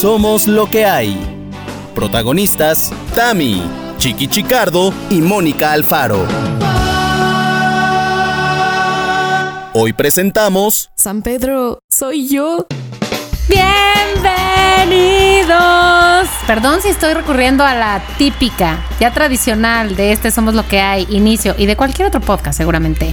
Somos 0.00 0.46
lo 0.46 0.68
que 0.68 0.84
hay. 0.84 1.16
Protagonistas, 1.94 2.92
Tami, 3.14 3.62
Chiqui 3.96 4.28
Chicardo 4.28 4.92
y 5.08 5.22
Mónica 5.22 5.72
Alfaro. 5.72 6.18
Hoy 9.72 9.94
presentamos 9.94 10.90
San 10.96 11.22
Pedro, 11.22 11.78
soy 11.88 12.28
yo. 12.28 12.66
Bienvenidos. 13.48 16.28
Perdón 16.46 16.80
si 16.80 16.88
estoy 16.88 17.12
recurriendo 17.14 17.64
a 17.64 17.74
la 17.74 18.00
típica, 18.18 18.78
ya 19.00 19.12
tradicional 19.12 19.96
de 19.96 20.12
este 20.12 20.30
Somos 20.30 20.54
lo 20.54 20.66
que 20.68 20.80
hay, 20.80 21.06
inicio 21.10 21.54
y 21.58 21.66
de 21.66 21.76
cualquier 21.76 22.06
otro 22.08 22.20
podcast 22.20 22.56
seguramente. 22.56 23.12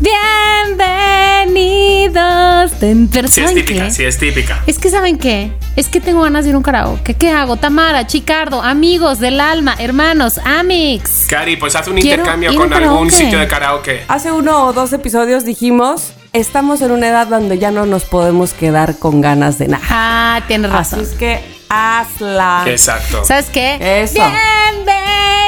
Bienvenidos. 0.00 2.72
Pero 3.12 3.28
Sí 3.28 3.40
es 3.40 3.48
¿saben 3.48 3.54
típica, 3.64 3.84
qué? 3.86 3.90
sí 3.90 4.04
es 4.04 4.18
típica. 4.18 4.62
Es 4.66 4.78
que 4.78 4.90
¿saben 4.90 5.18
qué? 5.18 5.52
Es 5.76 5.88
que 5.88 6.00
tengo 6.00 6.22
ganas 6.22 6.44
de 6.44 6.50
ir 6.50 6.54
a 6.54 6.58
un 6.58 6.62
karaoke. 6.64 7.14
¿Qué 7.14 7.30
hago? 7.30 7.56
Tamara, 7.56 8.06
Chicardo, 8.06 8.62
amigos 8.62 9.18
del 9.18 9.40
alma, 9.40 9.74
hermanos, 9.78 10.38
amix. 10.44 11.26
Cari, 11.28 11.56
pues 11.56 11.74
haz 11.74 11.88
un 11.88 11.96
Quiero 11.96 12.22
intercambio 12.22 12.54
con 12.54 12.72
algún 12.72 13.10
sitio 13.10 13.38
de 13.38 13.48
karaoke. 13.48 14.04
Hace 14.08 14.30
uno 14.30 14.66
o 14.66 14.72
dos 14.72 14.92
episodios 14.92 15.44
dijimos, 15.44 16.12
estamos 16.34 16.82
en 16.82 16.90
una 16.90 17.08
edad 17.08 17.28
donde 17.28 17.58
ya 17.58 17.70
no 17.70 17.86
nos 17.86 18.04
podemos 18.04 18.52
quedar 18.52 18.98
con 18.98 19.22
ganas 19.22 19.58
de 19.58 19.68
nada. 19.68 19.84
Ah, 19.88 20.42
tienes 20.46 20.70
Así 20.70 20.96
razón. 20.96 21.00
es 21.00 21.08
que 21.18 21.40
hazla. 21.70 22.64
Exacto. 22.66 23.24
¿Sabes 23.24 23.46
qué? 23.46 24.02
Eso. 24.02 24.20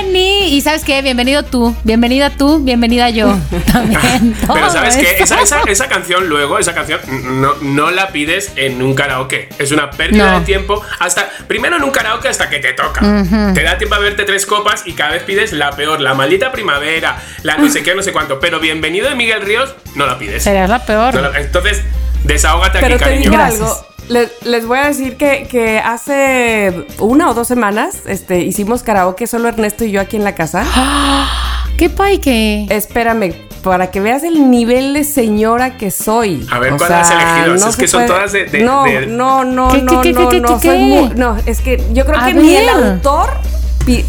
Y 0.04 0.60
¿sabes 0.62 0.84
qué? 0.84 1.02
Bienvenido 1.02 1.42
tú. 1.44 1.74
Bienvenida 1.84 2.30
tú. 2.30 2.60
Bienvenida 2.62 3.10
yo. 3.10 3.36
También. 3.72 4.34
Pero 4.52 4.70
sabes 4.70 4.96
que 4.96 5.10
esto. 5.12 5.24
esa, 5.24 5.40
esa, 5.42 5.60
esa 5.66 5.88
canción 5.88 6.28
luego, 6.28 6.58
esa 6.58 6.74
canción 6.74 7.00
no, 7.40 7.54
no 7.60 7.90
la 7.90 8.08
pides 8.08 8.52
en 8.56 8.80
un 8.82 8.94
karaoke. 8.94 9.48
Es 9.58 9.72
una 9.72 9.90
pérdida 9.90 10.32
No. 10.32 10.38
de 10.40 10.46
tiempo. 10.46 10.82
Hasta 11.00 11.28
primero 11.48 11.76
en 11.76 11.82
un 11.82 11.90
karaoke 11.90 12.28
hasta 12.28 12.48
que 12.48 12.58
te 12.58 12.72
toca. 12.72 13.00
Te 13.54 13.62
da 13.62 13.78
tiempo 13.78 13.94
a 13.96 13.98
verte 13.98 14.24
tres 14.24 14.46
copas 14.46 14.82
y 14.86 14.92
cada 14.92 15.12
vez 15.12 15.22
pides 15.24 15.52
la 15.52 15.70
peor, 15.72 16.00
la 16.00 16.14
maldita 16.14 16.52
primavera, 16.52 17.20
la 17.42 17.56
no 17.56 17.68
sé 17.68 17.82
qué, 17.82 17.94
no 17.94 18.02
sé 18.02 18.12
cuánto. 18.12 18.38
Pero 18.40 18.60
bienvenido 18.60 19.08
de 19.08 19.14
Miguel 19.14 19.42
Ríos, 19.42 19.74
no 19.94 20.06
la 20.06 20.18
pides. 20.18 20.42
Serías 20.44 20.68
la 20.70 20.84
peor. 20.84 21.14
No 21.14 21.20
la- 21.22 21.38
entonces, 21.40 21.82
desahógate 22.24 22.78
Pero 22.80 22.94
aquí, 22.94 22.98
te 22.98 23.04
cariño. 23.04 23.22
digo 23.30 23.34
Gracias. 23.36 23.60
algo. 23.62 23.86
Les, 24.08 24.30
les 24.44 24.64
voy 24.66 24.78
a 24.78 24.86
decir 24.86 25.16
que, 25.16 25.48
que 25.50 25.78
hace 25.80 26.86
una 27.00 27.28
o 27.30 27.34
dos 27.34 27.48
semanas 27.48 28.02
este, 28.06 28.38
hicimos 28.40 28.82
karaoke 28.84 29.26
solo 29.26 29.48
Ernesto 29.48 29.84
y 29.84 29.90
yo 29.90 30.00
aquí 30.00 30.16
en 30.16 30.22
la 30.24 30.34
casa. 30.34 30.64
¿Qué 31.76 31.90
pay 31.90 32.18
que? 32.18 32.66
Espérame, 32.70 33.34
para 33.62 33.90
que 33.90 34.00
veas 34.00 34.22
el 34.22 34.48
nivel 34.50 34.94
de 34.94 35.02
señora 35.04 35.76
que 35.76 35.90
soy. 35.90 36.46
A 36.50 36.58
ver, 36.60 36.74
¿cuál 36.76 36.92
has 36.92 37.10
elegido? 37.10 37.54
Es 37.56 37.74
se 37.74 37.80
que 37.82 37.88
son 37.88 38.06
todas 38.06 38.32
de- 38.32 38.44
de- 38.44 38.60
no, 38.60 38.84
de- 38.84 39.06
no, 39.08 39.44
no, 39.44 39.68
¿Qué, 39.72 39.82
no, 39.82 40.00
qué, 40.00 40.12
qué, 40.14 40.20
no, 40.20 40.28
qué, 40.30 40.40
no, 40.40 40.48
qué, 40.60 40.68
soy 40.68 40.78
qué? 40.78 40.84
muy- 40.84 41.08
no, 41.16 41.36
es 41.44 41.60
que 41.60 41.84
yo 41.92 42.06
creo 42.06 42.18
A 42.20 42.26
que 42.26 42.34
ni 42.34 42.54
el 42.56 42.68
autor 42.68 43.28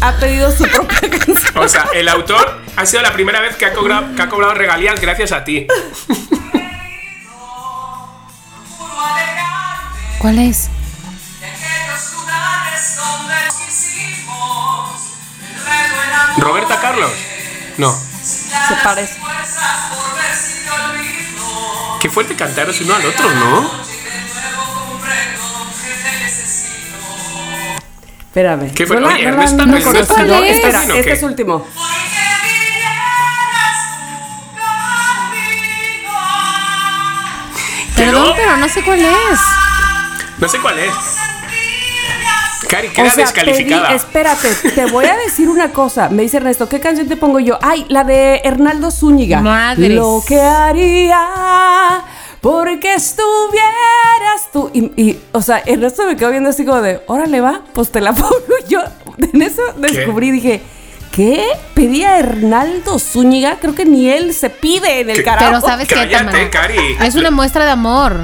ha 0.00 0.12
pedido 0.16 0.50
su 0.52 0.64
propia 0.64 1.00
canción. 1.10 1.58
O 1.62 1.68
sea, 1.68 1.86
el 1.94 2.08
autor 2.08 2.58
ha 2.76 2.86
sido 2.86 3.02
la 3.02 3.12
primera 3.12 3.40
vez 3.40 3.56
que 3.56 3.66
ha 3.66 3.72
cobrado, 3.74 4.14
que 4.16 4.22
ha 4.22 4.28
cobrado 4.28 4.54
regalías 4.54 5.00
gracias 5.00 5.32
a 5.32 5.44
ti. 5.44 5.66
¿Cuál 10.18 10.38
es? 10.40 10.68
¿Roberta 16.38 16.80
Carlos? 16.80 17.10
No. 17.78 17.92
Se 17.92 18.74
parece. 18.82 19.14
Qué 22.00 22.08
fuerte 22.08 22.34
cantaros 22.36 22.80
uno 22.80 22.94
al 22.94 23.06
otro, 23.06 23.30
¿no? 23.34 23.70
Espérame. 28.26 28.72
¿Qué 28.72 28.86
fue? 28.86 29.00
No 29.00 29.08
Oye, 29.08 29.30
no. 29.30 29.42
Espera, 29.42 30.80
¿O 30.80 30.92
este 30.94 31.02
qué? 31.02 31.12
es 31.12 31.22
último. 31.22 31.66
Perdón, 37.96 38.32
pero 38.36 38.56
no 38.56 38.68
sé 38.68 38.82
cuál 38.82 39.00
es. 39.00 39.67
No 40.40 40.48
sé 40.48 40.58
cuál 40.60 40.78
es. 40.78 40.92
Cari, 42.68 42.88
O 42.88 42.92
queda 42.92 43.10
sea, 43.10 43.24
descalificada. 43.24 43.88
pedí- 43.88 43.96
espérate, 43.96 44.48
te 44.74 44.86
voy 44.86 45.06
a 45.06 45.16
decir 45.16 45.48
una 45.48 45.70
cosa. 45.72 46.08
Me 46.10 46.22
dice 46.22 46.36
Ernesto, 46.36 46.68
¿qué 46.68 46.80
canción 46.80 47.08
te 47.08 47.16
pongo 47.16 47.38
yo? 47.40 47.58
Ay, 47.62 47.86
la 47.88 48.04
de 48.04 48.42
Hernaldo 48.44 48.90
Zúñiga. 48.90 49.40
Madres. 49.40 49.90
Lo 49.90 50.22
que 50.26 50.38
haría 50.40 52.04
porque 52.42 52.94
estuvieras 52.94 54.52
tú. 54.52 54.70
Y, 54.74 54.92
y, 55.02 55.18
o 55.32 55.40
sea, 55.40 55.62
Ernesto 55.64 56.04
me 56.06 56.16
quedó 56.16 56.30
viendo 56.30 56.50
así 56.50 56.64
como 56.66 56.82
de, 56.82 57.00
órale, 57.06 57.40
va, 57.40 57.62
pues 57.72 57.90
te 57.90 58.00
la 58.00 58.12
pongo 58.14 58.34
yo. 58.68 58.80
En 59.32 59.40
eso 59.42 59.62
descubrí, 59.78 60.30
dije, 60.30 60.62
¿qué? 61.12 61.44
Pedí 61.74 62.04
a 62.04 62.18
Hernaldo 62.18 62.98
Zúñiga. 62.98 63.56
Creo 63.60 63.74
que 63.74 63.84
ni 63.84 64.08
él 64.08 64.32
se 64.34 64.50
pide 64.50 65.00
en 65.00 65.10
el 65.10 65.16
¿Qué? 65.16 65.22
karaoke. 65.22 65.46
Pero 65.56 65.60
¿sabes 65.60 65.88
qué, 65.88 65.94
Cállate, 65.94 66.24
Tamara? 66.24 66.50
Cari. 66.50 66.76
Es 67.04 67.14
una 67.14 67.30
muestra 67.30 67.64
de 67.64 67.70
amor. 67.70 68.16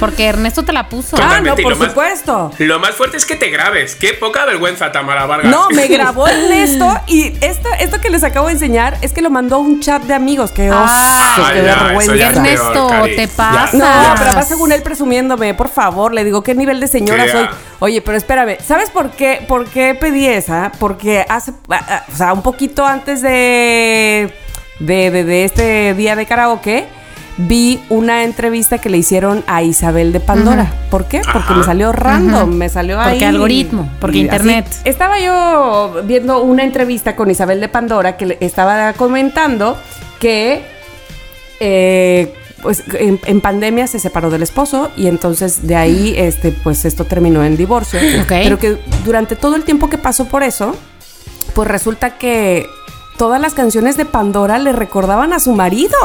Porque 0.00 0.26
Ernesto 0.26 0.62
te 0.64 0.72
la 0.72 0.88
puso. 0.88 1.16
Ah, 1.20 1.40
no, 1.40 1.54
por 1.56 1.72
lo 1.72 1.76
más- 1.76 1.88
supuesto. 1.88 2.50
Lo 2.58 2.78
más 2.78 2.92
fuerte 2.92 3.16
es 3.16 3.26
que 3.26 3.36
te 3.36 3.48
grabes. 3.50 3.94
Qué 3.96 4.14
poca 4.14 4.44
vergüenza, 4.44 4.92
Tamara 4.92 5.26
Vargas. 5.26 5.50
No, 5.50 5.68
me 5.70 5.86
grabó 5.88 6.26
Ernesto 6.28 7.00
y 7.06 7.32
esto, 7.44 7.68
esto 7.78 8.00
que 8.00 8.10
les 8.10 8.24
acabo 8.24 8.46
de 8.46 8.54
enseñar 8.54 8.96
es 9.02 9.12
que 9.12 9.22
lo 9.22 9.30
mandó 9.30 9.56
a 9.56 9.58
un 9.58 9.80
chat 9.80 10.02
de 10.02 10.14
amigos. 10.14 10.50
Que 10.52 10.68
Ah, 10.72 11.34
oso, 11.36 11.46
Ay, 11.46 11.54
qué 11.60 11.66
ya, 11.66 11.82
vergüenza. 11.84 12.16
ya 12.16 12.30
es 12.30 12.36
Ernesto, 12.36 12.88
peor, 12.88 13.04
te 13.08 13.26
Ya. 13.26 13.32
pasa. 13.36 13.76
No, 13.76 14.14
pero 14.18 14.34
va 14.34 14.42
según 14.42 14.72
él 14.72 14.82
presumiéndome, 14.82 15.54
por 15.54 15.68
favor, 15.68 16.12
le 16.14 16.24
digo 16.24 16.42
qué 16.42 16.54
nivel 16.54 16.80
de 16.80 16.86
señora 16.88 17.24
Sí, 17.24 17.30
soy. 17.32 17.42
ya. 17.44 17.50
Oye, 17.80 18.00
pero 18.00 18.16
espérame, 18.16 18.58
¿sabes 18.64 18.90
por 18.90 19.10
qué, 19.10 19.44
por 19.48 19.66
qué 19.66 19.94
pedí 19.96 20.26
esa? 20.26 20.70
Porque 20.78 21.26
hace, 21.28 21.52
ah, 21.68 21.80
ah, 21.88 22.04
o 22.12 22.16
sea, 22.16 22.32
un 22.32 22.41
poquito 22.42 22.84
antes 22.84 23.22
de, 23.22 24.32
de, 24.80 25.10
de- 25.10 25.24
de 25.24 25.44
este 25.44 25.94
día 25.94 26.16
de 26.16 26.26
karaoke, 26.26 26.86
vi 27.38 27.80
una 27.88 28.24
entrevista 28.24 28.78
que 28.78 28.90
le 28.90 28.98
hicieron 28.98 29.42
a 29.46 29.62
Isabel 29.62 30.12
de 30.12 30.20
Pandora. 30.20 30.70
¿Por 30.90 31.06
qué? 31.06 31.20
Porque 31.22 31.38
Ajá. 31.52 31.54
me 31.56 31.64
salió 31.64 31.90
random, 31.92 32.50
me 32.50 32.68
salió 32.68 32.96
Porque 32.96 33.10
ahí. 33.10 33.22
algoritmo, 33.24 33.88
porque 34.00 34.18
y 34.18 34.20
internet. 34.22 34.66
así. 34.68 34.80
Estaba 34.84 35.18
yo 35.18 36.02
viendo 36.04 36.42
una 36.42 36.62
entrevista 36.64 37.16
con 37.16 37.30
Isabel 37.30 37.60
de 37.60 37.68
Pandora 37.68 38.16
que 38.18 38.26
le 38.26 38.38
estaba 38.40 38.92
comentando 38.92 39.78
que 40.20 40.62
eh, 41.60 42.32
pues 42.62 42.84
en, 42.98 43.18
en 43.24 43.40
pandemia 43.40 43.86
se 43.86 43.98
separó 43.98 44.30
del 44.30 44.42
esposo 44.42 44.90
y 44.96 45.06
entonces 45.08 45.66
de 45.66 45.74
ahí 45.76 46.14
este 46.16 46.52
pues 46.52 46.84
esto 46.84 47.04
terminó 47.04 47.42
en 47.44 47.56
divorcio. 47.56 47.98
Ok. 48.22 48.28
Pero 48.28 48.58
que 48.58 48.78
durante 49.04 49.36
todo 49.36 49.56
el 49.56 49.64
tiempo 49.64 49.88
que 49.88 49.98
pasó 49.98 50.26
por 50.26 50.42
eso, 50.42 50.76
pues 51.54 51.68
resulta 51.68 52.18
que 52.18 52.68
todas 53.16 53.40
las 53.40 53.54
canciones 53.54 53.96
de 53.96 54.04
Pandora 54.04 54.58
le 54.58 54.72
recordaban 54.72 55.32
a 55.32 55.40
su 55.40 55.52
marido. 55.52 55.96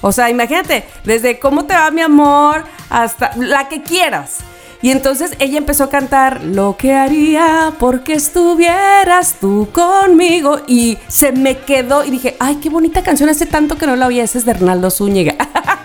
O 0.00 0.12
sea, 0.12 0.30
imagínate, 0.30 0.84
desde 1.04 1.38
cómo 1.38 1.64
te 1.64 1.74
va 1.74 1.90
mi 1.90 2.00
amor 2.00 2.64
hasta 2.88 3.32
la 3.36 3.68
que 3.68 3.82
quieras. 3.82 4.38
Y 4.82 4.90
entonces 4.90 5.32
ella 5.40 5.58
empezó 5.58 5.84
a 5.84 5.90
cantar 5.90 6.42
lo 6.42 6.76
que 6.78 6.94
haría 6.94 7.74
porque 7.78 8.14
estuvieras 8.14 9.36
tú 9.38 9.68
conmigo 9.72 10.60
y 10.66 10.96
se 11.06 11.32
me 11.32 11.58
quedó 11.58 12.02
y 12.02 12.10
dije, 12.10 12.36
ay, 12.40 12.56
qué 12.62 12.70
bonita 12.70 13.02
canción, 13.02 13.28
hace 13.28 13.44
tanto 13.44 13.76
que 13.76 13.86
no 13.86 13.94
la 13.94 14.06
oía, 14.06 14.24
esa 14.24 14.38
es 14.38 14.46
de 14.46 14.52
Hernaldo 14.52 14.90
Zúñiga. 14.90 15.34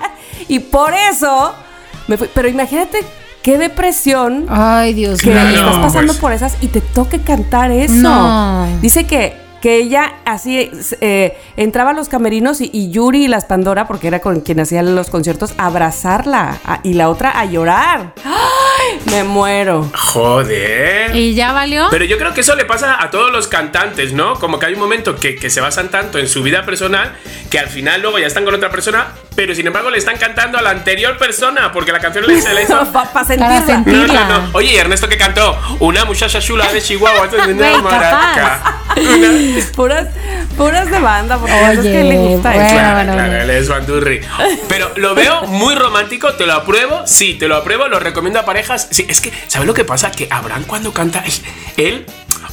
y 0.47 0.59
por 0.59 0.93
eso 0.93 1.53
me 2.07 2.17
fui, 2.17 2.29
pero 2.33 2.47
imagínate 2.47 2.99
qué 3.45 3.57
depresión 3.59 4.47
Ay, 4.49 4.93
Dios 4.95 5.21
que 5.21 5.29
mío. 5.29 5.39
Claro, 5.39 5.55
estás 5.55 5.77
pasando 5.77 6.13
pues. 6.13 6.19
por 6.19 6.31
esas 6.33 6.57
y 6.61 6.67
te 6.67 6.81
toque 6.81 7.19
cantar 7.21 7.69
eso. 7.71 7.93
No. 7.93 8.65
Dice 8.81 9.05
que, 9.05 9.35
que 9.61 9.77
ella 9.77 10.13
así 10.25 10.71
eh, 10.99 11.37
entraba 11.55 11.91
a 11.91 11.93
los 11.93 12.09
camerinos 12.09 12.59
y, 12.59 12.71
y 12.73 12.89
Yuri 12.89 13.25
y 13.25 13.27
las 13.27 13.45
Pandora, 13.45 13.87
porque 13.87 14.07
era 14.07 14.19
con 14.19 14.41
quien 14.41 14.59
hacían 14.61 14.95
los 14.95 15.11
conciertos, 15.11 15.53
a 15.59 15.67
abrazarla 15.67 16.57
a- 16.65 16.79
y 16.81 16.93
la 16.95 17.07
otra 17.09 17.39
a 17.39 17.45
llorar. 17.45 18.13
¡Ay! 18.25 18.74
Me 19.11 19.23
muero. 19.23 19.89
Joder. 19.95 21.15
¿Y 21.15 21.33
ya 21.35 21.51
valió? 21.51 21.87
Pero 21.91 22.05
yo 22.05 22.17
creo 22.17 22.33
que 22.33 22.41
eso 22.41 22.55
le 22.55 22.65
pasa 22.65 23.01
a 23.01 23.09
todos 23.11 23.31
los 23.31 23.47
cantantes, 23.47 24.13
¿no? 24.13 24.35
Como 24.35 24.59
que 24.59 24.65
hay 24.67 24.73
un 24.73 24.79
momento 24.79 25.15
que, 25.15 25.35
que 25.35 25.49
se 25.49 25.61
basan 25.61 25.89
tanto 25.89 26.17
en 26.19 26.27
su 26.27 26.43
vida 26.43 26.65
personal 26.65 27.13
que 27.49 27.59
al 27.59 27.67
final 27.69 28.01
luego 28.01 28.19
ya 28.19 28.27
están 28.27 28.43
con 28.45 28.53
otra 28.55 28.69
persona, 28.69 29.07
pero 29.35 29.53
sin 29.55 29.67
embargo 29.67 29.89
le 29.89 29.97
están 29.97 30.17
cantando 30.17 30.57
a 30.57 30.61
la 30.61 30.71
anterior 30.71 31.17
persona 31.17 31.71
porque 31.71 31.91
la 31.91 31.99
canción 31.99 32.25
le, 32.27 32.41
se 32.41 32.53
le 32.53 32.63
hizo. 32.63 32.77
Para 32.91 33.11
Para 33.11 33.25
sentirla. 33.25 33.65
sentir- 33.65 33.93
No, 33.93 34.07
no, 34.07 34.27
no. 34.41 34.49
Oye, 34.53 34.73
¿y 34.73 34.77
Ernesto 34.77 35.07
que 35.07 35.17
cantó 35.17 35.57
una 35.79 36.05
muchacha 36.05 36.39
chula 36.39 36.71
de 36.71 36.81
Chihuahua. 36.81 37.27
Güey, 37.27 37.81
maraca. 37.81 38.81
Una- 38.97 39.65
Puras, 39.75 40.07
puras 40.57 40.89
de 40.89 40.99
banda, 40.99 41.37
porque 41.37 41.53
eso 41.71 41.81
es 41.81 41.87
que 41.87 42.03
le 42.03 42.17
Oye, 42.17 42.33
gusta 42.35 42.49
bueno. 42.51 42.65
eso. 42.65 42.75
Claro, 42.75 43.13
claro, 43.13 43.33
él 43.41 43.49
es 43.49 43.67
bandurri. 43.69 44.21
Pero 44.69 44.91
lo 44.95 45.15
veo 45.15 45.43
muy 45.43 45.75
romántico, 45.75 46.33
te 46.33 46.45
lo 46.45 46.53
apruebo, 46.53 47.01
sí, 47.05 47.33
te 47.35 47.47
lo 47.47 47.55
apruebo, 47.57 47.87
lo 47.87 47.99
recomiendo 47.99 48.39
a 48.39 48.45
parejas. 48.45 48.74
Sí, 48.79 49.05
es 49.09 49.21
que, 49.21 49.31
¿sabes 49.47 49.67
lo 49.67 49.73
que 49.73 49.83
pasa? 49.85 50.11
Que 50.11 50.27
Abraham 50.29 50.63
cuando 50.65 50.91
canta, 50.93 51.23
él 51.77 52.05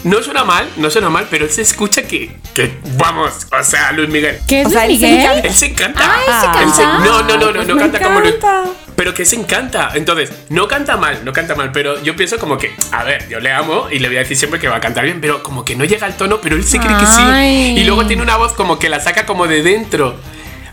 no 0.04 0.22
suena 0.22 0.44
mal, 0.44 0.68
no 0.76 0.90
suena 0.90 1.08
mal, 1.10 1.26
pero 1.30 1.44
él 1.44 1.50
se 1.52 1.62
escucha 1.62 2.02
que, 2.02 2.34
que 2.54 2.72
vamos, 2.96 3.46
o 3.56 3.62
sea, 3.64 3.92
Luis 3.92 4.08
Miguel. 4.08 4.38
¿Qué 4.48 4.62
es 4.62 4.66
O 4.66 4.70
sea, 4.70 4.86
Luis 4.86 5.00
Miguel? 5.00 5.20
encanta. 5.20 5.48
Él 5.48 5.54
se 5.54 5.66
encanta. 5.66 6.12
Ay, 6.14 6.24
¿se 6.26 6.32
Ah. 6.32 6.60
Él 6.62 6.72
se- 6.72 6.82
canta? 6.82 6.98
no, 7.04 7.22
no, 7.22 7.36
no, 7.36 7.46
no, 7.46 7.52
Pues 7.54 7.68
no 7.68 7.76
canta 7.78 8.00
como 8.00 8.20
Luis. 8.20 8.34
encanta. 8.34 8.70
Pero 8.96 9.14
que 9.14 9.24
se 9.24 9.36
encanta. 9.36 9.90
Entonces, 9.94 10.30
no 10.50 10.68
canta 10.68 10.96
mal, 10.96 11.24
no 11.24 11.32
canta 11.32 11.54
mal, 11.54 11.72
pero 11.72 12.02
yo 12.02 12.14
pienso 12.14 12.38
como 12.38 12.58
que, 12.58 12.74
a 12.90 13.04
ver, 13.04 13.26
yo 13.28 13.40
le 13.40 13.50
amo 13.50 13.88
y 13.90 13.98
le 14.00 14.08
voy 14.08 14.16
a 14.18 14.20
decir 14.20 14.36
siempre 14.36 14.60
que 14.60 14.68
va 14.68 14.76
a 14.76 14.80
cantar 14.80 15.04
bien, 15.04 15.20
pero 15.20 15.42
como 15.42 15.64
que 15.64 15.74
no 15.76 15.84
llega 15.84 16.06
al 16.06 16.16
tono, 16.16 16.40
pero 16.40 16.56
él 16.56 16.64
se 16.64 16.78
cree 16.78 16.96
que 16.98 17.06
sí. 17.06 17.74
Y 17.80 17.84
luego 17.84 18.06
tiene 18.06 18.22
una 18.22 18.36
voz 18.36 18.52
como 18.52 18.78
que 18.78 18.88
la 18.88 19.00
saca 19.00 19.24
como 19.24 19.46
de 19.46 19.62
dentro. 19.62 20.16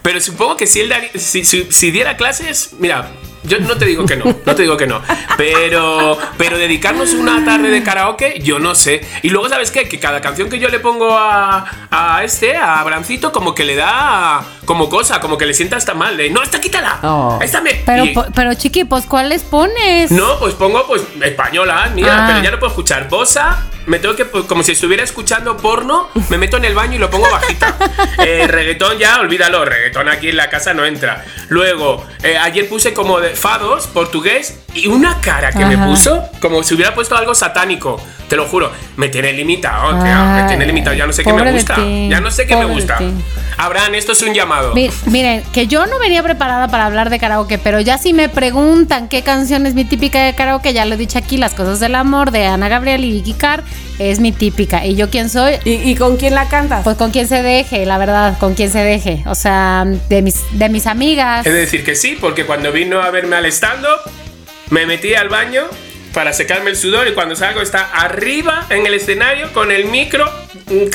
Pero 0.02 0.20
supongo 0.22 0.56
que 0.58 0.68
si 0.68 0.82
él 0.82 0.94
si, 1.16 1.44
si- 1.44 1.68
si 1.72 1.92
diera 1.92 2.16
clases, 2.18 2.72
mira, 2.80 3.10
yo 3.44 3.60
no 3.60 3.78
te 3.78 3.86
digo 3.86 4.06
que 4.06 4.16
no, 4.18 4.26
no 4.46 4.56
te 4.56 4.62
digo 4.64 4.76
que 4.78 4.86
no, 4.88 5.02
pero 5.38 6.18
pero 6.38 6.58
dedicarnos 6.58 7.14
una 7.14 7.44
tarde 7.46 7.70
de 7.70 7.82
karaoke, 7.84 8.40
yo 8.44 8.60
no 8.60 8.76
sé. 8.76 9.02
Y 9.24 9.30
luego 9.30 9.48
sabes 9.50 9.72
qué, 9.72 9.88
que 9.88 10.00
cada 10.00 10.20
canción 10.22 10.50
que 10.50 10.60
yo 10.60 10.68
le 10.70 10.80
pongo 10.80 11.18
a, 11.18 11.66
a 11.90 12.24
este, 12.24 12.56
a 12.58 12.84
Brancito, 12.84 13.32
como 13.32 13.56
que 13.56 13.64
le 13.66 13.76
da 13.76 14.44
como 14.66 14.90
cosa, 14.90 15.20
como 15.22 15.38
que 15.38 15.46
le 15.46 15.54
sienta 15.54 15.78
hasta 15.78 15.94
mal, 15.94 16.18
de, 16.18 16.30
no, 16.30 16.44
esta 16.44 16.60
quítala, 16.62 17.00
Oh. 17.04 17.40
esta 17.42 17.62
me 17.62 17.76
Pero, 17.86 18.06
y- 18.06 18.14
po- 18.14 18.26
pero 18.36 18.54
chiqui, 18.54 18.84
pues 18.84 19.06
¿cuáles 19.06 19.44
pones? 19.44 20.12
no, 20.12 20.38
pues 20.40 20.54
pongo 20.56 20.86
pues 20.86 21.02
española, 21.22 21.90
mira, 21.96 22.24
Ah. 22.26 22.28
pero 22.28 22.44
ya 22.44 22.52
no 22.52 22.60
puedo 22.60 22.72
escuchar. 22.72 23.08
Bosa, 23.10 23.66
me 23.86 24.00
tengo 24.00 24.16
que, 24.16 24.26
pues, 24.26 24.46
como 24.46 24.64
si 24.64 24.74
estuviera 24.74 25.04
escuchando 25.04 25.58
porno, 25.58 26.10
me 26.30 26.38
meto 26.38 26.58
en 26.58 26.66
el 26.66 26.76
baño 26.76 26.96
y 26.96 27.00
lo 27.00 27.10
pongo 27.10 27.30
bajita. 27.30 27.76
Eh, 28.20 28.48
reggaetón 28.48 28.98
ya, 28.98 29.20
olvídalo, 29.22 29.64
reggaetón 29.64 30.10
aquí 30.10 30.30
en 30.30 30.36
la 30.38 30.50
casa 30.50 30.74
no 30.74 30.86
entra. 30.86 31.24
Luego, 31.48 32.06
eh, 32.22 32.38
ayer 32.38 32.68
puse 32.68 32.94
como 32.94 33.20
de 33.22 33.30
fados, 33.30 33.88
portugués, 33.88 34.60
y 34.74 34.88
una 34.88 35.22
cara 35.22 35.52
que 35.52 35.66
me 35.66 35.78
puso, 35.78 36.28
como 36.42 36.62
si 36.64 36.74
hubiera 36.74 36.94
puesto 36.94 37.16
algo 37.16 37.34
satánico, 37.34 38.02
te 38.30 38.36
lo 38.38 38.46
juro. 38.48 38.72
Me 38.96 39.10
tiene 39.10 39.34
limitado, 39.34 39.90
tía, 40.02 40.24
me 40.24 40.42
Ay, 40.44 40.48
tiene 40.48 40.66
limitado, 40.66 40.96
ya 40.96 41.06
no 41.08 41.12
sé 41.14 41.24
qué 41.24 41.34
me 41.34 41.52
gusta. 41.52 41.76
ti, 41.76 42.08
Ya 42.10 42.22
no 42.22 42.32
sé 42.32 42.46
qué 42.48 42.56
me 42.56 42.66
gusta. 42.66 43.00
Abraham, 43.58 43.96
esto 43.96 44.14
es 44.14 44.22
un 44.22 44.34
llamado. 44.34 44.74
Mi- 44.74 44.90
Miren, 45.08 45.44
que 45.52 45.68
yo 45.68 45.86
no 45.86 46.00
venía 46.00 46.24
preparada 46.24 46.70
para 46.70 46.86
hablar 46.86 47.10
de 47.10 47.20
karaoke, 47.20 47.58
pero 47.58 47.82
ya 47.82 47.98
si 47.98 48.14
me 48.14 48.30
preguntan 48.30 49.10
qué 49.10 49.22
canción 49.22 49.66
es 49.66 49.74
mi 49.74 49.84
típica 49.84 50.24
de 50.24 50.34
karaoke, 50.34 50.72
ya 50.72 50.86
lo 50.86 50.94
he 50.96 50.98
dicho 50.98 51.18
aquí, 51.18 51.36
Las 51.36 51.54
Cosas 51.56 51.82
del 51.82 51.96
Amor 51.96 52.32
de 52.32 52.46
Ana 52.46 52.70
Gabriel 52.70 53.04
y 53.04 53.12
Vicky 53.12 53.34
Carr 53.34 53.64
es 53.98 54.22
mi 54.22 54.32
típica. 54.32 54.86
¿Y 54.86 54.96
yo 54.96 55.10
quién 55.10 55.30
soy? 55.30 55.56
¿Y, 55.66 55.72
y 55.90 55.96
con 55.96 56.16
quién 56.16 56.36
la 56.36 56.48
cantas? 56.48 56.86
Pues 56.86 56.96
con 56.96 57.12
quien 57.12 57.28
se 57.28 57.44
deje, 57.44 57.86
la 57.86 57.98
verdad, 57.98 58.38
con 58.38 58.54
quien 58.54 58.72
se 58.72 58.80
deje. 58.80 59.24
O 59.26 59.36
sea, 59.36 59.84
de 59.86 60.22
mis, 60.22 60.36
de 60.58 60.70
mis 60.70 60.88
amigas. 60.88 61.46
He 61.46 61.50
de 61.52 61.60
decir 61.60 61.84
que 61.84 61.96
sí, 61.96 62.18
porque 62.22 62.46
cuando 62.46 62.72
vino 62.72 63.02
a 63.02 63.10
verme 63.10 63.36
al 63.36 63.46
stand-up, 63.48 64.10
me 64.70 64.86
metí 64.86 65.16
al 65.16 65.28
baño 65.28 65.64
para 66.14 66.34
secarme 66.34 66.72
el 66.72 66.76
sudor 66.76 67.08
y 67.08 67.14
cuando 67.14 67.36
salgo 67.36 67.62
está 67.62 67.92
arriba 67.94 68.66
en 68.70 68.86
el 68.86 68.94
escenario 68.96 69.52
con 69.54 69.72
el 69.72 69.86
micro 69.86 70.26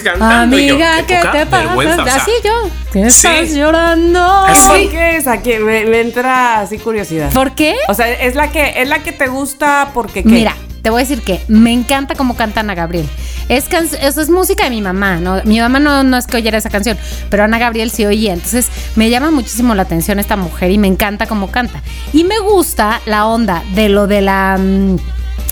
cantando. 0.02 0.58
y 0.58 0.66
yo, 0.66 0.74
Amiga, 0.74 1.06
¿qué 1.06 1.16
poca 1.16 1.32
te 1.32 1.46
pasa? 1.46 1.64
vergüenza, 1.66 2.02
o 2.02 2.04
sea, 2.06 2.16
Así 2.16 2.30
yo. 2.44 2.70
¿Qué 2.92 3.10
Sí. 3.10 3.26
estás 3.26 3.54
llorando? 3.54 4.46
¿Por 4.66 4.90
qué 4.90 5.16
es? 5.16 5.26
Aquí 5.26 5.54
me, 5.58 5.84
me 5.86 6.00
entra 6.00 6.60
así 6.60 6.78
curiosidad. 6.78 7.30
¿Por 7.32 7.54
qué? 7.54 7.76
O 7.88 7.94
sea, 7.94 8.08
es 8.10 8.34
la 8.34 8.50
que 8.50 8.80
es 8.82 8.88
la 8.88 9.00
que 9.02 9.12
te 9.12 9.26
gusta 9.28 9.90
porque 9.94 10.22
¿qué? 10.22 10.28
Mira, 10.28 10.54
te 10.84 10.90
voy 10.90 11.00
a 11.00 11.06
decir 11.06 11.22
que 11.22 11.40
me 11.48 11.72
encanta 11.72 12.14
cómo 12.14 12.36
canta 12.36 12.60
Ana 12.60 12.74
Gabriel. 12.74 13.08
Es, 13.48 13.66
es 13.72 14.28
música 14.28 14.64
de 14.64 14.70
mi 14.70 14.82
mamá, 14.82 15.16
¿no? 15.16 15.40
Mi 15.44 15.58
mamá 15.58 15.80
no, 15.80 16.04
no 16.04 16.18
es 16.18 16.26
que 16.26 16.36
oyera 16.36 16.58
esa 16.58 16.68
canción, 16.68 16.98
pero 17.30 17.42
Ana 17.42 17.58
Gabriel 17.58 17.90
sí 17.90 18.04
oía. 18.04 18.34
Entonces 18.34 18.68
me 18.94 19.08
llama 19.08 19.30
muchísimo 19.30 19.74
la 19.74 19.82
atención 19.82 20.18
esta 20.18 20.36
mujer 20.36 20.70
y 20.70 20.76
me 20.76 20.86
encanta 20.86 21.26
cómo 21.26 21.50
canta. 21.50 21.82
Y 22.12 22.24
me 22.24 22.38
gusta 22.38 23.00
la 23.06 23.26
onda 23.26 23.64
de 23.74 23.88
lo 23.88 24.06
de 24.06 24.20
la. 24.20 24.58
mm, 24.60 24.96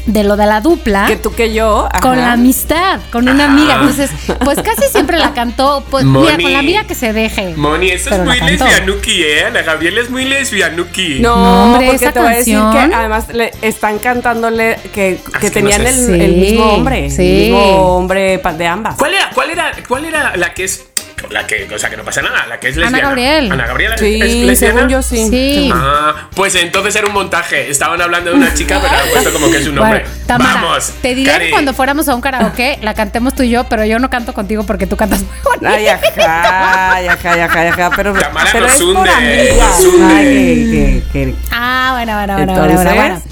de 0.06 0.24
lo 0.24 0.36
de 0.36 0.46
la 0.46 0.60
dupla. 0.60 1.06
que 1.06 1.16
tú 1.16 1.32
que 1.34 1.52
yo. 1.54 1.88
ajá. 1.90 2.00
Con 2.00 2.16
la 2.18 2.32
amistad, 2.32 3.00
con 3.10 3.28
una 3.28 3.44
Ah. 3.44 3.52
amiga. 3.52 3.74
Entonces, 3.76 4.10
pues 4.44 4.60
casi 4.62 4.88
siempre 4.90 5.18
la 5.18 5.32
cantó. 5.34 5.84
Pues 5.90 6.04
mira, 6.04 6.36
con 6.36 6.52
la 6.52 6.58
amiga 6.58 6.84
que 6.84 6.94
se 6.94 7.12
deje. 7.12 7.54
Moni, 7.56 7.88
eso 7.90 8.10
Pero 8.10 8.22
es 8.24 8.28
la 8.28 8.34
muy 8.44 8.50
lesbianuki, 8.52 9.22
¿eh? 9.22 9.44
Ana 9.46 9.62
Gabriel 9.62 9.98
es 9.98 10.10
muy 10.10 10.24
lesbianuki. 10.24 11.20
No, 11.20 11.36
No, 11.36 11.64
hombre, 11.64 11.86
porque 11.86 12.04
esa 12.04 12.12
te 12.12 12.20
voy 12.20 12.32
a 12.32 12.36
decir 12.36 12.56
canción. 12.58 12.88
que 12.90 12.94
además 12.94 13.26
le 13.32 13.52
están 13.62 13.98
cantándole 13.98 14.76
que, 14.94 15.20
Ah, 15.32 15.38
que 15.38 15.46
es 15.46 15.52
que 15.52 15.62
no 15.62 15.68
tenían 15.70 15.92
sé. 15.94 16.24
el, 16.24 16.32
mismo 16.36 16.64
hombre. 16.64 17.10
sí. 17.10 17.22
El 17.22 17.38
mismo 17.52 17.96
hombre 17.96 18.40
de 18.58 18.66
ambas. 18.66 18.96
¿Cuál 18.96 19.14
era, 19.14 19.30
cuál 19.34 19.50
era, 19.50 19.72
cuál 19.88 20.04
era 20.04 20.36
la 20.36 20.52
que 20.54 20.64
es 20.64 20.84
la 21.32 21.46
que, 21.46 21.68
o 21.74 21.78
sea, 21.78 21.90
que 21.90 21.96
no 21.96 22.04
pasa 22.04 22.22
nada, 22.22 22.46
la 22.46 22.60
que 22.60 22.68
es 22.68 22.76
Ana 22.76 22.84
lesbiana? 22.86 23.08
Gabriel. 23.08 23.52
Ana 23.52 23.66
Gabriel 23.66 23.92
es- 23.94 24.00
Sí, 24.00 24.20
es 24.20 24.34
lesbiana. 24.46 24.56
según 24.76 24.88
yo 24.90 25.02
sí. 25.02 25.28
Sí. 25.30 25.70
Ah, 25.74 26.28
pues 26.34 26.54
entonces 26.54 26.94
era 26.96 27.06
un 27.06 27.14
montaje. 27.14 27.70
Estaban 27.70 28.00
hablando 28.00 28.30
de 28.30 28.36
una 28.36 28.54
chica, 28.54 28.78
pero 28.80 28.94
han 28.94 29.08
puesto 29.10 29.32
como 29.32 29.50
que 29.50 29.56
es 29.58 29.66
un 29.66 29.78
hombre. 29.78 30.00
Bueno, 30.00 30.14
Tamara, 30.26 30.54
Vamos. 30.60 30.92
te 31.02 31.14
diré 31.14 31.32
Cari. 31.32 31.44
que 31.46 31.50
cuando 31.50 31.74
fuéramos 31.74 32.08
a 32.08 32.14
un 32.14 32.20
karaoke 32.20 32.78
la 32.82 32.94
cantemos 32.94 33.34
tú 33.34 33.42
y 33.42 33.50
yo, 33.50 33.64
pero 33.64 33.84
yo 33.84 33.98
no 33.98 34.08
canto 34.10 34.32
contigo 34.34 34.64
porque 34.64 34.86
tú 34.86 34.96
cantas 34.96 35.20
muy 35.20 35.28
bonito. 35.44 35.68
Ay, 35.68 35.88
ajá, 35.88 36.94
ay, 36.94 37.06
ajá, 37.08 37.32
ay, 37.32 37.40
ajá, 37.40 37.68
ajá, 37.68 37.90
pero, 37.96 38.12
Tamara 38.12 38.48
pero 38.52 38.66
nos 38.66 38.74
es 38.74 38.82
por 38.82 38.96
hunde, 38.96 39.10
amigas. 39.10 39.56
nos 39.58 39.84
hunde. 39.86 40.14
Ay, 40.14 40.24
que- 40.24 41.02
que- 41.12 41.24
que- 41.26 41.34
Ah, 41.50 41.90
bueno, 41.94 42.14
bueno, 42.14 42.34
bueno, 42.34 42.52
bueno, 42.54 42.72
Entonces- 42.72 42.92
bueno, 42.96 43.20
bueno. 43.20 43.22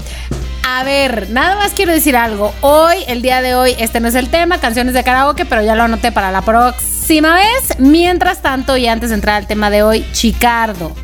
A 0.73 0.85
ver, 0.85 1.29
nada 1.31 1.57
más 1.57 1.73
quiero 1.73 1.91
decir 1.91 2.15
algo. 2.15 2.55
Hoy, 2.61 2.95
el 3.07 3.21
día 3.21 3.41
de 3.41 3.55
hoy, 3.55 3.75
este 3.77 3.99
no 3.99 4.07
es 4.07 4.15
el 4.15 4.29
tema, 4.29 4.61
canciones 4.61 4.93
de 4.93 5.03
karaoke, 5.03 5.43
pero 5.43 5.61
ya 5.61 5.75
lo 5.75 5.83
anoté 5.83 6.13
para 6.13 6.31
la 6.31 6.43
próxima 6.43 7.35
vez. 7.35 7.77
Mientras 7.77 8.41
tanto, 8.41 8.77
y 8.77 8.87
antes 8.87 9.09
de 9.09 9.15
entrar 9.15 9.35
al 9.35 9.47
tema 9.47 9.69
de 9.69 9.83
hoy, 9.83 10.05
Chicardo. 10.13 10.95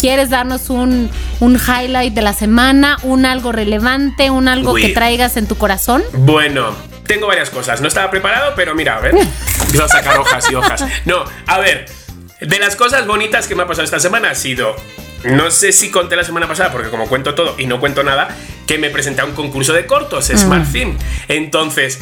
¿Quieres 0.00 0.30
darnos 0.30 0.70
un, 0.70 1.08
un 1.38 1.54
highlight 1.54 2.12
de 2.12 2.22
la 2.22 2.32
semana? 2.32 2.98
¿Un 3.04 3.24
algo 3.24 3.52
relevante? 3.52 4.28
¿Un 4.28 4.48
algo 4.48 4.72
Uy. 4.72 4.82
que 4.82 4.88
traigas 4.88 5.36
en 5.36 5.46
tu 5.46 5.56
corazón? 5.56 6.02
Bueno, 6.14 6.74
tengo 7.06 7.28
varias 7.28 7.50
cosas. 7.50 7.80
No 7.80 7.86
estaba 7.86 8.10
preparado, 8.10 8.54
pero 8.56 8.74
mira, 8.74 8.96
a 8.96 9.00
ver. 9.00 9.14
A 9.82 9.88
sacar 9.88 10.18
hojas 10.18 10.50
y 10.50 10.56
hojas. 10.56 10.84
No, 11.04 11.24
a 11.46 11.58
ver. 11.60 11.86
De 12.40 12.58
las 12.58 12.74
cosas 12.74 13.06
bonitas 13.06 13.46
que 13.46 13.54
me 13.54 13.62
ha 13.62 13.66
pasado 13.68 13.84
esta 13.84 14.00
semana 14.00 14.30
ha 14.30 14.34
sido. 14.34 14.74
No 15.24 15.52
sé 15.52 15.70
si 15.70 15.92
conté 15.92 16.16
la 16.16 16.24
semana 16.24 16.48
pasada, 16.48 16.72
porque 16.72 16.90
como 16.90 17.06
cuento 17.06 17.36
todo 17.36 17.54
y 17.56 17.66
no 17.66 17.78
cuento 17.78 18.02
nada, 18.02 18.28
que 18.72 18.78
me 18.78 18.88
presenté 18.88 19.20
a 19.20 19.26
un 19.26 19.32
concurso 19.32 19.74
de 19.74 19.84
cortos, 19.84 20.32
Smart 20.34 20.64
Film. 20.64 20.96
Entonces, 21.28 21.98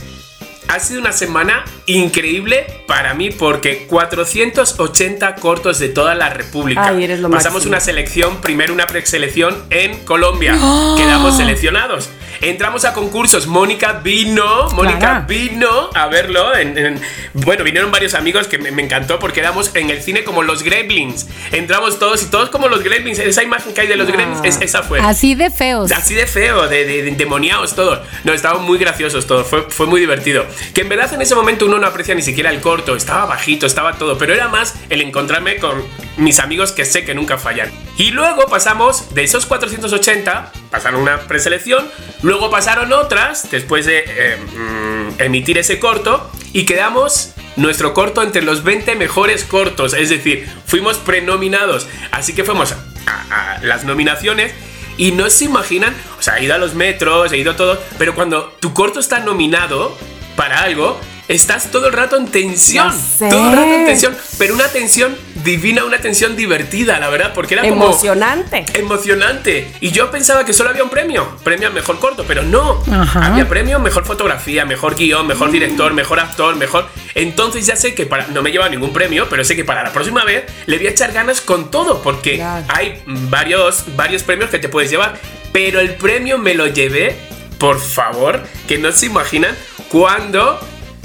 ha 0.68 0.78
sido 0.78 1.00
una 1.00 1.10
semana 1.10 1.64
increíble 1.96 2.66
para 2.86 3.14
mí 3.14 3.30
porque 3.30 3.86
480 3.88 5.34
cortos 5.36 5.78
de 5.78 5.88
toda 5.88 6.14
la 6.14 6.30
República. 6.30 6.86
Ay, 6.88 7.04
eres 7.04 7.20
lo 7.20 7.30
Pasamos 7.30 7.58
máximo. 7.60 7.70
una 7.72 7.80
selección, 7.80 8.40
primero 8.40 8.72
una 8.74 8.86
preselección 8.86 9.64
en 9.70 9.98
Colombia. 10.04 10.52
Quedamos 10.96 11.36
seleccionados. 11.36 12.10
Entramos 12.42 12.84
a 12.86 12.94
concursos. 12.94 13.46
Mónica 13.46 14.00
vino, 14.02 14.70
Mónica 14.70 15.24
vino 15.28 15.90
a 15.94 16.06
verlo. 16.06 16.54
en- 16.56 16.78
en- 16.78 17.00
bueno, 17.34 17.64
vinieron 17.64 17.90
varios 17.90 18.14
amigos 18.14 18.46
que 18.46 18.56
me, 18.58 18.70
me 18.70 18.82
encantó 18.82 19.18
porque 19.18 19.40
éramos 19.40 19.74
en 19.74 19.90
el 19.90 20.02
cine 20.02 20.24
como 20.24 20.42
los 20.42 20.62
Gremlins. 20.62 21.26
Entramos 21.52 21.98
todos 21.98 22.22
y 22.22 22.26
todos 22.26 22.48
como 22.50 22.68
los 22.68 22.82
Gremlins. 22.82 23.18
Esa 23.18 23.42
imagen 23.42 23.74
que 23.74 23.82
hay 23.82 23.86
de 23.88 23.96
los 23.96 24.06
Gremlins, 24.06 24.40
es- 24.44 24.60
esa 24.62 24.82
fue. 24.82 25.00
Así 25.00 25.34
de 25.34 25.50
feos. 25.50 25.92
Así 25.92 26.14
de 26.14 26.26
feo, 26.26 26.66
de, 26.68 26.84
de, 26.86 27.02
de 27.02 27.08
endemoniados 27.08 27.74
todos. 27.74 28.00
No, 28.24 28.32
estaban 28.32 28.62
muy 28.62 28.78
graciosos 28.78 29.26
todos, 29.26 29.46
fue, 29.46 29.66
fue 29.68 29.86
muy 29.86 30.00
divertido. 30.00 30.46
Que 30.74 30.80
en 30.82 30.88
verdad 30.88 31.12
en 31.12 31.20
ese 31.22 31.34
momento 31.34 31.66
uno 31.66 31.78
no 31.80 31.86
aprecia 31.88 32.14
ni 32.14 32.22
siquiera 32.22 32.50
el 32.50 32.60
corto, 32.60 32.94
estaba 32.94 33.24
bajito, 33.26 33.66
estaba 33.66 33.94
todo, 33.94 34.16
pero 34.18 34.32
era 34.34 34.48
más 34.48 34.74
el 34.90 35.00
encontrarme 35.00 35.56
con 35.56 35.82
mis 36.16 36.38
amigos 36.38 36.72
que 36.72 36.84
sé 36.84 37.04
que 37.04 37.14
nunca 37.14 37.38
fallan. 37.38 37.70
Y 37.96 38.10
luego 38.12 38.46
pasamos 38.46 39.14
de 39.14 39.24
esos 39.24 39.46
480, 39.46 40.52
pasaron 40.70 41.00
una 41.02 41.20
preselección, 41.20 41.88
luego 42.22 42.50
pasaron 42.50 42.92
otras 42.92 43.50
después 43.50 43.86
de 43.86 44.04
eh, 44.06 44.36
mm, 44.36 45.20
emitir 45.22 45.58
ese 45.58 45.78
corto 45.78 46.30
y 46.52 46.64
quedamos 46.64 47.32
nuestro 47.56 47.92
corto 47.94 48.22
entre 48.22 48.42
los 48.42 48.62
20 48.62 48.94
mejores 48.96 49.44
cortos, 49.44 49.92
es 49.94 50.08
decir, 50.10 50.48
fuimos 50.66 50.98
prenominados, 50.98 51.88
así 52.12 52.34
que 52.34 52.44
fuimos 52.44 52.72
a- 52.72 52.78
a- 53.06 53.54
a 53.56 53.58
las 53.64 53.84
nominaciones 53.84 54.52
y 54.96 55.12
no 55.12 55.28
se 55.30 55.44
imaginan, 55.46 55.94
o 56.18 56.22
sea, 56.22 56.38
he 56.38 56.44
ido 56.44 56.54
a 56.54 56.58
los 56.58 56.74
metros, 56.74 57.32
he 57.32 57.38
ido 57.38 57.56
todo, 57.56 57.82
pero 57.98 58.14
cuando 58.14 58.56
tu 58.60 58.72
corto 58.74 59.00
está 59.00 59.18
nominado 59.20 59.96
para 60.36 60.62
algo, 60.62 60.98
estás 61.30 61.70
todo 61.70 61.86
el 61.86 61.92
rato 61.92 62.16
en 62.16 62.26
tensión. 62.26 62.92
Todo 63.18 63.50
el 63.50 63.56
rato 63.56 63.72
en 63.74 63.86
tensión, 63.86 64.16
pero 64.38 64.54
una 64.54 64.66
tensión 64.68 65.16
divina, 65.44 65.84
una 65.84 65.98
tensión 65.98 66.34
divertida, 66.36 66.98
la 66.98 67.08
verdad, 67.08 67.32
porque 67.34 67.54
era 67.54 67.62
como 67.68 67.86
Emocionante. 67.86 68.64
emocionante. 68.74 69.72
Y 69.80 69.90
yo 69.92 70.10
pensaba 70.10 70.44
que 70.44 70.52
solo 70.52 70.70
había 70.70 70.82
un 70.82 70.90
premio, 70.90 71.36
premio 71.44 71.68
al 71.68 71.74
mejor 71.74 71.98
corto, 72.00 72.24
pero 72.26 72.42
no. 72.42 72.82
Ajá. 72.92 73.26
Había 73.26 73.48
premio 73.48 73.78
mejor 73.78 74.04
fotografía, 74.04 74.64
mejor 74.64 74.96
guion, 74.96 75.26
mejor 75.26 75.50
director, 75.50 75.92
mejor 75.94 76.18
actor, 76.20 76.56
mejor. 76.56 76.88
Entonces 77.14 77.64
ya 77.64 77.76
sé 77.76 77.94
que 77.94 78.06
para 78.06 78.26
no 78.26 78.42
me 78.42 78.50
lleva 78.50 78.68
ningún 78.68 78.92
premio, 78.92 79.28
pero 79.30 79.44
sé 79.44 79.54
que 79.56 79.64
para 79.64 79.82
la 79.84 79.92
próxima 79.92 80.24
vez 80.24 80.44
le 80.66 80.78
voy 80.78 80.88
a 80.88 80.90
echar 80.90 81.12
ganas 81.12 81.40
con 81.40 81.70
todo, 81.70 82.02
porque 82.02 82.36
Claro. 82.36 82.64
hay 82.68 83.02
varios, 83.06 83.84
varios 83.96 84.22
premios 84.24 84.50
que 84.50 84.58
te 84.58 84.68
puedes 84.68 84.90
llevar. 84.90 85.18
Pero 85.52 85.80
el 85.80 85.94
premio 85.94 86.38
me 86.38 86.54
lo 86.54 86.66
llevé, 86.66 87.16
por 87.58 87.80
favor, 87.80 88.42
que 88.68 88.78
no 88.78 88.90
se 88.92 89.06
imaginan 89.06 89.54
cuando 89.88 90.58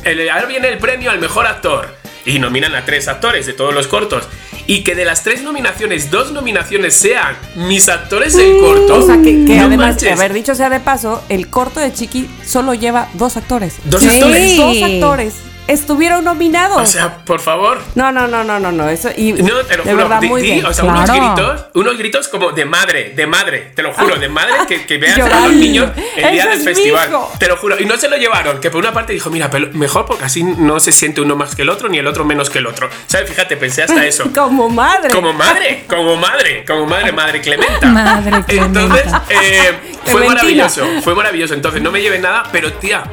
el- 0.05 0.29
ahora 0.29 0.45
viene 0.45 0.69
el 0.69 0.77
premio 0.77 1.11
al 1.11 1.19
mejor 1.19 1.45
actor. 1.47 1.93
Y 2.25 2.39
nominan 2.39 2.73
a 2.73 2.85
tres 2.85 3.07
actores 3.07 3.45
de 3.45 3.53
todos 3.53 3.73
los 3.73 3.87
cortos. 3.87 4.27
y 4.67 4.83
que 4.83 4.95
de 4.95 5.05
las 5.05 5.21
tres 5.21 5.43
nominaciones, 5.43 6.09
dos 6.09 6.31
nominaciones 6.31 6.95
sean 6.95 7.37
mis 7.55 7.87
actores 7.87 8.35
del 8.35 8.57
corto. 8.59 8.95
O 8.95 9.05
sea, 9.05 9.17
que, 9.17 9.45
que 9.45 9.57
no 9.57 9.65
además, 9.65 9.89
manches. 9.89 10.11
haber 10.11 10.33
dicho 10.33 10.55
sea 10.55 10.71
de 10.71 10.79
paso, 10.79 11.23
el 11.29 11.51
corto 11.51 11.79
de 11.79 11.93
Chiqui 11.93 12.27
solo 12.43 12.73
lleva 12.73 13.07
dos 13.13 13.37
actores. 13.37 13.75
Dos 13.83 14.01
Sí. 14.01 14.09
actores. 14.09 14.57
Dos 14.57 14.81
actores 14.81 15.33
estuvieron 15.67 16.23
nominados. 16.23 16.81
O 16.81 16.85
sea, 16.85 17.17
por 17.25 17.39
favor. 17.39 17.79
no, 17.95 18.11
no, 18.11 18.27
no, 18.27 18.43
no, 18.43 18.59
no, 18.59 18.71
no. 18.71 18.89
Eso, 18.89 19.09
y 19.15 19.33
No, 19.33 19.57
te 19.63 19.77
lo 19.77 19.83
de 19.83 19.91
juro. 19.91 19.97
verdad, 19.97 20.21
di- 20.21 20.27
muy 20.29 20.41
di, 20.41 20.51
bien. 20.51 20.65
o 20.65 20.73
sea, 20.73 20.83
unos 20.85 21.05
Claro. 21.09 21.33
gritos, 21.35 21.65
unos 21.73 21.97
gritos 21.97 22.27
como 22.27 22.51
de 22.51 22.65
madre, 22.65 23.13
de 23.15 23.27
madre, 23.27 23.71
te 23.75 23.81
lo 23.81 23.93
juro, 23.93 24.15
de 24.17 24.29
madre 24.29 24.53
que, 24.67 24.85
que 24.85 24.97
veas 24.97 25.19
a 25.19 25.39
los 25.47 25.53
niños 25.53 25.91
el 26.15 26.31
día 26.33 26.47
del 26.47 26.59
festival. 26.61 27.09
hijo. 27.09 27.31
Te 27.39 27.47
lo 27.47 27.57
juro. 27.57 27.79
Y 27.79 27.85
no 27.85 27.97
se 27.97 28.07
lo 28.09 28.17
llevaron, 28.17 28.59
que 28.61 28.69
por 28.69 28.79
una 28.79 28.93
parte 28.93 29.13
dijo, 29.13 29.29
mira, 29.29 29.49
pero 29.49 29.69
mejor 29.73 30.05
porque 30.05 30.25
así 30.25 30.43
no 30.43 30.79
se 30.79 30.91
siente 30.91 31.21
uno 31.21 31.35
más 31.35 31.55
que 31.55 31.63
el 31.63 31.69
otro, 31.69 31.89
ni 31.89 31.97
el 31.97 32.07
otro 32.07 32.25
menos 32.25 32.49
que 32.49 32.59
el 32.59 32.67
otro. 32.67 32.89
¿Sabes? 33.07 33.29
Fíjate, 33.29 33.57
pensé 33.57 33.83
hasta 33.83 34.05
eso. 34.05 34.29
Como 34.35 34.69
madre. 34.69 35.09
Como 35.09 35.33
madre, 35.33 35.85
como 35.87 36.15
madre, 36.15 36.63
como 36.65 36.85
madre, 36.85 37.11
madre 37.11 37.41
Clementa. 37.41 37.87
Madre 37.87 38.43
Clementa. 38.45 38.81
Entonces, 38.81 39.13
eh, 39.29 39.73
fue 40.03 40.21
Clementina. 40.21 40.27
maravilloso, 40.27 40.87
fue 41.03 41.15
maravilloso. 41.15 41.53
Entonces, 41.53 41.81
no 41.81 41.91
me 41.91 42.01
llevé 42.01 42.19
nada, 42.19 42.43
pero 42.51 42.71
tía, 42.73 43.03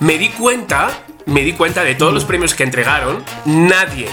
me 0.00 0.18
di 0.18 0.28
cuenta, 0.30 0.90
me 1.30 1.42
di 1.42 1.52
cuenta 1.54 1.82
de 1.84 1.94
todos 1.94 2.12
los 2.12 2.24
premios 2.24 2.54
que 2.54 2.64
entregaron, 2.64 3.24
nadie 3.44 4.08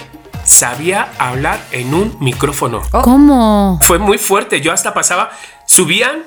sabía 0.46 1.10
hablar 1.18 1.60
en 1.72 1.94
un 1.94 2.16
micrófono. 2.20 2.82
¿Cómo? 2.92 3.80
Fue 3.82 3.98
muy 4.00 4.18
fuerte, 4.18 4.62
yo 4.62 4.72
hasta 4.72 4.94
pasaba, 4.94 5.32
subían. 5.66 6.24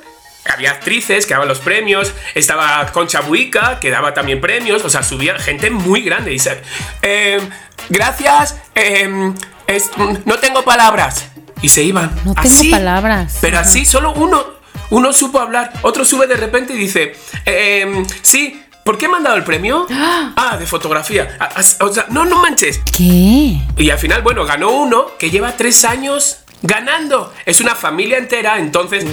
Había 0.53 0.71
actrices 0.71 1.27
que 1.27 1.35
daban 1.35 1.49
los 1.49 1.59
premios, 1.59 2.13
estaba 2.35 2.85
Concha 2.93 3.21
Buica 3.21 3.79
que 3.79 3.91
daba 3.91 4.15
también 4.15 4.41
premios, 4.41 4.83
o 4.85 4.91
sea, 4.91 5.03
subía 5.03 5.39
gente 5.39 5.71
muy 5.71 6.03
grande. 6.03 6.33
Y 6.35 6.39
se, 6.39 6.61
"Em, 7.03 7.49
gracias, 7.91 8.57
em, 8.75 9.35
es- 9.67 9.91
no 10.25 10.37
tengo 10.39 10.63
palabras. 10.65 11.27
Y 11.63 11.69
se 11.69 11.83
iban. 11.83 12.11
No 12.25 12.35
tengo 12.35 12.57
así. 12.57 12.71
palabras. 12.71 13.37
Pero 13.43 13.59
así, 13.59 13.85
solo 13.85 14.13
uno, 14.15 14.43
uno 14.89 15.13
supo 15.13 15.41
hablar, 15.41 15.73
otro 15.83 16.05
sube 16.07 16.27
de 16.27 16.37
repente 16.37 16.73
y 16.73 16.79
dice, 16.79 17.15
em, 17.45 18.05
sí, 18.23 18.63
¿por 18.91 18.99
qué 18.99 19.07
me 19.07 19.19
han 19.19 19.23
dado 19.23 19.37
el 19.37 19.45
premio? 19.45 19.87
Ah, 20.37 20.57
de 20.59 20.67
fotografía. 20.67 21.37
Ah, 21.39 21.51
O 21.81 21.93
sea, 21.93 22.07
no, 22.09 22.25
no 22.25 22.43
manches. 22.43 22.81
¿Qué? 22.97 23.61
Y 23.77 23.91
al 23.91 23.99
final, 23.99 24.23
bueno, 24.23 24.45
ganó 24.45 24.71
uno 24.71 25.13
que 25.17 25.31
lleva 25.31 25.57
tres 25.57 25.85
años 25.85 26.39
ganando. 26.63 27.33
Es 27.47 27.61
una 27.61 27.77
familia 27.77 28.19
entera, 28.19 28.59
entonces, 28.59 29.05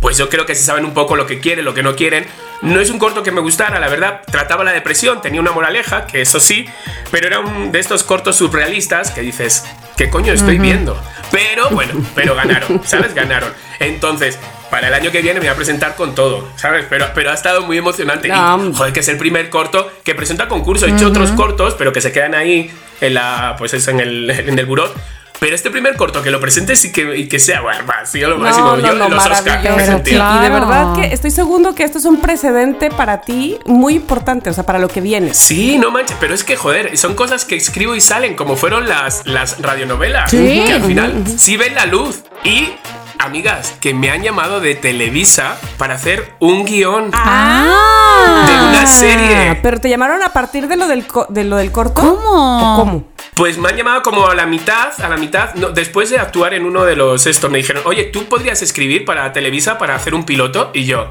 pues 0.00 0.16
yo 0.18 0.28
creo 0.28 0.46
que 0.46 0.54
se 0.54 0.62
saben 0.62 0.84
un 0.84 0.94
poco 0.94 1.16
lo 1.16 1.26
que 1.26 1.40
quieren, 1.40 1.64
lo 1.64 1.74
que 1.74 1.82
no 1.82 1.96
quieren. 1.96 2.26
No 2.62 2.78
es 2.78 2.90
un 2.90 3.00
corto 3.00 3.24
que 3.24 3.32
me 3.32 3.40
gustara, 3.40 3.80
la 3.80 3.88
verdad. 3.88 4.20
Trataba 4.30 4.62
la 4.62 4.72
depresión, 4.72 5.20
tenía 5.20 5.40
una 5.40 5.50
moraleja, 5.50 6.06
que 6.06 6.20
eso 6.20 6.38
sí, 6.38 6.66
pero 7.10 7.26
era 7.26 7.40
un 7.40 7.72
de 7.72 7.80
estos 7.80 8.04
cortos 8.04 8.36
surrealistas 8.36 9.10
que 9.10 9.22
dices, 9.22 9.64
¿qué 9.96 10.10
coño 10.10 10.32
estoy 10.32 10.58
viendo? 10.58 10.96
Pero 11.32 11.70
bueno, 11.70 11.94
pero 12.14 12.36
ganaron, 12.36 12.82
¿sabes? 12.86 13.14
Ganaron. 13.14 13.52
Entonces, 13.80 14.38
para 14.74 14.88
el 14.88 14.94
año 14.94 15.12
que 15.12 15.22
viene 15.22 15.38
me 15.38 15.46
voy 15.46 15.54
a 15.54 15.54
presentar 15.54 15.94
con 15.94 16.16
todo, 16.16 16.48
¿sabes? 16.56 16.84
Pero, 16.90 17.06
pero 17.14 17.30
ha 17.30 17.34
estado 17.34 17.62
muy 17.62 17.78
emocionante. 17.78 18.26
No. 18.26 18.70
Y, 18.70 18.74
joder, 18.74 18.92
que 18.92 18.98
es 18.98 19.08
el 19.08 19.16
primer 19.18 19.48
corto 19.48 19.88
que 20.02 20.16
presenta 20.16 20.48
concurso. 20.48 20.86
He 20.86 20.90
hecho 20.90 21.06
otros 21.06 21.30
cortos, 21.30 21.76
pero 21.78 21.92
que 21.92 22.00
se 22.00 22.10
quedan 22.10 22.34
ahí 22.34 22.72
en 23.00 23.14
la, 23.14 23.54
pues 23.56 23.72
eso, 23.72 23.92
en 23.92 24.00
el, 24.00 24.28
en 24.30 24.58
el 24.58 24.66
buró. 24.66 24.92
Pero 25.38 25.54
este 25.54 25.70
primer 25.70 25.94
corto 25.94 26.22
que 26.22 26.32
lo 26.32 26.40
presentes 26.40 26.84
y 26.84 26.90
que, 26.90 27.16
y 27.16 27.28
que 27.28 27.38
sea, 27.38 27.60
bueno, 27.60 27.86
va, 27.88 28.00
ha 28.02 28.06
sido 28.06 28.30
lo 28.30 28.38
máximo. 28.38 28.70
No, 28.70 28.76
no, 28.78 28.88
Yo 28.88 28.94
no, 28.94 29.08
los 29.10 29.24
Oscar. 29.24 29.60
Claro. 29.62 30.40
Y 30.40 30.42
de 30.42 30.50
verdad 30.50 30.96
que 30.96 31.14
estoy 31.14 31.30
seguro 31.30 31.72
que 31.76 31.84
esto 31.84 31.98
es 31.98 32.04
un 32.04 32.20
precedente 32.20 32.90
para 32.90 33.20
ti 33.20 33.58
muy 33.66 33.94
importante, 33.94 34.50
o 34.50 34.52
sea, 34.52 34.66
para 34.66 34.80
lo 34.80 34.88
que 34.88 35.00
viene. 35.00 35.34
Sí, 35.34 35.78
no 35.78 35.92
manches, 35.92 36.16
pero 36.18 36.34
es 36.34 36.42
que 36.42 36.56
joder, 36.56 36.98
son 36.98 37.14
cosas 37.14 37.44
que 37.44 37.54
escribo 37.54 37.94
y 37.94 38.00
salen, 38.00 38.34
como 38.34 38.56
fueron 38.56 38.88
las, 38.88 39.24
las 39.24 39.62
radionovelas, 39.62 40.32
Sí. 40.32 40.64
que 40.66 40.72
al 40.72 40.82
final 40.82 41.22
sí 41.36 41.56
ven 41.56 41.76
la 41.76 41.86
luz. 41.86 42.24
Y, 42.42 42.72
amigas, 43.18 43.74
que 43.80 43.94
me 43.94 44.10
han 44.10 44.22
llamado 44.22 44.60
de 44.60 44.74
Televisa 44.74 45.56
para 45.78 45.94
hacer 45.94 46.34
un 46.40 46.64
guion. 46.64 47.10
Ah. 47.12 48.44
De 48.46 48.68
una 48.68 48.86
serie. 48.86 49.58
Pero 49.62 49.80
te 49.80 49.88
llamaron 49.88 50.22
a 50.22 50.30
partir 50.30 50.68
de 50.68 50.76
lo 50.76 50.86
del, 50.88 51.06
co- 51.06 51.26
de 51.28 51.44
lo 51.44 51.56
del 51.56 51.70
corto. 51.72 52.00
¿Cómo? 52.00 52.74
¿O 52.74 52.78
¿Cómo? 52.78 53.04
Pues 53.34 53.58
me 53.58 53.68
han 53.68 53.76
llamado 53.76 54.02
como 54.02 54.28
a 54.28 54.34
la 54.34 54.46
mitad, 54.46 54.92
a 55.02 55.08
la 55.08 55.16
mitad, 55.16 55.54
no, 55.54 55.70
después 55.70 56.08
de 56.10 56.18
actuar 56.18 56.54
en 56.54 56.64
uno 56.64 56.84
de 56.84 56.94
los 56.94 57.26
estos, 57.26 57.50
me 57.50 57.58
dijeron, 57.58 57.82
oye, 57.84 58.04
¿tú 58.04 58.26
podrías 58.26 58.62
escribir 58.62 59.04
para 59.04 59.32
Televisa 59.32 59.76
para 59.76 59.96
hacer 59.96 60.14
un 60.14 60.24
piloto? 60.24 60.70
Y 60.72 60.84
yo, 60.84 61.08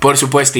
por 0.00 0.16
supuesto. 0.16 0.58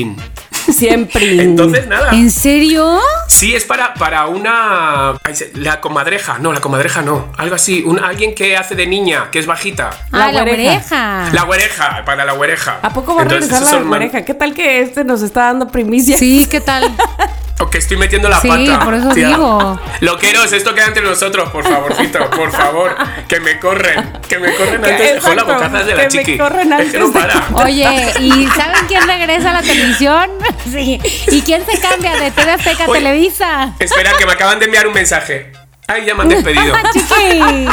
Siempre. 0.72 1.42
Entonces, 1.42 1.86
nada. 1.86 2.12
¿En 2.12 2.30
serio? 2.30 3.00
Sí, 3.26 3.54
es 3.54 3.64
para, 3.64 3.94
para 3.94 4.26
una... 4.26 5.18
La 5.54 5.80
comadreja, 5.80 6.38
no, 6.38 6.52
la 6.52 6.60
comadreja 6.60 7.02
no, 7.02 7.32
algo 7.36 7.54
así, 7.54 7.82
un, 7.86 7.98
alguien 7.98 8.34
que 8.34 8.56
hace 8.56 8.74
de 8.74 8.86
niña, 8.86 9.30
que 9.30 9.38
es 9.38 9.46
bajita. 9.46 9.90
La 10.10 10.26
ah, 10.26 10.32
la 10.32 10.42
oreja. 10.42 11.30
La 11.32 11.42
güereja, 11.44 12.04
para 12.04 12.24
la 12.24 12.32
güereja. 12.32 12.78
¿A 12.82 12.90
poco 12.92 13.14
va 13.14 13.22
a 13.22 13.24
regresar 13.24 13.62
la 13.62 13.90
pareja? 13.90 14.24
¿Qué 14.24 14.34
tal 14.34 14.54
que 14.54 14.80
este 14.80 15.04
nos 15.04 15.22
está 15.22 15.44
dando 15.44 15.68
primicia? 15.68 16.16
Sí, 16.16 16.46
¿qué 16.50 16.60
tal? 16.60 16.84
O 17.60 17.68
que 17.68 17.78
estoy 17.78 17.96
metiendo 17.96 18.28
la 18.28 18.40
Sí, 18.40 18.48
pata. 18.48 18.80
por 18.84 18.94
eso 18.94 19.08
tía. 19.10 19.28
digo. 19.28 19.80
Loqueros, 20.00 20.52
esto 20.52 20.74
queda 20.74 20.86
entre 20.86 21.02
nosotros, 21.02 21.50
por 21.50 21.64
favorcito, 21.64 22.30
por 22.30 22.52
favor. 22.52 22.94
Que 23.26 23.40
me 23.40 23.58
corren, 23.58 24.12
que 24.28 24.38
me 24.38 24.54
corren 24.54 24.80
Que- 24.80 24.90
antes. 24.92 25.10
Exacto, 25.16 25.44
bocazas 25.46 25.86
de 25.86 25.90
que 25.92 25.96
la 25.96 26.02
me 26.04 26.08
chiqui. 26.08 26.38
corren 26.38 26.72
es 26.74 26.92
que 26.92 26.98
no 26.98 27.06
antes 27.06 27.12
para. 27.12 27.42
Oye, 27.54 28.12
¿y 28.20 28.46
saben 28.48 28.86
quién 28.86 29.06
regresa 29.06 29.50
a 29.50 29.54
la 29.54 29.62
televisión? 29.62 30.30
Sí. 30.72 31.00
¿Y 31.28 31.42
quién 31.42 31.64
se 31.64 31.80
cambia 31.80 32.14
de 32.16 32.30
TV 32.30 32.50
Azteca 32.52 32.84
a. 32.84 32.92
Televisa? 32.98 33.72
Espera, 33.78 34.12
que 34.18 34.26
me 34.26 34.32
acaban 34.32 34.58
de 34.58 34.66
enviar 34.66 34.86
un 34.86 34.92
mensaje. 34.94 35.50
Ay, 35.88 36.04
ya 36.06 36.14
me 36.14 36.22
han 36.22 36.28
despedido. 36.28 36.74
Chiqui. 36.92 37.66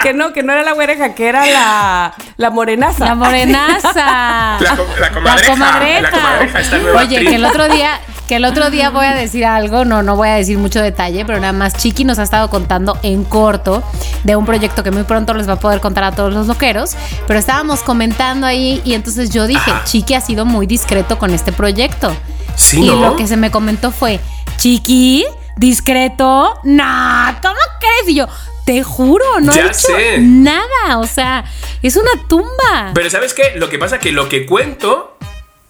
que 0.00 0.12
no, 0.14 0.32
que 0.32 0.42
no 0.42 0.52
era 0.52 0.62
la 0.62 0.72
güereja, 0.72 1.14
que 1.14 1.28
era 1.28 1.44
la, 1.46 2.14
la 2.36 2.50
morenaza. 2.50 3.04
La 3.04 3.14
morenaza. 3.14 4.58
La 4.60 4.78
la 5.00 5.10
comadreja, 5.10 5.50
comadreja. 5.52 6.00
la 6.02 6.10
comadreja, 6.10 6.60
esta 6.60 6.78
nueva 6.78 7.00
Oye, 7.00 7.16
actriz. 7.16 7.28
que 7.30 7.34
el 7.36 7.44
otro 7.44 7.68
día, 7.68 8.00
que 8.28 8.36
el 8.36 8.44
otro 8.44 8.70
día 8.70 8.90
voy 8.90 9.06
a 9.06 9.14
decir 9.14 9.44
algo, 9.46 9.84
no, 9.84 10.02
no 10.02 10.16
voy 10.16 10.28
a 10.28 10.34
decir 10.34 10.58
mucho 10.58 10.80
detalle, 10.82 11.24
pero 11.24 11.40
nada 11.40 11.52
más 11.52 11.74
Chiqui 11.74 12.04
nos 12.04 12.18
ha 12.18 12.22
estado 12.24 12.50
contando 12.50 12.98
en 13.02 13.24
corto 13.24 13.82
de 14.24 14.36
un 14.36 14.44
proyecto 14.44 14.82
que 14.82 14.90
muy 14.90 15.04
pronto 15.04 15.34
les 15.34 15.48
va 15.48 15.54
a 15.54 15.58
poder 15.60 15.80
contar 15.80 16.04
a 16.04 16.12
todos 16.12 16.32
los 16.34 16.46
loqueros, 16.46 16.92
pero 17.26 17.38
estábamos 17.38 17.82
comentando 17.82 18.46
ahí 18.46 18.80
y 18.84 18.94
entonces 18.94 19.30
yo 19.30 19.46
dije, 19.46 19.70
Ajá. 19.70 19.84
Chiqui 19.84 20.14
ha 20.14 20.20
sido 20.20 20.44
muy 20.44 20.66
discreto 20.66 21.18
con 21.18 21.32
este 21.32 21.52
proyecto. 21.52 22.14
Sí, 22.54 22.82
y 22.82 22.86
¿no? 22.88 22.96
lo 23.10 23.16
que 23.16 23.26
se 23.26 23.36
me 23.36 23.50
comentó 23.50 23.90
fue, 23.92 24.20
Chiqui, 24.58 25.24
discreto, 25.58 26.58
no, 26.64 27.38
¿cómo 27.42 27.56
crees? 27.80 28.08
Y 28.08 28.14
yo, 28.16 28.26
te 28.64 28.82
juro, 28.82 29.24
no 29.40 29.52
Ya 29.54 29.62
he 29.62 29.66
hecho 29.66 29.78
sé. 29.96 30.18
nada, 30.18 30.98
o 30.98 31.06
sea, 31.06 31.44
es 31.82 31.96
una 31.96 32.10
tumba. 32.28 32.92
Pero 32.94 33.10
¿sabes 33.10 33.34
qué? 33.34 33.52
Lo 33.56 33.68
que 33.68 33.78
pasa 33.78 33.96
es 33.96 34.02
que 34.02 34.12
lo 34.12 34.28
que 34.28 34.46
cuento 34.46 35.16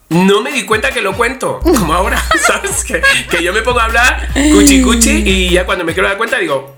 no 0.09 0.41
me 0.41 0.51
di 0.51 0.65
cuenta 0.65 0.89
que 0.91 1.01
lo 1.01 1.15
cuento. 1.15 1.59
Como 1.61 1.93
ahora, 1.93 2.21
¿sabes? 2.47 2.83
Que, 2.83 3.01
que 3.29 3.43
yo 3.43 3.53
me 3.53 3.61
pongo 3.61 3.79
a 3.79 3.85
hablar 3.85 4.29
cuchi 4.33 4.81
cuchi 4.81 5.23
y 5.25 5.49
ya 5.49 5.65
cuando 5.65 5.83
me 5.85 5.93
quiero 5.93 6.07
dar 6.09 6.17
cuenta 6.17 6.37
digo, 6.39 6.77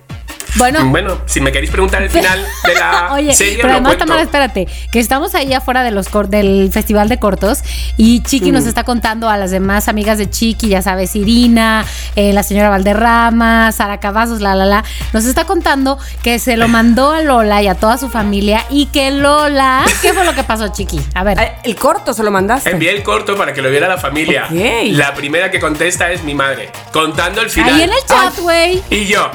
bueno, 0.56 0.86
bueno, 0.86 1.22
si 1.26 1.42
me 1.42 1.52
queréis 1.52 1.72
preguntar 1.72 2.02
el 2.02 2.10
final 2.10 2.46
de 2.66 2.76
la 2.76 3.10
Oye, 3.14 3.34
serie, 3.34 3.58
pero 3.62 3.74
además. 3.74 3.98
Tamara, 3.98 4.22
espérate, 4.22 4.68
que 4.92 5.00
estamos 5.00 5.36
ahí 5.36 5.54
afuera 5.54 5.84
de 5.84 5.92
los 5.92 6.08
del 6.30 6.70
Festival 6.72 7.10
de 7.10 7.20
Cortos 7.20 7.60
y 7.98 8.22
Chiqui 8.22 8.52
nos 8.52 8.66
está 8.66 8.84
contando 8.84 9.30
a 9.30 9.38
las 9.38 9.52
demás 9.52 9.88
amigas 9.88 10.18
de 10.18 10.30
Chiqui, 10.30 10.70
ya 10.70 10.82
sabes, 10.82 11.16
Irina, 11.16 11.86
eh, 12.16 12.34
la 12.34 12.44
señora 12.44 12.70
Valderrama, 12.70 13.72
Sara 13.72 14.00
Cavazos, 14.00 14.42
la, 14.42 14.56
la, 14.56 14.66
la, 14.66 14.84
nos 15.14 15.26
está 15.26 15.46
contando 15.46 15.98
que 16.24 16.40
se 16.40 16.58
lo 16.58 16.68
mandó 16.68 17.12
a 17.12 17.22
Lola 17.22 17.62
y 17.62 17.68
a 17.68 17.76
toda 17.76 17.98
su 17.98 18.10
familia 18.10 18.66
y 18.70 18.88
que 18.88 19.12
Lola, 19.12 19.84
¿qué 20.02 20.14
fue 20.14 20.26
lo 20.26 20.34
que 20.36 20.44
pasó, 20.44 20.70
Chiqui? 20.70 21.00
A 21.14 21.24
ver. 21.24 21.38
El 21.64 21.76
corto 21.76 22.14
se 22.14 22.24
lo 22.24 22.32
mandaste. 22.32 22.70
Envié 22.72 22.92
el 22.92 23.04
corto 23.04 23.36
para 23.36 23.54
que 23.54 23.62
lo 23.62 23.70
viera 23.70 23.88
la 23.88 23.98
familia. 23.98 24.48
La 24.52 25.14
primera 25.14 25.52
que 25.52 25.60
contesta 25.60 26.12
es 26.12 26.24
mi 26.24 26.34
madre, 26.34 26.72
contando 26.92 27.42
el 27.42 27.50
final. 27.50 27.76
Ahí 27.76 27.82
en 27.84 27.92
el 27.92 28.06
chat, 28.08 28.38
güey. 28.40 28.82
Y 28.90 29.06
yo. 29.06 29.30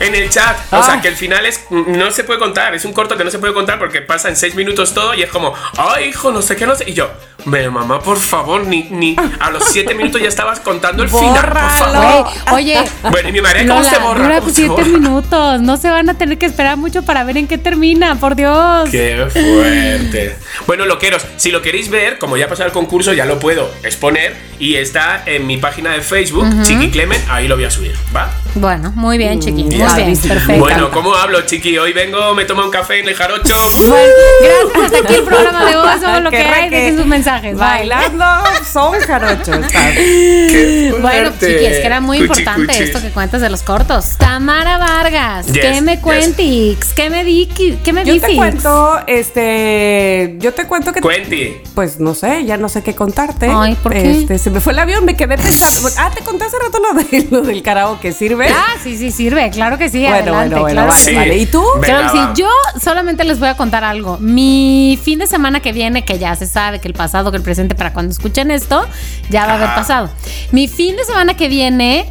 En 0.00 0.14
el 0.14 0.28
chat. 0.30 0.56
O 0.72 0.76
Ah. 0.76 0.82
sea, 0.82 1.00
que 1.00 1.08
el 1.08 1.16
final 1.16 1.46
es. 1.46 1.60
No 1.70 2.10
se 2.10 2.24
puede 2.24 2.38
contar. 2.38 2.74
Es 2.74 2.84
un 2.84 2.92
corto 2.92 3.16
que 3.16 3.24
no 3.24 3.30
se 3.30 3.38
puede 3.38 3.54
contar 3.54 3.78
porque 3.78 4.00
pasa 4.02 4.28
en 4.28 4.36
seis 4.36 4.54
minutos 4.54 4.92
todo 4.94 5.14
y 5.14 5.22
es 5.22 5.30
como. 5.30 5.54
Ay, 5.76 6.06
hijo, 6.08 6.30
no 6.32 6.42
sé 6.42 6.56
qué, 6.56 6.66
no 6.66 6.74
sé. 6.74 6.84
Y 6.88 6.94
yo. 6.94 7.10
Me, 7.46 7.68
mamá, 7.68 8.00
por 8.00 8.18
favor, 8.18 8.64
ni, 8.66 8.84
ni. 8.90 9.16
A 9.38 9.50
los 9.50 9.64
siete 9.64 9.94
minutos 9.94 10.20
ya 10.20 10.28
estabas 10.28 10.60
contando 10.60 11.02
el 11.02 11.10
final, 11.10 11.34
por 11.34 11.44
Bórralo. 11.50 11.84
favor. 11.84 12.32
Güey, 12.50 12.54
oye. 12.72 12.84
Bueno, 13.10 13.28
y 13.28 13.32
mi 13.32 13.40
madre, 13.42 13.66
¿cómo 13.66 13.80
Lola, 13.80 13.90
se 13.90 13.98
borra? 13.98 14.22
dura 14.22 14.34
¿Cómo 14.40 14.48
se 14.48 14.54
siete 14.54 14.70
borra? 14.70 14.84
minutos. 14.86 15.60
No 15.60 15.76
se 15.76 15.90
van 15.90 16.08
a 16.08 16.14
tener 16.14 16.38
que 16.38 16.46
esperar 16.46 16.78
mucho 16.78 17.02
para 17.02 17.22
ver 17.24 17.36
en 17.36 17.46
qué 17.46 17.58
termina, 17.58 18.14
por 18.16 18.34
Dios. 18.34 18.88
Qué 18.90 19.26
fuerte. 19.30 20.36
Bueno, 20.66 20.86
loqueros, 20.86 21.26
si 21.36 21.50
lo 21.50 21.60
queréis 21.60 21.90
ver, 21.90 22.18
como 22.18 22.36
ya 22.38 22.48
pasó 22.48 22.64
el 22.64 22.72
concurso, 22.72 23.12
ya 23.12 23.26
lo 23.26 23.38
puedo 23.38 23.70
exponer 23.82 24.34
y 24.58 24.76
está 24.76 25.22
en 25.26 25.46
mi 25.46 25.58
página 25.58 25.90
de 25.92 26.00
Facebook, 26.00 26.46
Chiqui 26.62 26.90
Clemen, 26.90 27.20
ahí 27.28 27.46
lo 27.46 27.56
voy 27.56 27.64
a 27.66 27.70
subir, 27.70 27.94
¿va? 28.16 28.30
Bueno, 28.54 28.90
muy 28.94 29.18
bien, 29.18 29.40
Chiqui. 29.40 29.64
Muy 29.64 29.74
bien, 29.74 30.16
perfecto. 30.18 30.60
Bueno, 30.60 30.90
¿cómo 30.90 31.14
hablo, 31.14 31.42
Chiqui? 31.42 31.76
Hoy 31.76 31.92
vengo, 31.92 32.34
me 32.34 32.44
tomo 32.46 32.62
un 32.64 32.70
café 32.70 33.00
en 33.00 33.08
el 33.08 33.14
jarocho. 33.14 33.54
Bueno, 33.86 34.12
gracias. 34.40 34.84
Hasta 34.86 34.98
aquí 34.98 35.14
el 35.14 35.22
programa 35.24 35.64
de 35.66 35.76
hoy. 35.76 35.88
Somos 36.00 36.22
lo 36.22 36.30
que 36.30 36.38
hay. 36.38 36.70
Dejen 36.70 36.96
sus 36.96 37.06
mensajes. 37.06 37.33
Mensajes. 37.42 37.56
Bailando 37.58 38.24
son 38.72 38.92
jarochos. 39.00 39.58
Bueno, 41.00 41.30
chiqui, 41.38 41.64
es 41.66 41.80
que 41.80 41.86
era 41.86 42.00
muy 42.00 42.18
Cuchi, 42.18 42.40
importante 42.40 42.72
cuchi. 42.72 42.82
esto 42.84 43.00
que 43.00 43.10
cuentas 43.10 43.40
de 43.40 43.50
los 43.50 43.62
cortos. 43.62 44.16
Tamara 44.18 44.78
Vargas, 44.78 45.46
Yes, 45.46 45.58
¿qué 45.58 45.80
me 45.80 45.94
yes. 45.94 46.02
cuentix? 46.02 46.94
¿Qué 46.94 47.10
me 47.10 47.24
di? 47.24 47.46
¿Qué 47.46 47.92
me 47.92 48.04
Yo 48.04 48.14
dices? 48.14 48.30
te 48.30 48.36
cuento, 48.36 49.00
este, 49.06 50.36
yo 50.38 50.52
te 50.54 50.66
cuento 50.66 50.92
que 50.92 51.00
Cuenti. 51.00 51.56
Pues 51.74 52.00
no 52.00 52.14
sé, 52.14 52.44
ya 52.44 52.56
no 52.56 52.68
sé 52.68 52.82
qué 52.82 52.94
contarte. 52.94 53.50
Ay, 53.52 53.74
¿por 53.74 53.92
qué? 53.92 54.20
Este, 54.20 54.38
se 54.38 54.50
me 54.50 54.60
fue 54.60 54.72
el 54.72 54.78
avión, 54.78 55.04
me 55.04 55.16
quedé 55.16 55.36
pensando. 55.36 55.88
Ah, 55.98 56.10
te 56.14 56.22
conté 56.22 56.44
hace 56.44 56.56
rato 56.58 56.78
lo, 56.80 56.94
de, 57.02 57.26
lo 57.30 57.42
del 57.42 57.62
karaoke, 57.62 58.12
¿sirve? 58.12 58.48
Ah, 58.48 58.74
sí, 58.82 58.96
sí, 58.96 59.10
sirve, 59.10 59.50
claro 59.50 59.76
que 59.78 59.88
sí, 59.88 60.00
bueno, 60.00 60.16
adelante, 60.16 60.54
bueno, 60.54 60.60
bueno, 60.62 60.74
claro 60.74 60.88
vale, 60.92 61.04
sí. 61.04 61.14
vale. 61.14 61.36
¿Y 61.38 61.46
tú? 61.46 61.64
Claro 61.82 62.08
sí, 62.10 62.18
yo 62.40 62.48
solamente 62.82 63.24
les 63.24 63.38
voy 63.38 63.48
a 63.48 63.56
contar 63.56 63.84
algo. 63.84 64.18
Mi 64.18 64.98
fin 65.02 65.18
de 65.18 65.26
semana 65.26 65.60
que 65.60 65.72
viene, 65.72 66.04
que 66.04 66.18
ya 66.18 66.34
se 66.36 66.46
sabe 66.46 66.80
que 66.80 66.88
el 66.88 66.94
pasado, 66.94 67.23
que 67.30 67.36
el 67.38 67.42
presente, 67.42 67.74
para 67.74 67.92
cuando 67.92 68.12
escuchen 68.12 68.50
esto, 68.50 68.86
ya 69.30 69.46
va 69.46 69.52
a 69.52 69.56
haber 69.56 69.68
pasado. 69.74 70.10
Mi 70.52 70.68
fin 70.68 70.96
de 70.96 71.04
semana 71.04 71.34
que 71.36 71.48
viene, 71.48 72.10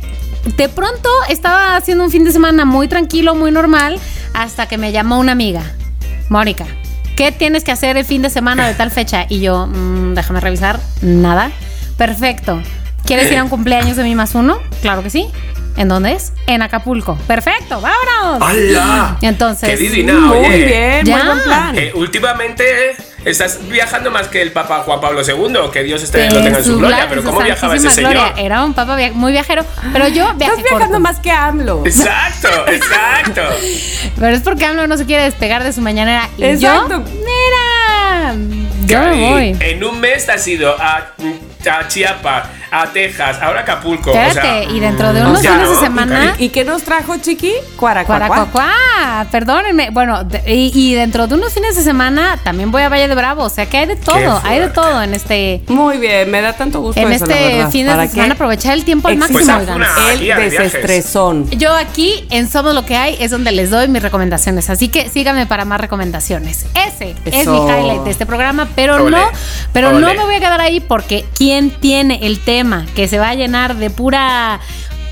de 0.57 0.69
pronto 0.69 1.09
estaba 1.29 1.75
haciendo 1.75 2.03
un 2.03 2.11
fin 2.11 2.23
de 2.23 2.31
semana 2.31 2.65
muy 2.65 2.87
tranquilo, 2.87 3.35
muy 3.35 3.51
normal, 3.51 3.99
hasta 4.33 4.67
que 4.67 4.77
me 4.77 4.91
llamó 4.91 5.19
una 5.19 5.31
amiga, 5.33 5.61
Mónica. 6.29 6.65
¿Qué 7.15 7.31
tienes 7.31 7.63
que 7.63 7.71
hacer 7.71 7.95
el 7.97 8.05
fin 8.05 8.21
de 8.23 8.29
semana 8.31 8.67
de 8.67 8.73
tal 8.73 8.89
fecha? 8.89 9.25
Y 9.29 9.39
yo, 9.39 9.67
"Mm, 9.67 10.15
déjame 10.15 10.39
revisar, 10.39 10.79
nada. 11.01 11.51
Perfecto. 11.97 12.59
¿Quieres 13.05 13.31
ir 13.31 13.37
a 13.37 13.43
un 13.43 13.49
cumpleaños 13.49 13.97
de 13.97 14.03
mi 14.03 14.15
más 14.15 14.33
uno? 14.33 14.57
Claro 14.81 15.03
que 15.03 15.09
sí. 15.11 15.27
¿En 15.77 15.87
dónde 15.89 16.13
es? 16.13 16.33
En 16.47 16.61
Acapulco. 16.61 17.15
Perfecto, 17.27 17.81
vámonos. 17.81 18.41
¡Hala! 18.47 19.17
Entonces, 19.21 19.69
¡Qué 19.69 19.77
divina! 19.77 20.13
Muy 20.13 20.37
oye. 20.37 20.65
bien, 20.65 21.05
Ya. 21.05 21.17
muy 21.17 21.25
buen 21.33 21.43
plan. 21.43 21.77
Eh, 21.77 21.91
últimamente 21.95 22.63
estás 23.25 23.59
viajando 23.69 24.11
más 24.11 24.27
que 24.27 24.41
el 24.41 24.51
Papa 24.51 24.79
Juan 24.85 24.99
Pablo 25.01 25.21
II, 25.25 25.71
que 25.71 25.83
Dios 25.83 26.03
esté, 26.03 26.25
en 26.25 26.33
lo 26.33 26.41
tenga 26.43 26.57
en 26.59 26.63
su 26.63 26.77
gloria, 26.77 27.05
pero 27.09 27.21
su 27.21 27.27
¿cómo 27.27 27.41
viajaba 27.41 27.75
ese 27.75 27.83
santísima 27.87 28.09
señor? 28.09 28.25
gloria. 28.27 28.43
Era 28.45 28.63
un 28.63 28.73
papa 28.73 28.95
via- 28.95 29.11
muy 29.13 29.31
viajero, 29.31 29.65
pero 29.91 30.07
yo 30.07 30.33
viajé 30.35 30.51
Estás 30.53 30.63
viajando 30.63 30.85
corto. 30.85 30.99
más 30.99 31.19
que 31.19 31.31
AMLO. 31.31 31.83
Exacto, 31.85 32.49
exacto. 32.67 33.41
Pero 34.19 34.35
es 34.35 34.41
porque 34.41 34.65
AMLO 34.65 34.87
no 34.87 34.97
se 34.97 35.05
quiere 35.05 35.23
despegar 35.23 35.63
de 35.63 35.71
su 35.73 35.81
mañanera. 35.81 36.29
Y 36.37 36.43
Exacto. 36.45 36.89
yo, 36.89 36.99
mira, 37.21 38.35
yo 38.85 38.99
me 39.01 39.29
voy. 39.29 39.57
En 39.59 39.83
un 39.83 39.99
mes 39.99 40.25
te 40.25 40.31
has 40.33 40.47
ido 40.47 40.75
a, 40.79 41.07
a 41.69 41.87
Chiapas, 41.87 42.45
a 42.71 42.87
Texas, 42.87 43.37
ahora 43.41 43.59
a 43.59 43.63
Acapulco. 43.63 44.11
o 44.11 44.13
Espérate, 44.13 44.41
sea, 44.41 44.63
y 44.71 44.79
dentro 44.79 45.13
de 45.13 45.21
o 45.23 45.29
unos 45.29 45.41
fines 45.41 45.69
de 45.69 45.75
semana... 45.77 46.35
¿Y 46.39 46.49
qué 46.49 46.63
nos 46.63 46.83
trajo, 46.83 47.17
Chiqui? 47.17 47.53
Cuaracuacuá. 47.77 49.25
Perdónenme. 49.31 49.89
Bueno, 49.91 50.23
de- 50.23 50.41
y, 50.53 50.71
y 50.73 50.95
dentro 50.95 51.27
de 51.27 51.35
unos 51.35 51.53
fines 51.53 51.75
de 51.75 51.83
semana 51.83 52.39
también 52.43 52.71
voy 52.71 52.81
a 52.81 52.89
Valle 52.89 53.07
de 53.07 53.15
Bravo. 53.15 53.43
O 53.43 53.49
sea 53.49 53.65
que 53.65 53.77
hay 53.77 53.85
de 53.85 53.95
todo, 53.95 54.41
hay 54.43 54.59
de 54.59 54.69
todo 54.69 55.01
en 55.01 55.13
este, 55.13 55.61
Muy 55.67 55.97
bien, 55.97 56.29
me 56.31 56.41
da 56.41 56.53
tanto 56.53 56.81
gusto 56.81 56.99
en 56.99 57.11
eso, 57.11 57.25
la 57.25 57.33
este 57.35 57.47
verdad. 57.57 57.71
fin 57.71 57.85
de 57.85 57.91
¿Para 57.91 58.07
semana. 58.07 58.27
qué? 58.27 58.33
Aprovechar 58.33 58.73
el 58.73 58.83
tiempo 58.85 59.07
al 59.07 59.17
máximo, 59.17 59.39
Pues 59.39 59.49
oigan. 59.49 59.75
una- 59.75 59.89
El 60.11 60.19
guía 60.19 60.37
de 60.37 60.49
desestresón. 60.49 61.49
Yo 61.51 61.73
aquí 61.75 62.25
en 62.29 62.49
Somos 62.49 62.73
lo 62.75 62.85
que 62.85 62.95
hay 62.95 63.17
es 63.19 63.31
donde 63.31 63.51
les 63.51 63.69
doy 63.69 63.87
mis 63.87 64.01
recomendaciones, 64.01 64.69
así 64.69 64.89
que 64.89 65.09
síganme 65.09 65.45
para 65.45 65.65
más 65.65 65.79
recomendaciones. 65.81 66.65
Ese 66.75 67.15
es 67.25 67.33
Eso. 67.35 67.51
mi 67.65 67.69
highlight 67.71 68.01
de 68.03 68.11
este 68.11 68.25
programa, 68.25 68.67
pero 68.75 69.03
Ole, 69.03 69.17
no, 69.17 69.23
pero 69.71 69.91
no 69.93 70.07
me 70.13 70.23
voy 70.23 70.35
a 70.35 70.39
quedar 70.39 70.61
ahí 70.61 70.79
porque 70.79 71.25
tiene 71.61 72.19
el 72.23 72.39
tema 72.39 72.85
que 72.95 73.07
se 73.07 73.19
va 73.19 73.29
a 73.29 73.35
llenar 73.35 73.75
de 73.75 73.89
pura 73.89 74.59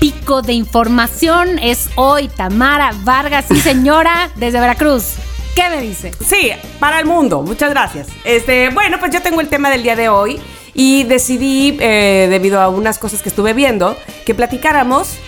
pico 0.00 0.42
de 0.42 0.52
información 0.52 1.60
es 1.60 1.88
hoy 1.94 2.26
Tamara 2.26 2.90
Vargas, 3.04 3.44
sí 3.48 3.60
señora, 3.60 4.30
desde 4.34 4.58
Veracruz. 4.58 5.14
¿Qué 5.54 5.68
me 5.68 5.80
dice? 5.80 6.10
Sí, 6.24 6.50
para 6.80 6.98
el 6.98 7.06
mundo. 7.06 7.42
Muchas 7.42 7.70
gracias. 7.70 8.08
Este, 8.24 8.70
bueno, 8.70 8.98
pues 8.98 9.12
yo 9.12 9.22
tengo 9.22 9.40
el 9.40 9.48
tema 9.48 9.70
del 9.70 9.84
día 9.84 9.94
de 9.94 10.08
hoy 10.08 10.40
y 10.74 11.04
decidí, 11.04 11.76
eh, 11.80 12.26
debido 12.28 12.60
a 12.60 12.68
unas 12.68 12.98
cosas 12.98 13.22
que 13.22 13.28
estuve 13.28 13.52
viendo, 13.52 13.96
que 14.26 14.34
platicáramos. 14.34 15.18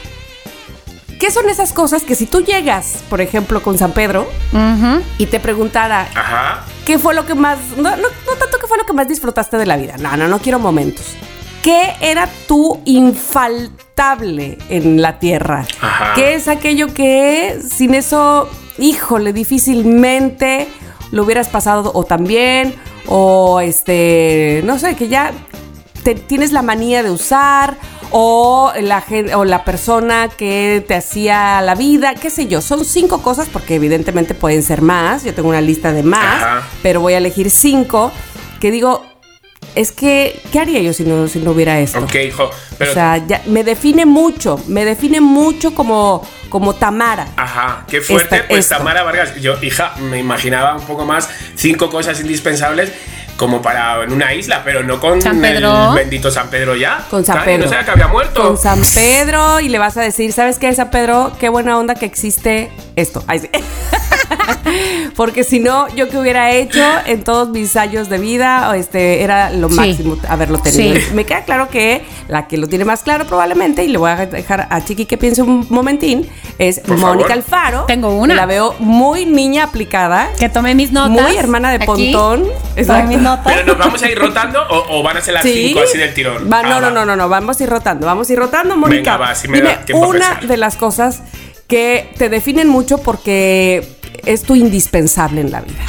¿Qué 1.18 1.30
son 1.30 1.48
esas 1.48 1.72
cosas 1.72 2.02
que 2.02 2.14
si 2.14 2.26
tú 2.26 2.40
llegas, 2.42 3.02
por 3.08 3.20
ejemplo, 3.20 3.62
con 3.62 3.78
San 3.78 3.92
Pedro 3.92 4.28
y 5.18 5.26
te 5.26 5.40
preguntara 5.40 6.08
Ajá. 6.14 6.64
qué 6.86 6.98
fue 6.98 7.14
lo 7.14 7.24
que 7.26 7.34
más, 7.34 7.58
no, 7.76 7.90
no, 7.90 7.96
no 7.96 8.32
tanto 8.38 8.58
qué 8.60 8.66
fue 8.66 8.76
lo 8.78 8.84
que 8.84 8.92
más 8.92 9.08
disfrutaste 9.08 9.56
de 9.56 9.66
la 9.66 9.76
vida, 9.76 9.94
no, 9.98 10.16
no, 10.16 10.28
no 10.28 10.38
quiero 10.38 10.58
momentos. 10.58 11.06
¿Qué 11.62 11.94
era 12.02 12.28
tu 12.46 12.80
infaltable 12.84 14.58
en 14.68 15.00
la 15.00 15.18
tierra? 15.18 15.66
Ajá. 15.80 16.12
¿Qué 16.14 16.34
es 16.34 16.48
aquello 16.48 16.92
que 16.92 17.58
sin 17.66 17.94
eso, 17.94 18.48
híjole, 18.78 19.32
difícilmente 19.32 20.68
lo 21.10 21.22
hubieras 21.22 21.48
pasado 21.48 21.90
o 21.94 22.04
también, 22.04 22.74
o 23.06 23.60
este, 23.60 24.62
no 24.64 24.78
sé, 24.78 24.94
que 24.96 25.08
ya 25.08 25.32
te- 26.02 26.14
tienes 26.16 26.52
la 26.52 26.62
manía 26.62 27.02
de 27.02 27.10
usar, 27.10 27.76
o 28.10 28.72
la, 28.80 29.04
o 29.36 29.44
la 29.44 29.64
persona 29.64 30.28
que 30.28 30.84
te 30.86 30.94
hacía 30.94 31.60
la 31.62 31.74
vida, 31.74 32.14
qué 32.14 32.30
sé 32.30 32.46
yo. 32.46 32.60
Son 32.60 32.84
cinco 32.84 33.22
cosas, 33.22 33.48
porque 33.52 33.74
evidentemente 33.76 34.34
pueden 34.34 34.62
ser 34.62 34.82
más. 34.82 35.24
Yo 35.24 35.34
tengo 35.34 35.48
una 35.48 35.60
lista 35.60 35.92
de 35.92 36.02
más, 36.02 36.42
Ajá. 36.42 36.62
pero 36.82 37.00
voy 37.00 37.14
a 37.14 37.18
elegir 37.18 37.50
cinco 37.50 38.12
que 38.60 38.70
digo, 38.70 39.04
es 39.74 39.90
que, 39.92 40.40
¿qué 40.52 40.60
haría 40.60 40.80
yo 40.80 40.92
si 40.92 41.02
no, 41.04 41.26
si 41.26 41.40
no 41.40 41.50
hubiera 41.50 41.80
esto? 41.80 41.98
Ok, 41.98 42.14
hijo. 42.26 42.48
Pero, 42.78 42.90
o 42.90 42.94
sea, 42.94 43.16
ya, 43.26 43.42
me 43.46 43.64
define 43.64 44.06
mucho, 44.06 44.60
me 44.68 44.84
define 44.84 45.20
mucho 45.20 45.74
como, 45.74 46.22
como 46.48 46.74
Tamara. 46.74 47.26
Ajá, 47.36 47.84
qué 47.88 48.00
fuerte. 48.00 48.36
Esta- 48.36 48.48
pues 48.48 48.60
esto. 48.60 48.76
Tamara 48.76 49.02
Vargas, 49.02 49.34
yo, 49.40 49.54
hija, 49.62 49.94
me 50.00 50.18
imaginaba 50.18 50.76
un 50.76 50.82
poco 50.84 51.04
más 51.04 51.28
cinco 51.56 51.90
cosas 51.90 52.20
indispensables 52.20 52.92
como 53.36 53.60
para 53.62 54.02
en 54.04 54.12
una 54.12 54.32
isla, 54.34 54.62
pero 54.64 54.82
no 54.82 55.00
con 55.00 55.20
San 55.20 55.40
Pedro. 55.40 55.90
el 55.90 55.96
bendito 55.96 56.30
San 56.30 56.48
Pedro 56.48 56.76
ya. 56.76 57.04
Con 57.10 57.24
San 57.24 57.44
Pedro. 57.44 57.64
No 57.64 57.70
sabía 57.70 57.84
que 57.84 57.90
había 57.90 58.08
muerto. 58.08 58.42
Con 58.42 58.58
San 58.58 58.80
Pedro 58.94 59.60
y 59.60 59.68
le 59.68 59.78
vas 59.78 59.96
a 59.96 60.02
decir, 60.02 60.32
¿sabes 60.32 60.58
qué, 60.58 60.72
San 60.74 60.90
Pedro? 60.90 61.32
Qué 61.38 61.48
buena 61.48 61.78
onda 61.78 61.94
que 61.94 62.06
existe 62.06 62.70
esto. 62.96 63.24
Ay, 63.26 63.40
sí. 63.40 63.50
Porque 65.16 65.44
si 65.44 65.60
no, 65.60 65.88
yo 65.94 66.08
que 66.08 66.18
hubiera 66.18 66.50
hecho 66.52 66.82
en 67.06 67.22
todos 67.22 67.48
mis 67.50 67.76
años 67.76 68.08
de 68.08 68.18
vida, 68.18 68.68
o 68.70 68.74
este, 68.74 69.22
era 69.22 69.50
lo 69.50 69.68
Sí. 69.68 69.74
máximo 69.76 70.16
haberlo 70.28 70.58
tenido. 70.58 70.96
Sí. 70.96 71.14
Me 71.14 71.24
queda 71.24 71.44
claro 71.44 71.68
que 71.68 72.04
la 72.28 72.46
que 72.48 72.56
lo 72.56 72.66
tiene 72.66 72.84
más 72.84 73.02
claro 73.02 73.26
probablemente, 73.26 73.84
y 73.84 73.88
le 73.88 73.98
voy 73.98 74.10
a 74.10 74.26
dejar 74.26 74.66
a 74.70 74.84
Chiqui 74.84 75.06
que 75.06 75.16
piense 75.18 75.42
un 75.42 75.66
momentín, 75.70 76.28
es 76.58 76.80
Por 76.80 76.96
Mónica 76.98 77.28
favor. 77.28 77.32
Alfaro. 77.32 77.84
Tengo 77.86 78.08
una. 78.16 78.34
La 78.34 78.46
veo 78.46 78.74
muy 78.78 79.26
niña 79.26 79.64
aplicada. 79.64 80.28
Que 80.38 80.48
tomé 80.48 80.74
mis 80.74 80.92
notas. 80.92 81.10
Muy 81.22 81.36
hermana 81.36 81.70
de 81.70 81.76
aquí. 81.76 81.86
Pontón. 81.86 82.44
Exacto. 82.76 83.08
mis 83.08 83.18
notas. 83.20 83.52
Pero 83.52 83.66
nos 83.66 83.78
vamos 83.78 84.02
a 84.02 84.10
ir 84.10 84.18
rotando 84.18 84.60
o, 84.68 84.98
o 84.98 85.02
van 85.02 85.16
a 85.16 85.20
ser 85.20 85.34
las 85.34 85.42
cinco 85.44 85.80
así 85.84 85.98
del 85.98 86.12
tirón. 86.14 86.50
Va, 86.52 86.60
Ah, 86.60 86.62
no, 86.62 86.80
no, 86.80 86.86
va. 86.86 86.90
no, 86.92 87.04
no, 87.04 87.16
no, 87.16 87.28
vamos 87.28 87.60
a 87.60 87.64
ir 87.64 87.68
rotando, 87.68 88.06
vamos 88.06 88.28
a 88.30 88.32
ir 88.32 88.38
rotando, 88.38 88.76
Mónica. 88.76 89.12
Venga, 89.12 89.16
va, 89.16 89.34
si 89.34 89.48
me 89.48 89.58
dime 89.58 89.70
da 89.70 89.84
tiempo 89.84 90.04
a 90.04 90.08
una 90.08 90.40
de 90.40 90.56
las 90.56 90.76
cosas 90.76 91.22
que 91.68 92.10
te 92.16 92.28
definen 92.28 92.68
mucho 92.68 92.98
porque 92.98 93.86
es 94.26 94.42
tu 94.42 94.54
indispensable 94.54 95.40
en 95.40 95.50
la 95.50 95.60
vida. 95.60 95.80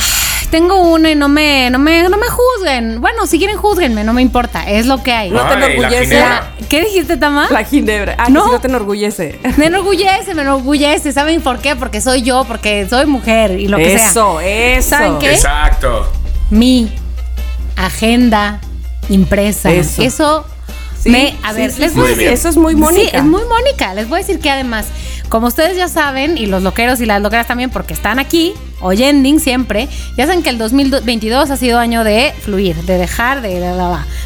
Tengo 0.52 0.82
una 0.84 1.10
y 1.12 1.16
no 1.16 1.28
me, 1.28 1.70
no 1.70 1.80
me, 1.80 2.04
no 2.08 2.18
me 2.18 2.28
juzguen. 2.28 3.02
Bueno, 3.02 3.26
si 3.28 3.38
quieren 3.40 3.58
juzguenme, 3.58 4.04
no 4.04 4.14
me 4.14 4.22
importa. 4.22 4.64
Es 4.70 4.86
lo 4.86 5.02
que 5.04 5.12
hay. 5.12 5.32
No 5.32 5.42
te 5.48 5.54
Ay, 5.56 5.60
la 5.60 5.66
enorgullece. 5.68 6.06
ginebra. 6.06 6.52
¿Qué 6.70 6.82
dijiste, 6.82 7.18
Tama? 7.18 7.48
La 7.50 7.64
ginebra. 7.64 8.16
Ah, 8.18 8.30
No. 8.30 8.42
no. 8.42 8.46
si 8.46 8.52
no 8.52 8.62
te 8.62 8.68
enorgullece. 8.68 9.40
Me 9.58 9.66
enorgullece, 9.68 10.34
me 10.36 10.44
enorgullece. 10.44 11.12
¿Saben 11.12 11.42
por 11.42 11.60
qué? 11.60 11.76
Porque 11.76 12.00
soy 12.00 12.22
yo, 12.22 12.46
porque 12.48 12.88
soy 12.90 13.06
mujer 13.08 13.60
y 13.60 13.68
lo 13.68 13.78
que 13.78 13.98
sea. 13.98 14.08
eso, 14.10 14.40
eso. 14.40 14.90
¿Saben 14.92 15.18
qué? 15.20 15.34
Exacto. 15.34 16.10
Mi 16.52 16.90
agenda 17.76 18.62
impresa. 19.10 19.72
Eso. 19.72 20.02
Eso, 20.02 20.46
Sí, 21.00 21.12
me. 21.12 21.36
A 21.44 21.52
sí, 21.54 21.58
ver, 21.58 21.72
sí, 21.72 21.82
les 21.82 21.92
sí. 21.92 22.00
voy 22.00 22.08
a 22.08 22.10
decir. 22.10 22.28
Eso 22.30 22.50
es 22.50 22.58
muy 22.58 22.76
Mónica. 22.76 23.10
Sí, 23.12 23.16
es 23.18 23.24
muy 23.24 23.44
Mónica. 23.46 23.94
Les 23.94 24.08
voy 24.10 24.18
a 24.18 24.22
decir 24.22 24.40
que 24.40 24.50
además, 24.50 24.88
como 25.30 25.48
ustedes 25.48 25.78
ya 25.78 25.88
saben, 25.88 26.38
y 26.38 26.46
los 26.46 26.64
loqueros 26.64 27.02
y 27.02 27.06
las 27.06 27.22
loqueras 27.22 27.48
también, 27.48 27.70
porque 27.70 27.94
están 27.94 28.20
aquí, 28.20 28.54
oyending 28.82 29.40
siempre, 29.40 29.88
ya 30.18 30.26
saben 30.26 30.44
que 30.44 30.50
el 30.50 30.58
2022 30.58 31.50
ha 31.50 31.58
sido 31.58 31.80
año 31.80 32.04
de 32.04 32.34
fluir, 32.42 32.76
de 32.84 32.98
dejar, 32.98 33.42
de. 33.42 33.56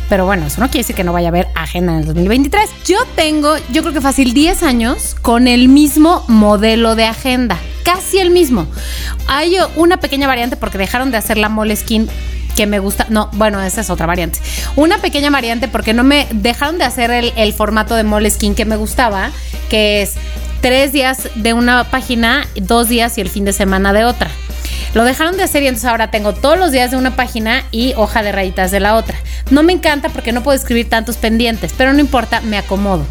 Pero 0.10 0.26
bueno, 0.26 0.48
eso 0.48 0.60
no 0.62 0.68
quiere 0.68 0.80
decir 0.80 0.96
que 0.96 1.04
no 1.04 1.14
vaya 1.14 1.28
a 1.28 1.30
haber 1.30 1.48
agenda 1.56 1.94
en 1.94 2.00
el 2.00 2.06
2023. 2.06 2.70
Yo 2.86 2.98
tengo, 3.16 3.56
yo 3.72 3.82
creo 3.82 3.94
que 3.94 4.02
fácil 4.02 4.34
10 4.34 4.64
años 4.64 5.16
con 5.22 5.48
el 5.48 5.70
mismo 5.70 6.24
modelo 6.28 6.96
de 6.96 7.06
agenda. 7.06 7.58
Casi 7.84 8.20
el 8.20 8.30
mismo. 8.30 8.68
Hay 9.28 9.56
una 9.76 9.98
pequeña 9.98 10.28
variante 10.28 10.58
porque 10.58 10.78
dejaron 10.78 11.12
de 11.12 11.18
hacer 11.18 11.38
la 11.38 11.50
Moleskine 11.50 12.08
que 12.56 12.68
me 12.68 12.80
gusta. 12.80 13.06
No, 13.10 13.30
bueno, 13.34 13.62
esa 13.62 13.82
es 13.82 13.90
otra 13.90 14.06
variante. 14.06 14.40
Una 14.76 14.98
pequeña 14.98 15.30
variante 15.30 15.68
porque 15.68 15.94
no 15.94 16.04
me 16.04 16.28
dejaron 16.32 16.78
de 16.78 16.84
hacer 16.84 17.12
el, 17.12 17.34
el 17.36 17.54
formato 17.54 17.96
de 17.96 18.04
Moleskine 18.04 18.56
que 18.56 18.66
me 18.66 18.76
gustaba, 18.76 19.32
que 19.70 20.02
es 20.02 20.16
tres 20.62 20.92
días 20.92 21.30
de 21.36 21.54
una 21.54 21.84
página, 21.86 22.48
dos 22.56 22.90
días 22.90 23.18
y 23.18 23.22
el 23.22 23.30
fin 23.30 23.46
de 23.46 23.54
semana 23.54 23.94
de 23.94 24.04
otra. 24.06 24.30
Lo 24.96 25.04
dejaron 25.04 25.38
de 25.38 25.44
hacer 25.44 25.62
y 25.62 25.68
entonces 25.68 25.88
ahora 25.90 26.10
tengo 26.10 26.34
todos 26.34 26.58
los 26.58 26.72
días 26.72 26.90
de 26.90 26.98
una 26.98 27.16
página 27.16 27.64
y 27.70 27.94
hoja 27.96 28.24
de 28.24 28.32
rayitas 28.32 28.72
de 28.72 28.80
la 28.80 28.96
otra. 28.96 29.18
No 29.52 29.62
me 29.62 29.72
encanta 29.72 30.10
porque 30.10 30.32
no 30.32 30.42
puedo 30.42 30.58
escribir 30.58 30.90
tantos 30.90 31.18
pendientes, 31.18 31.74
pero 31.78 31.94
no 31.94 32.00
importa, 32.00 32.42
me 32.42 32.58
acomodo. 32.58 33.06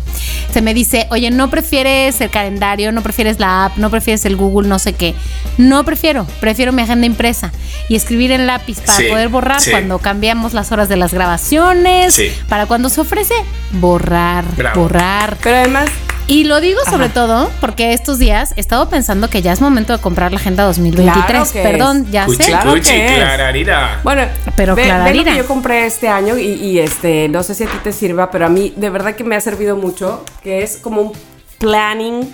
Se 0.53 0.61
me 0.61 0.75
dice, 0.75 1.07
oye, 1.11 1.31
no 1.31 1.51
prefieres 1.51 2.21
el 2.21 2.31
calendario, 2.31 2.91
no 2.91 3.03
prefieres 3.03 3.39
la 3.39 3.67
app, 3.67 3.77
no 3.77 3.91
prefieres 3.91 4.25
el 4.25 4.35
Google, 4.35 4.69
no 4.69 4.81
sé 4.81 4.95
qué. 4.95 5.15
No 5.57 5.85
prefiero, 5.85 6.27
prefiero 6.41 6.73
mi 6.73 6.83
agenda 6.83 7.07
impresa 7.07 7.53
y 7.89 7.95
escribir 7.95 8.33
en 8.33 8.47
lápiz 8.49 8.81
para 8.81 8.99
Sí, 8.99 9.05
poder 9.05 9.29
borrar 9.29 9.61
sí. 9.61 9.71
cuando 9.71 9.99
cambiamos 9.99 10.55
las 10.55 10.73
horas 10.73 10.89
de 10.89 10.97
las 10.97 11.15
grabaciones, 11.15 12.15
Sí. 12.15 12.33
para 12.49 12.67
cuando 12.67 12.89
se 12.89 13.03
ofrece 13.03 13.35
borrar, 13.73 14.45
Bravo. 14.57 14.83
borrar. 14.83 15.37
Pero 15.45 15.57
además, 15.59 15.91
Y 16.29 16.45
lo 16.45 16.61
digo 16.61 16.79
sobre 16.89 17.09
todo 17.09 17.51
porque 17.61 17.95
estos 17.95 18.19
días 18.19 18.53
he 18.57 18.61
estado 18.61 18.89
pensando 18.91 19.29
que 19.31 19.41
ya 19.41 19.51
es 19.53 19.63
momento 19.63 19.95
de 19.95 19.99
comprar 19.99 20.31
la 20.31 20.37
agenda 20.39 20.65
2023. 20.65 21.25
Claro 21.27 21.45
que 21.51 21.63
Perdón, 21.63 22.05
es. 22.07 22.11
ya 22.13 22.27
Cuchi, 22.27 22.37
sé. 22.45 22.51
Claro 22.51 22.71
cuchi, 22.73 22.91
que 22.91 23.07
es. 23.07 23.13
clararira. 23.15 24.01
bueno, 24.05 24.23
Pero 24.55 24.75
ve, 24.75 24.83
ve 24.83 24.89
lo 24.89 24.95
Clararira. 24.95 25.33
que 25.33 25.39
yo 25.39 25.47
compré 25.47 25.87
este 25.87 26.09
año 26.09 26.37
y, 26.37 26.45
y, 26.53 26.79
este, 26.81 27.29
no 27.31 27.43
sé 27.43 27.55
si 27.55 27.65
a 27.65 27.67
ti 27.67 27.79
te 27.83 27.93
sirva, 27.93 28.31
pero 28.31 28.45
a 28.45 28.51
mí 28.51 28.75
de 28.77 28.91
verdad 28.91 29.15
que 29.15 29.25
me 29.25 29.37
ha 29.37 29.41
servido 29.41 29.75
mucho, 29.77 30.23
que 30.43 30.63
es 30.63 30.77
como 30.77 31.01
un 31.01 31.13
planning, 31.59 32.29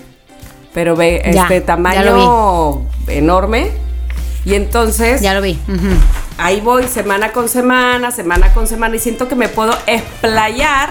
pero 0.73 0.97
ve, 0.97 1.21
Ya, 1.33 1.43
este 1.43 1.61
tamaño 1.61 2.81
enorme. 3.07 3.71
Y 4.43 4.55
entonces 4.55 5.21
Ya 5.21 5.33
lo 5.33 5.41
vi. 5.41 5.57
Ujú. 5.69 5.87
ahí 6.37 6.59
voy 6.59 6.83
semana 6.89 7.31
con 7.31 7.47
semana, 7.47 8.11
semana 8.11 8.53
con 8.53 8.67
semana 8.67 8.95
y 8.97 8.99
siento 8.99 9.27
que 9.29 9.35
me 9.35 9.47
puedo 9.47 9.73
explayar, 9.87 10.89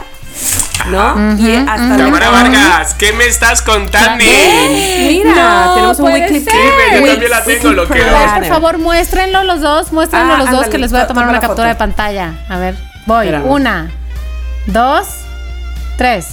¿no? 0.90 1.36
Y 1.38 1.54
hasta 1.56 1.96
Tamara 1.96 2.30
Vargas, 2.30 2.94
¿qué 2.94 3.12
me 3.12 3.26
estás 3.26 3.62
contando? 3.62 4.24
Mira, 4.24 5.64
No 5.66 5.74
tenemos 5.74 5.98
un 5.98 6.04
puede 6.10 6.20
weekly 6.20 6.40
ser. 6.40 6.52
Yo 6.54 6.60
weekly 6.98 7.08
también 7.10 7.30
la 7.30 7.44
tengo, 7.44 7.72
lo 7.72 7.86
quiero. 7.88 8.08
A 8.08 8.12
ver, 8.12 8.18
por 8.20 8.30
planner. 8.30 8.48
favor, 8.50 8.78
muéstrenlo 8.78 9.42
los 9.44 9.60
dos, 9.60 9.92
muéstrenlo 9.92 10.34
Ah, 10.34 10.38
los 10.38 10.50
dos 10.50 10.68
que 10.68 10.78
les 10.78 10.90
voy 10.90 11.00
a 11.00 11.02
to- 11.06 11.08
tomar 11.08 11.24
toma 11.24 11.30
una 11.38 11.40
captura 11.40 11.68
foto. 11.68 11.74
de 11.74 11.74
pantalla. 11.76 12.34
A 12.48 12.58
ver, 12.58 12.76
voy. 13.06 13.26
Espérame. 13.26 13.50
Una, 13.50 13.90
dos, 14.66 15.06
tres. 15.96 16.26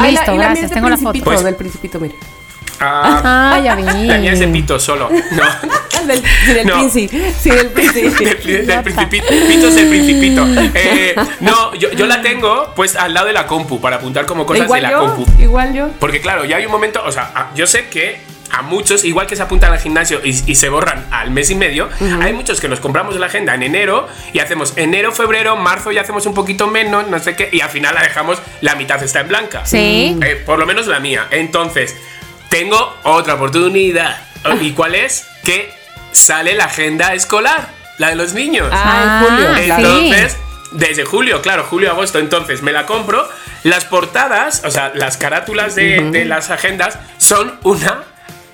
Listo, 0.00 0.32
la 0.32 0.44
gracias. 0.44 0.70
Tengo 0.70 0.88
la 0.88 0.96
foto. 0.96 1.18
Pues- 1.24 1.42
del 1.44 1.56
principito, 1.56 1.98
mira. 1.98 2.14
Ah, 2.80 3.52
Ah, 3.54 3.60
ya 3.60 3.74
vi. 3.76 3.82
la 3.82 4.18
mía 4.18 4.32
es 4.32 4.40
de 4.40 4.48
pito 4.48 4.78
solo. 4.78 5.08
No. 5.10 5.42
Del, 6.08 6.22
sí, 6.22 6.52
del 6.54 6.66
No. 6.66 6.74
princi, 6.78 7.08
sí, 7.38 7.50
del 7.50 7.66
princi. 7.72 8.00
del, 8.02 8.66
del 8.66 8.82
principito. 8.82 9.26
Pitos 9.48 9.74
del 9.74 9.88
principito. 9.88 10.46
Eh, 10.74 11.14
no, 11.40 11.74
yo, 11.74 11.90
yo 11.92 12.06
la 12.06 12.22
tengo 12.22 12.72
pues 12.76 12.96
al 12.96 13.12
lado 13.12 13.26
de 13.26 13.32
la 13.34 13.46
compu 13.46 13.78
para 13.80 13.96
apuntar 13.96 14.24
como 14.24 14.46
cosas 14.46 14.64
igual 14.64 14.80
de 14.80 14.86
la 14.86 14.92
yo, 14.92 14.98
compu. 15.16 15.42
igual 15.42 15.74
yo. 15.74 15.88
Porque 15.98 16.20
claro, 16.22 16.44
ya 16.46 16.56
hay 16.56 16.64
un 16.66 16.72
momento, 16.72 17.02
o 17.04 17.12
sea, 17.12 17.50
yo 17.54 17.66
sé 17.66 17.88
que 17.88 18.20
a 18.50 18.62
muchos, 18.62 19.04
igual 19.04 19.26
que 19.26 19.36
se 19.36 19.42
apuntan 19.42 19.70
al 19.72 19.80
gimnasio 19.80 20.20
y, 20.24 20.30
y 20.50 20.54
se 20.54 20.70
borran 20.70 21.04
al 21.10 21.30
mes 21.30 21.50
y 21.50 21.54
medio, 21.54 21.90
hay 22.22 22.32
muchos 22.32 22.60
que 22.60 22.68
nos 22.68 22.80
compramos 22.80 23.14
la 23.16 23.26
agenda 23.26 23.54
en 23.54 23.62
enero 23.64 24.08
y 24.32 24.38
hacemos 24.38 24.72
enero, 24.76 25.12
febrero, 25.12 25.56
marzo 25.56 25.92
y 25.92 25.98
hacemos 25.98 26.24
un 26.24 26.32
poquito 26.32 26.68
menos, 26.68 27.06
no 27.08 27.18
sé 27.18 27.36
qué, 27.36 27.50
y 27.52 27.60
al 27.60 27.68
final 27.68 27.94
la 27.94 28.02
dejamos, 28.02 28.40
la 28.62 28.76
mitad 28.76 29.02
está 29.02 29.20
en 29.20 29.28
blanca. 29.28 29.66
Sí. 29.66 30.16
Eh, 30.22 30.42
por 30.46 30.58
lo 30.58 30.64
menos 30.64 30.86
la 30.86 31.00
mía. 31.00 31.26
Entonces, 31.30 31.94
tengo 32.48 32.96
otra 33.04 33.34
oportunidad. 33.34 34.18
¿Y 34.60 34.72
cuál 34.72 34.94
es? 34.94 35.26
Que 35.44 35.72
sale 36.12 36.54
la 36.54 36.64
agenda 36.66 37.14
escolar, 37.14 37.68
la 37.98 38.08
de 38.10 38.16
los 38.16 38.32
niños. 38.32 38.68
Ah, 38.72 39.20
en 39.22 39.28
julio, 39.28 39.48
Ah. 39.50 39.76
Entonces, 39.78 40.36
desde 40.72 41.04
julio, 41.04 41.42
claro, 41.42 41.64
julio, 41.68 41.90
agosto, 41.90 42.18
entonces 42.18 42.62
me 42.62 42.72
la 42.72 42.86
compro. 42.86 43.28
Las 43.64 43.84
portadas, 43.84 44.62
o 44.64 44.70
sea, 44.70 44.92
las 44.94 45.16
carátulas 45.16 45.74
de, 45.74 46.10
de 46.10 46.24
las 46.24 46.50
agendas 46.50 46.98
son 47.18 47.58
una 47.64 48.04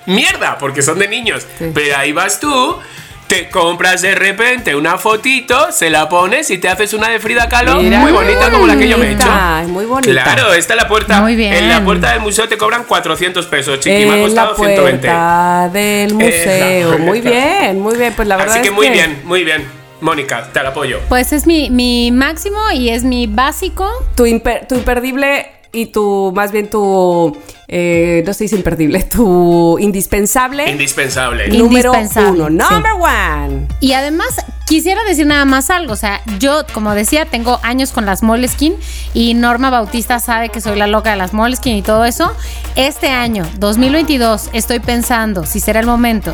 mierda, 0.05 0.57
porque 0.57 0.81
son 0.81 0.99
de 0.99 1.07
niños. 1.07 1.45
Sí. 1.59 1.71
Pero 1.73 1.97
ahí 1.97 2.11
vas 2.11 2.39
tú, 2.39 2.79
te 3.27 3.49
compras 3.49 4.01
de 4.01 4.13
repente 4.15 4.75
una 4.75 4.97
fotito, 4.97 5.71
se 5.71 5.89
la 5.89 6.07
pones 6.09 6.49
y 6.51 6.57
te 6.59 6.69
haces 6.69 6.93
una 6.93 7.09
de 7.09 7.19
Frida 7.19 7.49
Kahlo 7.49 7.81
Mira, 7.81 7.99
muy 7.99 8.11
bonita 8.11 8.51
como 8.51 8.67
la 8.67 8.77
que 8.77 8.87
yo 8.87 8.97
me 8.97 9.07
he 9.07 9.11
hecho. 9.13 9.27
muy 9.67 9.85
bonita. 9.85 10.23
Claro, 10.23 10.53
esta 10.53 10.73
es 10.75 10.81
la 10.81 10.87
puerta. 10.87 11.21
Muy 11.21 11.35
bien. 11.35 11.53
En 11.53 11.69
la 11.69 11.83
puerta 11.83 12.11
del 12.11 12.19
museo 12.21 12.47
te 12.47 12.57
cobran 12.57 12.83
400 12.83 13.45
pesos, 13.47 13.79
chiqui. 13.79 14.05
Me 14.05 14.11
ha 14.11 14.15
En 14.15 14.21
la 14.21 14.25
costado 14.27 14.55
120. 14.55 15.07
puerta 15.07 15.69
del 15.73 16.13
museo. 16.13 16.99
Muy 16.99 17.21
bien, 17.21 17.79
muy 17.81 17.97
bien. 17.97 18.13
Pues 18.15 18.27
la 18.27 18.37
verdad 18.37 18.53
Así 18.53 18.61
que 18.61 18.67
es 18.69 18.73
muy 18.73 18.89
bien, 18.89 19.21
muy 19.25 19.43
bien. 19.43 19.65
Mónica, 20.01 20.49
te 20.53 20.61
la 20.61 20.69
apoyo. 20.69 20.99
Pues 21.09 21.31
es 21.33 21.47
mi, 21.47 21.69
mi 21.71 22.11
máximo 22.11 22.59
y 22.71 22.89
es 22.89 23.03
mi 23.03 23.27
básico. 23.27 23.89
Tu, 24.15 24.25
imper- 24.25 24.67
tu 24.67 24.75
imperdible 24.75 25.47
y 25.75 25.87
tu, 25.87 26.31
más 26.33 26.51
bien 26.51 26.69
tu, 26.69 27.37
eh, 27.67 28.23
no 28.25 28.33
se 28.33 28.45
dice 28.45 28.55
imperdible, 28.55 29.03
tu 29.03 29.77
indispensable 29.79 30.69
Indispensable. 30.69 31.49
Número 31.49 31.93
Indispensable, 31.93 32.43
uno. 32.43 32.67
sí. 32.67 32.73
Number 32.73 32.93
one. 32.93 33.67
Y 33.81 33.93
además 33.93 34.27
quisiera 34.65 35.03
decir 35.03 35.27
nada 35.27 35.45
más 35.45 35.69
algo, 35.69 35.93
o 35.93 35.97
sea, 35.97 36.21
yo 36.39 36.63
como 36.73 36.95
decía 36.95 37.25
tengo 37.25 37.59
años 37.61 37.91
con 37.91 38.05
las 38.05 38.23
Moleskine 38.23 38.77
y 39.13 39.33
Norma 39.33 39.69
Bautista 39.69 40.19
sabe 40.19 40.49
que 40.49 40.61
soy 40.61 40.77
la 40.77 40.87
loca 40.87 41.11
de 41.11 41.17
las 41.17 41.33
Moleskine 41.33 41.77
y 41.77 41.81
todo 41.81 42.05
eso. 42.05 42.31
Este 42.75 43.09
año, 43.09 43.45
2022, 43.59 44.51
estoy 44.53 44.79
pensando 44.79 45.45
si 45.45 45.59
será 45.59 45.81
el 45.81 45.85
momento 45.85 46.33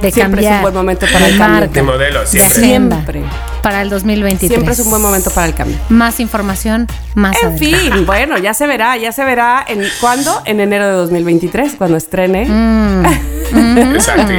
de 0.00 0.10
Siempre 0.10 0.42
es 0.42 0.46
cambiar 0.46 0.54
un 0.56 0.62
buen 0.62 0.74
momento 0.74 1.06
para 1.12 1.26
de 1.26 1.32
el 1.32 1.38
cambio. 1.38 1.68
De 1.68 1.82
modelo, 1.82 2.20
de 2.20 2.26
siempre. 2.26 2.54
Siempre. 2.60 3.22
para 3.62 3.82
el 3.82 3.90
2023. 3.90 4.48
Siempre 4.48 4.72
es 4.74 4.80
un 4.80 4.90
buen 4.90 5.02
momento 5.02 5.30
para 5.30 5.46
el 5.46 5.54
cambio. 5.54 5.76
Más 5.88 6.20
información, 6.20 6.86
más 7.14 7.36
En 7.42 7.48
adelante. 7.48 7.90
fin, 7.90 8.06
bueno, 8.06 8.38
ya 8.38 8.54
se 8.54 8.66
verá, 8.66 8.96
ya 8.96 9.12
se 9.12 9.24
verá. 9.24 9.64
¿En 9.66 9.82
cuándo? 10.00 10.42
En 10.44 10.60
enero 10.60 10.86
de 10.86 10.92
2023, 10.92 11.74
cuando 11.76 11.96
estrene. 11.96 12.46
Mm. 13.52 13.94
Exacto. 13.94 14.32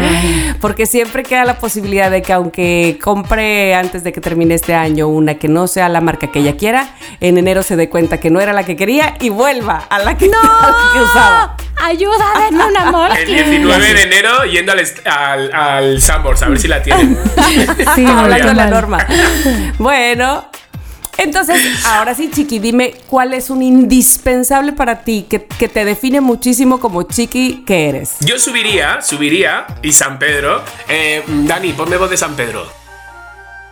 Porque 0.60 0.86
siempre 0.86 1.24
queda 1.24 1.46
la 1.46 1.58
posibilidad 1.58 2.12
de 2.12 2.22
que 2.22 2.34
aunque 2.34 3.00
compre 3.02 3.74
antes 3.74 4.04
de 4.04 4.12
que 4.12 4.20
termine 4.22 4.54
este 4.56 4.74
año 4.74 5.08
una 5.08 5.36
que 5.36 5.48
no 5.48 5.68
sea 5.68 5.88
la 5.90 6.02
marca 6.02 6.28
que 6.32 6.40
ella 6.40 6.58
quiera, 6.58 6.90
en 7.22 7.38
enero 7.38 7.64
se 7.64 7.76
dé 7.76 7.90
cuenta 7.90 8.20
que 8.20 8.30
no 8.30 8.42
era 8.42 8.54
la 8.54 8.64
que 8.64 8.76
quería 8.76 9.16
y 9.20 9.30
vuelva 9.30 9.78
a 9.90 10.00
la 10.00 10.18
que, 10.18 10.26
a 10.44 10.68
la 10.68 10.94
que 10.94 11.00
usaba. 11.02 11.58
Ayuda, 11.84 12.26
denme 12.44 12.66
una 12.66 12.84
El 12.86 12.92
Moleskine. 12.92 13.44
19 13.44 13.94
de 13.94 14.02
enero 14.02 14.44
yendo 14.46 14.74
al, 14.74 15.47
al, 15.54 15.86
al 15.86 16.02
Sambors 16.02 16.42
a 16.44 16.50
ver 16.50 16.60
si 16.60 16.68
la 16.68 16.82
tienen. 16.82 17.18
Sí, 17.96 18.06
Hablando 18.06 18.48
de 18.50 18.54
la 18.54 18.68
norma. 18.68 19.06
Bueno, 19.78 20.46
entonces, 21.18 21.86
ahora 21.86 22.14
sí, 22.14 22.30
Chiqui, 22.32 22.60
dime 22.60 22.94
cuál 23.10 23.34
es 23.34 23.50
un 23.50 23.64
indispensable 23.64 24.74
para 24.74 25.02
ti 25.02 25.26
que, 25.28 25.46
que 25.46 25.68
te 25.68 25.84
define 25.84 26.22
muchísimo 26.22 26.80
como 26.80 27.04
Chiqui 27.04 27.64
que 27.66 27.90
eres. 27.90 28.18
Yo 28.22 28.38
subiría, 28.38 29.02
subiría, 29.02 29.66
y 29.82 29.92
San 29.94 30.20
Pedro. 30.20 30.62
Eh, 30.88 31.24
Dani, 31.28 31.74
ponme 31.74 31.98
voz 31.98 32.10
de 32.10 32.18
San 32.18 32.36
Pedro. 32.36 32.68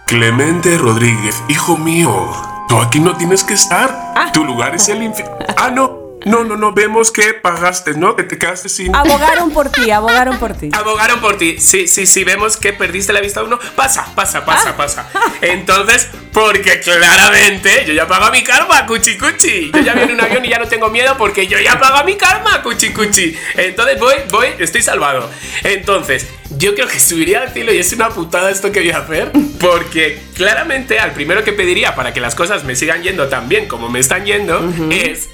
Clemente 0.07 0.77
Rodríguez, 0.77 1.41
hijo 1.47 1.77
mío, 1.77 2.31
tú 2.67 2.79
aquí 2.79 2.99
no 2.99 3.15
tienes 3.15 3.43
que 3.43 3.53
estar. 3.53 4.13
Tu 4.33 4.43
lugar 4.43 4.75
es 4.75 4.89
el 4.89 5.03
infierno. 5.03 5.37
Ah, 5.57 5.69
no. 5.69 5.94
No, 6.25 6.43
no, 6.43 6.57
no. 6.57 6.73
Vemos 6.73 7.11
que 7.11 7.33
pagaste, 7.33 7.93
¿no? 7.93 8.15
Que 8.15 8.23
te 8.23 8.37
quedaste 8.37 8.67
sin. 8.67 8.95
Abogaron 8.95 9.51
por 9.51 9.69
ti, 9.69 9.91
abogaron 9.91 10.37
por 10.39 10.53
ti. 10.53 10.69
Abogaron 10.73 11.21
por 11.21 11.37
ti. 11.37 11.57
Sí, 11.59 11.87
sí, 11.87 12.05
sí, 12.05 12.23
vemos 12.23 12.57
que 12.57 12.73
perdiste 12.73 13.13
la 13.13 13.21
vista 13.21 13.39
a 13.39 13.43
uno. 13.43 13.59
Pasa, 13.75 14.07
pasa, 14.15 14.43
pasa, 14.43 14.75
pasa. 14.75 15.09
Entonces, 15.41 16.09
porque 16.33 16.81
claramente 16.81 17.85
yo 17.87 17.93
ya 17.93 18.07
pago 18.07 18.31
mi 18.31 18.43
karma, 18.43 18.85
cuchi 18.85 19.17
cuchi. 19.17 19.71
Yo 19.71 19.79
ya 19.81 19.93
viene 19.93 20.13
un 20.13 20.21
avión 20.21 20.43
y 20.43 20.49
ya 20.49 20.59
no 20.59 20.67
tengo 20.67 20.89
miedo 20.89 21.15
porque 21.17 21.47
yo 21.47 21.59
ya 21.59 21.79
pago 21.79 22.03
mi 22.03 22.15
karma, 22.15 22.61
cuchi 22.61 22.91
cuchi. 22.91 23.37
Entonces 23.55 23.99
voy, 23.99 24.15
voy, 24.31 24.47
estoy 24.59 24.81
salvado. 24.81 25.29
Entonces, 25.63 26.27
yo 26.57 26.73
creo 26.75 26.87
que 26.87 26.99
subiría 26.99 27.41
al 27.41 27.53
cielo 27.53 27.73
y 27.73 27.77
es 27.77 27.93
una 27.93 28.09
putada 28.09 28.49
esto 28.49 28.71
que 28.71 28.79
voy 28.79 28.91
a 28.91 28.97
hacer. 28.97 29.31
Porque 29.59 30.21
claramente 30.35 30.99
al 30.99 31.11
primero 31.11 31.43
que 31.43 31.53
pediría 31.53 31.95
para 31.95 32.13
que 32.13 32.19
las 32.19 32.35
cosas 32.35 32.63
me 32.63 32.75
sigan 32.75 33.03
yendo 33.03 33.27
tan 33.27 33.47
bien 33.47 33.67
como 33.67 33.89
me 33.89 33.99
están 33.99 34.25
yendo 34.25 34.61
es 34.91 35.29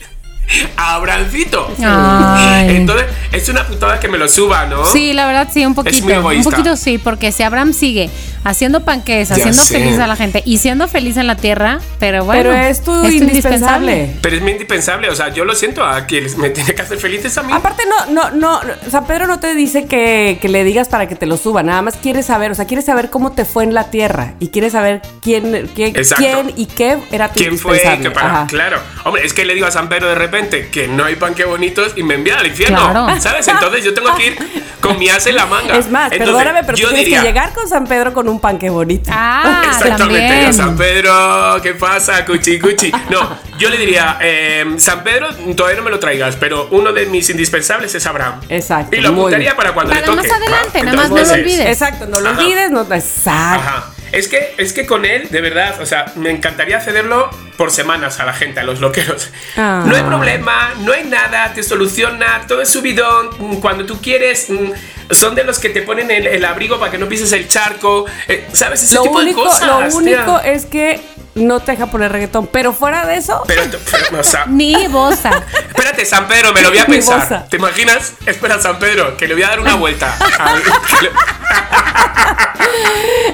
a 0.77 0.95
Abrancito. 0.95 1.73
Ay. 1.84 2.75
Entonces, 2.77 3.08
es 3.32 3.47
una 3.49 3.65
putada 3.65 3.99
que 3.99 4.08
me 4.08 4.17
lo 4.17 4.27
suba, 4.27 4.65
¿no? 4.65 4.86
Sí, 4.86 5.13
la 5.13 5.25
verdad 5.27 5.47
sí, 5.51 5.65
un 5.65 5.75
poquito. 5.75 6.04
muy 6.21 6.38
un 6.38 6.43
poquito 6.43 6.75
sí, 6.75 6.97
porque 6.97 7.32
si 7.32 7.43
Abraham 7.43 7.73
sigue 7.73 8.10
haciendo 8.43 8.84
panques, 8.84 9.30
Ya 9.30 9.36
haciendo 9.36 9.62
sé. 9.62 9.80
feliz 9.80 9.99
a 9.99 10.08
la 10.08 10.15
gente 10.15 10.41
y 10.45 10.58
siendo 10.58 10.88
feliz 10.88 11.17
en 11.17 11.27
la 11.27 11.36
tierra, 11.36 11.80
pero 11.99 12.25
bueno. 12.25 12.41
Pero 12.49 12.56
es 12.56 12.84
tu 12.84 13.08
indispensable. 13.08 14.15
Pero 14.21 14.36
es 14.36 14.41
muy 14.41 14.51
indispensable, 14.54 15.10
o 15.10 15.15
sea, 15.15 15.30
yo 15.30 15.45
lo 15.45 15.54
siento 15.56 15.84
a 15.86 16.06
quien 16.06 16.25
me 16.39 16.49
tiene 16.49 16.73
que 16.73 16.82
hacer 16.82 16.97
felices 16.97 17.38
a 17.38 17.43
mí. 17.43 17.54
Aparte, 17.54 17.84
no, 17.88 18.12
no, 18.12 18.32
no, 18.32 18.60
San 18.89 19.06
Pedro 19.06 19.27
no 19.27 19.39
te 19.39 19.54
dice 19.54 19.86
que, 19.86 20.39
que 20.41 20.49
le 20.49 20.63
digas 20.63 20.89
para 20.89 21.08
que 21.08 21.15
te 21.15 21.25
lo 21.25 21.38
suba, 21.38 21.63
nada 21.63 21.82
más 21.82 21.95
quiere 21.97 22.23
saber, 22.23 22.51
o 22.51 22.56
sea, 22.56 22.65
quiere 22.65 22.82
saber 22.82 23.10
cómo 23.10 23.32
te 23.32 23.45
fue 23.45 23.63
en 23.63 23.73
la 23.73 23.89
tierra 23.89 24.34
y 24.39 24.47
quiere 24.47 24.69
saber 24.69 25.01
quién, 25.21 25.69
quién, 25.75 25.93
quién 25.93 26.54
y 26.58 26.65
qué 26.65 26.97
era 27.12 27.30
tu 27.30 27.39
¿Quién 27.39 27.58
fue? 27.58 27.80
Que 28.01 28.12
para, 28.12 28.47
claro. 28.47 28.80
Hombre, 29.06 29.25
es 29.25 29.34
que 29.34 29.45
le 29.45 29.54
digo 29.54 29.67
a 29.67 29.71
San 29.71 29.88
Pedro 29.88 30.10
de 30.10 30.15
repente 30.15 30.31
repente 30.32 30.70
que 30.70 30.88
no 30.88 31.04
hay 31.04 31.15
pan 31.15 31.34
que 31.34 31.44
bonitos 31.46 31.94
y 31.96 32.04
me 32.04 32.15
envían 32.15 32.39
al 32.39 32.48
infierno. 32.48 32.89
Claro. 32.91 33.22
¿Sabes? 33.22 33.48
Entonces 33.48 33.84
yo 33.84 33.94
tengo 33.94 34.15
que 34.15 34.28
ir 34.28 34.38
con 34.82 34.98
mi 34.98 35.10
as 35.10 35.26
en 35.28 35.36
la 35.36 35.46
manga. 35.46 35.78
Es 35.78 35.89
más, 35.91 36.12
Entonces, 36.12 36.36
perdóname, 36.36 36.63
pero 36.63 36.78
yo 36.78 36.88
tienes 36.88 37.06
diría, 37.06 37.22
que 37.22 37.28
llegar 37.28 37.54
con 37.54 37.67
San 37.67 37.86
Pedro 37.86 38.13
con 38.13 38.28
un 38.30 38.39
panque 38.39 38.70
bonito. 38.70 39.12
Ah, 39.13 39.62
Exactamente, 39.67 40.28
también. 40.28 40.54
San 40.54 40.76
Pedro, 40.78 41.60
¿qué 41.62 41.74
pasa? 41.76 42.26
Cuchi, 42.26 42.60
cuchi. 42.60 42.91
No, 43.10 43.38
yo 43.60 43.70
le 43.70 43.78
diría, 43.78 44.17
eh, 44.22 44.65
San 44.78 45.04
Pedro, 45.04 45.28
todavía 45.56 45.78
no 45.78 45.84
me 45.84 45.91
lo 45.91 46.00
traigas, 46.00 46.36
pero 46.38 46.67
uno 46.72 46.91
de 46.94 47.06
mis 47.08 47.30
indispensables 47.30 47.94
es 47.94 48.06
Abraham. 48.08 48.39
Exacto, 48.50 48.96
Y 48.96 49.02
lo 49.02 49.10
apuntaría 49.10 49.56
para 49.56 49.74
cuando 49.74 49.91
Para 49.94 50.02
le 50.02 50.08
toque. 50.08 50.28
más 50.28 50.38
adelante, 50.38 50.80
¿va? 50.80 50.84
nada 50.86 50.98
más 50.98 51.10
no 51.10 51.17
lo 51.17 51.32
olvides. 51.34 51.67
Exacto, 51.67 52.08
no 52.08 52.20
lo 52.20 52.30
Ajá. 52.30 52.39
olvides, 52.39 52.72
no, 52.72 52.82
exacto. 52.82 53.62
Ajá. 53.62 53.90
Es 54.12 54.28
que, 54.28 54.56
es 54.58 54.74
que 54.74 54.86
con 54.86 55.06
él, 55.06 55.28
de 55.30 55.41
verdad, 55.41 55.80
o 55.82 55.86
sea, 55.86 56.12
me 56.15 56.32
encantaría 56.32 56.82
cederlo 56.82 57.30
por 57.58 57.71
semanas 57.71 58.19
a 58.19 58.26
la 58.26 58.34
gente, 58.34 58.60
a 58.60 58.63
los 58.63 58.80
loqueros. 58.82 59.30
Ah. 59.58 59.84
No 59.86 59.95
hay 59.95 60.04
problema, 60.04 60.74
no 60.80 60.91
hay 60.93 61.04
nada, 61.06 61.54
te 61.54 61.63
soluciona, 61.63 62.45
todo 62.47 62.62
es 62.62 62.69
subidón. 62.69 63.30
mm, 63.39 63.56
Cuando 63.62 63.86
tú 63.86 64.02
quieres, 64.02 64.50
mm, 64.50 65.13
son 65.13 65.36
de 65.36 65.43
los 65.43 65.60
que 65.60 65.69
te 65.69 65.82
ponen 65.82 66.12
el, 66.12 66.28
el 66.28 66.43
abrigo 66.45 66.78
para 66.80 66.91
que 66.91 66.97
no 66.97 67.08
pises 67.08 67.32
el 67.32 67.47
charco. 67.47 68.06
eh, 68.28 68.47
¿Sabes? 68.54 68.84
Ese 68.84 68.95
Lo 68.95 69.04
tipo 69.04 69.19
único, 69.19 69.43
de 69.43 69.50
cosas. 69.50 69.93
lo 69.93 70.02
tía. 70.02 70.17
único 70.19 70.39
es 70.41 70.65
que 70.65 71.00
no 71.36 71.60
te 71.62 71.72
deja 71.72 71.88
poner 71.88 72.12
reggaetón, 72.12 72.48
pero 72.48 72.74
fuera 72.74 73.06
de 73.06 73.15
eso, 73.17 73.44
Pero, 73.48 73.63
pero, 73.89 74.20
o 74.20 74.24
sea, 74.24 74.46
Ni 74.50 74.88
bosa. 74.88 75.32
espérate, 75.67 76.06
San 76.06 76.28
Pedro, 76.28 76.54
me 76.54 76.62
lo 76.62 76.70
voy 76.70 76.80
a 76.80 76.86
pensar. 76.88 77.48
¿Te 77.50 77.58
imaginas? 77.58 78.13
Espera, 78.26 78.60
San 78.60 78.80
Pedro, 78.80 79.15
que 79.17 79.28
le 79.28 79.34
voy 79.34 79.44
a 79.44 79.50
dar 79.50 79.60
una 79.60 79.76
vuelta. 79.76 80.13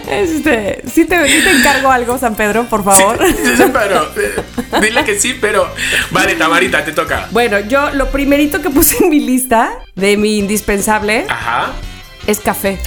Este, 0.09 0.81
sí 0.91 1.05
te, 1.05 1.27
sí 1.27 1.43
te 1.43 1.51
encargo 1.51 1.91
algo, 1.91 2.17
San 2.17 2.35
Pedro, 2.35 2.63
por 2.65 2.83
favor. 2.83 3.19
Sí, 3.27 3.63
pero, 3.73 4.09
eh, 4.15 4.35
dile 4.81 5.03
que 5.03 5.19
sí, 5.19 5.37
pero. 5.39 5.69
Vale, 6.11 6.35
Tamarita, 6.35 6.83
te 6.83 6.93
toca. 6.93 7.27
Bueno, 7.31 7.59
yo 7.59 7.91
lo 7.91 8.09
primerito 8.09 8.61
que 8.61 8.69
puse 8.69 9.03
en 9.03 9.09
mi 9.09 9.19
lista 9.19 9.79
de 9.95 10.15
mi 10.17 10.37
indispensable 10.37 11.25
Ajá. 11.29 11.73
Es 12.27 12.39
café. 12.39 12.77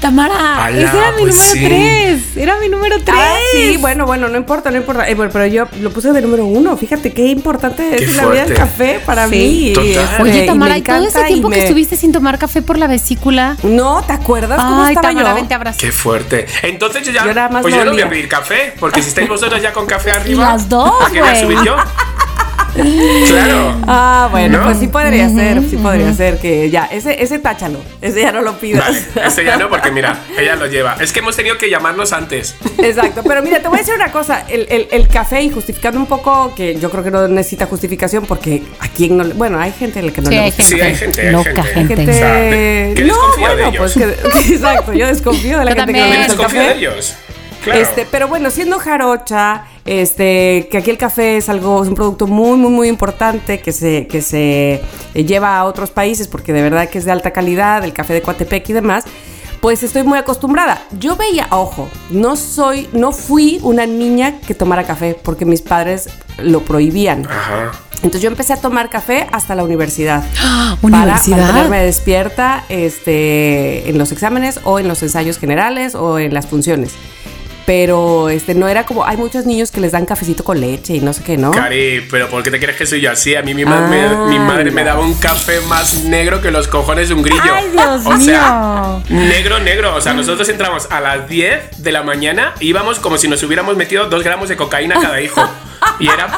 Tamara, 0.00 0.64
Ala, 0.66 0.76
ese 0.88 0.96
era 0.98 1.12
mi 1.12 1.22
pues 1.22 1.34
número 1.36 1.52
sí. 1.52 1.64
3. 1.64 2.36
Era 2.36 2.56
mi 2.58 2.68
número 2.68 2.96
3. 3.02 3.16
Ah, 3.18 3.36
sí, 3.52 3.76
bueno, 3.78 4.04
bueno, 4.04 4.28
no 4.28 4.36
importa, 4.36 4.70
no 4.70 4.76
importa. 4.76 5.08
Eh, 5.08 5.14
bueno, 5.14 5.30
pero 5.32 5.46
yo 5.46 5.66
lo 5.80 5.90
puse 5.90 6.12
de 6.12 6.20
número 6.20 6.44
uno. 6.44 6.76
Fíjate 6.76 7.12
qué 7.12 7.26
importante 7.28 7.94
Qué 7.96 8.04
es 8.04 8.16
la 8.16 8.26
vida 8.26 8.44
del 8.44 8.54
fuerte. 8.54 8.54
café 8.54 9.00
para 9.04 9.26
Sí. 9.28 9.30
mí. 9.36 9.72
Total. 9.72 9.88
este, 9.88 10.22
Oye, 10.22 10.44
y 10.44 10.46
Tamara, 10.46 10.72
me 10.74 10.78
y 10.78 10.82
todo 10.82 11.06
ese 11.06 11.24
tiempo 11.24 11.48
que 11.50 11.62
estuviste 11.62 11.96
sin 11.96 12.12
tomar 12.12 12.38
café 12.38 12.60
por 12.62 12.76
la 12.78 12.86
vesícula. 12.88 13.56
No, 13.62 14.02
¿te 14.02 14.12
acuerdas 14.12 14.60
cómo 14.60 14.82
Ay, 14.82 14.94
estaba 14.94 15.08
Tamara, 15.08 15.30
yo? 15.30 15.34
vente 15.36 15.54
abrazo. 15.54 15.78
Qué 15.80 15.92
fuerte. 15.92 16.46
Entonces 16.62 17.02
yo 17.06 17.12
ya. 17.12 17.24
Yo 17.24 17.32
nada 17.34 17.48
más 17.48 17.62
pues 17.62 17.74
lo 17.74 17.80
yo 17.80 17.84
no 17.86 17.92
voy 17.92 18.02
a 18.02 18.08
pedir 18.08 18.28
café, 18.28 18.74
porque 18.78 19.02
si 19.02 19.08
estáis 19.08 19.28
vosotros 19.28 19.62
ya 19.62 19.72
con 19.72 19.86
café 19.86 20.10
arriba. 20.16 20.52
Las 20.52 20.68
dos, 20.68 20.92
¿A 21.06 21.10
qué 21.10 21.20
voy 21.20 21.30
a 21.30 21.40
subir 21.40 21.58
yo? 21.64 21.76
claro. 22.74 23.76
Ah, 23.86 24.28
bueno, 24.30 24.58
¿No? 24.58 24.64
pues 24.64 24.78
sí 24.78 24.88
podría 24.88 25.28
ser, 25.28 25.60
sí 25.68 25.76
podría 25.76 26.12
ser 26.14 26.38
que 26.38 26.70
ya, 26.70 26.86
ese, 26.86 27.22
ese 27.22 27.38
táchalo, 27.38 27.80
ese 28.00 28.20
ya 28.22 28.32
no 28.32 28.42
lo 28.42 28.58
pidas. 28.58 28.84
Vale, 29.14 29.26
este 29.28 29.44
ya 29.44 29.56
no, 29.56 29.68
porque 29.68 29.90
mira, 29.92 30.18
ella 30.38 30.56
lo 30.56 30.66
lleva. 30.66 30.96
Es 31.00 31.12
que 31.12 31.20
hemos 31.20 31.36
tenido 31.36 31.58
que 31.58 31.68
llamarnos 31.70 32.12
antes. 32.12 32.54
Exacto, 32.78 33.22
pero 33.26 33.42
mira, 33.42 33.60
te 33.60 33.68
voy 33.68 33.76
a 33.78 33.80
decir 33.80 33.94
una 33.94 34.12
cosa, 34.12 34.44
el, 34.48 34.66
el- 34.70 34.88
el 34.90 35.08
café 35.08 35.42
y 35.42 35.50
justificando 35.50 35.98
un 36.00 36.06
poco, 36.06 36.54
que 36.54 36.76
yo 36.78 36.90
creo 36.90 37.04
que 37.04 37.10
no 37.10 37.26
necesita 37.28 37.66
justificación 37.66 38.24
porque 38.26 38.62
a 38.80 38.88
quien 38.88 39.16
no 39.16 39.24
le, 39.24 39.34
bueno, 39.34 39.58
hay 39.60 39.72
gente 39.72 39.98
a 40.00 40.02
la 40.02 40.12
que 40.12 40.20
no 40.20 40.28
Sí, 40.28 40.34
le 40.34 40.40
hay 40.40 40.46
gusta. 40.50 40.62
gente. 40.64 40.76
Sí, 40.76 40.80
hay 40.82 40.94
gente, 40.96 41.20
hay 41.22 41.30
loca, 41.32 41.62
gente. 41.62 41.96
gente. 41.96 41.96
Gente- 41.96 42.10
O 42.10 42.14
sea, 42.14 42.94
que 42.94 43.04
no, 43.04 43.14
desconfía 43.14 43.48
de 43.48 43.54
bueno, 43.54 43.68
ellos. 43.70 43.92
pues 43.94 44.42
que, 44.42 44.52
exacto, 44.54 44.92
yo 44.92 45.06
desconfío 45.06 45.58
de 45.58 45.64
la 45.64 45.70
Yo 45.72 45.76
gente 45.76 45.92
que 45.92 45.98
también. 46.00 46.04
no 46.08 46.10
le 46.10 46.16
gusta 46.18 46.32
el 46.32 46.38
desconfío 46.38 46.60
de 46.60 46.66
café. 46.66 46.78
ellos. 46.78 47.14
Claro. 47.64 47.80
Este, 47.80 48.06
pero 48.10 48.26
bueno, 48.28 48.50
siendo 48.50 48.78
jarocha, 48.78 49.64
este, 49.84 50.68
que 50.70 50.78
aquí 50.78 50.90
el 50.90 50.98
café 50.98 51.36
es 51.36 51.48
algo, 51.48 51.82
es 51.82 51.88
un 51.88 51.94
producto 51.94 52.26
muy, 52.26 52.56
muy, 52.56 52.70
muy 52.70 52.88
importante 52.88 53.60
que 53.60 53.72
se, 53.72 54.06
que 54.06 54.22
se 54.22 54.82
eh, 55.14 55.24
lleva 55.24 55.58
a 55.58 55.64
otros 55.64 55.90
países 55.90 56.26
porque 56.28 56.52
de 56.52 56.62
verdad 56.62 56.88
que 56.88 56.98
es 56.98 57.04
de 57.04 57.12
alta 57.12 57.32
calidad, 57.32 57.84
el 57.84 57.92
café 57.92 58.14
de 58.14 58.22
Coatepec 58.22 58.68
y 58.70 58.72
demás. 58.72 59.04
Pues 59.60 59.82
estoy 59.82 60.04
muy 60.04 60.16
acostumbrada. 60.18 60.82
Yo 60.98 61.16
veía, 61.16 61.46
ojo, 61.50 61.86
no 62.08 62.34
soy, 62.36 62.88
no 62.92 63.12
fui 63.12 63.58
una 63.62 63.84
niña 63.84 64.40
que 64.40 64.54
tomara 64.54 64.84
café 64.84 65.14
porque 65.22 65.44
mis 65.44 65.60
padres 65.60 66.08
lo 66.38 66.60
prohibían. 66.62 67.26
Ajá. 67.26 67.72
Entonces 67.96 68.22
yo 68.22 68.30
empecé 68.30 68.54
a 68.54 68.56
tomar 68.56 68.88
café 68.88 69.26
hasta 69.32 69.54
la 69.54 69.62
universidad. 69.64 70.24
Ah, 70.42 70.76
Para 70.80 71.02
Universidad. 71.02 71.36
mantenerme 71.38 71.84
despierta 71.84 72.64
este, 72.68 73.90
en 73.90 73.98
los 73.98 74.12
exámenes 74.12 74.60
o 74.64 74.78
en 74.78 74.88
los 74.88 75.02
ensayos 75.02 75.36
generales 75.38 75.94
o 75.94 76.18
en 76.18 76.32
las 76.32 76.46
funciones. 76.46 76.92
Pero 77.70 78.30
este, 78.30 78.56
no 78.56 78.66
era 78.66 78.84
como, 78.84 79.04
hay 79.06 79.16
muchos 79.16 79.46
niños 79.46 79.70
que 79.70 79.80
les 79.80 79.92
dan 79.92 80.04
cafecito 80.04 80.42
con 80.42 80.60
leche 80.60 80.96
y 80.96 81.00
no 81.00 81.12
sé 81.12 81.22
qué, 81.22 81.36
¿no? 81.36 81.52
Cari, 81.52 82.04
pero 82.10 82.28
¿por 82.28 82.42
qué 82.42 82.50
te 82.50 82.58
crees 82.58 82.76
que 82.76 82.84
soy 82.84 83.00
yo 83.00 83.12
así? 83.12 83.36
A 83.36 83.42
mí 83.42 83.54
mi, 83.54 83.64
ma- 83.64 83.82
me- 83.86 84.06
Ah, 84.06 84.26
mi 84.28 84.40
madre 84.40 84.72
me 84.72 84.82
daba 84.82 85.02
un 85.02 85.14
café 85.14 85.60
más 85.68 86.02
negro 86.02 86.42
que 86.42 86.50
los 86.50 86.66
cojones 86.66 87.10
de 87.10 87.14
un 87.14 87.22
grillo. 87.22 87.54
Ay, 87.54 87.66
Dios 87.70 88.02
o 88.04 88.16
sea, 88.18 88.98
negro, 89.08 89.60
negro. 89.60 89.94
O 89.94 90.00
sea, 90.00 90.14
nosotros 90.14 90.48
entramos 90.48 90.88
a 90.90 91.00
las 91.00 91.28
10 91.28 91.80
de 91.80 91.92
la 91.92 92.02
mañana 92.02 92.54
y 92.58 92.70
íbamos 92.70 92.98
como 92.98 93.18
si 93.18 93.28
nos 93.28 93.40
hubiéramos 93.44 93.76
metido 93.76 94.06
dos 94.06 94.24
gramos 94.24 94.48
de 94.48 94.56
cocaína 94.56 94.96
cada 95.00 95.20
hijo. 95.20 95.40
Y 96.00 96.08
era, 96.08 96.28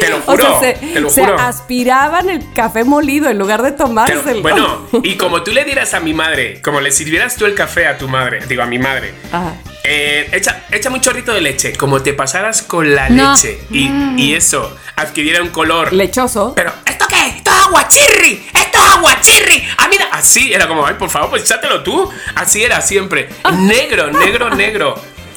te 0.00 0.08
lo 0.08 0.16
O 0.20 0.20
juro, 0.22 0.58
sea, 0.58 0.72
te 0.74 1.00
lo 1.00 1.10
se, 1.10 1.16
se 1.16 1.20
juro. 1.26 1.38
aspiraban 1.38 2.30
el 2.30 2.50
café 2.54 2.84
molido 2.84 3.28
en 3.28 3.38
lugar 3.38 3.60
de 3.60 3.72
Pero, 3.72 3.84
tomárselo. 3.88 4.40
bueno, 4.40 4.86
y 5.02 5.18
como 5.18 5.42
tú 5.42 5.50
le 5.50 5.66
dieras 5.66 5.92
a 5.92 6.00
mi 6.00 6.14
madre, 6.14 6.62
como 6.62 6.80
le 6.80 6.92
sirvieras 6.92 7.36
tú 7.36 7.44
el 7.44 7.54
café 7.54 7.86
a 7.88 7.98
tu 7.98 8.08
madre, 8.08 8.38
digo 8.48 8.62
a 8.62 8.66
mi 8.66 8.78
madre, 8.78 9.12
Ajá. 9.30 9.52
Eh, 9.84 10.28
echa, 10.32 10.64
echa 10.70 10.90
un 10.90 11.00
chorrito 11.00 11.32
de 11.32 11.40
leche, 11.40 11.72
como 11.74 12.02
te 12.02 12.12
pasaras 12.14 12.62
con 12.62 12.94
la 12.94 13.08
No. 13.08 13.32
leche 13.34 13.58
y, 13.70 13.90
y 14.16 14.34
eso 14.34 14.76
adquiriera 14.96 15.42
un 15.42 15.48
color. 15.48 15.92
Lechoso. 15.92 16.52
Pero, 16.54 16.72
¿esto 16.86 17.06
qué? 17.08 17.28
¡Esto 17.38 17.50
es 17.50 17.66
aguachirri! 17.66 18.46
¡Esto 18.54 18.78
es 18.84 18.90
aguachirri! 18.96 19.64
Ah, 19.78 19.88
mira, 19.90 20.06
así 20.12 20.52
era 20.52 20.68
como, 20.68 20.86
ay, 20.86 20.94
por 20.98 21.10
favor, 21.10 21.30
pues 21.30 21.42
échatelo 21.44 21.82
tú. 21.82 22.10
Así 22.34 22.62
era 22.62 22.80
siempre. 22.80 23.28
Negro, 23.58 24.10
negro, 24.12 24.50
negro. 24.50 24.94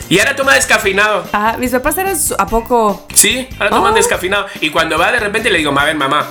Y 0.09 0.19
ahora 0.19 0.35
toma 0.35 0.53
descafeinado. 0.53 1.27
Ajá, 1.31 1.57
mis 1.57 1.71
papás 1.71 1.97
eran 1.97 2.15
a 2.37 2.45
poco. 2.45 3.07
Sí, 3.15 3.47
ahora 3.57 3.69
toman 3.71 3.93
Oh. 3.93 3.95
descafeinado. 3.95 4.45
Y 4.61 4.69
cuando 4.69 4.99
va 4.99 5.11
de 5.11 5.19
repente 5.19 5.49
le 5.49 5.57
digo, 5.57 5.73
a 5.79 5.83
ver, 5.85 5.95
mamá, 5.95 6.27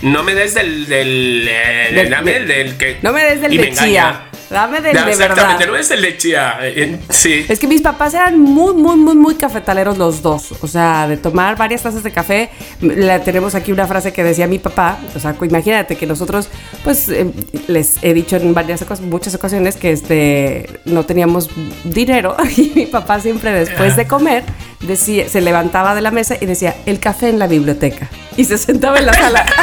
no 0.00 0.22
me 0.22 0.34
des 0.34 0.54
del. 0.54 0.86
del. 0.86 1.46
eh, 1.46 1.90
Del- 1.92 2.08
dame 2.10 2.32
del- 2.32 2.48
del, 2.48 2.78
que. 2.78 2.98
No 3.02 3.12
me 3.12 3.22
des 3.24 3.42
del 3.42 3.52
y 3.52 3.58
me 3.58 3.66
de 3.66 3.72
chía. 3.72 3.84
engaña. 3.84 4.29
Dame 4.50 4.80
del 4.80 4.96
No, 4.96 5.04
de 5.04 5.12
exactamente, 5.12 5.58
verdad. 5.64 5.66
no 5.72 5.76
el 5.92 6.02
de 6.02 6.16
chía. 6.16 6.58
Eh, 6.60 6.98
Sí. 7.08 7.46
Es 7.48 7.58
que 7.60 7.66
mis 7.68 7.82
papás 7.82 8.14
eran 8.14 8.38
muy, 8.38 8.74
muy, 8.74 8.96
muy, 8.96 9.14
muy 9.14 9.34
cafetaleros 9.36 9.96
los 9.96 10.22
dos. 10.22 10.52
O 10.60 10.66
sea, 10.66 11.06
de 11.06 11.16
tomar 11.16 11.56
varias 11.56 11.82
tazas 11.82 12.02
de 12.02 12.10
café. 12.10 12.50
La, 12.80 13.20
tenemos 13.22 13.54
aquí 13.54 13.70
una 13.72 13.86
frase 13.86 14.12
que 14.12 14.24
decía 14.24 14.46
mi 14.48 14.58
papá. 14.58 14.98
O 15.14 15.20
sea, 15.20 15.34
imagínate 15.40 15.96
que 15.96 16.06
nosotros, 16.06 16.48
pues, 16.82 17.08
eh, 17.08 17.30
les 17.68 18.02
he 18.02 18.12
dicho 18.12 18.36
en 18.36 18.52
varias 18.52 18.82
ocas- 18.82 19.00
muchas 19.00 19.34
ocasiones 19.36 19.76
que 19.76 19.92
este 19.92 20.68
no 20.84 21.04
teníamos 21.04 21.48
dinero. 21.84 22.36
Y 22.56 22.72
mi 22.74 22.86
papá 22.86 23.20
siempre 23.20 23.52
después 23.52 23.96
de 23.96 24.06
comer 24.06 24.42
decía, 24.80 25.28
se 25.28 25.40
levantaba 25.40 25.94
de 25.94 26.00
la 26.00 26.10
mesa 26.10 26.36
y 26.40 26.46
decía, 26.46 26.74
el 26.86 26.98
café 26.98 27.28
en 27.28 27.38
la 27.38 27.46
biblioteca. 27.46 28.08
Y 28.36 28.44
se 28.44 28.58
sentaba 28.58 28.98
en 28.98 29.06
la 29.06 29.14
sala. 29.14 29.46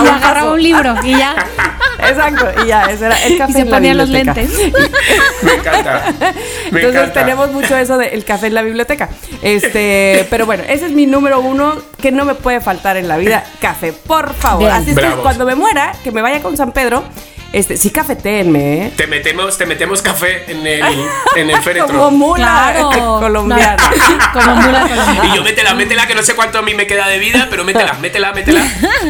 Y 0.00 0.06
agarraba 0.06 0.52
un 0.52 0.62
libro 0.62 0.94
y 1.02 1.10
ya. 1.16 1.34
Exacto, 1.98 2.46
y 2.64 2.68
ya, 2.68 2.84
ese 2.84 3.06
era 3.06 3.16
el 3.24 3.36
café 3.38 3.50
Y 3.50 3.54
se 3.54 3.60
en 3.60 3.70
la 3.70 3.76
ponía 3.76 3.94
los 3.94 4.08
lentes. 4.08 4.50
Me 5.42 5.54
encanta. 5.54 6.12
Me 6.70 6.80
Entonces 6.80 6.94
encanta. 7.02 7.12
tenemos 7.12 7.50
mucho 7.52 7.76
eso 7.76 7.98
del 7.98 8.24
café 8.24 8.46
en 8.48 8.54
la 8.54 8.62
biblioteca. 8.62 9.08
Este, 9.42 10.26
pero 10.30 10.46
bueno, 10.46 10.62
ese 10.68 10.86
es 10.86 10.92
mi 10.92 11.06
número 11.06 11.40
uno 11.40 11.74
que 12.00 12.12
no 12.12 12.24
me 12.24 12.34
puede 12.34 12.60
faltar 12.60 12.96
en 12.96 13.08
la 13.08 13.16
vida. 13.16 13.44
Café, 13.60 13.92
por 13.92 14.34
favor. 14.34 14.60
Bien. 14.60 14.72
Así 14.72 14.90
es 14.90 14.98
que 14.98 15.08
cuando 15.22 15.44
me 15.44 15.54
muera, 15.54 15.92
que 16.04 16.10
me 16.12 16.22
vaya 16.22 16.40
con 16.42 16.56
San 16.56 16.72
Pedro, 16.72 17.02
este, 17.50 17.78
sí 17.78 17.88
cafetéenme, 17.90 18.86
¿eh? 18.88 18.92
Te 18.94 19.06
metemos, 19.06 19.56
te 19.56 19.64
metemos 19.64 20.02
café 20.02 20.44
en 20.50 20.66
el, 20.66 20.82
en 21.34 21.50
el 21.50 21.56
féretro. 21.62 21.86
Como 21.88 22.10
mula 22.10 22.72
Claro. 22.76 23.16
colombiana. 23.20 23.76
No, 23.76 24.32
como 24.40 24.56
mula 24.56 24.80
colombiana. 24.82 25.24
Y 25.32 25.36
yo 25.36 25.42
métela, 25.42 25.72
métela, 25.74 26.06
que 26.06 26.14
no 26.14 26.22
sé 26.22 26.34
cuánto 26.34 26.58
a 26.58 26.62
mí 26.62 26.74
me 26.74 26.86
queda 26.86 27.08
de 27.08 27.18
vida, 27.18 27.46
pero 27.48 27.64
métela, 27.64 27.94
métela, 27.94 28.32
métela. 28.32 28.62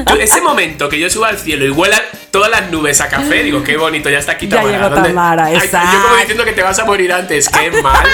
Yo, 0.09 0.15
ese 0.17 0.41
momento 0.41 0.89
que 0.89 1.01
yo 1.01 1.11
subo 1.11 1.25
al 1.25 1.39
cielo 1.39 1.65
y 1.67 1.71
huela 1.71 2.01
todas 2.31 2.51
las 2.51 2.71
nubes 2.71 3.01
a 3.01 3.09
café, 3.09 3.43
digo, 3.43 3.63
qué 3.65 3.77
bonito, 3.77 4.11
ya 4.11 4.19
está 4.19 4.33
aquí 4.33 4.49
Ya 4.49 4.57
Tamara. 4.59 4.77
llegó 4.79 4.91
¿dónde? 4.91 5.09
Tamara, 5.09 5.45
Ay, 5.47 5.57
exacto. 5.57 5.89
Yo 5.93 6.03
como 6.03 6.17
diciendo 6.17 6.45
que 6.45 6.53
te 6.53 6.63
vas 6.63 6.79
a 6.79 6.85
morir 6.85 7.13
antes, 7.13 7.49
qué 7.49 7.71
malo. 7.83 8.09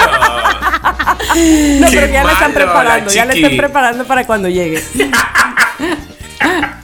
No, 1.34 1.90
Qué 1.90 1.96
pero 2.00 2.06
ya 2.12 2.24
la 2.24 2.32
están 2.32 2.52
preparando, 2.52 3.10
ya 3.10 3.24
la 3.24 3.34
están 3.34 3.56
preparando 3.56 4.04
para 4.04 4.24
cuando 4.26 4.48
llegue. 4.48 4.82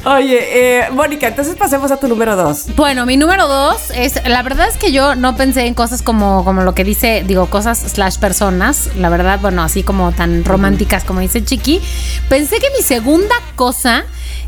Oye, 0.04 0.78
eh, 0.80 0.90
Mónica, 0.92 1.28
entonces 1.28 1.56
pasemos 1.56 1.90
a 1.90 1.98
tu 1.98 2.08
número 2.08 2.34
dos. 2.34 2.74
Bueno, 2.74 3.04
mi 3.04 3.18
número 3.18 3.46
dos 3.46 3.90
es, 3.94 4.22
la 4.26 4.42
verdad 4.42 4.68
es 4.68 4.78
que 4.78 4.92
yo 4.92 5.14
no 5.14 5.36
pensé 5.36 5.66
en 5.66 5.74
cosas 5.74 6.00
como, 6.00 6.42
como 6.44 6.62
lo 6.62 6.74
que 6.74 6.84
dice, 6.84 7.22
digo, 7.26 7.46
cosas 7.46 7.78
slash 7.78 8.16
personas, 8.16 8.88
la 8.96 9.10
verdad, 9.10 9.38
bueno, 9.40 9.62
así 9.62 9.82
como 9.82 10.12
tan 10.12 10.44
románticas 10.44 11.04
como 11.04 11.20
dice 11.20 11.44
Chiqui. 11.44 11.82
Pensé 12.30 12.60
que 12.60 12.70
mi 12.70 12.82
segunda 12.82 13.34
cosa 13.56 14.04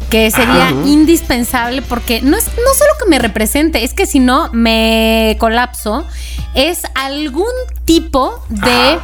que 0.08 0.30
sería 0.30 0.70
indispensable 0.84 1.82
porque 1.82 2.22
no 2.22 2.36
es 2.36 2.46
no 2.46 2.74
solo 2.74 2.92
que 2.98 3.08
me 3.08 3.18
represente, 3.18 3.84
es 3.84 3.92
que 3.94 4.06
si 4.06 4.20
no 4.20 4.50
me 4.52 5.36
colapso, 5.38 6.06
es 6.54 6.82
algún 6.94 7.52
tipo 7.84 8.42
de 8.48 8.70
Ajá. 8.70 9.00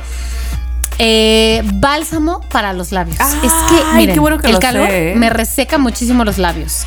Eh, 0.99 1.63
bálsamo 1.75 2.41
para 2.51 2.73
los 2.73 2.93
labios. 2.93 3.19
Es 3.21 3.53
que, 3.53 3.97
miren, 3.97 4.15
qué 4.15 4.21
bueno 4.21 4.39
que 4.39 4.49
el 4.49 4.55
lo 4.55 4.61
calor 4.61 4.89
sé, 4.89 5.13
¿eh? 5.13 5.15
me 5.17 5.31
reseca 5.31 5.79
muchísimo 5.79 6.25
los 6.25 6.39
labios. 6.39 6.85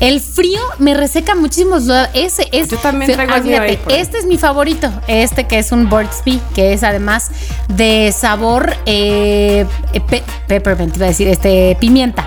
El 0.00 0.20
frío 0.20 0.60
me 0.78 0.94
reseca 0.94 1.34
muchísimo 1.34 1.76
los 1.76 1.84
labios. 1.86 2.10
Ese 2.14 2.48
es. 2.52 2.68
Yo 2.68 2.78
también 2.78 3.12
traigo 3.12 3.32
ah, 3.34 3.40
fíjate, 3.40 3.78
este 3.88 4.18
es 4.18 4.26
mi 4.26 4.38
favorito. 4.38 4.90
Este 5.06 5.44
que 5.46 5.58
es 5.58 5.72
un 5.72 5.88
Burt's 5.88 6.22
Bee, 6.24 6.40
que 6.54 6.72
es 6.72 6.82
además 6.82 7.30
de 7.68 8.12
sabor 8.16 8.76
eh, 8.86 9.66
pe- 10.08 10.22
peppermint, 10.46 10.96
iba 10.96 11.06
a 11.06 11.08
decir, 11.08 11.28
este, 11.28 11.76
pimienta. 11.80 12.24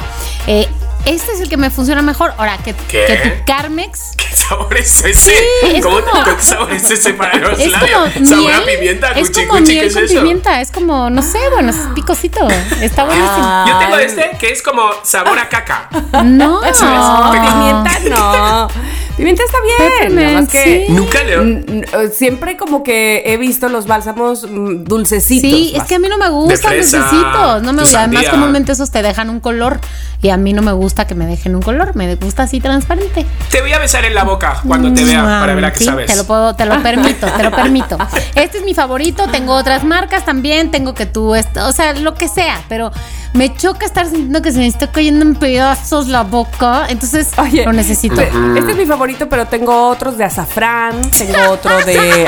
Eh, 0.47 0.67
este 1.09 1.31
es 1.33 1.41
el 1.41 1.49
que 1.49 1.57
me 1.57 1.69
funciona 1.69 2.01
mejor. 2.01 2.33
Ahora, 2.37 2.57
que, 2.57 2.73
¿Qué? 2.87 3.05
que 3.05 3.29
tu 3.29 3.45
Carmex 3.45 4.13
¿Qué 4.17 4.35
sabor 4.35 4.75
es 4.77 5.03
ese? 5.03 5.33
es 5.63 5.83
¿Cómo 5.83 5.99
como- 6.01 6.23
¿Qué 6.23 6.43
sabor 6.43 6.71
es 6.73 6.89
ese 6.91 7.13
para 7.13 7.37
los 7.37 7.59
es 7.59 7.71
labios? 7.71 8.13
como 8.13 8.25
¿Sabor 8.25 8.53
a 8.53 8.59
miel, 8.61 8.77
pimienta? 8.77 9.11
es 9.11 9.27
Cuchi, 9.29 9.45
como 9.47 9.59
cuchi, 9.59 9.71
miel 9.73 9.81
¿qué 9.81 9.87
es 9.87 9.93
con 9.93 10.03
eso? 10.05 10.13
pimienta, 10.15 10.61
es 10.61 10.71
como, 10.71 11.09
no 11.09 11.21
sé, 11.21 11.39
bueno, 11.51 11.69
es 11.69 11.77
picosito, 11.95 12.47
está 12.81 13.03
buenísimo. 13.05 13.65
Yo 13.67 13.77
tengo 13.79 13.97
este 13.97 14.31
que 14.39 14.51
es 14.51 14.61
como 14.61 14.89
sabor 15.03 15.37
a 15.39 15.49
caca. 15.49 15.89
No, 16.23 16.61
No, 16.61 17.31
pimienta 17.31 17.99
no. 18.09 18.67
Pimienta 19.17 19.41
está 19.43 19.57
bien. 19.61 20.15
Nada 20.15 20.39
más 20.41 20.49
Peppermint, 20.49 20.51
que 20.51 20.85
sí. 20.87 20.93
Nunca 20.93 21.23
le... 21.23 21.37
mm, 21.37 21.83
eh, 21.83 22.11
siempre 22.13 22.55
como 22.55 22.83
que 22.83 23.23
he 23.25 23.37
visto 23.37 23.67
los 23.67 23.87
bálsamos 23.87 24.47
mm, 24.49 24.83
dulcecitos. 24.83 25.49
Sí, 25.49 25.73
es 25.75 25.83
que 25.83 25.95
a 25.95 25.99
mí 25.99 26.07
no 26.07 26.19
me 26.19 26.29
gustan 26.29 26.71
fresa, 26.71 26.99
dulcecitos, 26.99 27.63
no 27.63 27.73
me 27.73 27.81
gusta. 27.81 28.03
Además, 28.03 28.29
comúnmente 28.29 28.71
esos 28.71 28.91
te 28.91 29.01
dejan 29.01 29.31
un 29.31 29.39
color 29.39 29.79
y 30.21 30.29
a 30.29 30.37
mí 30.37 30.53
no 30.53 30.61
me 30.61 30.71
gusta 30.71 31.07
que 31.07 31.15
me 31.15 31.25
dejen 31.25 31.55
un 31.55 31.61
color, 31.63 31.95
me 31.95 32.15
gusta 32.15 32.43
así 32.43 32.59
transparente. 32.59 33.25
Te 33.49 33.61
voy 33.61 33.73
a 33.73 33.79
besar 33.79 34.05
en 34.05 34.13
la 34.13 34.23
boca 34.23 34.61
cuando 34.67 34.93
te 34.93 35.03
vea 35.03 35.23
para 35.23 35.55
ver 35.55 35.65
a 35.65 35.73
qué 35.73 35.79
Sí, 35.79 35.85
sabes. 35.85 36.05
Te 36.07 36.15
lo 36.15 36.23
puedo, 36.25 36.55
te 36.55 36.65
lo 36.65 36.81
permito, 36.83 37.27
te 37.27 37.43
lo 37.43 37.51
permito. 37.51 37.97
Este 38.35 38.59
es 38.59 38.65
mi 38.65 38.73
favorito, 38.73 39.27
tengo 39.31 39.53
otras 39.53 39.83
marcas 39.83 40.25
también, 40.25 40.69
tengo 40.69 40.93
que 40.93 41.07
tú, 41.07 41.33
esto, 41.33 41.67
o 41.67 41.71
sea, 41.71 41.93
lo 41.93 42.13
que 42.13 42.27
sea, 42.27 42.61
pero 42.69 42.91
me 43.33 43.53
choca 43.55 43.85
estar 43.85 44.05
sintiendo 44.05 44.41
que 44.41 44.51
se 44.51 44.59
me 44.59 44.67
está 44.67 44.91
cayendo 44.91 45.23
en 45.23 45.35
pedazos 45.35 46.07
la 46.07 46.23
boca, 46.23 46.85
entonces 46.89 47.29
Oye, 47.37 47.65
lo 47.65 47.73
necesito. 47.73 48.19
Este 48.19 48.71
es 48.71 48.77
mi 48.77 48.85
favorito, 48.85 49.06
pero 49.15 49.45
tengo 49.47 49.87
otros 49.87 50.17
de 50.17 50.25
azafrán, 50.25 51.09
tengo 51.11 51.51
otro 51.51 51.77
de... 51.85 52.27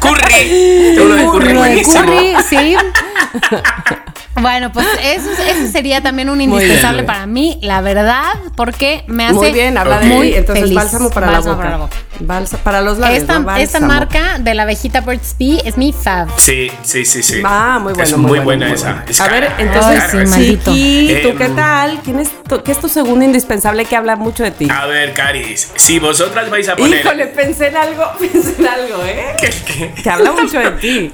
Curry. 0.00 0.98
Uno 0.98 1.14
de 1.14 1.24
curry 1.26 1.54
buenísimo. 1.54 2.04
curry, 2.04 2.36
sí. 2.48 2.76
Bueno, 4.40 4.72
pues 4.72 4.86
eso, 5.02 5.30
eso 5.30 5.70
sería 5.70 6.02
también 6.02 6.30
un 6.30 6.38
bien. 6.38 6.50
indispensable 6.50 7.02
para 7.04 7.26
mí, 7.26 7.58
la 7.62 7.80
verdad, 7.82 8.32
porque 8.56 9.04
me 9.06 9.24
hace 9.24 9.34
Muy 9.34 9.52
bien, 9.52 9.76
habla 9.76 9.98
de 10.00 10.06
muy 10.06 10.30
ti. 10.30 10.36
Entonces, 10.36 10.62
feliz. 10.64 10.76
bálsamo 10.76 11.10
para, 11.10 11.26
Bálsamo 11.30 11.48
la, 11.48 11.52
boca. 11.54 11.62
para 11.62 11.70
la 11.70 11.84
boca. 11.84 11.96
Balsa- 12.20 12.58
para 12.58 12.80
los 12.80 12.98
labios, 12.98 13.20
Esta, 13.20 13.38
¿no? 13.40 13.56
esta 13.56 13.78
Bálsamo. 13.80 13.86
marca 13.86 14.38
de 14.38 14.54
la 14.54 14.62
abejita 14.62 15.00
Burt's 15.02 15.34
Bee 15.38 15.60
es 15.64 15.76
mi 15.76 15.92
fab. 15.92 16.28
Sí, 16.38 16.70
sí, 16.82 17.04
sí, 17.04 17.22
sí. 17.22 17.42
Ah, 17.44 17.78
muy 17.82 17.92
bueno. 17.92 18.04
Es 18.08 18.16
muy 18.16 18.20
muy, 18.22 18.30
bueno, 18.40 18.44
buena 18.44 18.66
muy 18.68 18.74
esa. 18.74 18.86
bueno. 18.92 19.02
Es 19.08 19.20
A 19.20 19.28
ver, 19.28 19.52
entonces, 19.58 20.14
es 20.14 20.30
sí. 20.30 20.40
Chiqui, 20.58 21.18
¿tú 21.22 21.28
Em, 21.28 21.38
qué 21.38 21.48
tal? 21.50 22.00
¿Quién 22.02 22.18
es 22.20 22.30
tu- 22.44 22.62
¿Qué 22.62 22.72
es 22.72 22.80
tu 22.80 22.88
segundo 22.88 23.24
indispensable 23.24 23.84
que 23.84 23.96
habla 23.96 24.16
mucho 24.16 24.42
de 24.44 24.50
ti? 24.52 24.68
A 24.70 24.86
ver, 24.86 25.12
Caris, 25.12 25.70
si 25.74 25.98
vosotras 25.98 26.48
vais 26.48 26.68
a 26.68 26.76
poner. 26.76 27.00
Híjole, 27.00 27.26
pensé 27.26 27.68
en 27.68 27.76
algo, 27.76 28.04
pensé 28.18 28.54
en 28.58 28.66
algo, 28.66 29.04
¿eh? 29.04 29.36
¿Qué- 29.40 29.50
qué? 29.94 30.02
Que 30.02 30.10
habla 30.10 30.32
mucho 30.32 30.58
de 30.58 30.70
ti. 30.72 31.12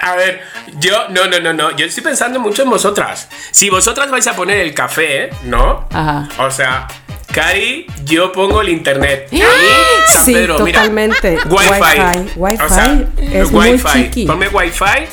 A 0.00 0.14
ver, 0.16 0.42
yo, 0.78 1.08
no, 1.08 1.26
no, 1.26 1.40
no, 1.40 1.52
no, 1.52 1.70
yo 1.76 1.86
estoy 1.86 2.02
pensando 2.02 2.38
mucho 2.38 2.62
en 2.62 2.70
vosotras. 2.70 3.28
Si 3.50 3.70
vosotras 3.70 4.10
vais 4.10 4.26
a 4.26 4.34
poner 4.36 4.58
el 4.58 4.74
café, 4.74 5.30
¿no? 5.44 5.88
Ajá. 5.92 6.28
O 6.38 6.50
sea, 6.50 6.86
Cari, 7.32 7.86
yo 8.04 8.30
pongo 8.32 8.60
el 8.60 8.68
internet. 8.68 9.28
A 9.32 9.34
mí, 9.34 9.42
San 10.08 10.24
Sí, 10.24 10.32
Pedro, 10.34 10.58
mira. 10.60 10.80
totalmente. 10.80 11.38
Wi-Fi. 11.46 11.70
Wi-Fi. 11.80 12.32
Wi-Fi 12.36 12.62
O 12.64 12.68
sea, 12.68 12.98
es 13.32 13.50
muy 13.50 13.70
Wi-Fi. 13.72 13.88
chiqui. 14.04 14.26
Ponme 14.26 14.48
Wi-Fi 14.48 15.08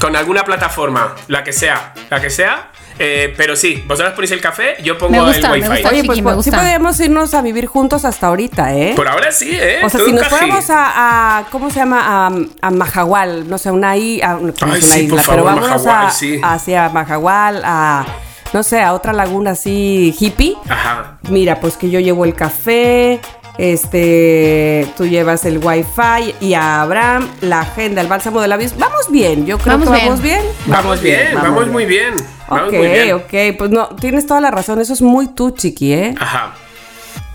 con 0.00 0.14
alguna 0.16 0.44
plataforma, 0.44 1.14
la 1.28 1.42
que 1.44 1.52
sea, 1.52 1.92
la 2.10 2.20
que 2.20 2.30
sea. 2.30 2.70
Eh, 2.98 3.34
pero 3.36 3.56
sí, 3.56 3.82
vosotras 3.86 4.14
ponéis 4.14 4.32
el 4.32 4.40
café, 4.40 4.76
yo 4.82 4.98
pongo 4.98 5.12
Me 5.12 5.20
gusta, 5.20 5.54
el 5.54 5.60
me 5.60 5.68
Wi-Fi. 5.68 5.82
gusta. 5.82 5.88
Oye, 5.90 6.04
pues 6.04 6.22
me 6.22 6.30
sí 6.30 6.36
gusta. 6.36 6.56
podríamos 6.58 7.00
irnos 7.00 7.34
a 7.34 7.42
vivir 7.42 7.66
juntos 7.66 8.04
hasta 8.04 8.26
ahorita, 8.28 8.74
¿eh? 8.74 8.92
Por 8.96 9.08
ahora 9.08 9.30
sí, 9.32 9.50
¿eh? 9.52 9.80
O 9.84 9.88
sea, 9.88 9.98
Todo 9.98 10.08
si 10.08 10.14
nos 10.14 10.26
fuéramos 10.28 10.70
a, 10.70 11.38
a- 11.38 11.44
¿cómo 11.50 11.70
se 11.70 11.76
llama? 11.76 12.26
A, 12.26 12.32
a 12.66 12.70
Mahahual, 12.70 13.48
no 13.48 13.58
sé, 13.58 13.70
una, 13.70 13.96
i- 13.96 14.20
a, 14.20 14.34
no, 14.34 14.40
no 14.48 14.52
Ay, 14.62 14.70
una 14.70 14.76
sí, 14.80 15.00
isla, 15.04 15.16
por 15.16 15.24
favor, 15.24 15.40
pero 15.42 15.44
vámonos 15.44 15.84
Mahahual, 15.84 16.06
a- 16.06 16.10
sí. 16.10 16.40
hacia 16.42 16.88
Mahahual, 16.88 17.62
a, 17.64 18.06
no 18.52 18.62
sé, 18.62 18.80
a 18.80 18.92
otra 18.94 19.12
laguna 19.12 19.50
así 19.52 20.14
hippie. 20.18 20.56
Ajá. 20.68 21.18
Mira, 21.30 21.60
pues 21.60 21.76
que 21.76 21.90
yo 21.90 22.00
llevo 22.00 22.24
el 22.24 22.34
café, 22.34 23.20
este, 23.58 24.86
tú 24.96 25.06
llevas 25.06 25.44
el 25.44 25.58
wifi 25.58 26.34
y 26.40 26.54
a 26.54 26.80
Abraham 26.82 27.28
la 27.40 27.60
agenda, 27.60 28.00
el 28.00 28.06
bálsamo 28.06 28.40
de 28.40 28.48
labios. 28.48 28.76
Vamos 28.78 29.10
bien, 29.10 29.46
yo 29.46 29.58
creo 29.58 29.78
Vamos 29.78 29.88
que 29.88 29.94
bien. 29.96 30.06
vamos 30.08 30.22
bien. 30.22 30.42
Vamos 30.66 31.02
bien, 31.02 31.28
vamos 31.34 31.66
muy 31.68 31.84
bien. 31.86 32.14
Vamos 32.48 32.68
Ok, 32.68 32.74
muy 32.74 32.88
bien. 32.88 33.12
ok, 33.12 33.58
pues 33.58 33.70
no, 33.70 33.88
tienes 33.96 34.26
toda 34.26 34.40
la 34.40 34.50
razón, 34.50 34.80
eso 34.80 34.92
es 34.92 35.02
muy 35.02 35.28
tú, 35.34 35.50
chiqui, 35.50 35.92
¿eh? 35.92 36.14
Ajá. 36.18 36.54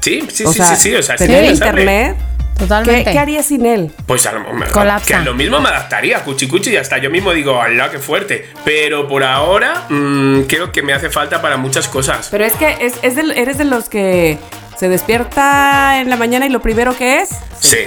Sí, 0.01 0.23
sí, 0.31 0.43
o 0.43 0.51
sí, 0.51 0.57
sea, 0.57 0.75
sí, 0.75 0.89
sí, 0.89 0.95
o 0.95 1.03
sea, 1.03 1.17
sí, 1.17 1.25
tener 1.25 1.43
indispensable. 1.45 1.81
internet, 1.83 2.17
¿qué, 2.53 2.59
Totalmente. 2.59 3.11
qué 3.11 3.19
harías 3.19 3.45
sin 3.45 3.65
él? 3.65 3.91
Pues 4.05 4.25
a 4.25 4.31
lo, 4.33 4.39
mejor- 4.53 4.71
Colapsa. 4.71 5.07
que 5.07 5.13
a 5.13 5.19
lo 5.21 5.33
mismo 5.33 5.59
me 5.61 5.69
adaptaría, 5.69 6.23
cuchi 6.23 6.47
cuchi, 6.47 6.71
y 6.71 6.75
hasta 6.77 6.97
yo 6.97 7.09
mismo 7.09 7.31
digo, 7.33 7.61
¡hala, 7.61 7.89
qué 7.91 7.99
fuerte! 7.99 8.49
Pero 8.65 9.07
por 9.07 9.23
ahora, 9.23 9.85
mm, 9.89 10.41
creo 10.41 10.71
que 10.71 10.81
me 10.81 10.93
hace 10.93 11.09
falta 11.09 11.41
para 11.41 11.57
muchas 11.57 11.87
cosas. 11.87 12.27
Pero 12.31 12.43
es 12.43 12.53
que 12.53 12.77
es, 12.81 12.93
es 13.01 13.15
del- 13.15 13.31
eres 13.31 13.57
de 13.57 13.65
los 13.65 13.87
que 13.87 14.37
se 14.83 14.89
despierta 14.89 16.01
en 16.01 16.09
la 16.09 16.17
mañana 16.17 16.45
y 16.45 16.49
lo 16.49 16.61
primero 16.61 16.93
que 16.97 17.21
es 17.21 17.29
Sí. 17.61 17.77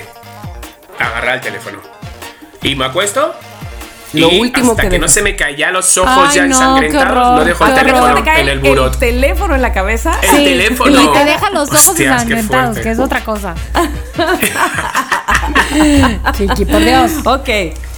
Agarrar 0.98 1.34
el 1.34 1.40
teléfono. 1.42 1.78
Y 2.62 2.74
me 2.74 2.86
acuesto. 2.86 3.34
Lo 4.14 4.30
y 4.32 4.40
último 4.40 4.70
hasta 4.70 4.84
que 4.84 4.88
que, 4.88 4.98
no 4.98 5.06
se 5.08 5.20
me 5.20 5.36
caían 5.36 5.74
los 5.74 5.98
ojos 5.98 6.28
Ay, 6.30 6.36
ya 6.36 6.46
no, 6.46 6.54
ensangrentados, 6.54 7.04
qué 7.06 7.12
horror, 7.12 7.38
no 7.38 7.44
dejo 7.44 7.66
el 7.66 7.74
teléfono 7.74 8.14
te 8.14 8.22
cae 8.22 8.40
en 8.40 8.48
el 8.48 8.60
burot. 8.60 8.98
teléfono 8.98 9.54
en 9.56 9.60
la 9.60 9.74
cabeza. 9.74 10.12
El 10.22 10.28
Sí, 10.30 10.36
teléfono. 10.36 11.02
Y 11.02 11.12
te 11.18 11.24
deja 11.26 11.50
los 11.50 11.68
ojos 11.68 11.88
Hostias, 11.88 12.12
ensangrentados, 12.22 12.78
que 12.78 12.90
es 12.92 12.98
otra 12.98 13.22
cosa. 13.22 13.54
Chiqui, 16.34 16.64
por 16.64 16.80
Dios. 16.80 17.12
Ok, 17.26 17.48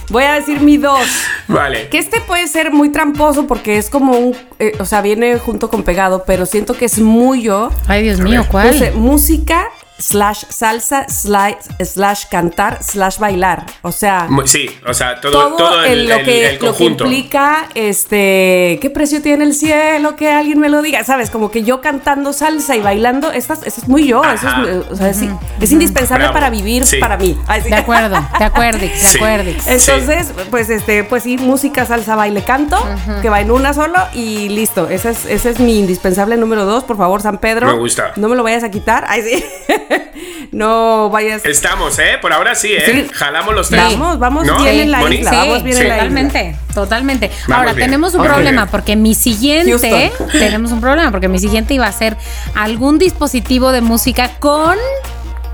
voy 0.09 0.23
a 0.23 0.33
decir 0.33 0.61
mi 0.61 0.77
dos. 0.77 1.07
Vale. 1.47 1.89
Que 1.89 1.97
este 1.97 2.21
puede 2.21 2.47
ser 2.47 2.71
muy 2.71 2.89
tramposo 2.89 3.47
porque 3.47 3.77
es 3.77 3.89
como 3.89 4.13
un, 4.13 4.35
eh, 4.59 4.73
o 4.79 4.85
sea, 4.85 5.01
viene 5.01 5.37
junto 5.39 5.69
con 5.69 5.83
pegado, 5.83 6.23
pero 6.25 6.45
siento 6.45 6.75
que 6.75 6.85
es 6.85 6.99
muy 6.99 7.43
yo. 7.43 7.71
Ay, 7.87 8.03
Dios 8.03 8.19
mío. 8.19 8.45
¿cuál? 8.49 8.69
Puse 8.69 8.91
música 8.91 9.67
slash 9.99 10.43
salsa 10.49 11.05
slash, 11.09 11.55
slash 11.83 12.25
cantar 12.31 12.79
slash 12.83 13.17
bailar. 13.19 13.65
O 13.81 13.91
sea, 13.91 14.27
Sí, 14.45 14.69
o 14.87 14.93
sea, 14.93 15.19
todo, 15.21 15.31
todo, 15.31 15.55
todo 15.57 15.83
el, 15.83 16.07
lo, 16.07 16.15
el- 16.15 16.25
que, 16.25 16.49
el 16.49 16.59
lo 16.65 16.73
que 16.75 16.83
implica 16.85 17.67
este 17.75 18.79
qué 18.81 18.89
precio 18.93 19.21
tiene 19.21 19.43
el 19.43 19.53
cielo 19.53 20.15
que 20.15 20.31
alguien 20.31 20.59
me 20.59 20.69
lo 20.69 20.81
diga 20.81 21.03
sabes 21.03 21.29
como 21.29 21.51
que 21.51 21.63
yo 21.63 21.81
cantando 21.81 22.33
salsa 22.33 22.75
y 22.75 22.81
bailando 22.81 23.31
eso 23.31 23.53
es 23.65 23.87
muy 23.87 24.07
yo 24.07 24.23
eso 24.23 24.47
es, 24.65 24.91
o 24.91 24.95
sea, 24.95 25.13
sí, 25.13 25.29
es 25.59 25.71
indispensable 25.71 26.25
Bravo. 26.25 26.33
para 26.33 26.49
vivir 26.49 26.85
Sí. 26.85 26.97
para 26.97 27.17
mí. 27.17 27.37
De 27.69 27.75
acuerdo, 27.75 28.15
de 28.39 28.45
acuerdo, 28.45 28.79
de 28.79 28.89
Sí. 28.95 29.17
acuerdo. 29.17 29.51
entonces 29.67 30.31
pues 30.49 30.69
este 30.69 31.03
pues 31.03 31.23
sí 31.23 31.37
música 31.37 31.85
salsa 31.85 32.15
baile 32.15 32.43
canto 32.43 32.77
que 33.21 33.29
va 33.29 33.41
en 33.41 33.51
una 33.51 33.73
solo 33.73 33.97
y 34.13 34.49
listo 34.49 34.87
ese 34.89 35.09
es 35.11 35.25
ese 35.25 35.49
es 35.51 35.59
mi 35.59 35.77
indispensable 35.79 36.37
número 36.37 36.65
dos 36.65 36.83
por 36.83 36.97
favor 36.97 37.21
San 37.21 37.37
Pedro 37.39 37.67
Me 37.67 37.73
gusta. 37.73 38.13
no 38.15 38.29
me 38.29 38.35
lo 38.35 38.43
vayas 38.43 38.63
a 38.63 38.71
quitar 38.71 39.05
ay 39.07 39.21
sí 39.23 39.45
no 40.51 41.09
vayas 41.09 41.45
Estamos, 41.45 41.97
¿eh? 41.99 42.17
Por 42.21 42.33
ahora 42.33 42.55
sí, 42.55 42.69
¿eh? 42.73 42.83
Sí. 42.85 43.07
Jalamos 43.13 43.53
los 43.55 43.69
tres. 43.69 43.81
Vamos, 43.83 44.19
vamos 44.19 44.45
¿No? 44.45 44.61
bien 44.61 44.79
en 44.79 44.91
la 44.91 44.99
Moni? 44.99 45.17
isla, 45.17 45.31
vamos 45.31 45.63
bien 45.63 45.75
Sí. 45.77 45.81
en 45.83 45.87
la 45.89 45.95
isla. 45.95 46.03
totalmente, 46.09 46.55
totalmente. 46.73 47.27
Vamos 47.47 47.57
Ahora 47.57 47.73
bien. 47.73 47.87
tenemos 47.87 48.13
un 48.15 48.23
problema 48.23 48.65
porque 48.67 48.95
mi 48.95 49.15
siguiente, 49.15 50.11
Houston. 50.17 50.27
tenemos 50.31 50.71
un 50.71 50.81
problema 50.81 51.11
porque 51.11 51.27
mi 51.27 51.39
siguiente 51.39 51.73
iba 51.73 51.87
a 51.87 51.91
ser 51.91 52.17
algún 52.55 52.97
dispositivo 52.99 53.71
de 53.71 53.81
música 53.81 54.31
con, 54.39 54.75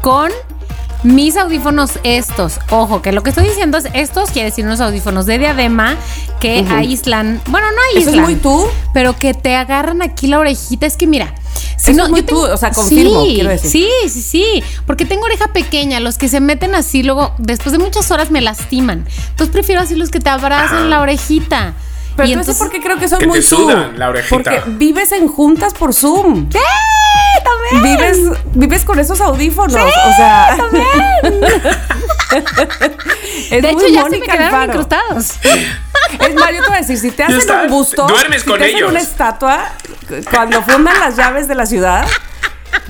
con 0.02 0.32
mis 1.04 1.38
audífonos 1.38 2.00
estos. 2.04 2.60
Ojo, 2.72 3.02
que 3.04 3.12
lo 3.12 3.22
que 3.22 3.30
estoy 3.30 3.46
diciendo 3.48 3.78
es 3.78 3.88
estos, 3.94 4.32
quiere 4.32 4.50
decir 4.50 4.66
unos 4.66 4.82
audífonos 4.82 5.26
de 5.28 5.38
diadema 5.38 5.96
que 6.40 6.66
aíslan, 6.70 7.42
bueno, 7.48 7.68
no 7.72 7.78
Eso 7.92 8.00
es 8.00 8.08
aíslan. 8.08 8.26
muy 8.26 8.36
tú. 8.36 8.68
Pero 8.94 9.16
que 9.16 9.34
te 9.36 9.56
agarran 9.56 10.02
aquí 10.02 10.28
la 10.28 10.40
orejita. 10.40 10.86
Es 10.88 10.98
que 10.98 11.06
mira, 11.06 11.34
si 11.78 11.94
no, 11.94 12.08
yo 12.08 12.24
tengo- 12.26 12.48
tú, 12.48 12.54
o 12.54 12.58
sea, 12.58 12.72
confirmo, 12.72 13.24
Sí, 13.26 13.34
quiero 13.36 13.50
decir. 13.50 13.70
Sí, 13.72 13.90
sí, 14.10 14.22
sí. 14.22 14.64
Porque 14.86 15.06
tengo 15.06 15.24
oreja 15.26 15.48
pequeña. 15.54 16.00
Los 16.00 16.18
que 16.18 16.28
se 16.30 16.40
meten 16.40 16.76
así, 16.76 17.04
luego, 17.04 17.34
después 17.38 17.72
de 17.74 17.80
muchas 17.80 18.10
horas 18.12 18.32
me 18.32 18.42
lastiman. 18.42 19.06
Entonces 19.30 19.50
prefiero 19.52 19.82
así 19.82 19.96
los 19.96 20.10
que 20.10 20.20
te 20.20 20.30
abrazan 20.30 20.78
Ajá. 20.80 20.86
la 20.86 21.02
orejita. 21.02 21.74
Pero 22.16 22.28
Y 22.30 22.34
tú 22.34 22.40
entonces- 22.40 22.58
por 22.58 22.70
qué 22.72 22.80
creo 22.82 22.98
que 22.98 23.08
son 23.10 23.20
Que 23.20 23.28
muy 23.28 23.40
te 23.42 23.48
tú. 23.48 23.56
sudan 23.58 24.00
la 24.00 24.10
orejita. 24.10 24.36
Porque 24.52 24.62
vives 24.68 25.12
en 25.12 25.28
juntas 25.28 25.74
por 25.74 25.94
Zoom. 25.94 26.50
¡Sí! 26.52 26.60
¡También! 27.44 27.98
Vives, 27.98 28.18
vives 28.54 28.86
con 28.86 29.00
esos 29.00 29.20
audífonos. 29.22 29.74
o 29.76 30.16
sea. 30.16 30.58
es 33.52 33.62
de 33.62 33.70
hecho, 33.70 33.74
muy 33.74 33.92
ya 33.92 34.04
se 34.04 34.10
me 34.10 34.18
Mónica 34.18 34.38
quedaron 34.38 34.64
incrustados. 34.70 35.32
Es 36.20 36.36
más, 36.36 36.52
yo 36.54 36.62
te 36.62 36.68
voy 36.68 36.76
a 36.78 36.80
decir, 36.82 36.98
si 36.98 37.12
te 37.12 37.24
hacen 37.24 37.50
un 37.64 37.68
busto, 37.70 38.08
Duermes 38.08 38.42
si 38.44 38.48
con 38.50 38.60
te 38.60 38.66
hacen 38.66 38.78
ellos. 38.78 38.90
una 38.92 39.00
estatua, 39.00 39.66
cuando 40.32 40.62
fundan 40.64 41.00
las 41.00 41.16
llaves 41.16 41.48
de 41.48 41.56
la 41.56 41.66
ciudad, 41.66 42.06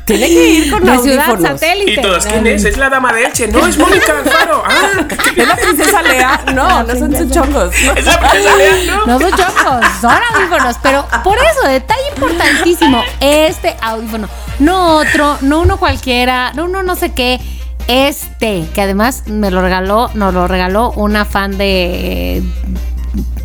Tiene 0.06 0.28
que 0.28 0.48
ir 0.50 0.72
con 0.72 0.84
de 0.84 0.98
ciudad 1.00 1.30
audífonos. 1.30 1.60
satélite. 1.60 1.92
Y 1.94 2.02
todos, 2.02 2.26
¿quién 2.26 2.46
es? 2.48 2.64
Es 2.64 2.78
la 2.78 2.90
dama 2.90 3.12
de 3.12 3.26
Elche. 3.26 3.48
No, 3.48 3.66
es 3.66 3.78
Mónica 3.78 4.20
Alfaro. 4.20 4.64
Ah, 4.66 5.06
¿Es 5.36 5.48
la 5.48 5.56
princesa 5.56 6.02
Lea? 6.04 6.42
No, 6.54 6.84
no 6.84 6.96
son 6.96 7.16
sus 7.16 7.32
chongos. 7.32 7.74
es 7.76 8.06
la 8.06 8.20
princesa 8.20 8.56
Lea, 8.56 8.76
¿no? 8.86 9.06
No 9.08 9.20
son 9.20 9.32
chocos, 9.32 9.86
son 10.02 10.18
audífonos. 10.34 10.76
Pero 10.84 11.06
por 11.24 11.38
eso, 11.38 11.68
detalle 11.68 12.02
importantísimo, 12.16 13.04
este 13.20 13.76
audífono. 13.82 14.30
No 14.60 14.98
otro, 14.98 15.38
no 15.42 15.62
uno 15.62 15.78
cualquiera, 15.78 16.54
no 16.54 16.66
uno 16.66 16.84
no 16.84 16.96
sé 16.96 17.12
qué. 17.14 17.40
Este, 17.88 18.66
que 18.74 18.82
además 18.82 19.28
me 19.28 19.52
lo 19.52 19.62
regaló, 19.62 20.10
nos 20.16 20.34
lo 20.34 20.48
regaló 20.48 20.92
una 20.96 21.24
fan 21.26 21.56
de 21.58 22.42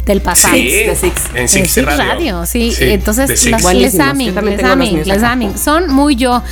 del 0.06 0.20
pasado. 0.20 0.54
Sí, 0.54 0.68
de 0.70 0.96
Six. 0.96 1.22
en 1.34 1.48
Six, 1.48 1.70
Six 1.70 1.86
Radio. 1.86 2.04
Radio, 2.04 2.46
sí. 2.46 2.74
de 2.74 2.94
Entonces, 2.94 3.38
Six. 3.40 3.50
las- 3.62 3.74
les 3.74 3.96
también 3.96 4.34
les 4.34 4.76
míos 4.76 5.06
les 5.06 5.22
aming. 5.22 5.56
Son 5.58 5.92
muy 5.92 6.16
yo. 6.16 6.42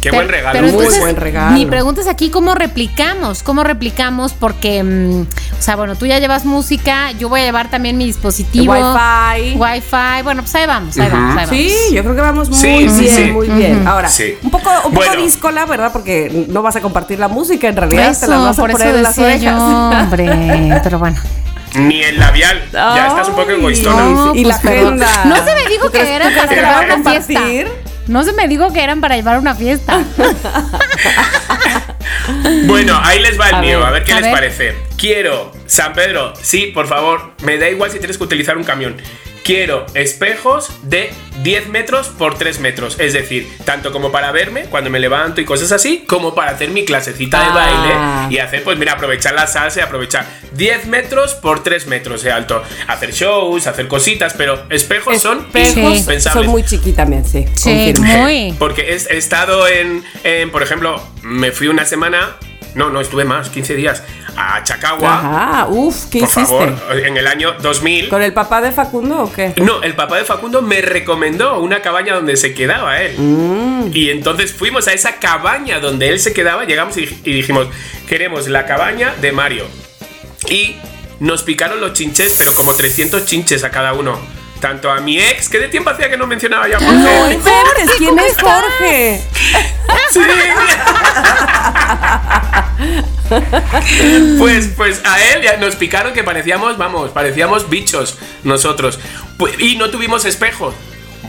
Qué 0.00 0.08
Pero- 0.08 0.22
buen 0.22 0.28
regalo. 0.30 0.52
pero 0.54 0.66
Muy 0.68 0.76
entonces, 0.78 1.00
buen 1.02 1.16
regalo. 1.16 1.50
Mi 1.58 1.66
pregunta 1.66 2.00
es 2.00 2.06
aquí 2.06 2.30
cómo 2.30 2.54
replicamos, 2.54 3.42
cómo 3.42 3.64
replicamos 3.64 4.32
porque, 4.32 4.82
mm, 4.82 5.20
o 5.58 5.62
sea, 5.62 5.76
bueno, 5.76 5.94
tú 5.94 6.06
ya 6.06 6.18
llevas 6.18 6.46
música, 6.46 7.12
yo 7.18 7.28
voy 7.28 7.42
a 7.42 7.44
llevar 7.44 7.68
también 7.70 7.98
mi 7.98 8.06
dispositivo. 8.06 8.72
Wi-Fi. 8.72 9.56
Wi-Fi, 9.58 10.22
bueno, 10.24 10.40
pues 10.40 10.54
ahí 10.54 10.66
vamos, 10.66 10.96
ahí 10.96 11.10
vamos, 11.10 11.30
ahí 11.36 11.44
vamos. 11.44 11.50
Sí, 11.50 11.74
yo 11.94 12.02
creo 12.02 12.14
que 12.14 12.20
vamos 12.22 12.48
muy 12.48 12.58
Sí, 12.58 12.88
sí, 12.88 13.00
bien, 13.02 13.14
sí. 13.14 13.30
muy 13.30 13.48
bien. 13.48 13.86
Ahora, 13.86 14.08
Sí. 14.08 14.36
un 14.42 14.50
poco, 14.50 14.70
un 14.86 14.94
poco 14.94 15.06
Bueno. 15.06 15.22
díscola, 15.22 15.66
¿verdad? 15.66 15.92
Porque 15.92 16.46
no 16.48 16.62
vas 16.62 16.76
a 16.76 16.80
compartir 16.80 17.18
la 17.18 17.28
música, 17.28 17.68
en 17.68 17.76
realidad 17.76 18.08
Eso, 18.12 18.20
te 18.22 18.28
la 18.28 18.38
vas 18.38 18.58
a 18.58 18.62
por 18.62 18.72
poner 18.72 18.86
eso 18.86 18.96
en 18.96 19.02
las 19.02 19.18
orejas. 19.18 19.42
yo, 19.42 19.58
hombre, 20.00 20.80
pero 20.82 20.98
bueno. 20.98 21.18
Ni 21.74 22.02
el 22.02 22.18
labial. 22.18 22.68
Ya 22.72 23.06
estás 23.08 23.28
un 23.28 23.34
poco 23.36 23.50
egoístona. 23.50 24.02
No, 24.04 24.34
y 24.34 24.44
la 24.44 24.58
pues, 24.60 24.74
agenda. 24.76 25.08
No 25.24 25.36
se 25.36 25.54
me 25.54 25.68
dijo 25.68 25.86
¿Tú 25.86 25.92
que 25.92 26.14
eran 26.14 26.34
para 26.34 26.52
llevar 26.52 26.84
una 27.00 27.10
fiesta. 27.10 27.40
No 28.08 28.24
se 28.24 28.32
me 28.32 28.48
dijo 28.48 28.72
que 28.72 28.82
eran 28.82 29.00
para 29.00 29.16
llevar 29.16 29.38
una 29.38 29.54
fiesta. 29.54 30.02
Bueno, 32.66 33.00
ahí 33.02 33.20
les 33.20 33.38
va 33.40 33.48
el 33.48 33.54
A 33.56 33.60
mío, 33.60 33.78
ver, 33.78 33.88
a 33.88 33.90
ver 33.90 34.04
qué 34.04 34.12
a 34.12 34.16
les 34.16 34.24
ver. 34.24 34.32
parece. 34.32 34.74
Quiero, 34.96 35.52
San 35.66 35.92
Pedro, 35.94 36.32
sí, 36.40 36.66
por 36.66 36.86
favor, 36.86 37.32
me 37.42 37.58
da 37.58 37.68
igual 37.68 37.90
si 37.90 37.98
tienes 37.98 38.18
que 38.18 38.24
utilizar 38.24 38.56
un 38.56 38.64
camión. 38.64 38.96
Quiero 39.42 39.86
espejos 39.94 40.70
de 40.82 41.10
10 41.42 41.68
metros 41.68 42.08
por 42.08 42.36
3 42.38 42.60
metros. 42.60 43.00
Es 43.00 43.14
decir, 43.14 43.48
tanto 43.64 43.90
como 43.90 44.12
para 44.12 44.30
verme 44.32 44.64
cuando 44.64 44.90
me 44.90 45.00
levanto 45.00 45.40
y 45.40 45.44
cosas 45.44 45.72
así, 45.72 46.04
como 46.06 46.34
para 46.34 46.52
hacer 46.52 46.68
mi 46.70 46.84
clasecita 46.84 47.38
de 47.40 47.46
Ah. 47.46 47.54
baile 48.28 48.34
y 48.34 48.38
hacer, 48.38 48.62
pues 48.62 48.78
mira, 48.78 48.92
aprovechar 48.92 49.34
la 49.34 49.46
salsa 49.46 49.80
y 49.80 49.82
aprovechar 49.82 50.26
10 50.52 50.86
metros 50.86 51.34
por 51.34 51.62
3 51.62 51.86
metros 51.86 52.22
de 52.22 52.30
alto. 52.32 52.62
Hacer 52.86 53.12
shows, 53.12 53.66
hacer 53.66 53.88
cositas, 53.88 54.34
pero 54.36 54.62
espejos 54.70 55.20
son 55.20 55.38
Espejos 55.46 55.76
indispensables. 55.76 56.44
son 56.44 56.52
muy 56.52 56.62
chiquitos 56.62 56.96
también, 56.96 57.24
sí. 57.24 57.46
Sí, 57.54 57.94
muy. 57.98 58.54
Porque 58.58 58.92
he, 58.92 59.14
he 59.14 59.16
estado 59.16 59.66
en, 59.66 60.04
en, 60.22 60.50
por 60.50 60.62
ejemplo, 60.62 61.02
me 61.22 61.50
fui 61.50 61.68
una 61.68 61.86
semana, 61.86 62.36
no, 62.74 62.90
no, 62.90 63.00
estuve 63.00 63.24
más, 63.24 63.50
15 63.50 63.74
días, 63.74 64.02
a 64.36 64.62
Chacagua, 64.62 65.18
Ajá, 65.18 65.66
uf, 65.68 66.06
¿qué 66.10 66.20
por 66.20 66.28
hiciste? 66.28 66.46
favor, 66.46 66.76
en 67.04 67.16
el 67.16 67.26
año 67.26 67.52
2000. 67.60 68.08
¿Con 68.08 68.22
el 68.22 68.32
papá 68.32 68.60
de 68.60 68.72
Facundo 68.72 69.24
o 69.24 69.32
qué? 69.32 69.54
No, 69.56 69.82
el 69.82 69.94
papá 69.94 70.18
de 70.18 70.24
Facundo 70.24 70.62
me 70.62 70.80
recomendó 70.80 71.60
una 71.60 71.82
cabaña 71.82 72.14
donde 72.14 72.36
se 72.36 72.54
quedaba 72.54 73.00
él. 73.02 73.18
Mm. 73.18 73.90
Y 73.92 74.10
entonces 74.10 74.52
fuimos 74.52 74.88
a 74.88 74.92
esa 74.92 75.16
cabaña 75.16 75.80
donde 75.80 76.08
él 76.08 76.20
se 76.20 76.32
quedaba, 76.32 76.64
llegamos 76.64 76.96
y, 76.96 77.02
y 77.24 77.32
dijimos, 77.32 77.68
queremos 78.08 78.48
la 78.48 78.66
cabaña 78.66 79.14
de 79.20 79.32
Mario. 79.32 79.66
Y 80.48 80.76
nos 81.18 81.42
picaron 81.42 81.80
los 81.80 81.92
chinches, 81.92 82.34
pero 82.38 82.54
como 82.54 82.72
300 82.72 83.24
chinches 83.26 83.62
a 83.64 83.70
cada 83.70 83.92
uno. 83.92 84.18
Tanto 84.60 84.90
a 84.90 85.00
mi 85.00 85.18
ex, 85.18 85.48
que 85.48 85.58
de 85.58 85.68
tiempo 85.68 85.90
hacía 85.90 86.10
que 86.10 86.16
no 86.18 86.26
mencionaba 86.26 86.68
ya 86.68 86.76
a 86.76 86.80
Jorge. 86.80 86.94
No 86.98 87.30
inventes, 87.32 87.90
¿quién 87.98 88.18
es 88.18 88.36
Jorge? 88.40 89.22
Sí. 90.12 90.20
pues, 94.38 94.68
pues 94.76 95.00
a 95.04 95.20
él 95.32 95.42
ya 95.42 95.56
nos 95.56 95.76
picaron 95.76 96.12
que 96.12 96.24
parecíamos, 96.24 96.76
vamos, 96.78 97.10
parecíamos 97.10 97.68
bichos 97.70 98.18
nosotros. 98.44 98.98
Pues- 99.38 99.54
y 99.58 99.76
no 99.76 99.90
tuvimos 99.90 100.24
espejos. 100.24 100.74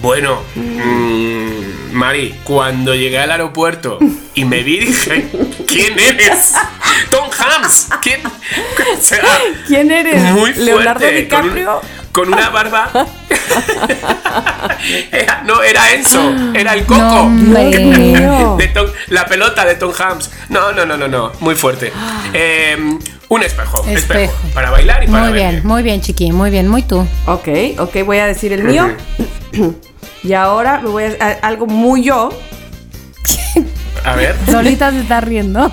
Bueno, 0.01 0.41
mm, 0.55 1.91
Mari, 1.91 2.35
cuando 2.43 2.95
llegué 2.95 3.19
al 3.19 3.31
aeropuerto 3.31 3.99
y 4.33 4.45
me 4.45 4.63
vi, 4.63 4.79
dije, 4.79 5.27
¿quién 5.67 5.99
eres? 5.99 6.53
Tom 7.11 7.29
Hanks. 7.29 7.89
¿Quién? 8.01 8.21
O 8.25 9.01
sea, 9.01 9.21
¿Quién 9.67 9.91
eres? 9.91 10.21
muy 10.31 10.53
¿Leonardo 10.53 11.01
fuerte, 11.01 11.17
un- 11.17 11.23
DiCaprio? 11.23 11.81
Con, 12.11 12.27
una 12.33 12.49
barba. 12.49 12.89
Era- 15.11 15.43
no, 15.45 15.61
era 15.61 15.91
Enzo, 15.93 16.21
era 16.53 16.73
el 16.73 16.81
No, 16.81 16.87
coco. 16.87 17.29
mío. 17.29 18.55
De 18.57 18.67
Tom- 18.67 18.87
la 19.09 19.25
pelota 19.25 19.65
de 19.65 19.75
Tom 19.75 19.91
Hanks. 19.97 20.29
No, 20.49 20.71
no, 20.71 20.85
no, 20.85 20.97
no, 20.97 21.07
no. 21.07 21.31
Muy 21.39 21.55
fuerte. 21.55 21.91
Eh, 22.33 22.77
un 23.27 23.43
espejo, 23.43 23.79
espejo. 23.87 23.97
Espejo. 24.19 24.33
Para 24.53 24.71
bailar 24.71 25.03
y 25.03 25.07
para 25.07 25.23
Muy 25.25 25.33
bien, 25.33 25.61
muy 25.65 25.83
bien, 25.83 25.99
chiqui, 26.01 26.31
muy 26.31 26.49
bien, 26.49 26.67
muy 26.69 26.81
tú. 26.81 27.05
Ok, 27.25 27.47
ok, 27.79 27.97
voy 28.05 28.19
a 28.19 28.25
decir 28.27 28.53
el 28.53 28.63
mío. 28.63 28.89
y 30.23 30.33
ahora 30.33 30.79
me 30.81 30.89
voy 30.89 31.03
a, 31.03 31.25
a- 31.25 31.47
algo 31.47 31.65
muy 31.67 32.03
yo. 32.03 32.29
A 34.05 34.15
ver. 34.15 34.35
Solita 34.49 34.91
se 34.91 34.99
está 35.01 35.19
riendo. 35.21 35.71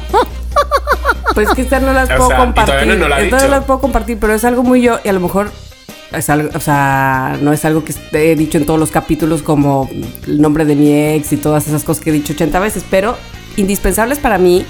Pues 1.34 1.49
que 1.51 1.62
estas 1.62 1.82
no 1.82 1.93
las 1.93 2.11
O 2.11 2.16
puedo 2.16 2.28
sea, 2.28 2.39
compartir. 2.39 2.86
no 2.99 3.07
Estas 3.07 3.30
no 3.30 3.39
dicho. 3.39 3.49
las 3.49 3.64
puedo 3.64 3.80
compartir, 3.80 4.18
pero 4.20 4.34
es 4.34 4.45
algo 4.45 4.62
muy 4.64 4.82
yo 4.82 4.99
y 5.05 5.09
a 5.09 5.12
lo 5.12 5.20
mejor 5.20 5.51
es 6.13 6.31
algo, 6.31 6.51
o 6.55 6.61
sea, 6.61 7.37
no 7.43 7.53
es 7.53 7.65
algo 7.65 7.85
que 7.85 7.95
he 8.13 8.35
dicho 8.37 8.57
en 8.59 8.67
todos 8.67 8.81
los 8.81 8.91
capítulos 8.91 9.43
como 9.43 9.89
el 10.27 10.41
nombre 10.41 10.65
de 10.65 10.75
mi 10.75 10.93
ex 10.93 11.33
y 11.33 11.37
todas 11.37 11.67
esas 11.69 11.85
cosas 11.85 12.03
que 12.03 12.11
he 12.11 12.13
dicho 12.13 12.33
80 12.33 12.59
veces, 12.61 12.85
pero 12.91 13.17
indispensables 13.57 14.19
para 14.19 14.39
mí 14.39 14.65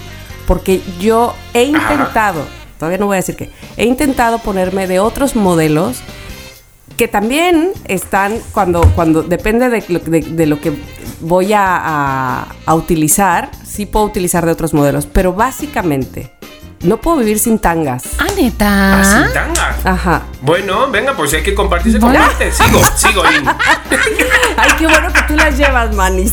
porque 0.47 0.81
yo 0.99 1.35
he 1.55 1.65
intentado, 1.65 2.43
todavía 2.79 2.99
no 2.99 3.07
voy 3.07 3.15
a 3.15 3.21
decir 3.21 3.37
que, 3.37 3.51
he 3.77 3.85
intentado 3.85 4.39
ponerme 4.39 4.87
de 4.87 4.99
otros 4.99 5.37
modelos 5.37 5.99
que 6.97 7.07
también 7.07 7.71
están 7.85 8.35
cuando, 8.53 8.81
cuando 8.97 9.23
depende 9.23 9.69
de 9.69 9.81
de 9.83 10.47
lo 10.47 10.61
que 10.61 10.73
voy 11.21 11.53
a, 11.53 11.63
a- 11.77 12.49
a 12.67 12.75
utilizar, 12.75 13.51
sí 13.65 13.87
puedo 13.87 14.07
utilizar 14.07 14.45
de 14.47 14.53
otros 14.53 14.75
modelos, 14.75 15.07
pero 15.07 15.33
básicamente 15.35 16.33
no 16.81 16.99
puedo 16.99 17.19
vivir 17.19 17.39
sin 17.39 17.59
tangas. 17.59 18.05
Ah, 18.19 18.27
neta. 18.37 19.01
Ah, 19.01 19.05
sin 19.25 19.33
tanga. 19.33 19.77
Ajá. 19.85 20.23
Bueno, 20.43 20.91
venga, 20.91 21.17
pues 21.17 21.31
si 21.31 21.37
hay 21.37 21.43
que 21.43 21.55
compartir, 21.55 21.93
se 21.93 21.99
comparte. 22.01 22.53
Sigo, 22.53 22.81
sigo, 22.97 23.23
In. 23.31 23.49
Ay, 24.57 24.71
qué 24.79 24.87
bueno 24.87 25.13
que 25.13 25.23
tú 25.23 25.35
las 25.37 25.57
llevas, 25.57 25.95
manis. 25.95 26.33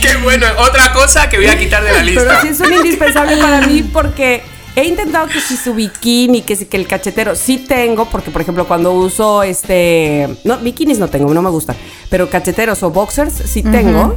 Qué 0.00 0.16
bueno. 0.16 0.46
Otra 0.58 0.92
cosa 0.92 1.28
que 1.28 1.38
voy 1.38 1.46
a 1.46 1.58
quitar 1.58 1.82
de 1.82 1.92
la 1.92 1.98
Pero 2.00 2.04
lista. 2.10 2.40
sí 2.42 2.48
es 2.48 2.60
un 2.60 2.72
indispensable 2.72 3.36
para 3.38 3.66
mí 3.66 3.82
porque 3.82 4.42
he 4.74 4.84
intentado 4.86 5.26
que 5.28 5.40
si 5.40 5.56
su 5.56 5.74
bikini, 5.74 6.42
que 6.42 6.56
si 6.56 6.66
que 6.66 6.76
el 6.76 6.86
cachetero, 6.86 7.34
sí 7.34 7.58
tengo, 7.58 8.06
porque 8.06 8.30
por 8.30 8.40
ejemplo 8.42 8.66
cuando 8.66 8.92
uso 8.92 9.42
este, 9.42 10.28
no, 10.44 10.58
bikinis 10.58 10.98
no 10.98 11.08
tengo, 11.08 11.32
no 11.34 11.42
me 11.42 11.50
gustan, 11.50 11.76
pero 12.08 12.30
cacheteros 12.30 12.82
o 12.82 12.90
boxers 12.90 13.34
sí 13.34 13.62
tengo, 13.62 14.16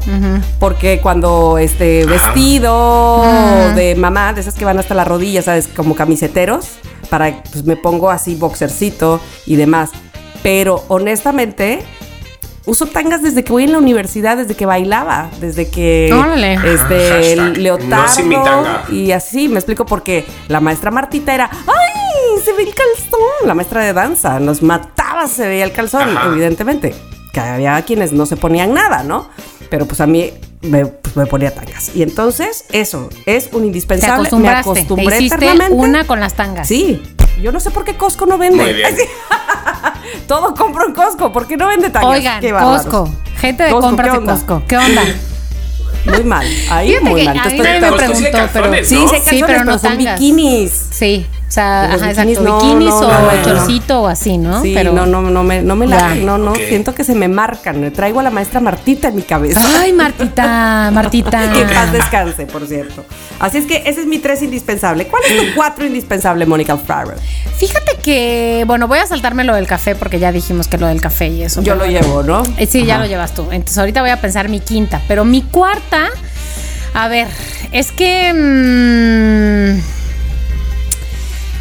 porque 0.59 0.99
cuando 1.01 1.57
este 1.57 2.05
vestido 2.05 3.23
de 3.75 3.95
mamá, 3.95 4.33
de 4.33 4.41
esas 4.41 4.55
que 4.55 4.65
van 4.65 4.79
hasta 4.79 4.93
la 4.93 5.03
rodilla, 5.03 5.41
sabes, 5.41 5.67
como 5.67 5.95
camiseteros, 5.95 6.67
para 7.09 7.43
pues 7.51 7.65
me 7.65 7.75
pongo 7.77 8.09
así 8.09 8.35
boxercito 8.35 9.19
y 9.45 9.55
demás. 9.55 9.91
Pero 10.43 10.83
honestamente, 10.89 11.83
uso 12.65 12.85
tangas 12.87 13.21
desde 13.21 13.43
que 13.43 13.51
voy 13.51 13.63
en 13.65 13.71
la 13.71 13.77
universidad, 13.77 14.37
desde 14.37 14.55
que 14.55 14.65
bailaba, 14.65 15.29
desde 15.39 15.69
que 15.69 16.11
Órale. 16.13 16.53
este 16.73 17.33
el 17.33 17.63
leotardo 17.63 18.07
no 18.07 18.07
sin 18.09 18.27
mi 18.27 18.35
tanga. 18.35 18.83
y 18.89 19.11
así 19.11 19.47
me 19.47 19.55
explico 19.55 19.85
porque 19.85 20.25
la 20.47 20.59
maestra 20.59 20.91
Martita 20.91 21.33
era 21.33 21.49
ay 21.51 22.41
se 22.43 22.53
ve 22.53 22.63
el 22.63 22.73
calzón 22.73 23.47
la 23.47 23.53
maestra 23.53 23.83
de 23.83 23.93
danza 23.93 24.39
nos 24.39 24.61
mataba 24.61 25.27
se 25.27 25.47
veía 25.47 25.63
el 25.63 25.71
calzón 25.71 26.17
Ajá. 26.17 26.27
evidentemente 26.31 26.93
que 27.33 27.39
había 27.39 27.81
quienes 27.83 28.11
no 28.13 28.25
se 28.25 28.35
ponían 28.35 28.73
nada 28.73 29.03
no 29.03 29.29
pero 29.69 29.85
pues 29.85 29.99
a 30.01 30.07
mí 30.07 30.31
me, 30.61 30.85
pues, 30.85 31.15
me 31.15 31.25
ponía 31.27 31.53
tangas 31.53 31.95
y 31.95 32.01
entonces 32.03 32.65
eso 32.71 33.09
es 33.25 33.49
un 33.51 33.61
Te 33.61 33.67
indispensable 33.67 34.29
me 34.39 34.49
acostumbré 34.49 35.17
Te 35.17 35.23
hiciste 35.23 35.35
eternamente 35.45 35.75
una 35.75 36.05
con 36.07 36.19
las 36.19 36.33
tangas. 36.33 36.67
sí 36.67 37.01
yo 37.41 37.51
no 37.51 37.59
sé 37.59 37.71
por 37.71 37.83
qué 37.83 37.95
Costco 37.95 38.25
no 38.25 38.37
vende 38.37 38.63
Muy 38.63 38.73
bien. 38.73 38.95
Todo 40.27 40.53
compro 40.53 40.85
en 40.87 40.93
Costco 40.93 41.31
¿por 41.31 41.47
qué 41.47 41.57
no 41.57 41.67
vende 41.67 41.89
tangas 41.89 42.09
Oigan, 42.11 42.41
Qué. 42.41 42.63
Costco. 42.63 43.09
Gente 43.37 43.63
de 43.63 43.69
Costco, 43.71 43.87
compras 43.87 44.09
¿qué 44.11 44.17
de? 44.17 44.33
Costco. 44.33 44.63
¿Qué 44.67 44.77
onda? 44.77 45.01
muy 46.05 46.23
mal 46.23 46.45
ahí 46.69 46.89
Fíjate 46.89 47.09
muy 47.09 47.25
mal 47.25 47.39
a 47.39 47.45
mí 47.45 47.57
Entonces, 47.57 47.81
me 47.81 47.97
preguntó, 47.97 48.49
pero 48.53 48.85
Sí, 48.85 48.95
¿no? 48.95 49.09
sí, 49.09 49.19
pero 49.25 49.47
pero, 49.47 49.63
no 49.65 49.71
son 49.79 49.97
tangas. 49.97 50.19
bikinis. 50.19 50.85
Sí. 50.91 51.25
O 51.47 51.51
sea, 51.55 51.83
ajá, 51.85 51.95
bikinis, 52.07 52.37
exacto, 52.37 52.41
no, 52.43 52.55
bikinis 52.59 52.89
no, 52.89 52.99
o 52.99 53.07
no, 53.21 53.31
el 53.31 53.37
no. 53.37 53.43
chorcito 53.45 54.01
o 54.01 54.07
así, 54.07 54.37
¿no? 54.37 54.61
Sí, 54.63 54.73
no, 54.83 55.05
no, 55.05 55.21
no 55.21 55.43
me, 55.43 55.61
no 55.61 55.75
me 55.75 55.85
la, 55.87 56.15
Ya. 56.15 56.15
no, 56.15 56.37
no, 56.39 56.55
siento 56.55 56.95
que 56.95 57.03
se 57.03 57.13
me 57.13 57.27
marcan. 57.27 57.91
Traigo 57.93 58.19
a 58.19 58.23
la 58.23 58.31
maestra 58.31 58.59
Martita 58.59 59.09
en 59.09 59.15
mi 59.15 59.21
cabeza. 59.21 59.61
Ay, 59.79 59.93
Martita, 59.93 60.89
Martita. 60.93 61.51
Que 61.53 61.61
en 61.61 61.69
paz 61.69 61.91
descanse, 61.93 62.47
por 62.47 62.67
cierto. 62.67 63.05
Así 63.39 63.59
es 63.59 63.65
que 63.67 63.77
ese 63.85 64.01
es 64.01 64.07
mi 64.07 64.17
tres 64.17 64.41
indispensable. 64.41 65.05
¿Cuál 65.07 65.21
es 65.29 65.37
tu 65.37 65.55
cuatro 65.55 65.85
indispensable, 65.85 66.45
Mónica 66.47 66.77
Farrell? 66.77 67.19
Fíjate 67.57 67.97
que, 68.03 68.63
bueno, 68.65 68.87
voy 68.87 68.97
a 68.99 69.05
saltarme 69.05 69.43
lo 69.43 69.53
del 69.55 69.67
café 69.67 69.95
porque 69.95 70.19
ya 70.19 70.31
dijimos 70.31 70.67
que 70.67 70.77
lo 70.79 70.87
del 70.87 70.99
café 70.99 71.27
y 71.27 71.43
eso. 71.43 71.61
Yo 71.61 71.73
pero 71.77 71.85
lo 71.85 71.91
llevo, 71.91 72.23
¿no? 72.23 72.43
Eh, 72.57 72.65
Sí, 72.67 72.85
ya 72.85 72.97
lo 72.97 73.05
llevas 73.05 73.33
tú. 73.35 73.43
Entonces 73.51 73.77
ahorita 73.77 74.01
voy 74.01 74.09
a 74.09 74.19
pensar 74.19 74.49
mi 74.49 74.59
quinta. 74.59 74.99
Pero 75.07 75.23
mi 75.23 75.43
cuarta, 75.43 76.07
a 76.95 77.07
ver, 77.07 77.27
es 77.71 77.91
que... 77.91 78.33
mm, 79.73 80.04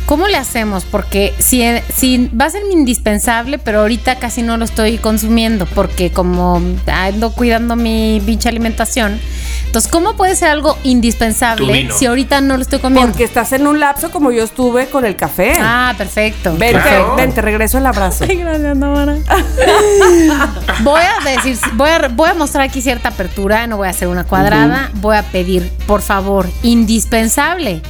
¿Cómo 0.06 0.28
le 0.28 0.36
hacemos? 0.36 0.84
Porque 0.84 1.32
si, 1.38 1.64
si 1.94 2.28
va 2.28 2.46
a 2.46 2.50
ser 2.50 2.64
mi 2.64 2.74
indispensable, 2.74 3.58
pero 3.58 3.80
ahorita 3.80 4.16
casi 4.16 4.42
no 4.42 4.56
lo 4.56 4.64
estoy 4.64 4.98
consumiendo 4.98 5.66
porque 5.66 6.10
como 6.10 6.60
ando 6.86 7.32
cuidando 7.32 7.74
mi 7.74 8.22
pinche 8.24 8.48
alimentación. 8.48 9.18
Entonces, 9.66 9.90
¿cómo 9.90 10.14
puede 10.14 10.36
ser 10.36 10.50
algo 10.50 10.78
indispensable 10.84 11.88
si 11.90 12.06
ahorita 12.06 12.40
no 12.40 12.56
lo 12.56 12.62
estoy 12.62 12.78
comiendo? 12.78 13.10
Porque 13.10 13.24
estás 13.24 13.52
en 13.52 13.66
un 13.66 13.80
lapso 13.80 14.10
como 14.10 14.30
yo 14.30 14.44
estuve 14.44 14.86
con 14.86 15.04
el 15.04 15.16
café. 15.16 15.54
Ah, 15.58 15.94
perfecto. 15.98 16.54
Vente, 16.56 16.80
claro. 16.80 17.16
ven, 17.16 17.32
te 17.32 17.42
regreso 17.42 17.78
el 17.78 17.86
abrazo. 17.86 18.24
Ay, 18.28 18.36
gracias, 18.36 18.78
Tamara. 18.78 19.16
voy 20.82 21.00
a 21.00 21.28
decir, 21.28 21.58
voy 21.72 21.90
a, 21.90 22.08
voy 22.08 22.28
a 22.28 22.34
mostrar 22.34 22.68
aquí 22.68 22.82
cierta 22.82 23.08
apertura, 23.08 23.66
no 23.66 23.78
voy 23.78 23.88
a 23.88 23.90
hacer 23.90 24.06
una 24.06 24.24
cuadrada, 24.24 24.90
voy 24.94 25.16
a 25.16 25.22
pedir, 25.22 25.68
por 25.86 26.02
favor, 26.02 26.48
indispensable, 26.62 27.82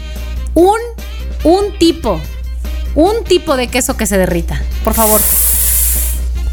un, 0.54 0.78
un 1.44 1.78
tipo, 1.78 2.20
un 2.94 3.24
tipo 3.24 3.56
de 3.56 3.68
queso 3.68 3.96
que 3.96 4.06
se 4.06 4.18
derrita, 4.18 4.60
por 4.82 4.94
favor. 4.94 5.20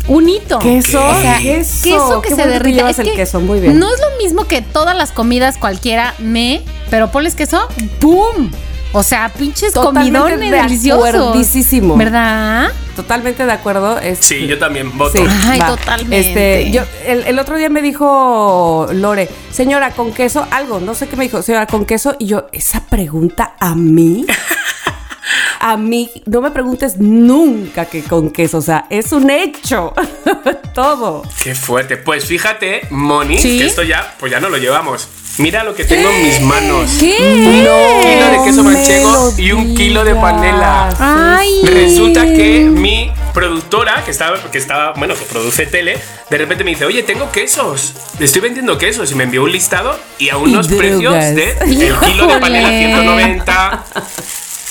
Un 0.07 0.27
hito. 0.27 0.59
Queso, 0.59 0.99
O 1.05 1.21
sea, 1.21 1.37
queso. 1.39 1.83
queso 1.83 2.21
que 2.21 2.29
Qué 2.29 2.35
se 2.35 2.41
que 2.43 2.47
derrita. 2.49 2.77
llevas 2.77 2.91
Es 2.93 2.99
el 2.99 3.05
que 3.05 3.13
queso, 3.15 3.39
muy 3.39 3.59
bien. 3.59 3.77
No 3.79 3.87
es 3.93 3.99
lo 4.01 4.23
mismo 4.23 4.45
que 4.45 4.61
todas 4.61 4.95
las 4.97 5.11
comidas 5.11 5.57
cualquiera 5.57 6.15
me, 6.19 6.63
pero 6.89 7.11
ponles 7.11 7.35
queso, 7.35 7.61
¡pum! 7.99 8.51
O 8.93 9.03
sea, 9.03 9.29
pinches 9.29 9.71
Totalmente 9.71 10.19
comidones 10.19 10.51
de 10.51 10.57
deliciosos. 10.57 11.97
¿Verdad? 11.97 12.71
Totalmente 12.95 13.45
de 13.45 13.51
acuerdo. 13.53 13.99
este, 13.99 14.25
Sí, 14.39 14.47
yo 14.47 14.59
también 14.59 14.97
voto. 14.97 15.13
Sí, 15.15 15.23
Ay, 15.45 15.59
va. 15.59 15.67
totalmente. 15.67 16.19
Este, 16.61 16.71
yo, 16.71 16.81
el, 17.05 17.23
el 17.25 17.39
otro 17.39 17.55
día 17.57 17.69
me 17.69 17.81
dijo 17.81 18.87
Lore, 18.91 19.29
señora, 19.53 19.91
con 19.91 20.11
queso, 20.11 20.45
algo, 20.51 20.81
no 20.81 20.93
sé 20.93 21.07
qué 21.07 21.15
me 21.15 21.23
dijo, 21.23 21.41
señora, 21.41 21.67
con 21.67 21.85
queso, 21.85 22.15
y 22.19 22.25
yo, 22.25 22.47
esa 22.51 22.83
pregunta 22.87 23.55
a 23.61 23.75
mí, 23.75 24.25
a 25.59 25.77
mí, 25.77 26.09
no 26.25 26.41
me 26.41 26.51
preguntes 26.51 26.97
nunca 26.97 27.86
que 27.86 28.03
con 28.03 28.32
queso, 28.32 28.57
o 28.57 28.61
sea, 28.61 28.86
es 28.89 29.11
un 29.11 29.29
hecho, 29.29 29.93
todo. 30.73 31.23
Qué 31.43 31.55
fuerte. 31.55 31.97
Pues 31.97 32.25
fíjate, 32.25 32.88
Moni, 32.89 33.38
¿Sí? 33.38 33.59
que 33.59 33.65
esto 33.65 33.84
ya, 33.84 34.15
pues 34.19 34.32
ya 34.32 34.39
no 34.39 34.49
lo 34.49 34.57
llevamos. 34.57 35.07
Mira 35.38 35.63
lo 35.63 35.73
que 35.73 35.86
tengo 35.86 36.09
en 36.09 36.23
mis 36.23 36.41
manos. 36.41 36.91
¿Qué? 36.99 37.15
Un 37.19 38.01
kilo 38.03 38.27
de 38.32 38.45
queso 38.45 38.63
manchego 38.63 39.34
y 39.38 39.51
un 39.53 39.75
kilo 39.75 40.03
de 40.03 40.13
panela. 40.13 40.89
Ay. 40.99 41.61
Resulta 41.63 42.25
que 42.25 42.65
mi 42.65 43.11
productora, 43.34 44.03
que 44.03 44.11
estaba, 44.11 44.38
que 44.51 44.57
estaba, 44.57 44.91
bueno, 44.93 45.15
que 45.15 45.21
produce 45.21 45.65
tele, 45.65 45.97
de 46.29 46.38
repente 46.38 46.63
me 46.65 46.71
dice, 46.71 46.86
oye, 46.86 47.01
tengo 47.03 47.32
quesos. 47.32 47.93
Estoy 48.19 48.41
vendiendo 48.41 48.77
quesos. 48.77 49.11
Y 49.11 49.15
me 49.15 49.23
envió 49.23 49.43
un 49.43 49.51
listado 49.51 49.97
y 50.19 50.29
a 50.29 50.38
unos 50.38 50.67
precios 50.67 51.13
de 51.13 51.51
el 51.61 51.97
kilo 51.99 52.27
de 52.27 52.39
panela 52.39 52.69
Híjole. 52.69 52.88
190. 52.88 53.84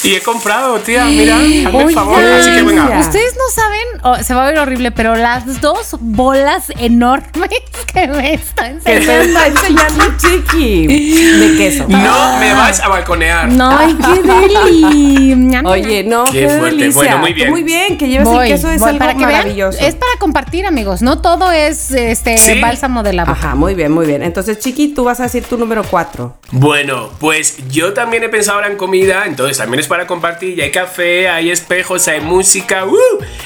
Y 0.02 0.14
he 0.14 0.20
comprado, 0.20 0.78
tía, 0.78 1.04
mira, 1.06 1.36
hazme 1.36 1.82
el 1.82 1.90
favor. 1.94 2.22
Así 2.22 2.50
que 2.52 2.62
venga. 2.62 2.98
Ustedes 3.00 3.34
no 3.36 3.44
saben, 3.54 3.80
o- 4.02 4.22
se 4.24 4.34
va 4.34 4.46
a 4.46 4.50
ver 4.50 4.58
horrible, 4.58 4.90
pero 4.92 5.14
las 5.14 5.60
dos 5.60 5.96
bolas 6.00 6.70
enormes 6.78 7.50
que 7.92 8.06
me 8.08 8.34
están 8.34 8.78
Que 8.80 8.84
te 8.84 8.96
enseñando. 8.98 9.38
está 9.40 9.46
enseñando 9.46 10.04
chiqui 10.18 10.86
de 10.86 11.56
queso. 11.56 11.84
No 11.88 12.38
me 12.38 12.52
vas 12.54 12.80
a 12.80 12.88
balconear. 12.88 13.48
No, 13.52 13.76
ay, 13.76 13.94
qué 13.94 14.22
deli. 14.22 15.60
Oye, 15.64 16.04
no, 16.04 16.24
Qué 16.26 16.32
qué, 16.40 16.48
fuerte. 16.48 16.76
delicia. 16.76 16.92
Bueno, 16.94 17.18
muy 17.18 17.32
bien. 17.32 17.50
Muy 17.50 17.62
bien, 17.62 17.98
que 17.98 18.08
lleves 18.08 18.26
Voy, 18.26 18.46
el 18.48 18.54
queso 18.54 18.70
es 18.70 18.80
voy, 18.80 18.88
algo 18.90 18.98
para 18.98 19.12
que 19.14 19.18
vean, 19.26 19.32
maravilloso. 19.32 19.78
es 19.80 19.94
para 19.94 20.12
compartir, 20.18 20.66
amigos. 20.66 21.02
No 21.02 21.20
todo 21.20 21.50
es 21.52 21.90
este 21.90 22.38
Sí. 22.38 22.60
bálsamo 22.60 23.02
de 23.02 23.12
la 23.12 23.24
boca. 23.24 23.38
Ajá, 23.38 23.54
muy 23.54 23.74
bien, 23.74 23.92
muy 23.92 24.06
bien. 24.06 24.22
Entonces, 24.22 24.58
Chiqui, 24.58 24.88
tú 24.94 25.04
vas 25.04 25.20
a 25.20 25.24
decir 25.24 25.44
tu 25.44 25.58
número 25.58 25.82
cuatro. 25.84 26.36
Bueno, 26.52 27.10
pues 27.18 27.58
yo 27.70 27.92
también 27.92 28.22
he 28.24 28.28
pensado 28.28 28.58
ahora 28.58 28.68
en 28.70 28.76
comida, 28.76 29.24
entonces 29.26 29.58
también 29.58 29.80
es 29.80 29.88
para 29.90 30.06
compartir, 30.06 30.56
y 30.58 30.62
hay 30.62 30.70
café, 30.70 31.28
hay 31.28 31.50
espejos, 31.50 32.08
hay 32.08 32.20
música, 32.22 32.86
¡uh! 32.86 32.96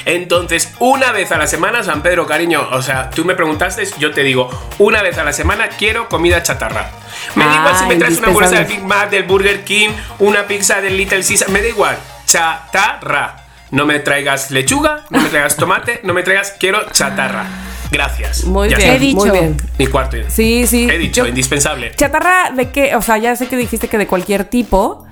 Entonces, 0.05 0.71
una 0.79 1.11
vez 1.11 1.31
a 1.31 1.37
la 1.37 1.47
semana, 1.47 1.83
San 1.83 2.01
Pedro, 2.03 2.25
cariño, 2.27 2.65
o 2.71 2.81
sea, 2.81 3.09
tú 3.09 3.25
me 3.25 3.33
preguntaste, 3.35 3.83
yo 3.99 4.11
te 4.11 4.23
digo, 4.23 4.49
una 4.77 5.01
vez 5.01 5.17
a 5.17 5.23
la 5.23 5.33
semana 5.33 5.67
quiero 5.69 6.07
comida 6.07 6.41
chatarra. 6.43 6.91
Me 7.35 7.43
da 7.45 7.55
igual 7.57 7.75
si 7.77 7.85
me 7.87 7.95
traes 7.95 8.17
una 8.19 8.27
hamburguesa 8.27 8.55
del. 8.55 8.65
Big 8.65 8.83
Mac, 8.83 9.09
del 9.09 9.23
Burger 9.23 9.63
King, 9.63 9.89
una 10.19 10.45
pizza 10.47 10.79
del 10.81 10.95
Little 10.95 11.23
Caesar, 11.23 11.49
me 11.49 11.61
da 11.61 11.67
igual, 11.67 11.97
chatarra. 12.25 13.37
No 13.71 13.85
me 13.85 13.99
traigas 13.99 14.51
lechuga, 14.51 15.03
no 15.09 15.19
me 15.21 15.29
traigas 15.29 15.55
tomate, 15.57 15.99
no 16.03 16.13
me 16.13 16.21
traigas, 16.23 16.53
quiero 16.59 16.89
chatarra. 16.91 17.45
Gracias. 17.91 18.43
Muy 18.43 18.69
Ya 18.69 18.77
bien, 18.77 18.89
está. 18.89 18.95
He 18.97 18.99
dicho. 18.99 19.17
muy 19.19 19.29
bien. 19.31 19.57
Mi 19.77 19.87
cuarto. 19.87 20.17
Sí, 20.27 20.65
sí. 20.67 20.87
He 20.89 20.97
dicho, 20.97 21.23
Yo- 21.23 21.27
indispensable. 21.27 21.91
Chatarra 21.95 22.51
de 22.53 22.69
qué, 22.71 22.95
o 22.95 23.01
sea, 23.01 23.17
ya 23.17 23.35
sé 23.35 23.47
que 23.47 23.57
dijiste 23.57 23.87
que 23.87 23.97
de 23.97 24.07
cualquier 24.07 24.45
tipo, 24.45 25.05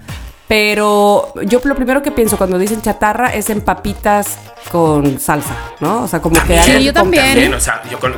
pero 0.47 1.33
yo 1.45 1.61
lo 1.63 1.75
primero 1.75 2.01
que 2.03 2.11
pienso 2.11 2.37
cuando 2.37 2.57
dicen 2.57 2.81
chatarra 2.81 3.33
es 3.33 3.49
en 3.49 3.61
papitas 3.61 4.37
con 4.71 5.19
salsa, 5.19 5.55
¿no? 5.79 6.03
O 6.03 6.07
sea, 6.07 6.21
como 6.21 6.35
que 6.35 6.55
También. 6.55 6.63
Sí, 6.79 6.83
yo 6.83 6.93
con- 6.93 7.03
también. 7.03 7.23
También, 7.25 7.53
o 7.53 7.59
sea, 7.59 7.81
yo 7.89 7.99
con, 7.99 8.15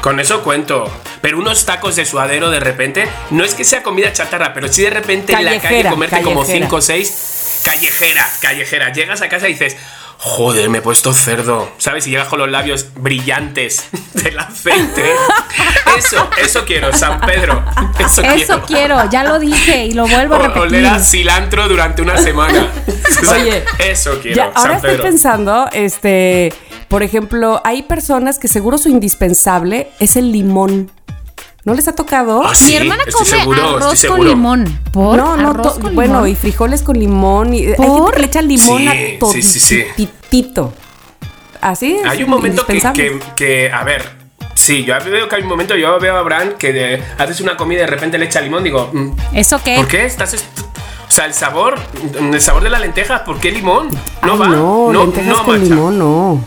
con 0.00 0.20
eso 0.20 0.42
cuento. 0.42 0.88
Pero 1.20 1.38
unos 1.38 1.64
tacos 1.66 1.96
de 1.96 2.04
suadero 2.04 2.50
de 2.50 2.60
repente, 2.60 3.08
no 3.30 3.42
es 3.44 3.54
que 3.54 3.64
sea 3.64 3.82
comida 3.82 4.12
chatarra, 4.12 4.54
pero 4.54 4.68
sí 4.68 4.82
de 4.82 4.90
repente 4.90 5.32
en 5.32 5.44
la 5.44 5.50
calle 5.52 5.60
Callejera, 5.62 5.90
comerte 5.90 6.22
como 6.22 6.40
callejera. 6.42 6.66
5 6.66 6.76
o 6.76 6.80
6. 6.80 7.62
Callejera, 7.64 8.28
callejera. 8.40 8.92
Llegas 8.92 9.22
a 9.22 9.28
casa 9.28 9.48
y 9.48 9.52
dices, 9.52 9.76
joder, 10.18 10.68
me 10.68 10.78
he 10.78 10.82
puesto 10.82 11.12
cerdo. 11.12 11.70
¿Sabes? 11.78 12.06
Y 12.06 12.10
llegas 12.10 12.28
con 12.28 12.38
los 12.38 12.50
labios 12.50 12.88
brillantes 12.94 13.88
del 14.14 14.38
aceite. 14.38 15.04
Eso, 15.96 16.28
eso 16.42 16.64
quiero, 16.64 16.92
San 16.92 17.20
Pedro. 17.20 17.64
Eso, 17.98 18.22
Eso 18.22 18.62
quiero, 18.66 19.08
ya 19.10 19.24
lo 19.24 19.38
dije 19.38 19.86
y 19.86 19.92
lo 19.92 20.06
vuelvo 20.06 20.34
a 20.34 20.38
repetir. 20.38 20.62
Oler 20.62 20.86
a 20.86 20.98
cilantro 20.98 21.68
durante 21.68 22.02
una 22.02 22.18
semana. 22.18 22.68
Oye, 23.32 23.64
eso 23.78 24.18
quiero, 24.20 24.36
Ya, 24.36 24.44
ahora 24.54 24.80
San 24.80 24.90
estoy 24.90 25.02
pensando, 25.02 25.68
este, 25.72 26.52
por 26.88 27.02
ejemplo, 27.02 27.60
hay 27.64 27.82
personas 27.82 28.38
que 28.38 28.48
seguro 28.48 28.78
su 28.78 28.88
indispensable 28.88 29.88
es 30.00 30.16
el 30.16 30.32
limón. 30.32 30.90
¿No 31.66 31.74
les 31.74 31.86
ha 31.88 31.94
tocado? 31.96 32.42
Ah, 32.46 32.54
sí, 32.54 32.70
Mi 32.70 32.76
hermana 32.76 33.02
estoy 33.06 33.26
come 33.26 33.38
seguro, 33.40 33.76
arroz 33.76 34.06
con 34.06 34.24
limón. 34.24 34.80
¿Por? 34.92 35.16
No, 35.18 35.36
no, 35.36 35.50
¿Arroz 35.50 35.78
con 35.80 35.94
bueno, 35.96 36.14
limón? 36.14 36.28
y 36.30 36.34
frijoles 36.36 36.80
con 36.82 36.96
limón. 36.98 37.52
Y, 37.52 37.58
hay 37.66 37.74
gente 37.74 37.76
¿Por? 37.86 38.14
que 38.14 38.20
le 38.20 38.26
echa 38.26 38.40
limón 38.40 38.78
Sí, 38.78 38.86
a 38.88 38.92
sí, 39.32 39.42
sí, 39.42 39.60
sí. 39.60 39.82
todititito. 39.96 40.72
Así 41.60 41.96
es. 41.96 42.06
Hay 42.06 42.22
un 42.22 42.30
momento 42.30 42.64
que, 42.64 42.80
que, 42.94 43.18
que, 43.34 43.72
a 43.72 43.82
ver, 43.82 44.08
sí, 44.54 44.84
yo 44.84 44.94
veo 45.04 45.28
que 45.28 45.34
hay 45.34 45.42
un 45.42 45.48
momento, 45.48 45.74
yo 45.74 45.98
veo 45.98 46.14
a 46.16 46.20
Abraham 46.20 46.52
que 46.56 46.72
de- 46.72 47.02
haces 47.18 47.40
una 47.40 47.56
comida 47.56 47.78
y 47.78 47.82
de 47.82 47.88
repente 47.88 48.16
le 48.16 48.26
echa 48.26 48.40
limón, 48.40 48.62
digo, 48.62 48.88
mm, 48.92 49.10
¿Eso 49.34 49.60
qué? 49.64 49.74
¿por 49.74 49.88
qué? 49.88 50.04
Estás 50.06 50.34
est- 50.34 50.44
o 51.08 51.10
sea, 51.10 51.24
el 51.26 51.34
sabor, 51.34 51.80
el 52.20 52.40
sabor 52.40 52.62
de 52.62 52.70
la 52.70 52.78
lenteja, 52.78 53.24
¿por 53.24 53.38
qué 53.40 53.50
limón? 53.50 53.88
No 54.22 54.34
Ay, 54.34 54.38
va, 54.38 54.48
no, 54.50 54.92
no, 54.92 55.02
lentejas 55.04 55.36
no 55.38 55.44
con 55.44 55.58
macha. 55.60 55.74
limón, 55.74 55.98
no. 55.98 56.44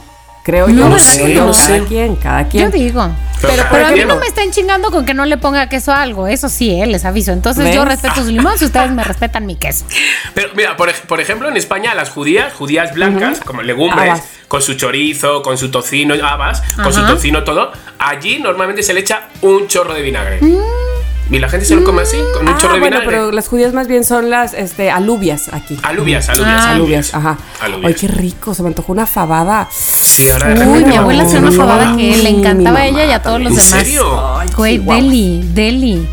Creo 0.49 0.67
No, 0.67 0.73
yo, 0.79 0.89
no 0.89 0.97
sé, 0.97 1.11
sé, 1.13 1.35
no 1.35 1.51
cada 1.51 1.53
sé. 1.53 1.83
quien, 1.87 2.15
cada 2.15 2.41
Yo 2.41 2.49
quien. 2.49 2.71
digo. 2.71 3.07
Pero, 3.39 3.63
Pero, 3.69 3.85
a 3.85 3.91
mí 3.91 4.03
no 4.03 4.15
me 4.17 4.25
estén 4.25 4.49
chingando 4.49 4.89
con 4.89 5.05
que 5.05 5.13
no 5.13 5.23
le 5.25 5.37
ponga 5.37 5.69
queso 5.69 5.91
a 5.91 6.01
algo. 6.01 6.25
Eso 6.25 6.49
sí, 6.49 6.81
eh, 6.81 6.87
les 6.87 7.05
aviso. 7.05 7.31
Entonces 7.31 7.73
yo 7.75 7.85
respeto 7.85 8.23
su 8.23 8.31
limón 8.31 8.57
si 8.57 8.65
ustedes 8.65 8.89
me 8.89 9.03
respetan 9.03 9.45
mi 9.45 9.55
queso. 9.57 9.85
Pero 10.33 10.49
mira, 10.55 10.75
por, 10.75 10.91
por 10.91 11.21
ejemplo, 11.21 11.47
en 11.47 11.55
España 11.55 11.93
las 11.93 12.09
judías, 12.09 12.51
judías 12.51 12.95
blancas, 12.95 13.41
como 13.45 13.61
legumbres, 13.61 14.23
con 14.47 14.63
su 14.63 14.73
chorizo, 14.73 15.43
con 15.43 15.59
su 15.59 15.69
tocino, 15.69 16.15
habas, 16.25 16.63
con 16.81 16.91
su 16.91 17.05
tocino 17.05 17.43
todo, 17.43 17.71
allí 17.99 18.39
normalmente 18.39 18.81
se 18.81 18.95
le 18.95 19.01
echa 19.01 19.29
un 19.43 19.67
chorro 19.67 19.93
de 19.93 20.01
vinagre. 20.01 20.39
Mm. 20.41 20.88
Y 21.31 21.37
la 21.37 21.47
gente 21.47 21.65
se 21.65 21.75
lo 21.75 21.83
come 21.83 22.01
así, 22.01 22.17
con 22.33 22.47
un 22.47 22.53
Ah, 22.55 22.57
chorro 22.59 22.73
de 22.73 22.79
bueno, 22.79 22.97
vinagre. 23.01 23.17
pero 23.17 23.31
las 23.31 23.47
judías 23.47 23.71
más 23.73 23.87
bien 23.87 24.03
son 24.03 24.31
las 24.31 24.53
este, 24.55 24.89
alubias 24.89 25.49
aquí. 25.53 25.77
Alubias, 25.83 26.27
alubias, 26.29 26.65
Ah. 26.65 26.71
Alubias, 26.71 27.13
ajá. 27.13 27.37
Alubias. 27.61 27.85
Ay, 27.87 27.93
qué 27.93 28.07
rico, 28.07 28.53
se 28.55 28.63
me 28.63 28.69
antojó 28.69 28.91
una 28.93 29.05
fabada. 29.05 29.67
Sí, 29.71 30.27
ahora 30.31 30.47
de 30.55 30.65
Uy, 30.67 30.85
mi 30.85 30.95
abuela 30.95 31.23
hacía 31.23 31.39
una 31.39 31.51
fabada 31.51 31.95
que 31.95 32.17
le 32.17 32.29
encantaba 32.29 32.79
a 32.79 32.87
ella 32.87 33.05
y 33.05 33.11
a 33.11 33.21
todos 33.21 33.39
los 33.39 33.51
¿En 33.51 33.57
demás. 33.57 33.69
serio? 33.71 34.39
Güey, 34.57 34.79
deli, 34.79 35.41
deli. 35.53 36.07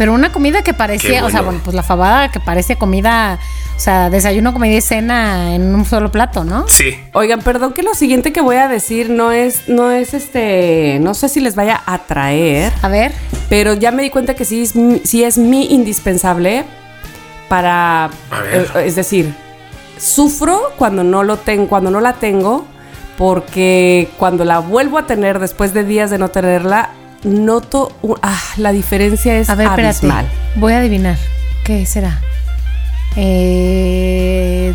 Pero 0.00 0.14
una 0.14 0.32
comida 0.32 0.62
que 0.62 0.72
parecía, 0.72 1.26
o 1.26 1.30
sea, 1.30 1.42
bueno. 1.42 1.60
pues 1.62 1.76
la 1.76 1.82
fabada 1.82 2.30
que 2.30 2.40
parece 2.40 2.76
comida, 2.76 3.38
o 3.76 3.78
sea, 3.78 4.08
desayuno, 4.08 4.54
comida 4.54 4.74
y 4.74 4.80
cena 4.80 5.54
en 5.54 5.74
un 5.74 5.84
solo 5.84 6.10
plato, 6.10 6.42
¿no? 6.42 6.64
Sí. 6.68 6.98
Oigan, 7.12 7.42
perdón 7.42 7.74
que 7.74 7.82
lo 7.82 7.92
siguiente 7.92 8.32
que 8.32 8.40
voy 8.40 8.56
a 8.56 8.66
decir 8.66 9.10
no 9.10 9.30
es, 9.30 9.68
no 9.68 9.90
es 9.90 10.14
este, 10.14 10.96
no 11.02 11.12
sé 11.12 11.28
si 11.28 11.40
les 11.40 11.54
vaya 11.54 11.82
a 11.84 11.92
atraer, 11.96 12.72
A 12.80 12.88
ver. 12.88 13.12
pero 13.50 13.74
ya 13.74 13.90
me 13.92 14.02
di 14.02 14.08
cuenta 14.08 14.32
que 14.32 14.46
sí 14.46 14.62
es, 14.62 14.74
mi- 14.74 15.00
sí 15.04 15.22
es 15.22 15.36
mi 15.36 15.66
indispensable 15.66 16.64
para, 17.50 18.04
A 18.06 18.40
ver. 18.42 18.70
eh, 18.76 18.86
es 18.86 18.96
decir, 18.96 19.34
sufro 19.98 20.72
cuando 20.78 21.04
no 21.04 21.24
lo 21.24 21.36
tengo, 21.36 21.68
cuando 21.68 21.90
no 21.90 22.00
la 22.00 22.14
tengo, 22.14 22.64
porque 23.18 24.08
cuando 24.16 24.46
la 24.46 24.60
vuelvo 24.60 24.96
a 24.96 25.04
tener 25.06 25.40
después 25.40 25.74
de 25.74 25.84
días 25.84 26.08
de 26.10 26.16
no 26.16 26.30
tenerla, 26.30 26.88
noto 27.24 27.92
un- 28.02 28.18
ah, 28.22 28.40
la 28.56 28.72
diferencia 28.72 29.36
es 29.38 29.50
A 29.50 29.54
ver, 29.54 29.66
espérate. 29.68 29.88
abismal. 29.98 30.26
Voy 30.56 30.72
a 30.72 30.78
adivinar. 30.78 31.16
¿Qué 31.64 31.84
será? 31.86 32.20
Eh, 33.16 34.74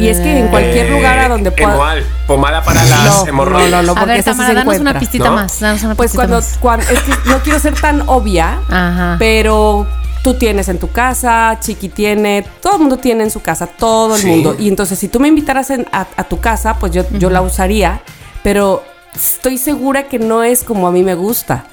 Y 0.00 0.08
es 0.08 0.18
que 0.18 0.38
en 0.40 0.48
cualquier 0.48 0.86
Eh, 0.86 0.90
lugar 0.90 1.18
a 1.18 1.28
donde 1.28 1.50
pueda- 1.52 1.78
pomada 2.26 2.62
para 2.62 2.84
las 2.84 3.04
No, 3.04 3.26
hemorroides. 3.28 3.70
no, 3.70 3.76
no, 3.76 3.82
no. 3.82 3.92
A 3.92 3.94
porque 3.94 4.12
ver, 4.14 4.24
Tamara, 4.24 4.48
se 4.48 4.54
danos 4.54 4.78
una 4.78 4.98
pistita 4.98 5.24
¿no? 5.26 5.32
más. 5.32 5.60
Danos 5.60 5.82
una 5.84 5.94
Pues 5.94 6.10
pistita 6.10 6.22
cuando, 6.28 6.36
más. 6.46 6.58
cuando 6.60 6.86
es 6.86 6.98
que 7.00 7.12
no 7.26 7.38
quiero 7.38 7.58
ser 7.58 7.74
tan 7.80 8.02
obvia, 8.08 8.58
Ajá. 8.68 9.16
pero 9.18 9.86
tú 10.22 10.34
tienes 10.34 10.68
en 10.68 10.78
tu 10.78 10.90
casa, 10.90 11.56
Chiqui 11.60 11.88
tiene, 11.88 12.44
todo 12.60 12.74
el 12.74 12.80
mundo 12.80 12.96
tiene 12.98 13.24
en 13.24 13.30
su 13.30 13.40
casa, 13.40 13.66
todo 13.66 14.16
el 14.16 14.20
Sí. 14.22 14.26
mundo. 14.26 14.56
Y 14.58 14.68
entonces 14.68 14.98
si 14.98 15.08
tú 15.08 15.20
me 15.20 15.28
invitaras 15.28 15.70
en- 15.70 15.86
a, 15.92 16.06
a 16.16 16.24
tu 16.24 16.38
casa, 16.40 16.74
pues 16.74 16.92
yo, 16.92 17.04
yo 17.12 17.30
la 17.30 17.40
usaría, 17.40 18.02
pero 18.42 18.82
estoy 19.14 19.58
segura 19.58 20.04
que 20.08 20.18
no 20.18 20.42
es 20.42 20.62
como 20.64 20.86
a 20.88 20.92
mí 20.92 21.02
me 21.02 21.14
gusta. 21.14 21.64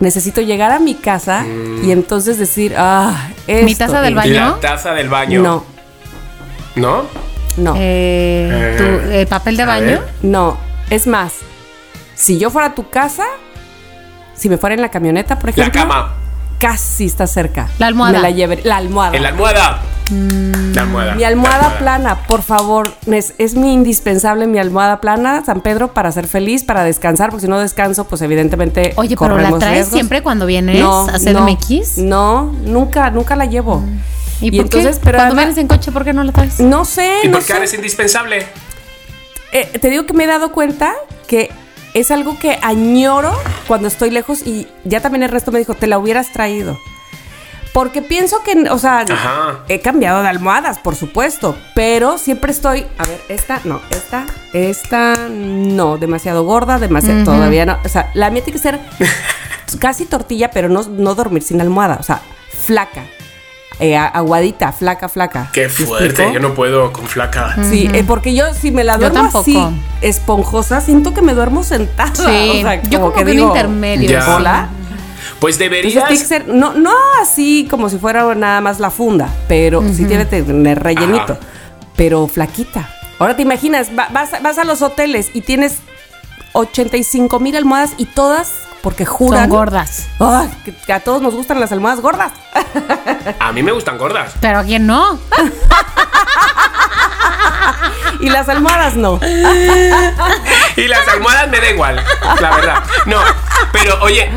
Necesito 0.00 0.40
llegar 0.40 0.70
a 0.70 0.78
mi 0.78 0.94
casa 0.94 1.42
Mm. 1.42 1.84
y 1.84 1.92
entonces 1.92 2.38
decir, 2.38 2.74
ah, 2.78 3.28
esto. 3.46 3.64
¿Mi 3.66 3.74
taza 3.74 4.00
del 4.00 4.14
baño? 4.14 4.32
La 4.32 4.60
taza 4.60 4.94
del 4.94 5.08
baño. 5.10 5.42
No, 5.42 5.64
¿No? 6.76 7.02
no, 7.56 7.74
Eh, 7.76 8.74
tu, 8.78 8.84
Eh, 8.84 9.22
eh, 9.22 9.26
papel 9.26 9.56
de 9.56 9.64
baño. 9.66 9.86
ver. 9.86 10.08
no. 10.22 10.56
Es 10.88 11.06
más, 11.06 11.34
si 12.14 12.38
yo 12.38 12.50
fuera 12.50 12.68
a 12.68 12.74
tu 12.74 12.88
casa, 12.88 13.24
si 14.34 14.48
me 14.48 14.56
fuera 14.56 14.74
en 14.74 14.80
la 14.80 14.88
camioneta, 14.90 15.38
por 15.38 15.46
La 15.56 15.62
ejemplo. 15.66 15.82
cama. 15.82 16.14
Casi 16.60 17.06
está 17.06 17.26
cerca. 17.26 17.68
La 17.78 17.86
almohada. 17.88 18.18
Me 18.18 18.22
la 18.22 18.30
lleve, 18.30 18.60
la 18.62 18.76
almohada. 18.76 19.16
En 19.16 19.22
la 19.24 19.30
almohada. 19.30 19.80
La 20.74 20.82
almohada. 20.82 21.14
Mi 21.14 21.24
almohada 21.24 21.70
La 21.72 21.78
plana, 21.78 22.22
por 22.26 22.42
favor, 22.42 22.92
es, 23.06 23.34
es 23.38 23.54
mi 23.54 23.72
indispensable 23.72 24.46
mi 24.46 24.58
almohada 24.58 25.00
plana, 25.00 25.42
San 25.44 25.60
Pedro, 25.60 25.94
para 25.94 26.10
ser 26.12 26.26
feliz, 26.26 26.64
para 26.64 26.82
descansar, 26.84 27.30
porque 27.30 27.46
si 27.46 27.50
no 27.50 27.58
descanso, 27.58 28.04
pues 28.06 28.20
evidentemente 28.22 28.92
Oye, 28.96 29.16
pero 29.16 29.30
la 29.30 29.42
corremos 29.42 29.58
traes 29.60 29.74
riesgos. 29.76 29.94
siempre 29.94 30.22
cuando 30.22 30.46
vienes 30.46 30.80
no, 30.80 31.08
a 31.08 31.12
hacer 31.14 31.34
no, 31.34 31.46
MX. 31.48 31.98
No, 31.98 32.52
nunca, 32.64 33.10
nunca 33.10 33.36
la 33.36 33.46
llevo. 33.46 33.82
¿Y, 34.40 34.48
Y 34.48 34.50
por 34.52 34.60
entonces, 34.62 34.96
qué? 34.98 35.02
pero 35.04 35.18
cuando 35.18 35.34
además- 35.34 35.54
vienes 35.54 35.58
en 35.58 35.68
coche, 35.68 35.92
¿por 35.92 36.04
qué 36.04 36.12
no 36.12 36.24
la 36.24 36.32
traes? 36.32 36.58
No 36.60 36.84
sé, 36.84 37.08
¿Y 37.22 37.26
no 37.28 37.32
por 37.34 37.40
qué 37.42 37.46
sé. 37.46 37.52
ahora 37.52 37.64
es 37.66 37.74
indispensable? 37.74 38.46
Eh, 39.52 39.78
te 39.80 39.90
digo 39.90 40.06
que 40.06 40.12
me 40.14 40.24
he 40.24 40.26
dado 40.26 40.52
cuenta 40.52 40.92
que 41.26 41.50
es 41.94 42.10
algo 42.10 42.38
que 42.38 42.58
añoro 42.62 43.32
cuando 43.66 43.88
estoy 43.88 44.10
lejos 44.10 44.46
y 44.46 44.66
ya 44.84 45.00
también 45.00 45.22
el 45.22 45.30
resto 45.30 45.52
me 45.52 45.58
dijo, 45.58 45.74
te 45.74 45.86
la 45.86 45.98
hubieras 45.98 46.32
traído. 46.32 46.78
Porque 47.72 48.02
pienso 48.02 48.42
que, 48.42 48.68
o 48.68 48.78
sea, 48.78 49.00
Ajá. 49.08 49.60
he 49.68 49.80
cambiado 49.80 50.22
de 50.22 50.28
almohadas, 50.28 50.78
por 50.80 50.96
supuesto, 50.96 51.56
pero 51.74 52.18
siempre 52.18 52.50
estoy, 52.50 52.84
a 52.98 53.06
ver, 53.06 53.20
esta, 53.28 53.60
no, 53.62 53.80
esta, 53.90 54.26
esta, 54.52 55.28
no, 55.28 55.96
demasiado 55.96 56.42
gorda, 56.42 56.80
demasiado, 56.80 57.22
todavía 57.22 57.66
no, 57.66 57.78
o 57.84 57.88
sea, 57.88 58.10
la 58.14 58.30
mía 58.30 58.42
tiene 58.42 58.58
que 58.58 58.62
ser 58.62 58.80
casi 59.78 60.04
tortilla, 60.04 60.50
pero 60.50 60.68
no, 60.68 60.82
no 60.82 61.14
dormir 61.14 61.44
sin 61.44 61.60
almohada, 61.60 61.98
o 62.00 62.02
sea, 62.02 62.20
flaca, 62.66 63.04
eh, 63.80 63.96
aguadita, 63.96 64.72
flaca, 64.72 65.08
flaca. 65.08 65.50
Qué 65.52 65.62
¿Me 65.62 65.68
fuerte. 65.68 66.30
Yo 66.32 66.38
no 66.40 66.54
puedo 66.54 66.92
con 66.92 67.06
flaca. 67.06 67.56
Sí, 67.68 67.88
eh, 67.92 68.04
porque 68.06 68.34
yo 68.34 68.52
si 68.54 68.70
me 68.70 68.84
la 68.84 68.96
duermo 68.98 69.30
así, 69.40 69.58
esponjosa, 70.00 70.80
siento 70.80 71.14
que 71.14 71.22
me 71.22 71.34
duermo 71.34 71.62
sentada. 71.64 72.12
Sí, 72.14 72.22
o 72.58 72.60
sea, 72.62 72.82
yo 72.82 73.00
como 73.00 73.12
que, 73.12 73.20
un 73.22 73.26
digo, 73.30 73.46
intermedio. 73.48 74.10
Ya. 74.10 74.36
Hola. 74.36 74.68
Pues 75.38 75.54
Entonces 75.56 75.58
deberías. 75.70 76.04
tiene 76.08 76.20
que 76.22 76.28
ser, 76.28 76.48
no, 76.48 76.74
no 76.74 76.92
así 77.22 77.66
como 77.70 77.88
si 77.88 77.98
fuera 77.98 78.34
nada 78.34 78.60
más 78.60 78.78
la 78.78 78.90
funda, 78.90 79.28
pero 79.48 79.82
sí 79.94 80.04
tiene 80.04 80.26
que 80.26 80.42
tener 80.42 80.82
rellenito, 80.82 81.32
Ajá. 81.32 81.38
pero 81.96 82.26
flaquita. 82.26 82.88
Ahora 83.18 83.36
te 83.36 83.42
imaginas, 83.42 83.88
va- 83.98 84.08
vas, 84.12 84.30
vas 84.42 84.58
a 84.58 84.64
los 84.64 84.82
hoteles 84.82 85.30
y 85.34 85.40
tienes 85.42 85.78
85 86.52 87.38
mil 87.40 87.56
almohadas 87.56 87.92
y 87.96 88.06
todas, 88.06 88.52
porque 88.82 89.04
juran. 89.04 89.42
Son 89.42 89.50
gordas. 89.50 90.08
Que, 90.64 90.74
que 90.74 90.92
a 90.92 91.00
todos 91.00 91.22
nos 91.22 91.34
gustan 91.34 91.60
las 91.60 91.72
almohadas 91.72 92.00
gordas. 92.00 92.32
A 93.38 93.52
mí 93.52 93.62
me 93.62 93.72
gustan 93.72 93.98
gordas. 93.98 94.32
Pero 94.40 94.58
a 94.60 94.64
quién 94.64 94.86
no. 94.86 95.18
Y 98.20 98.28
las 98.28 98.48
almohadas 98.48 98.96
no. 98.96 99.18
Y 100.76 100.88
las 100.88 101.08
almohadas 101.08 101.48
me 101.48 101.60
da 101.60 101.70
igual, 101.70 102.04
la 102.40 102.50
verdad. 102.56 102.84
No, 103.06 103.18
pero 103.72 103.98
oye, 104.02 104.30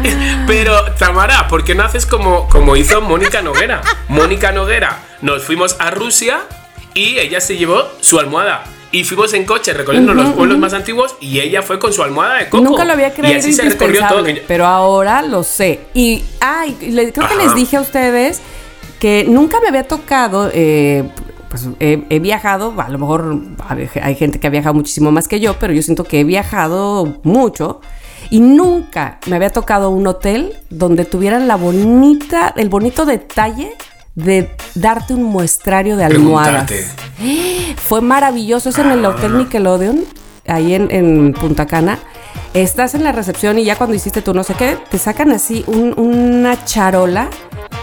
pero 0.47 0.93
Tamara, 0.93 1.47
¿por 1.47 1.63
qué 1.63 1.75
no 1.75 1.83
haces 1.83 2.05
como, 2.05 2.47
como 2.49 2.75
hizo 2.75 3.01
Mónica 3.01 3.41
Noguera? 3.41 3.81
Mónica 4.07 4.51
Noguera, 4.51 4.99
nos 5.21 5.43
fuimos 5.43 5.75
a 5.79 5.91
Rusia 5.91 6.41
y 6.93 7.19
ella 7.19 7.41
se 7.41 7.57
llevó 7.57 7.89
su 8.01 8.19
almohada. 8.19 8.63
Y 8.93 9.03
fuimos 9.03 9.33
en 9.33 9.43
coche 9.43 9.73
recorriendo 9.73 10.13
los 10.13 10.29
pueblos 10.33 10.57
más 10.59 10.71
antiguos 10.73 11.15
y 11.19 11.39
ella 11.39 11.63
fue 11.63 11.79
con 11.79 11.91
su 11.91 12.03
almohada 12.03 12.37
de 12.37 12.49
coco. 12.49 12.63
Nunca 12.63 12.85
lo 12.85 12.93
había 12.93 13.07
Y 13.07 13.11
creído 13.11 13.39
así 13.39 13.51
se 13.51 13.63
recorrió 13.63 14.07
todo. 14.07 14.23
que- 14.23 14.43
pero 14.47 14.67
ahora 14.67 15.23
lo 15.23 15.43
sé. 15.43 15.79
Y 15.95 16.23
ay, 16.39 16.77
creo 16.79 17.27
que 17.27 17.35
les 17.35 17.55
dije 17.55 17.77
a 17.77 17.81
ustedes 17.81 18.39
que 18.99 19.25
nunca 19.27 19.59
me 19.61 19.67
había 19.69 19.83
tocado, 19.87 20.49
eh, 20.53 21.09
pues 21.49 21.67
he, 21.79 22.03
he 22.09 22.19
viajado, 22.19 22.73
a 22.79 22.87
lo 22.89 22.99
mejor 22.99 23.35
hay 24.01 24.15
gente 24.15 24.39
que 24.39 24.45
ha 24.45 24.51
viajado 24.51 24.75
muchísimo 24.75 25.11
más 25.11 25.27
que 25.27 25.39
yo, 25.39 25.55
pero 25.59 25.73
yo 25.73 25.81
siento 25.81 26.03
que 26.03 26.19
he 26.19 26.23
viajado 26.23 27.17
mucho. 27.23 27.81
Y 28.29 28.39
nunca 28.41 29.17
me 29.27 29.35
había 29.37 29.49
tocado 29.49 29.89
un 29.89 30.05
hotel 30.05 30.53
donde 30.69 31.05
tuvieran 31.05 31.47
la 31.47 31.55
bonita, 31.55 32.53
el 32.55 32.69
bonito 32.69 33.05
detalle 33.05 33.73
de 34.15 34.49
darte 34.75 35.13
un 35.13 35.23
muestrario 35.23 35.97
de 35.97 36.05
almohadas. 36.05 36.71
Fue 37.77 38.01
maravilloso. 38.01 38.69
Es 38.69 38.77
en 38.77 38.91
el 38.91 39.05
Hotel 39.05 39.37
Nickelodeon, 39.37 40.05
ahí 40.47 40.73
en, 40.73 40.89
en 40.91 41.33
Punta 41.33 41.65
Cana. 41.65 41.99
Estás 42.53 42.93
en 42.95 43.03
la 43.03 43.11
recepción 43.11 43.57
y 43.59 43.63
ya 43.63 43.75
cuando 43.75 43.95
hiciste 43.95 44.21
tú 44.21 44.33
no 44.33 44.43
sé 44.43 44.53
qué, 44.53 44.77
te 44.91 44.97
sacan 44.97 45.31
así 45.31 45.63
un- 45.67 45.93
una 45.99 46.63
charola 46.65 47.27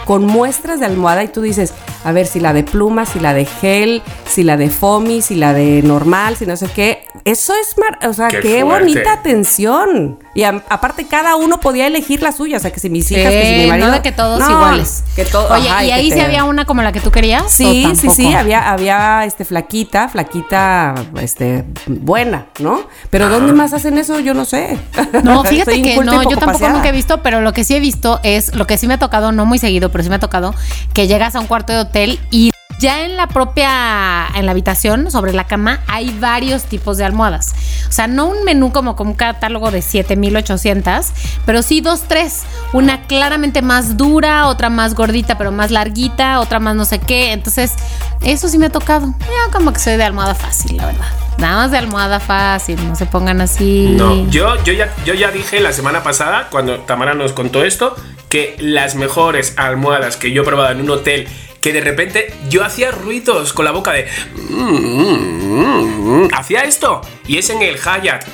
con 0.07 0.25
muestras 0.25 0.81
de 0.81 0.87
almohada 0.87 1.23
y 1.25 1.29
tú 1.29 1.43
dices, 1.43 1.73
a 2.05 2.11
ver 2.13 2.27
si 2.27 2.41
la 2.41 2.53
de 2.53 2.65
pluma, 2.65 3.07
si 3.07 3.21
la 3.21 3.33
de 3.35 3.45
gel, 3.45 4.03
si 4.29 4.43
la 4.43 4.57
de 4.57 4.69
foamy, 4.71 5.23
si 5.23 5.35
la 5.37 5.53
de 5.53 5.83
normal, 5.83 6.37
si 6.37 6.47
no 6.47 6.57
sé 6.57 6.67
qué. 6.75 7.05
Eso 7.25 7.53
es, 7.55 7.77
mar 7.79 7.99
o 8.09 8.13
sea, 8.13 8.29
Qué 8.29 8.63
bonita 8.65 9.13
atención. 9.13 10.19
Y 10.35 10.45
a- 10.45 10.63
aparte 10.69 11.07
cada 11.07 11.37
uno 11.37 11.61
podía 11.61 11.87
elegir 11.87 12.23
la 12.23 12.33
suya, 12.33 12.57
o 12.57 12.61
sea, 12.61 12.73
que 12.73 12.81
si 12.81 12.89
mis 12.89 13.11
hijas, 13.11 13.31
que 13.31 13.43
si 13.45 13.53
mi 13.57 13.63
Sí, 13.65 13.69
marido. 13.69 13.89
no 13.89 13.93
de 13.93 14.03
que 14.03 14.13
todos 14.13 14.39
No, 14.41 14.51
iguales. 14.51 15.05
Que 15.15 15.25
todo, 15.25 15.53
Oye, 15.53 15.69
ajá, 15.69 15.85
¿y 15.85 15.91
ahí 15.91 16.09
te- 16.09 16.15
sí 16.17 16.21
había 16.21 16.45
una 16.45 16.65
como 16.65 16.83
la 16.83 16.93
que 16.93 17.01
tú 17.01 17.11
querías? 17.11 17.53
Sí, 17.53 17.85
¿O 17.91 17.95
sí, 17.95 18.09
sí, 18.11 18.33
había, 18.33 18.71
había 18.71 19.25
este 19.27 19.45
flaquita, 19.45 20.09
flaquita, 20.09 20.95
este, 21.21 21.65
buena, 21.87 22.47
¿no? 22.61 22.83
Pero 23.11 23.29
¿dónde 23.29 23.53
más 23.53 23.73
hacen 23.75 23.99
eso? 23.99 24.19
Yo 24.21 24.35
no 24.35 24.40
sé. 24.45 24.79
No, 25.23 25.45
fíjate 25.45 25.83
que 25.83 25.97
no, 25.97 26.13
yo 26.13 26.23
poco 26.23 26.31
tampoco 26.31 26.53
paseada. 26.53 26.75
nunca 26.75 26.89
he 26.89 26.93
visto, 26.93 27.23
pero 27.23 27.41
lo 27.41 27.53
que 27.53 27.65
sí 27.65 27.75
he 27.75 27.81
visto 27.81 28.21
es, 28.23 28.55
lo 28.55 28.67
que 28.67 28.79
sí 28.79 28.87
me 28.87 28.95
ha 28.95 28.99
tocado, 28.99 29.33
no 29.33 29.47
muy 29.47 29.59
seguido, 29.59 29.91
pero 29.91 30.05
sí 30.05 30.11
me 30.11 30.17
ha 30.17 30.21
tocado, 30.21 30.55
que 30.95 31.07
llegas 31.07 31.35
a 31.35 31.41
un 31.41 31.47
cuarto 31.47 31.73
de 31.73 31.81
hotel 31.81 32.21
y 32.31 32.51
ya 32.81 33.05
en 33.05 33.17
la 33.17 33.29
propia, 33.29 34.27
en 34.35 34.47
la 34.47 34.53
habitación, 34.53 35.11
sobre 35.11 35.33
la 35.35 35.45
cama, 35.45 35.81
hay 35.87 36.17
varios 36.19 36.65
tipos 36.65 36.97
de 36.97 37.05
almohadas. 37.05 37.55
O 37.89 37.93
sea, 37.93 38.07
no 38.07 38.27
un 38.27 38.43
menú 38.45 38.73
como 38.73 38.97
con 38.97 39.09
un 39.09 39.15
catálogo 39.15 39.71
de 39.71 39.83
7800, 39.83 41.09
pero 41.45 41.63
sí 41.63 41.83
dos, 41.83 42.05
tres. 42.09 42.45
Una 42.73 43.03
claramente 43.03 43.61
más 43.61 43.99
dura, 43.99 44.47
otra 44.49 44.71
más 44.71 44.95
gordita, 44.95 45.37
pero 45.37 45.53
más 45.53 45.71
larguita, 45.71 46.41
otra 46.41 46.59
más 46.59 46.75
no 46.75 46.87
sé 46.87 46.99
qué. 46.99 47.33
Entonces, 47.33 47.75
eso 48.23 48.49
sí 48.49 48.57
me 48.57 48.67
ha 48.67 48.71
tocado. 48.71 49.15
Yo 49.21 49.53
como 49.53 49.73
que 49.73 49.79
soy 49.79 49.97
de 49.97 50.05
almohada 50.05 50.35
fácil, 50.35 50.79
la 50.79 50.87
verdad. 50.87 51.07
Nada 51.37 51.57
más 51.57 51.71
de 51.71 51.79
almohada 51.79 52.19
fácil, 52.19 52.77
no 52.89 52.97
se 52.97 53.05
pongan 53.05 53.43
así. 53.43 53.89
No, 53.91 54.27
yo, 54.31 54.57
yo, 54.65 54.73
ya, 54.73 54.95
yo 55.05 55.13
ya 55.13 55.31
dije 55.31 55.61
la 55.61 55.73
semana 55.73 56.03
pasada, 56.03 56.49
cuando 56.51 56.81
Tamara 56.81 57.13
nos 57.13 57.33
contó 57.33 57.63
esto, 57.63 57.95
que 58.31 58.57
las 58.59 58.95
mejores 58.95 59.55
almohadas 59.59 60.17
que 60.17 60.33
yo 60.33 60.43
he 60.43 60.45
probado 60.47 60.71
en 60.71 60.81
un 60.81 60.91
hotel, 60.91 61.29
que 61.61 61.73
de 61.73 61.81
repente 61.81 62.33
yo 62.49 62.65
hacía 62.65 62.91
ruidos 62.91 63.53
con 63.53 63.65
la 63.65 63.71
boca 63.71 63.93
de... 63.93 64.07
"Mm, 64.49 64.75
mm, 65.15 66.25
mm", 66.25 66.29
hacía 66.35 66.63
esto, 66.65 67.01
y 67.27 67.39
es 67.39 67.51
en 67.51 67.63
el 67.63 67.77
Hyatt. 67.79 68.25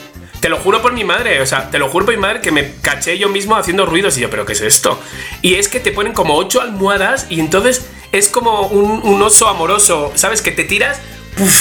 Te 0.41 0.49
lo 0.51 0.59
juro 0.59 0.83
por 0.83 0.93
mi 0.93 1.03
madre, 1.03 1.41
o 1.41 1.47
sea, 1.47 1.71
te 1.71 1.79
lo 1.79 1.89
juro 1.89 2.05
por 2.05 2.15
mi 2.15 2.21
madre 2.21 2.41
que 2.41 2.53
me 2.53 2.73
caché 2.83 3.19
yo 3.19 3.29
mismo 3.29 3.57
haciendo 3.57 3.87
ruidos 3.87 4.17
y 4.19 4.21
yo, 4.21 4.31
pero 4.31 4.45
¿qué 4.45 4.53
es 4.53 4.61
esto? 4.61 5.01
Y 5.43 5.55
es 5.55 5.69
que 5.69 5.81
te 5.81 5.93
ponen 5.93 6.13
como 6.13 6.37
ocho 6.37 6.61
almohadas 6.61 7.27
y 7.31 7.41
entonces 7.41 7.87
es 8.13 8.29
como 8.29 8.63
un, 8.69 9.01
un 9.03 9.23
oso 9.23 9.49
amoroso, 9.49 10.13
¿sabes? 10.15 10.43
Que 10.43 10.53
te 10.53 10.65
tiras 10.65 10.99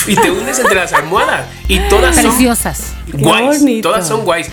y 0.07 0.15
te 0.15 0.29
unes 0.29 0.59
entre 0.59 0.75
las 0.75 0.93
almohadas 0.93 1.47
y 1.67 1.79
todas 1.89 2.15
son 2.15 2.25
Preciosas. 2.25 2.93
Guays. 3.07 3.81
Todas 3.81 4.07
son 4.07 4.23
guays. 4.23 4.47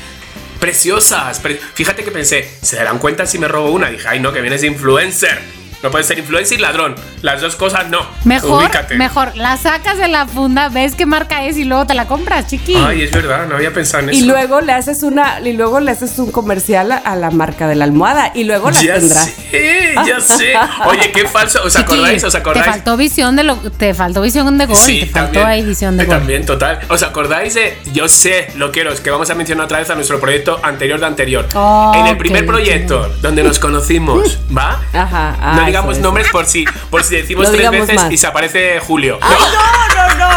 Preciosas. 0.60 1.40
pre- 1.40 1.60
Fíjate 1.74 2.04
que 2.04 2.12
pensé, 2.12 2.48
¿se 2.62 2.76
darán 2.76 2.98
cuenta 2.98 3.26
si 3.26 3.38
me 3.38 3.48
robo 3.48 3.70
una? 3.72 3.90
Dije, 3.90 4.06
ay 4.08 4.20
no, 4.20 4.32
que 4.32 4.40
vienes 4.40 4.60
de 4.60 4.68
influencer. 4.68 5.40
No 5.83 5.91
puedes 5.91 6.07
ser 6.07 6.18
influencer 6.18 6.59
y 6.59 6.62
ladrón. 6.62 6.95
Las 7.22 7.41
dos 7.41 7.57
cosas 7.57 7.89
no. 7.89 8.07
Mejor, 8.24 8.62
Ubícate. 8.64 8.95
mejor, 8.97 9.37
la 9.37 9.57
sacas 9.57 9.99
de 9.99 10.09
la 10.09 10.26
funda, 10.26 10.68
ves 10.68 10.95
qué 10.95 11.07
marca 11.07 11.45
es 11.45 11.57
y 11.57 11.64
luego 11.64 11.87
te 11.87 11.95
la 11.95 12.07
compras, 12.07 12.47
chiqui. 12.47 12.74
Ay, 12.76 13.03
es 13.03 13.11
verdad, 13.11 13.47
no 13.49 13.57
había 13.57 13.72
pensado 13.72 14.05
en 14.05 14.11
eso. 14.11 14.18
Y 14.18 14.22
luego 14.26 14.61
le 14.61 14.72
haces 14.72 15.03
una, 15.03 15.41
y 15.41 15.53
luego 15.53 15.80
le 15.80 15.91
haces 15.91 16.18
un 16.18 16.30
comercial 16.30 16.93
a, 16.93 16.97
a 16.97 17.16
la 17.16 17.30
marca 17.30 17.66
de 17.68 17.74
la 17.74 17.85
almohada 17.85 18.30
y 18.35 18.45
luego 18.45 18.70
la 18.70 18.80
ya 18.83 18.95
tendrá. 18.95 19.22
sé, 19.22 19.95
ya 20.07 20.20
sé. 20.20 20.55
Oye, 20.87 21.11
qué 21.12 21.26
falso. 21.26 21.62
¿Os 21.64 21.72
Chiqui, 21.72 21.83
acordáis? 21.85 22.24
¿Os 22.24 22.35
acordáis? 22.35 22.64
Te 22.66 22.72
faltó 22.72 22.97
visión 22.97 23.37
de 23.37 23.45
lo, 23.45 23.57
te 23.57 23.95
faltó 23.95 24.22
visión 24.22 24.57
de 24.59 24.66
gol, 24.66 24.76
te 24.87 25.07
faltó 25.07 25.45
ahí 25.45 25.62
visión 25.62 25.97
de 25.97 26.05
eh, 26.05 26.07
gol. 26.07 26.18
También, 26.18 26.47
total. 26.47 26.80
¿Os 26.89 27.03
acordáis 27.03 27.55
de 27.55 27.76
Yo 27.93 28.09
sé, 28.09 28.53
loqueros, 28.57 29.01
que 29.01 29.11
vamos 29.11 29.30
a 29.30 29.35
mencionar 29.35 29.64
otra 29.64 29.78
vez 29.78 29.91
a 29.91 29.95
nuestro 29.95 30.20
proyecto 30.20 30.61
anterior 30.62 31.01
de 31.01 31.07
anterior? 31.07 31.49
Oh, 31.55 31.93
en 31.95 32.07
el 32.07 32.16
primer 32.16 32.47
proyecto, 32.47 33.09
donde 33.20 33.43
nos 33.43 33.59
conocimos, 33.59 34.39
¿va? 34.57 34.80
Ajá, 34.93 35.37
ah, 35.41 35.55
no 35.57 35.62
digamos 35.73 35.95
eso 35.97 36.03
nombres 36.03 36.29
por 36.31 36.47
si, 36.47 36.64
por 36.91 37.03
si 37.05 37.16
decimos 37.16 37.47
No 37.49 37.53
tres 37.53 37.70
veces 37.70 37.97
más. 37.97 38.11
y 38.12 38.16
se 38.16 38.27
aparece 38.27 38.79
Julio. 38.81 39.18
¡Ay, 39.23 39.37
no, 39.55 40.09
no, 40.09 40.14
no! 40.18 40.33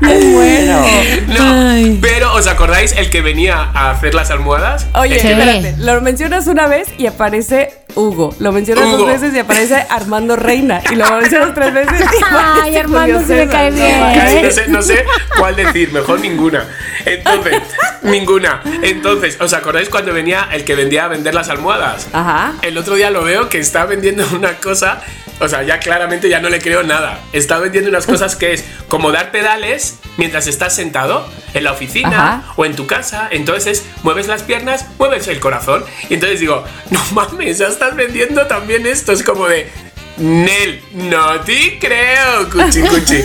Muy 0.00 0.24
bueno. 0.34 0.84
No, 1.28 1.98
pero 2.00 2.34
¿os 2.34 2.46
acordáis 2.46 2.92
el 2.92 3.10
que 3.10 3.20
venía 3.22 3.70
a 3.74 3.90
hacer 3.90 4.14
las 4.14 4.30
almohadas? 4.30 4.86
Oye, 4.94 5.18
Sí. 5.20 5.28
espérate, 5.28 5.74
lo 5.78 6.00
mencionas 6.00 6.46
una 6.46 6.66
vez 6.66 6.88
y 6.98 7.06
aparece 7.06 7.72
Hugo. 7.96 8.34
Lo 8.38 8.52
mencionas 8.52 8.84
Hugo. 8.86 8.98
dos 8.98 9.06
veces 9.08 9.34
y 9.34 9.38
aparece 9.38 9.74
Armando 9.90 10.36
Reina. 10.36 10.80
Y 10.90 10.94
lo 10.94 11.10
mencionas 11.10 11.54
tres 11.54 11.74
veces 11.74 12.00
y 12.20 12.24
Ay, 12.62 12.76
Armando 12.76 13.20
sí 13.20 13.32
me 13.32 13.48
cae 13.48 13.70
bien. 13.70 14.00
Casi 14.14 14.42
no 14.42 14.50
sé, 14.50 14.68
no 14.68 14.82
sé 14.82 15.04
cuál 15.38 15.56
decir, 15.56 15.92
mejor 15.92 16.20
ninguna. 16.20 16.66
Entonces, 17.04 17.62
ninguna. 18.02 18.60
Entonces, 18.82 19.38
¿os 19.40 19.52
acordáis 19.52 19.88
cuando 19.88 20.12
venía 20.12 20.48
el 20.52 20.64
que 20.64 20.74
vendía 20.74 21.06
a 21.06 21.08
vender 21.08 21.34
las 21.34 21.48
almohadas? 21.48 22.08
Ajá. 22.12 22.54
El 22.62 22.76
otro 22.78 22.94
día 22.94 23.10
lo 23.10 23.24
veo 23.24 23.48
que 23.48 23.58
está 23.58 23.86
vendiendo 23.86 24.24
una 24.34 24.54
cosa, 24.58 25.00
o 25.40 25.48
sea, 25.48 25.62
ya 25.62 25.78
claramente 25.78 26.28
ya 26.28 26.40
no 26.40 26.48
le 26.48 26.60
creo 26.60 26.82
nada. 26.82 27.20
Está 27.32 27.58
vendiendo 27.58 27.90
unas 27.90 28.06
cosas 28.06 28.36
que 28.36 28.52
es 28.52 28.64
como 28.88 29.10
dar 29.12 29.30
pedales 29.30 29.98
mientras 30.16 30.46
estás 30.46 30.74
sentado 30.74 31.26
en 31.54 31.64
la 31.64 31.72
oficina 31.72 32.08
Ajá. 32.08 32.52
o 32.56 32.64
en 32.64 32.74
tu 32.76 32.86
casa. 32.86 33.28
Entonces, 33.30 33.84
mueves 34.02 34.28
las 34.28 34.42
piernas, 34.42 34.86
mueves 34.98 35.28
el 35.28 35.40
corazón. 35.40 35.84
Y 36.08 36.14
entonces 36.14 36.40
digo, 36.40 36.64
no 36.90 37.00
mames, 37.12 37.58
ya 37.58 37.66
estás 37.86 37.96
vendiendo 37.96 38.46
también 38.46 38.86
esto. 38.86 39.12
Es 39.12 39.22
como 39.22 39.46
de... 39.46 39.70
Nel, 40.18 40.80
no 40.94 41.40
te 41.40 41.78
creo, 41.78 42.48
cuchi 42.50 42.80
cuchi. 42.80 43.22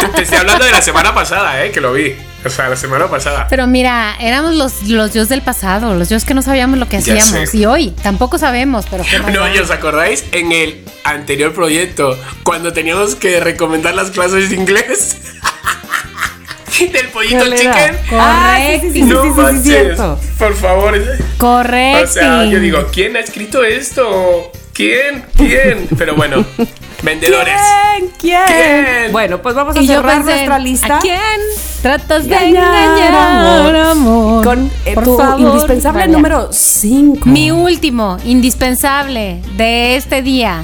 te, 0.00 0.08
te 0.14 0.22
estoy 0.22 0.38
hablando 0.38 0.66
de 0.66 0.70
la 0.70 0.82
semana 0.82 1.14
pasada, 1.14 1.64
eh, 1.64 1.70
que 1.70 1.80
lo 1.80 1.94
vi. 1.94 2.14
O 2.44 2.50
sea, 2.50 2.68
la 2.68 2.76
semana 2.76 3.08
pasada. 3.08 3.46
Pero 3.48 3.66
mira, 3.66 4.14
éramos 4.20 4.54
los, 4.54 4.82
los 4.82 5.14
dios 5.14 5.30
del 5.30 5.40
pasado, 5.40 5.94
los 5.94 6.10
dios 6.10 6.26
que 6.26 6.34
no 6.34 6.42
sabíamos 6.42 6.78
lo 6.78 6.86
que 6.86 6.98
hacíamos. 6.98 7.54
Y 7.54 7.64
hoy 7.64 7.92
tampoco 8.02 8.36
sabemos, 8.36 8.84
pero 8.90 9.04
qué 9.04 9.18
No. 9.32 9.52
¿y 9.52 9.58
os 9.58 9.70
acordáis 9.70 10.24
en 10.32 10.52
el 10.52 10.84
anterior 11.04 11.54
proyecto 11.54 12.16
cuando 12.42 12.74
teníamos 12.74 13.14
que 13.14 13.40
recomendar 13.40 13.94
las 13.94 14.10
clases 14.10 14.50
de 14.50 14.56
inglés? 14.56 15.16
Del 16.92 17.08
pollito 17.08 17.36
¿Cuál 17.38 17.52
era? 17.54 17.72
chicken. 17.74 17.98
Ah, 18.12 18.58
sí, 18.58 18.80
sí, 18.80 18.86
sí, 18.88 18.92
sí, 18.92 19.02
no 19.02 19.22
sí, 19.22 19.28
sí, 19.28 19.34
sí, 19.34 19.40
manches, 19.40 19.62
cierto. 19.64 20.20
por 20.38 20.54
favor. 20.54 21.00
Correcto. 21.38 22.04
O 22.04 22.06
sea, 22.12 22.44
yo 22.44 22.58
digo, 22.60 22.86
¿quién 22.92 23.16
ha 23.16 23.20
escrito 23.20 23.62
esto? 23.64 24.50
¿Quién? 24.72 25.24
¿Quién? 25.36 25.88
Pero 25.98 26.14
bueno, 26.16 26.44
vendedores. 27.02 27.54
¿Quién? 27.94 28.10
¿Quién? 28.18 28.40
¿Quién? 28.46 29.12
Bueno, 29.12 29.40
pues 29.40 29.54
vamos 29.54 29.76
a 29.76 29.80
Y 29.80 29.86
cerrar 29.86 30.16
pensé, 30.18 30.32
nuestra 30.32 30.58
lista. 30.58 30.96
¿A 30.98 31.00
quién 31.00 31.20
tratas 31.82 32.26
de 32.28 32.34
Engañar, 32.34 32.74
engañar, 32.74 33.76
amor? 33.86 34.44
Con 34.44 34.70
eh, 34.84 34.94
Por 34.94 35.04
tu 35.04 35.16
favor, 35.16 35.40
indispensable 35.40 36.00
vaya. 36.00 36.12
número 36.12 36.48
5. 36.52 37.26
Mi 37.26 37.50
último, 37.50 38.18
indispensable 38.24 39.40
de 39.56 39.96
este 39.96 40.20
día. 40.20 40.62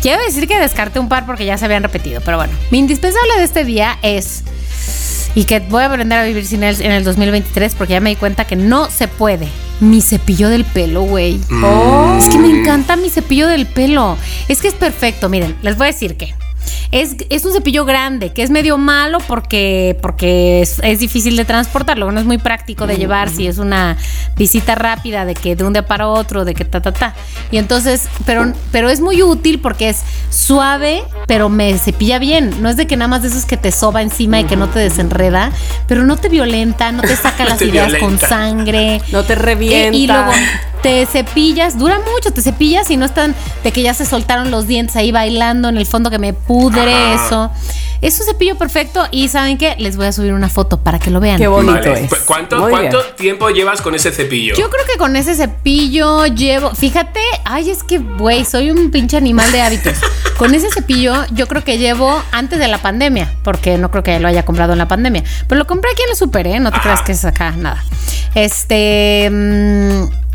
Quiero 0.00 0.22
decir 0.22 0.46
que 0.46 0.58
descarté 0.58 0.98
un 1.00 1.08
par 1.08 1.26
porque 1.26 1.44
ya 1.44 1.58
se 1.58 1.64
habían 1.64 1.82
repetido, 1.82 2.20
pero 2.24 2.36
bueno. 2.36 2.52
Mi 2.70 2.78
indispensable 2.78 3.36
de 3.38 3.44
este 3.44 3.64
día 3.64 3.98
es. 4.02 4.44
Y 5.34 5.44
que 5.44 5.60
voy 5.60 5.82
a 5.82 5.86
aprender 5.86 6.18
a 6.18 6.24
vivir 6.24 6.44
sin 6.46 6.62
él 6.62 6.76
en 6.80 6.92
el 6.92 7.04
2023 7.04 7.74
porque 7.74 7.92
ya 7.92 8.00
me 8.00 8.10
di 8.10 8.16
cuenta 8.16 8.46
que 8.46 8.56
no 8.56 8.90
se 8.90 9.08
puede. 9.08 9.48
Mi 9.80 10.00
cepillo 10.00 10.48
del 10.48 10.64
pelo, 10.64 11.02
güey. 11.02 11.38
Oh. 11.62 12.18
Es 12.20 12.28
que 12.28 12.38
me 12.38 12.48
encanta 12.48 12.96
mi 12.96 13.10
cepillo 13.10 13.46
del 13.46 13.66
pelo. 13.66 14.16
Es 14.48 14.60
que 14.60 14.68
es 14.68 14.74
perfecto. 14.74 15.28
Miren, 15.28 15.56
les 15.62 15.76
voy 15.76 15.88
a 15.88 15.92
decir 15.92 16.16
que. 16.16 16.34
Es, 16.92 17.16
es 17.30 17.44
un 17.44 17.52
cepillo 17.52 17.84
grande, 17.84 18.30
que 18.32 18.42
es 18.42 18.50
medio 18.50 18.78
malo 18.78 19.18
porque, 19.26 19.96
porque 20.00 20.62
es, 20.62 20.80
es 20.82 21.00
difícil 21.00 21.36
de 21.36 21.44
transportar. 21.44 21.98
Luego 21.98 22.12
no 22.12 22.20
es 22.20 22.26
muy 22.26 22.38
práctico 22.38 22.86
de 22.86 22.96
llevar 22.96 23.28
si 23.30 23.46
es 23.46 23.58
una 23.58 23.96
visita 24.36 24.74
rápida 24.74 25.24
de 25.24 25.34
que 25.34 25.56
de 25.56 25.64
un 25.64 25.72
día 25.72 25.86
para 25.86 26.08
otro, 26.08 26.44
de 26.44 26.54
que 26.54 26.64
ta, 26.64 26.80
ta, 26.80 26.92
ta. 26.92 27.14
Y 27.50 27.58
entonces, 27.58 28.08
pero, 28.26 28.52
pero 28.72 28.88
es 28.90 29.00
muy 29.00 29.22
útil 29.22 29.60
porque 29.60 29.88
es 29.90 30.02
suave, 30.30 31.02
pero 31.26 31.48
me 31.48 31.76
cepilla 31.78 32.18
bien. 32.18 32.62
No 32.62 32.68
es 32.68 32.76
de 32.76 32.86
que 32.86 32.96
nada 32.96 33.08
más 33.08 33.22
de 33.22 33.28
esos 33.28 33.44
que 33.44 33.56
te 33.56 33.72
soba 33.72 34.02
encima 34.02 34.40
y 34.40 34.44
que 34.44 34.56
no 34.56 34.68
te 34.68 34.78
desenreda, 34.78 35.50
pero 35.86 36.04
no 36.04 36.16
te 36.16 36.28
violenta, 36.28 36.92
no 36.92 37.02
te 37.02 37.16
saca 37.16 37.38
No 37.44 37.50
las 37.50 37.58
te 37.58 37.66
ideas 37.66 37.94
con 37.94 38.18
sangre. 38.18 39.00
No 39.12 39.22
te 39.24 39.32
Eh, 39.32 39.36
revienta. 39.36 39.96
y 39.96 40.06
luego 40.06 40.32
te 40.82 41.04
cepillas, 41.06 41.78
dura 41.78 41.98
mucho, 41.98 42.32
te 42.32 42.42
cepillas 42.42 42.90
y 42.90 42.96
no 42.96 43.06
están 43.06 43.34
de 43.64 43.72
que 43.72 43.82
ya 43.82 43.94
se 43.94 44.06
soltaron 44.06 44.50
los 44.50 44.66
dientes 44.66 44.96
ahí 44.96 45.12
bailando 45.12 45.68
en 45.68 45.76
el 45.76 45.86
fondo 45.86 46.10
que 46.10 46.18
me 46.18 46.32
pudre 46.32 46.92
Ajá. 46.92 47.26
eso. 47.26 47.50
Es 48.00 48.18
un 48.20 48.26
cepillo 48.26 48.56
perfecto 48.56 49.04
y 49.10 49.26
¿saben 49.28 49.58
qué? 49.58 49.74
Les 49.78 49.96
voy 49.96 50.06
a 50.06 50.12
subir 50.12 50.32
una 50.32 50.48
foto 50.48 50.78
para 50.78 51.00
que 51.00 51.10
lo 51.10 51.18
vean. 51.18 51.36
Qué 51.38 51.48
bonito 51.48 51.72
Vale. 51.72 52.04
es. 52.04 52.14
¿Cuánto, 52.24 52.68
cuánto 52.68 53.02
tiempo 53.16 53.50
llevas 53.50 53.80
con 53.80 53.94
ese 53.96 54.12
cepillo? 54.12 54.54
Yo 54.54 54.70
creo 54.70 54.84
que 54.86 54.96
con 54.98 55.16
ese 55.16 55.34
cepillo 55.34 56.26
llevo, 56.26 56.72
fíjate, 56.76 57.20
ay, 57.44 57.70
es 57.70 57.82
que, 57.82 57.98
güey, 57.98 58.44
soy 58.44 58.70
un 58.70 58.92
pinche 58.92 59.16
animal 59.16 59.50
de 59.50 59.62
hábitos. 59.62 59.94
Con 60.38 60.54
ese 60.54 60.70
cepillo 60.70 61.14
yo 61.32 61.48
creo 61.48 61.64
que 61.64 61.78
llevo 61.78 62.22
antes 62.30 62.60
de 62.60 62.68
la 62.68 62.78
pandemia, 62.78 63.34
porque 63.42 63.76
no 63.76 63.90
creo 63.90 64.04
que 64.04 64.20
lo 64.20 64.28
haya 64.28 64.44
comprado 64.44 64.72
en 64.72 64.78
la 64.78 64.86
pandemia, 64.86 65.24
pero 65.48 65.58
lo 65.58 65.66
compré 65.66 65.90
aquí 65.90 66.02
en 66.02 66.10
el 66.10 66.16
super, 66.16 66.46
¿eh? 66.46 66.60
No 66.60 66.70
te 66.70 66.76
Ajá. 66.76 66.82
creas 66.84 67.02
que 67.02 67.10
es 67.10 67.24
acá, 67.24 67.50
nada. 67.50 67.82
Este... 68.36 69.28
mm, 69.32 70.27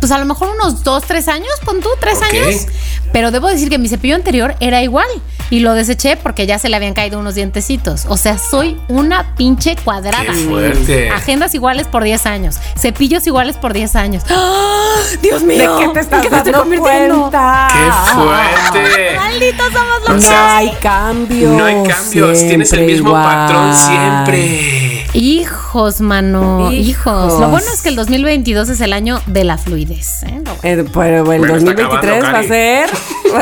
pues 0.00 0.10
a 0.12 0.18
lo 0.18 0.24
mejor 0.24 0.48
unos 0.50 0.82
dos, 0.82 1.04
tres 1.04 1.28
años, 1.28 1.50
pon 1.64 1.80
tú, 1.80 1.88
tres 2.00 2.18
Ok. 2.18 2.24
años. 2.24 2.66
Pero 3.12 3.30
debo 3.30 3.48
decir 3.48 3.68
que 3.68 3.78
mi 3.78 3.88
cepillo 3.88 4.14
anterior 4.16 4.54
era 4.60 4.82
igual. 4.82 5.06
Y 5.50 5.60
lo 5.60 5.74
deseché 5.74 6.16
porque 6.16 6.46
ya 6.46 6.58
se 6.58 6.70
le 6.70 6.76
habían 6.76 6.94
caído 6.94 7.18
unos 7.18 7.34
dientecitos. 7.34 8.06
O 8.08 8.16
sea, 8.16 8.38
soy 8.38 8.80
una 8.88 9.34
pinche 9.36 9.76
cuadrada. 9.76 10.24
Qué 10.24 10.32
fuerte. 10.32 11.10
Agendas 11.10 11.54
iguales 11.54 11.86
por 11.86 12.02
10 12.04 12.24
años. 12.24 12.56
Cepillos 12.78 13.26
iguales 13.26 13.56
por 13.58 13.74
10 13.74 13.94
años. 13.96 14.22
¡Ah! 14.30 14.94
¡Dios 15.20 15.42
mío! 15.42 15.76
¿De 15.76 15.86
qué 15.86 15.92
te 15.92 16.00
estás 16.00 16.24
¿En 16.24 16.30
qué 16.30 16.34
dando 16.36 16.58
convirtiendo? 16.60 17.20
cuenta? 17.20 17.68
¡Qué 17.70 18.14
fuerte! 18.14 19.16
Malditos 19.18 19.72
somos 19.72 20.08
los 20.08 20.24
No 20.24 20.36
hay 20.38 20.70
cambios. 20.82 21.52
No 21.52 21.64
hay 21.66 21.82
cambios, 21.86 22.38
tienes 22.46 22.72
el 22.72 22.80
mismo 22.86 23.08
igual. 23.10 23.22
patrón 23.22 23.74
siempre. 23.76 24.91
Hijos, 25.14 26.00
mano. 26.00 26.72
Hijos. 26.72 26.86
Hijos. 26.88 27.40
Lo 27.40 27.48
bueno 27.50 27.66
es 27.72 27.82
que 27.82 27.90
el 27.90 27.96
2022 27.96 28.68
es 28.70 28.80
el 28.80 28.92
año 28.94 29.20
de 29.26 29.44
la 29.44 29.58
fluidez. 29.58 30.22
¿eh? 30.22 30.42
Eh, 30.62 30.84
pero 30.92 31.18
el 31.18 31.22
Bueno, 31.24 31.44
está 31.56 31.74
2023 31.74 32.24
acabando, 32.24 32.32
va 32.32 32.38
a 32.38 32.42
ser, 32.44 32.90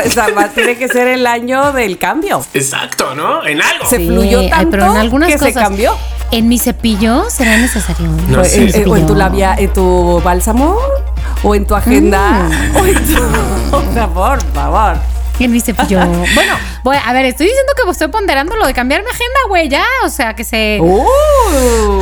o 0.07 0.09
sea, 0.11 0.27
va- 0.37 0.49
tiene 0.49 0.77
que 0.77 0.87
ser 0.89 1.07
el 1.07 1.25
año 1.25 1.71
del 1.71 1.97
cambio. 1.97 2.43
Exacto, 2.53 3.15
¿no? 3.15 3.45
En 3.45 3.61
algo. 3.61 3.85
Se 3.87 3.97
fluyó 4.05 4.39
ay, 4.39 4.49
tanto 4.49 4.71
pero 4.71 4.91
en 4.91 4.97
algunas 4.97 5.31
que 5.31 5.37
se 5.37 5.45
cosas. 5.45 5.63
cambió. 5.63 5.93
En 6.31 6.47
mi 6.49 6.59
cepillo 6.59 7.29
será 7.29 7.57
necesario. 7.57 8.07
No 8.27 8.41
O 8.41 8.45
sé. 8.45 8.63
en- 8.63 8.75
eh, 8.81 8.85
o 8.87 8.97
en 8.97 9.05
tu 9.07 9.15
labia, 9.15 9.55
en 9.57 9.71
tu 9.71 10.21
bálsamo, 10.23 10.77
o 11.43 11.55
en 11.55 11.65
tu 11.65 11.75
agenda, 11.75 12.49
Mm. 12.49 12.75
o 12.75 12.85
en 12.85 12.95
tu. 13.05 13.21
Por 14.13 14.41
favor. 14.53 14.97
En 15.43 15.51
mi 15.51 15.59
cepillo. 15.59 15.99
bueno, 16.35 16.55
voy, 16.83 16.97
a 17.03 17.13
ver, 17.13 17.25
estoy 17.25 17.47
diciendo 17.47 17.73
que 17.75 17.89
estoy 17.89 18.07
ponderando 18.09 18.55
lo 18.55 18.67
de 18.67 18.73
cambiar 18.73 19.01
mi 19.03 19.09
agenda, 19.09 19.39
güey, 19.47 19.69
ya. 19.69 19.85
O 20.03 20.09
sea, 20.09 20.35
que 20.35 20.43
se. 20.43 20.77
Uh, 20.79 22.01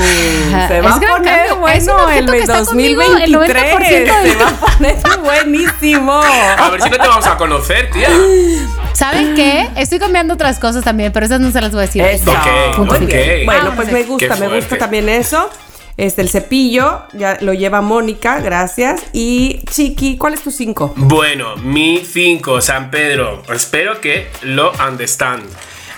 se 0.67 0.77
es 0.77 0.85
va 0.85 0.95
a 0.95 0.99
gran 0.99 1.17
poner 1.17 1.47
cambio. 1.47 1.67
Es 1.69 1.87
un 1.87 1.93
bueno 1.95 2.09
el 2.09 2.31
que 2.31 2.39
está 2.39 2.65
conmigo 2.65 3.01
el 3.01 3.31
2023. 3.31 3.75
90% 3.75 4.21
del 4.23 4.31
Se 4.31 4.37
va 4.37 4.49
a 4.49 4.53
poner 4.77 5.19
buenísimo. 5.23 6.13
A 6.13 6.69
ver 6.69 6.81
si 6.81 6.89
no 6.89 6.97
te 6.97 7.07
vamos 7.07 7.27
a 7.27 7.37
conocer, 7.37 7.89
tía. 7.91 8.09
¿Saben 8.93 9.35
qué? 9.35 9.69
Estoy 9.77 9.99
cambiando 9.99 10.33
otras 10.33 10.59
cosas 10.59 10.83
también, 10.83 11.11
pero 11.11 11.25
esas 11.25 11.39
no 11.39 11.51
se 11.51 11.61
las 11.61 11.71
voy 11.71 11.79
a 11.79 11.81
decir. 11.83 12.01
Eso. 12.03 12.31
Ok, 12.31 12.77
Muy 12.79 12.87
ok. 12.89 12.99
bien. 12.99 13.45
Bueno, 13.45 13.69
Vámonos. 13.69 13.75
pues 13.75 13.91
me 13.91 14.03
gusta, 14.03 14.35
me 14.35 14.47
gusta 14.49 14.77
también 14.77 15.07
eso. 15.09 15.49
Este, 15.99 16.21
el 16.21 16.29
cepillo, 16.29 17.01
ya 17.11 17.37
lo 17.41 17.53
lleva 17.53 17.81
Mónica, 17.81 18.39
gracias. 18.39 19.05
Y 19.11 19.59
Chiqui, 19.69 20.15
¿cuál 20.15 20.33
es 20.33 20.41
tu 20.41 20.49
cinco? 20.49 20.93
Bueno, 20.95 21.57
mi 21.57 22.05
5, 22.05 22.61
San 22.61 22.89
Pedro. 22.89 23.43
Espero 23.53 23.99
que 23.99 24.29
lo 24.43 24.71
understand. 24.87 25.43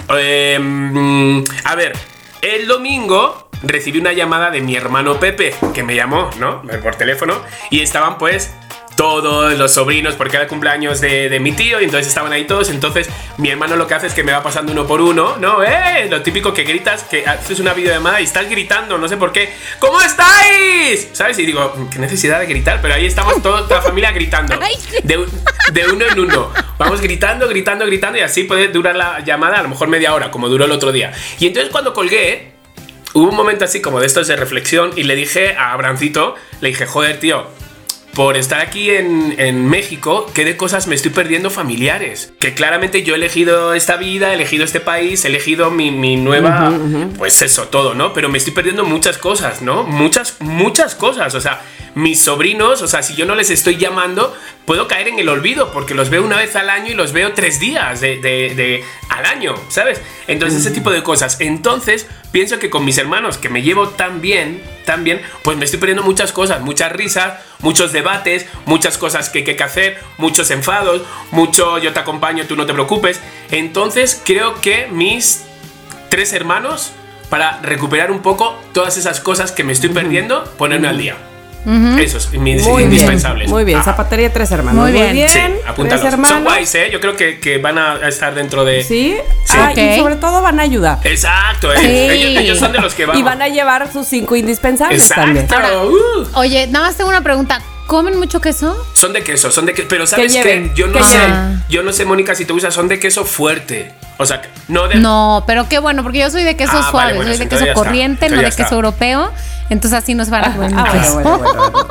Mm, 0.09 1.43
a 1.65 1.75
ver, 1.75 1.93
el 2.41 2.65
domingo 2.65 3.49
recibí 3.61 3.99
una 3.99 4.11
llamada 4.11 4.49
de 4.49 4.61
mi 4.61 4.75
hermano 4.75 5.19
Pepe, 5.19 5.53
que 5.71 5.83
me 5.83 5.93
llamó, 5.93 6.31
¿no? 6.39 6.63
Por 6.81 6.95
teléfono. 6.95 7.35
Y 7.69 7.81
estaban 7.81 8.17
pues 8.17 8.51
todos 8.95 9.57
los 9.57 9.73
sobrinos, 9.73 10.15
porque 10.15 10.35
era 10.35 10.43
el 10.43 10.49
cumpleaños 10.49 11.01
de, 11.01 11.29
de 11.29 11.39
mi 11.39 11.53
tío, 11.53 11.81
y 11.81 11.85
entonces 11.85 12.07
estaban 12.07 12.31
ahí 12.33 12.45
todos. 12.45 12.69
Entonces, 12.69 13.09
mi 13.37 13.49
hermano 13.49 13.75
lo 13.75 13.87
que 13.87 13.93
hace 13.93 14.07
es 14.07 14.13
que 14.13 14.23
me 14.23 14.31
va 14.31 14.43
pasando 14.43 14.71
uno 14.71 14.85
por 14.85 15.01
uno, 15.01 15.37
¿no? 15.37 15.63
¡Eh! 15.63 16.07
Lo 16.09 16.21
típico 16.21 16.53
que 16.53 16.63
gritas, 16.63 17.03
que 17.03 17.25
haces 17.25 17.59
una 17.59 17.73
videollamada 17.73 18.21
y 18.21 18.25
estás 18.25 18.49
gritando, 18.49 18.97
no 18.97 19.07
sé 19.07 19.17
por 19.17 19.31
qué. 19.31 19.53
¿Cómo 19.79 20.01
estáis? 20.01 21.09
¿Sabes? 21.13 21.39
Y 21.39 21.45
digo, 21.45 21.89
qué 21.91 21.99
necesidad 21.99 22.39
de 22.39 22.45
gritar, 22.45 22.79
pero 22.81 22.93
ahí 22.93 23.05
estamos 23.05 23.41
toda 23.41 23.67
la 23.67 23.81
familia 23.81 24.11
gritando. 24.11 24.59
De, 25.03 25.25
de 25.71 25.87
uno 25.87 26.05
en 26.05 26.19
uno. 26.19 26.51
Vamos 26.77 27.01
gritando, 27.01 27.47
gritando, 27.47 27.85
gritando, 27.85 28.17
y 28.17 28.21
así 28.21 28.43
puede 28.43 28.67
durar 28.67 28.95
la 28.95 29.19
llamada 29.21 29.59
a 29.59 29.63
lo 29.63 29.69
mejor 29.69 29.87
media 29.87 30.13
hora, 30.13 30.31
como 30.31 30.47
duró 30.49 30.65
el 30.65 30.71
otro 30.71 30.91
día. 30.91 31.11
Y 31.39 31.47
entonces, 31.47 31.71
cuando 31.71 31.93
colgué, 31.93 32.51
hubo 33.13 33.29
un 33.29 33.35
momento 33.35 33.65
así 33.65 33.81
como 33.81 33.99
de 33.99 34.07
estos 34.07 34.27
de 34.27 34.35
reflexión 34.35 34.91
y 34.95 35.03
le 35.03 35.15
dije 35.15 35.55
a 35.55 35.73
Abrancito, 35.73 36.35
le 36.59 36.69
dije, 36.69 36.85
joder, 36.85 37.19
tío, 37.19 37.47
por 38.13 38.35
estar 38.35 38.59
aquí 38.59 38.89
en, 38.91 39.35
en 39.37 39.69
México, 39.69 40.29
¿qué 40.33 40.43
de 40.43 40.57
cosas 40.57 40.87
me 40.87 40.95
estoy 40.95 41.11
perdiendo 41.11 41.49
familiares? 41.49 42.33
Que 42.39 42.53
claramente 42.53 43.03
yo 43.03 43.13
he 43.13 43.17
elegido 43.17 43.73
esta 43.73 43.95
vida, 43.95 44.31
he 44.31 44.35
elegido 44.35 44.65
este 44.65 44.81
país, 44.81 45.23
he 45.23 45.29
elegido 45.29 45.71
mi, 45.71 45.91
mi 45.91 46.17
nueva, 46.17 46.71
pues 47.17 47.41
eso, 47.41 47.69
todo, 47.69 47.93
¿no? 47.93 48.13
Pero 48.13 48.27
me 48.29 48.37
estoy 48.37 48.53
perdiendo 48.53 48.83
muchas 48.83 49.17
cosas, 49.17 49.61
¿no? 49.61 49.83
Muchas, 49.83 50.35
muchas 50.41 50.93
cosas, 50.95 51.33
o 51.35 51.41
sea, 51.41 51.61
mis 51.95 52.21
sobrinos, 52.21 52.81
o 52.81 52.87
sea, 52.87 53.01
si 53.03 53.15
yo 53.15 53.25
no 53.25 53.35
les 53.35 53.49
estoy 53.49 53.77
llamando, 53.77 54.35
puedo 54.65 54.87
caer 54.87 55.07
en 55.07 55.19
el 55.19 55.29
olvido, 55.29 55.71
porque 55.71 55.93
los 55.93 56.09
veo 56.09 56.23
una 56.23 56.37
vez 56.37 56.55
al 56.55 56.69
año 56.69 56.91
y 56.91 56.95
los 56.95 57.13
veo 57.13 57.33
tres 57.33 57.59
días 57.59 58.01
de, 58.01 58.17
de- 58.17 58.55
de- 58.55 58.83
al 59.09 59.25
año, 59.25 59.55
¿sabes? 59.69 60.01
Entonces, 60.27 60.59
ese 60.61 60.71
tipo 60.71 60.89
de 60.91 61.03
cosas. 61.03 61.37
Entonces, 61.41 62.07
pienso 62.31 62.59
que 62.59 62.69
con 62.69 62.85
mis 62.85 62.97
hermanos, 62.97 63.37
que 63.37 63.49
me 63.49 63.61
llevo 63.61 63.89
tan 63.89 64.21
bien, 64.21 64.61
tan 64.85 65.03
bien, 65.03 65.21
pues 65.43 65.57
me 65.57 65.65
estoy 65.65 65.79
perdiendo 65.79 66.03
muchas 66.03 66.31
cosas, 66.31 66.61
muchas 66.61 66.91
risas, 66.91 67.39
muchos 67.59 67.91
debates, 67.91 68.47
muchas 68.65 68.97
cosas 68.97 69.29
que 69.29 69.39
hay 69.39 69.55
que 69.55 69.63
hacer, 69.63 69.99
muchos 70.17 70.51
enfados, 70.51 71.01
mucho 71.31 71.77
yo 71.77 71.93
te 71.93 71.99
acompaño, 71.99 72.45
tú 72.45 72.55
no 72.55 72.65
te 72.65 72.73
preocupes. 72.73 73.19
Entonces, 73.51 74.21
creo 74.25 74.59
que 74.61 74.87
mis 74.87 75.43
tres 76.09 76.33
hermanos, 76.33 76.91
para 77.29 77.59
recuperar 77.61 78.11
un 78.11 78.21
poco 78.21 78.59
todas 78.73 78.97
esas 78.97 79.19
cosas 79.19 79.51
que 79.51 79.63
me 79.63 79.73
estoy 79.73 79.89
perdiendo, 79.89 80.43
ponerme 80.57 80.87
al 80.87 80.97
día. 80.97 81.30
Esos, 81.99 82.31
mis 82.33 82.65
Muy 82.65 82.83
indispensables. 82.83 83.45
bien. 83.45 83.51
Muy 83.51 83.63
bien. 83.63 83.77
Ajá. 83.79 83.91
Zapatería 83.91 84.29
de 84.29 84.33
tres 84.33 84.51
hermanos. 84.51 84.81
Muy 84.83 84.91
bien. 84.91 85.29
Sí, 85.29 85.37
tres 85.39 85.51
apúntalo. 85.67 86.01
hermanos. 86.07 86.29
Son 86.29 86.43
guays, 86.43 86.75
¿eh? 86.75 86.89
Yo 86.91 86.99
creo 86.99 87.15
que, 87.15 87.39
que 87.39 87.57
van 87.59 87.77
a 87.77 88.07
estar 88.07 88.33
dentro 88.33 88.65
de. 88.65 88.83
Sí. 88.83 89.15
Sí. 89.45 89.57
Ah, 89.59 89.73
y 89.73 89.97
sobre 89.99 90.15
todo 90.15 90.41
van 90.41 90.59
a 90.59 90.63
ayudar. 90.63 90.99
Exacto, 91.03 91.71
¿eh? 91.73 91.77
Sí. 91.79 91.87
Ellos, 91.87 92.41
ellos 92.41 92.59
son 92.59 92.71
de 92.71 92.79
los 92.79 92.93
que 92.93 93.05
van. 93.05 93.17
Y 93.17 93.23
van 93.23 93.41
a 93.41 93.47
llevar 93.47 93.91
sus 93.91 94.07
cinco 94.07 94.35
indispensables 94.35 95.07
también. 95.09 95.45
Exacto. 95.45 95.89
Uh. 95.91 96.27
Oye, 96.39 96.67
nada 96.67 96.87
más 96.87 96.95
tengo 96.97 97.09
una 97.09 97.21
pregunta. 97.21 97.61
¿Comen 97.91 98.17
mucho 98.17 98.39
queso? 98.39 98.73
Son 98.93 99.11
de 99.11 99.21
queso, 99.21 99.51
son 99.51 99.65
de 99.65 99.73
queso. 99.73 99.89
Pero 99.89 100.07
¿sabes 100.07 100.31
qué? 100.31 100.37
lleven, 100.37 100.73
Yo 100.75 100.87
no 100.87 100.93
que 100.99 101.03
sé. 101.03 101.17
lleven. 101.17 101.61
Yo 101.67 101.83
no 101.83 101.91
sé, 101.91 102.05
Mónica, 102.05 102.33
si 102.35 102.45
te 102.45 102.53
gusta, 102.53 102.71
son 102.71 102.87
de 102.87 103.01
queso 103.01 103.25
fuerte. 103.25 103.91
O 104.17 104.25
sea, 104.25 104.41
no 104.69 104.87
de. 104.87 104.95
No, 104.95 105.43
pero 105.45 105.67
qué 105.67 105.77
bueno, 105.79 106.01
porque 106.01 106.19
yo 106.19 106.29
soy 106.29 106.43
de 106.45 106.55
queso 106.55 106.71
Ah, 106.71 106.79
vale, 106.79 106.89
suave, 106.91 107.13
bueno, 107.15 107.29
soy 107.31 107.39
de 107.39 107.49
queso 107.49 107.65
corriente, 107.73 108.29
no 108.29 108.37
de 108.37 108.43
queso 108.45 108.61
está. 108.63 108.75
europeo. 108.75 109.29
Entonces 109.69 109.99
así 110.01 110.15
nos 110.15 110.29
van 110.29 110.45
a 110.45 110.53
comer 110.55 110.71
Ah, 110.73 110.85
bueno, 111.13 111.37
bueno, 111.37 111.53
bueno. 111.61 111.87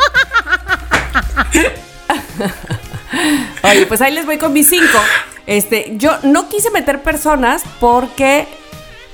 Oye, 3.63 3.85
pues 3.85 4.01
ahí 4.01 4.15
les 4.15 4.25
voy 4.25 4.39
con 4.39 4.55
mis 4.55 4.71
cinco. 4.71 4.99
Este, 5.47 5.93
yo 5.99 6.17
no 6.23 6.49
quise 6.49 6.71
meter 6.71 7.03
personas 7.03 7.63
porque 7.79 8.49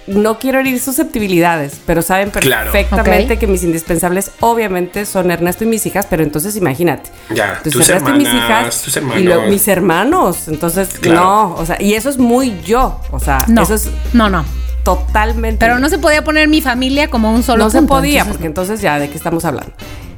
no 0.06 0.38
quiero 0.38 0.60
herir 0.60 0.78
susceptibilidades, 0.80 1.80
pero 1.86 2.00
saben 2.02 2.30
Claro. 2.30 2.70
perfectamente 2.70 3.38
que 3.38 3.46
mis 3.46 3.62
indispensables 3.64 4.30
obviamente 4.40 5.04
son 5.04 5.30
Ernesto 5.30 5.64
y 5.64 5.66
mis 5.66 5.84
hijas, 5.86 6.06
pero 6.08 6.22
entonces 6.22 6.56
imagínate. 6.56 7.10
Ya, 7.34 7.54
Entonces, 7.56 7.72
tus 7.72 7.88
Ernesto 7.88 8.10
y 8.14 8.18
mis 8.18 8.28
hermanas, 8.28 8.50
hijas 8.50 8.82
tus 8.82 8.96
y 8.96 8.98
hermanos. 8.98 9.24
lo- 9.24 9.42
mis 9.50 9.68
hermanos, 9.68 10.48
entonces 10.48 10.88
Claro. 11.00 11.20
no, 11.20 11.54
o 11.56 11.66
sea, 11.66 11.80
y 11.80 11.94
eso 11.94 12.08
es 12.10 12.18
muy 12.18 12.60
yo, 12.64 13.00
o 13.10 13.18
sea, 13.20 13.38
No, 13.48 13.62
eso 13.62 13.74
es 13.74 13.88
no, 14.12 14.28
no. 14.28 14.44
Totalmente 14.86 15.58
Pero 15.58 15.78
no 15.78 15.88
se 15.88 15.98
podía 15.98 16.24
poner 16.24 16.48
mi 16.48 16.62
familia 16.62 17.08
como 17.10 17.32
un 17.34 17.42
solo 17.42 17.64
no 17.64 17.70
se 17.70 17.82
podía, 17.82 18.20
entonces- 18.20 18.32
porque 18.32 18.46
entonces 18.46 18.80
ya, 18.80 18.98
¿de 18.98 19.10
qué 19.10 19.16
estamos 19.16 19.44
hablando? 19.44 19.72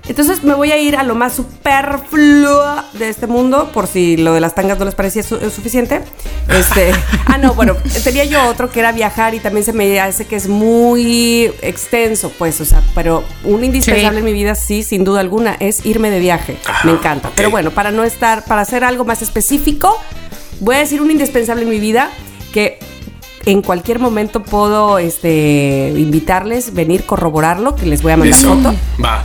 Entonces 0.06 0.42
me 0.42 0.54
voy 0.54 0.72
a 0.72 0.78
ir 0.78 0.96
a 0.96 1.02
lo 1.02 1.14
más 1.14 1.34
superfluo 1.34 2.64
de 2.94 3.10
este 3.10 3.26
mundo, 3.26 3.70
por 3.74 3.86
si 3.86 4.16
lo 4.16 4.32
de 4.32 4.40
las 4.40 4.54
tangas 4.54 4.78
no 4.78 4.86
les 4.86 4.94
parecía 4.94 5.22
su- 5.22 5.36
eh, 5.36 5.50
suficiente. 5.50 6.00
Este, 6.48 6.92
ah, 7.26 7.36
no, 7.36 7.52
bueno, 7.54 7.76
tenía 8.04 8.24
yo 8.24 8.42
otro 8.46 8.70
que 8.70 8.80
era 8.80 8.92
viajar 8.92 9.34
y 9.34 9.40
también 9.40 9.64
se 9.66 9.72
me 9.74 10.00
hace 10.00 10.24
que 10.26 10.36
es 10.36 10.48
muy 10.48 11.50
extenso, 11.60 12.32
pues, 12.38 12.58
o 12.60 12.64
sea, 12.64 12.80
pero 12.94 13.22
un 13.44 13.64
indispensable 13.64 14.12
Sí. 14.12 14.18
en 14.20 14.24
mi 14.24 14.32
vida, 14.32 14.54
sí, 14.54 14.82
sin 14.82 15.04
duda 15.04 15.20
alguna, 15.20 15.56
es 15.60 15.84
irme 15.84 16.08
de 16.10 16.20
viaje. 16.20 16.56
Ajá, 16.66 16.86
me 16.86 16.92
encanta. 16.92 17.30
Pero 17.34 17.50
bueno, 17.50 17.70
para 17.70 17.90
no 17.90 18.02
estar, 18.04 18.44
para 18.44 18.62
hacer 18.62 18.84
algo 18.84 19.04
más 19.04 19.20
específico, 19.20 19.94
voy 20.60 20.76
a 20.76 20.78
decir 20.78 21.02
un 21.02 21.10
indispensable 21.10 21.64
en 21.64 21.68
mi 21.68 21.80
vida 21.80 22.08
que 22.54 22.78
en 23.46 23.62
cualquier 23.62 23.98
momento 23.98 24.42
puedo 24.42 24.98
este, 24.98 25.92
invitarles, 25.96 26.74
venir, 26.74 27.04
corroborarlo, 27.04 27.74
que 27.74 27.86
les 27.86 28.02
voy 28.02 28.12
a 28.12 28.16
mandar 28.16 28.38
Eso. 28.38 28.54
foto. 28.54 28.74
Va. 29.02 29.24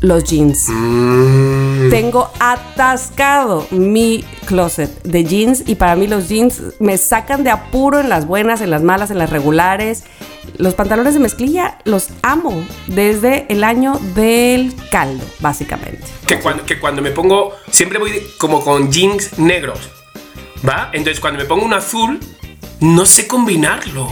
Los 0.00 0.24
jeans. 0.24 0.68
Mm. 0.68 1.90
Tengo 1.90 2.30
atascado 2.38 3.66
mi 3.70 4.24
closet 4.46 5.02
de 5.02 5.24
jeans 5.24 5.64
y 5.66 5.74
para 5.74 5.96
mí 5.96 6.06
los 6.06 6.28
jeans 6.28 6.62
me 6.78 6.96
sacan 6.98 7.42
de 7.42 7.50
apuro 7.50 7.98
en 7.98 8.08
las 8.08 8.26
buenas, 8.26 8.60
en 8.60 8.70
las 8.70 8.82
malas, 8.82 9.10
en 9.10 9.18
las 9.18 9.30
regulares. 9.30 10.04
Los 10.56 10.74
pantalones 10.74 11.14
de 11.14 11.20
mezclilla 11.20 11.78
los 11.84 12.08
amo 12.22 12.64
desde 12.86 13.46
el 13.48 13.64
año 13.64 13.98
del 14.14 14.74
caldo, 14.90 15.24
básicamente. 15.40 16.04
Que 16.26 16.38
cuando, 16.40 16.64
que 16.64 16.78
cuando 16.78 17.02
me 17.02 17.10
pongo. 17.10 17.52
Siempre 17.70 17.98
voy 17.98 18.22
como 18.38 18.62
con 18.62 18.90
jeans 18.92 19.38
negros. 19.38 19.90
¿Va? 20.66 20.90
Entonces 20.92 21.20
cuando 21.20 21.38
me 21.38 21.44
pongo 21.44 21.64
un 21.64 21.74
azul, 21.74 22.18
no 22.80 23.06
sé 23.06 23.26
combinarlo. 23.26 24.08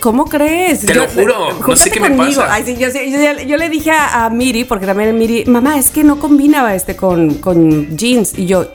¿Cómo 0.00 0.24
crees? 0.24 0.86
Te 0.86 0.94
lo 0.94 1.06
juro, 1.06 1.58
no 1.66 1.76
sé 1.76 1.90
qué 1.90 2.00
me 2.00 2.10
pasa. 2.12 2.52
Ay, 2.52 2.62
sí, 2.64 2.76
yo, 2.78 2.88
yo 2.88 3.42
yo 3.46 3.56
le 3.58 3.68
dije 3.68 3.90
a, 3.90 4.24
a 4.24 4.30
Miri, 4.30 4.64
porque 4.64 4.86
también 4.86 5.16
Miri, 5.18 5.44
mamá, 5.44 5.78
es 5.78 5.90
que 5.90 6.02
no 6.02 6.18
combinaba 6.18 6.74
este 6.74 6.96
con, 6.96 7.34
con 7.34 7.94
jeans. 7.94 8.38
Y 8.38 8.46
yo, 8.46 8.68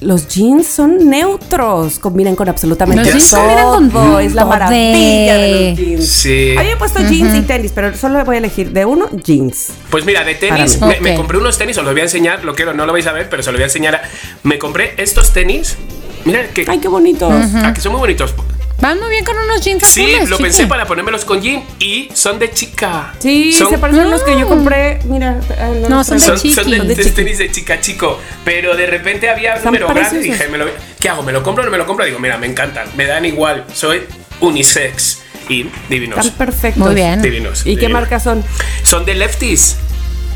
los 0.00 0.28
jeans 0.28 0.66
son 0.66 1.10
neutros, 1.10 1.98
combinan 1.98 2.34
con 2.36 2.48
absolutamente 2.48 3.04
Los 3.04 3.12
jeans 3.12 3.30
todo. 3.30 3.72
combinan 3.74 3.90
con 3.90 4.20
es 4.22 4.32
la 4.32 4.42
todo. 4.42 4.50
maravilla 4.50 5.36
de 5.36 5.68
los 5.70 5.78
jeans. 5.78 6.08
Sí. 6.08 6.54
A 6.56 6.60
mí 6.62 6.66
me 6.68 6.72
he 6.72 6.76
puesto 6.76 7.00
jeans 7.06 7.34
y 7.36 7.42
tenis, 7.42 7.70
pero 7.74 7.94
solo 7.94 8.24
voy 8.24 8.36
a 8.36 8.38
elegir 8.38 8.70
de 8.72 8.86
uno, 8.86 9.10
jeans. 9.10 9.68
Pues 9.90 10.06
mira, 10.06 10.24
de 10.24 10.36
tenis, 10.36 10.80
me, 10.80 10.98
me 11.00 11.10
Ok. 11.10 11.16
compré 11.18 11.36
unos 11.36 11.58
tenis, 11.58 11.76
os 11.76 11.84
los 11.84 11.92
voy 11.92 12.00
a 12.00 12.04
enseñar, 12.04 12.44
lo 12.44 12.54
quiero, 12.54 12.72
no 12.72 12.86
lo 12.86 12.94
vais 12.94 13.06
a 13.06 13.12
ver, 13.12 13.28
pero 13.28 13.42
se 13.42 13.52
lo 13.52 13.58
voy 13.58 13.64
a 13.64 13.66
enseñar. 13.66 13.96
a- 13.96 14.02
Me 14.42 14.58
compré 14.58 14.94
estos 14.96 15.34
tenis. 15.34 15.76
Mira 16.24 16.48
que, 16.48 16.64
Ay, 16.68 16.78
qué 16.78 16.88
bonitos. 16.88 17.32
ah, 17.56 17.72
que 17.74 17.80
son 17.80 17.92
muy 17.92 18.00
bonitos. 18.00 18.34
Van 18.80 18.98
muy 18.98 19.10
bien 19.10 19.24
con 19.24 19.36
unos 19.38 19.60
jeans 19.64 19.84
Sí, 19.86 20.02
azules. 20.02 20.28
lo 20.28 20.36
chiqui. 20.38 20.42
pensé 20.42 20.66
para 20.66 20.84
ponérmelos 20.86 21.24
con 21.24 21.40
jean 21.40 21.62
y 21.78 22.08
son 22.14 22.40
de 22.40 22.50
chica. 22.50 23.14
Sí, 23.20 23.52
son, 23.52 23.70
se 23.70 23.78
parecen 23.78 24.06
a 24.06 24.08
los 24.08 24.22
que 24.24 24.36
yo 24.36 24.48
compré. 24.48 24.98
Mira, 25.04 25.38
ah, 25.60 25.70
No, 25.88 25.98
los 25.98 26.06
son 26.08 26.18
de 26.18 26.24
son, 26.26 26.36
son 26.36 26.42
de, 26.42 26.52
chiqui. 26.52 26.78
De 26.88 26.94
de 26.96 26.96
chiqui. 26.96 27.10
tenis 27.14 27.38
de 27.38 27.52
chica 27.52 27.80
chico. 27.80 28.18
Pero 28.44 28.74
de 28.76 28.86
repente 28.86 29.30
había 29.30 29.50
Están 29.54 29.66
número 29.72 29.86
grande 29.88 30.18
y 30.26 30.30
dije, 30.30 30.48
me 30.48 30.58
lo- 30.58 30.66
¿qué 30.98 31.08
hago? 31.08 31.22
¿Me 31.22 31.30
lo 31.32 31.44
compro 31.44 31.62
o 31.62 31.64
no 31.66 31.70
me 31.70 31.78
lo 31.78 31.86
compro? 31.86 32.04
Digo, 32.04 32.18
mira, 32.18 32.38
me 32.38 32.48
encantan, 32.48 32.88
me 32.96 33.06
dan 33.06 33.24
igual. 33.24 33.64
Soy 33.72 34.02
unisex 34.40 35.20
y 35.48 35.66
divinos. 35.88 36.18
Están 36.18 36.38
perfectos. 36.38 36.84
Muy 36.84 36.94
bien. 36.96 37.22
Divinos. 37.22 37.60
¿Y 37.60 37.64
qué 37.64 37.70
divinos. 37.82 37.92
marca 37.92 38.18
son? 38.18 38.42
Son 38.82 39.04
de 39.04 39.14
lefties. 39.14 39.76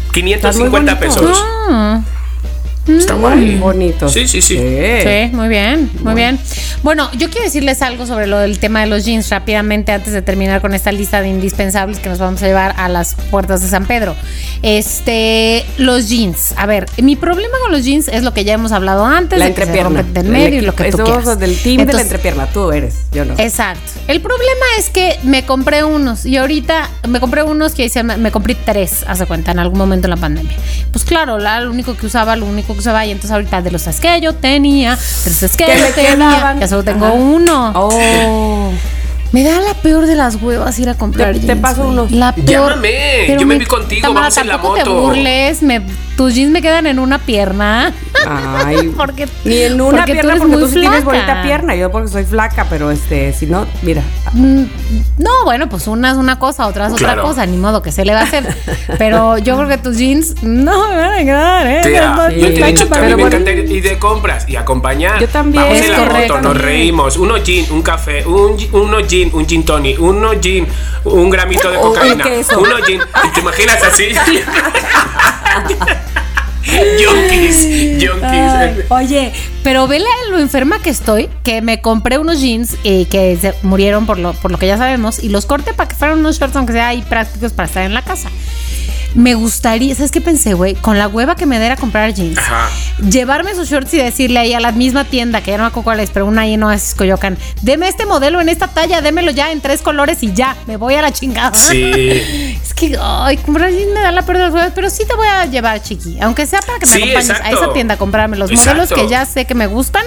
Están 0.06 0.12
550 0.52 0.94
muy 0.94 1.08
bonitos. 1.08 1.24
pesos. 1.34 1.44
Ah, 1.68 2.00
Está 2.86 3.14
guay. 3.14 3.56
Bonitos. 3.56 4.12
Sí, 4.12 4.28
sí, 4.28 4.40
sí. 4.42 4.56
Sí, 4.56 5.30
muy 5.32 5.48
bien, 5.48 5.90
muy 6.02 6.14
bien. 6.14 6.38
Bueno, 6.82 7.10
yo 7.12 7.28
quiero 7.30 7.44
decirles 7.44 7.82
algo 7.82 8.06
sobre 8.06 8.26
lo 8.26 8.38
del 8.38 8.58
tema 8.58 8.80
de 8.80 8.86
los 8.86 9.04
jeans 9.04 9.28
rápidamente 9.30 9.92
antes 9.92 10.12
de 10.12 10.22
terminar 10.22 10.60
con 10.60 10.72
esta 10.74 10.92
lista 10.92 11.20
de 11.20 11.28
indispensables 11.28 11.98
que 11.98 12.08
nos 12.08 12.18
vamos 12.18 12.42
a 12.42 12.46
llevar 12.46 12.74
a 12.78 12.88
las 12.88 13.14
puertas 13.30 13.62
de 13.62 13.68
San 13.68 13.86
Pedro. 13.86 14.14
Este, 14.62 15.64
los 15.78 16.08
jeans. 16.08 16.54
A 16.56 16.66
ver, 16.66 16.86
mi 16.98 17.16
problema 17.16 17.54
con 17.62 17.72
los 17.72 17.84
jeans 17.84 18.08
es 18.08 18.22
lo 18.22 18.34
que 18.34 18.44
ya 18.44 18.54
hemos 18.54 18.72
hablado 18.72 19.04
antes, 19.06 19.38
La 19.38 19.46
de 19.46 19.50
que 19.54 19.62
se 19.62 19.68
entrepierna. 19.68 20.02
del 20.02 20.28
medio 20.28 20.58
y 20.58 20.62
lo 20.62 20.74
que 20.74 20.90
tú 20.90 20.98
quieras. 20.98 21.38
del 21.38 21.56
team 21.58 21.86
de 21.86 21.92
la 21.92 22.02
entrepierna. 22.02 22.46
Tú 22.46 22.70
eres, 22.72 22.94
yo 23.12 23.24
no. 23.24 23.34
Exacto. 23.38 23.80
El 24.06 24.20
problema 24.20 24.66
es 24.78 24.90
que 24.90 25.18
me 25.22 25.44
compré 25.44 25.82
unos 25.82 26.26
y 26.26 26.36
ahorita 26.36 26.90
me 27.08 27.20
compré 27.20 27.42
unos 27.42 27.74
que 27.74 27.84
hice, 27.86 28.02
me, 28.02 28.16
me 28.16 28.30
compré 28.30 28.54
tres, 28.54 29.04
hace 29.08 29.26
cuenta, 29.26 29.50
en 29.52 29.58
algún 29.58 29.78
momento 29.78 30.06
en 30.06 30.10
la 30.10 30.16
pandemia. 30.16 30.56
Pues 30.92 31.04
claro, 31.04 31.38
la, 31.38 31.60
lo 31.60 31.70
único 31.70 31.96
que 31.96 32.06
usaba, 32.06 32.36
lo 32.36 32.46
único 32.46 32.75
que 32.76 32.80
usaba 32.80 33.04
y 33.06 33.10
entonces 33.10 33.32
ahorita 33.32 33.62
de 33.62 33.70
los 33.70 33.82
tres 33.82 34.00
que 34.00 34.20
yo 34.20 34.34
tenía, 34.34 34.96
tres 35.24 35.42
es 35.42 35.56
que 35.56 35.64
yo 35.66 35.94
tenía, 35.94 36.14
quedaban. 36.16 36.60
ya 36.60 36.68
solo 36.68 36.84
tengo 36.84 37.06
Ajá. 37.06 37.14
uno. 37.14 37.72
Oh. 37.74 38.72
Me 39.32 39.42
da 39.42 39.60
la 39.60 39.74
peor 39.74 40.06
de 40.06 40.14
las 40.14 40.36
huevas 40.40 40.78
ir 40.78 40.88
a 40.88 40.94
comprar 40.94 41.34
Te- 41.34 41.40
te 41.40 41.46
jeans, 41.46 41.60
paso 41.60 41.82
güey. 41.82 41.92
unos. 41.92 42.10
La 42.12 42.34
peor. 42.34 42.46
Llámame, 42.48 43.24
pero 43.26 43.40
yo 43.40 43.46
me 43.46 43.58
vi 43.58 43.66
contigo, 43.66 44.02
Tamara, 44.02 44.20
vamos 44.26 44.36
en 44.38 44.46
la 44.46 44.52
tampoco 44.54 44.74
te 44.76 44.84
moto. 44.84 45.00
burles, 45.02 45.62
me- 45.62 45.82
tus 46.16 46.34
jeans 46.34 46.50
me 46.50 46.62
quedan 46.62 46.86
en 46.86 46.98
una 46.98 47.18
pierna. 47.18 47.92
Ay, 48.26 48.88
Porque- 48.96 49.28
ni 49.44 49.58
en 49.58 49.80
una 49.80 49.98
porque 49.98 50.12
tú 50.12 50.12
pierna 50.12 50.30
eres 50.32 50.40
porque 50.42 50.56
muy 50.56 50.62
tú 50.64 50.68
sí 50.70 50.80
tienes 50.80 51.04
bonita 51.04 51.42
pierna, 51.42 51.74
yo 51.76 51.90
porque 51.90 52.08
soy 52.08 52.24
flaca, 52.24 52.66
pero 52.70 52.90
este, 52.90 53.32
si 53.32 53.46
no, 53.46 53.66
mira, 53.82 54.02
Mm, 54.32 54.64
No, 55.18 55.30
bueno, 55.44 55.68
pues 55.68 55.86
una 55.86 56.10
es 56.10 56.16
una 56.16 56.38
cosa, 56.38 56.66
otra 56.66 56.86
es 56.88 56.92
otra 56.92 57.06
Claro. 57.14 57.22
cosa, 57.22 57.46
ni 57.46 57.56
modo 57.56 57.80
que 57.80 57.92
se 57.92 58.04
le 58.04 58.12
va 58.12 58.20
a 58.20 58.24
hacer. 58.24 58.44
Pero 58.98 59.38
yo 59.38 59.56
creo 59.56 59.68
que 59.68 59.78
tus 59.78 59.96
jeans 59.98 60.34
no 60.42 60.88
me 60.88 60.96
van 60.96 61.12
a 61.12 61.18
quedar, 61.24 61.66
¿eh? 61.66 61.80
Tía, 61.84 62.10
No, 62.14 62.30
yo 62.30 62.48
te 62.52 62.60
he 62.60 62.66
dicho 62.72 62.88
que 62.88 62.94
a 62.98 63.02
mí 63.02 63.06
pero 63.06 63.16
me 63.16 63.22
encanta 63.24 63.50
ir 63.52 63.82
de 63.82 63.98
compras 63.98 64.48
y 64.48 64.56
acompañar. 64.56 65.20
Yo 65.20 65.28
también. 65.28 65.62
Vamos 65.64 65.78
en 65.80 65.92
la 65.92 65.98
correcto. 65.98 66.34
moto, 66.36 66.48
nos 66.48 66.60
reímos. 66.60 67.16
Uno 67.16 67.34
gin, 67.42 67.66
un 67.70 67.82
café, 67.82 68.26
un, 68.26 68.58
gi- 68.58 68.68
uno 68.72 68.98
gin, 69.30 69.34
un 69.34 69.46
gin 69.46 69.64
tonic, 69.64 70.00
uno 70.00 70.30
gin, 70.40 70.66
un 71.04 71.30
gramito 71.30 71.70
de 71.70 71.76
O 71.78 71.88
un 71.88 71.94
cocaína, 71.94 72.24
queso. 72.24 72.58
uno 72.58 72.76
gin. 72.84 73.00
¿Y 73.24 73.28
¿Te 73.32 73.40
imaginas 73.40 73.82
así? 73.82 74.08
Yonkis, 77.00 77.68
yonkis. 78.02 78.84
oye, 78.90 79.32
pero 79.62 79.86
vele 79.86 80.06
lo 80.30 80.38
enferma 80.40 80.80
que 80.80 80.90
estoy, 80.90 81.28
que 81.44 81.62
me 81.62 81.80
compré 81.80 82.18
unos 82.18 82.40
jeans 82.40 82.76
eh, 82.82 83.06
que 83.08 83.36
se 83.40 83.54
murieron 83.62 84.04
por 84.04 84.18
lo, 84.18 84.32
por 84.34 84.50
lo 84.50 84.58
que 84.58 84.66
ya 84.66 84.76
sabemos 84.76 85.22
y 85.22 85.28
los 85.28 85.46
corté 85.46 85.74
para 85.74 85.88
que 85.88 85.94
fueran 85.94 86.18
unos 86.18 86.38
shorts, 86.40 86.56
aunque 86.56 86.72
sea 86.72 86.88
ahí 86.88 87.02
prácticos 87.02 87.52
para 87.52 87.66
estar 87.68 87.84
en 87.84 87.94
la 87.94 88.02
casa. 88.02 88.30
Me 89.16 89.34
gustaría, 89.34 89.94
¿sabes 89.94 90.10
qué 90.10 90.20
pensé, 90.20 90.52
güey? 90.52 90.74
Con 90.74 90.98
la 90.98 91.08
hueva 91.08 91.36
que 91.36 91.46
me 91.46 91.58
diera 91.58 91.76
comprar 91.76 92.12
jeans. 92.12 92.36
Ajá. 92.36 92.68
Llevarme 92.98 93.50
esos 93.50 93.66
shorts 93.68 93.94
y 93.94 93.96
decirle 93.96 94.38
ahí 94.38 94.52
a 94.52 94.60
la 94.60 94.72
misma 94.72 95.04
tienda, 95.04 95.40
que 95.40 95.52
ya 95.52 95.56
no 95.56 95.62
me 95.62 95.68
acuerdo 95.68 95.84
cuál 95.84 96.00
es, 96.00 96.10
pero 96.10 96.26
una 96.26 96.42
ahí 96.42 96.58
no 96.58 96.70
es 96.70 96.94
Coyoacán. 96.94 97.38
Deme 97.62 97.88
este 97.88 98.04
modelo 98.04 98.42
en 98.42 98.50
esta 98.50 98.68
talla, 98.68 99.00
démelo 99.00 99.30
ya 99.30 99.52
en 99.52 99.62
tres 99.62 99.80
colores 99.80 100.22
y 100.22 100.34
ya, 100.34 100.54
me 100.66 100.76
voy 100.76 100.94
a 100.96 101.02
la 101.02 101.12
chingada. 101.12 101.56
Sí. 101.56 102.22
Es 102.62 102.74
que, 102.74 102.98
ay, 103.00 103.38
comprar 103.38 103.70
jeans 103.70 103.94
me 103.94 104.00
da 104.00 104.12
la 104.12 104.20
pérdida 104.26 104.44
de 104.44 104.50
los 104.50 104.54
huevos, 104.58 104.72
pero 104.74 104.90
sí 104.90 105.04
te 105.08 105.14
voy 105.14 105.26
a 105.26 105.46
llevar, 105.46 105.82
chiqui. 105.82 106.18
Aunque 106.20 106.44
sea 106.46 106.60
para 106.60 106.78
que 106.78 106.84
me 106.84 106.92
Sí, 106.92 107.02
acompañes 107.02 107.30
a 107.30 107.50
esa 107.50 107.72
tienda 107.72 107.94
a 107.94 107.96
comprarme 107.96 108.36
los 108.36 108.52
modelos 108.52 108.90
que 108.92 109.08
ya 109.08 109.24
sé 109.24 109.46
que 109.46 109.54
me 109.54 109.66
gustan 109.66 110.04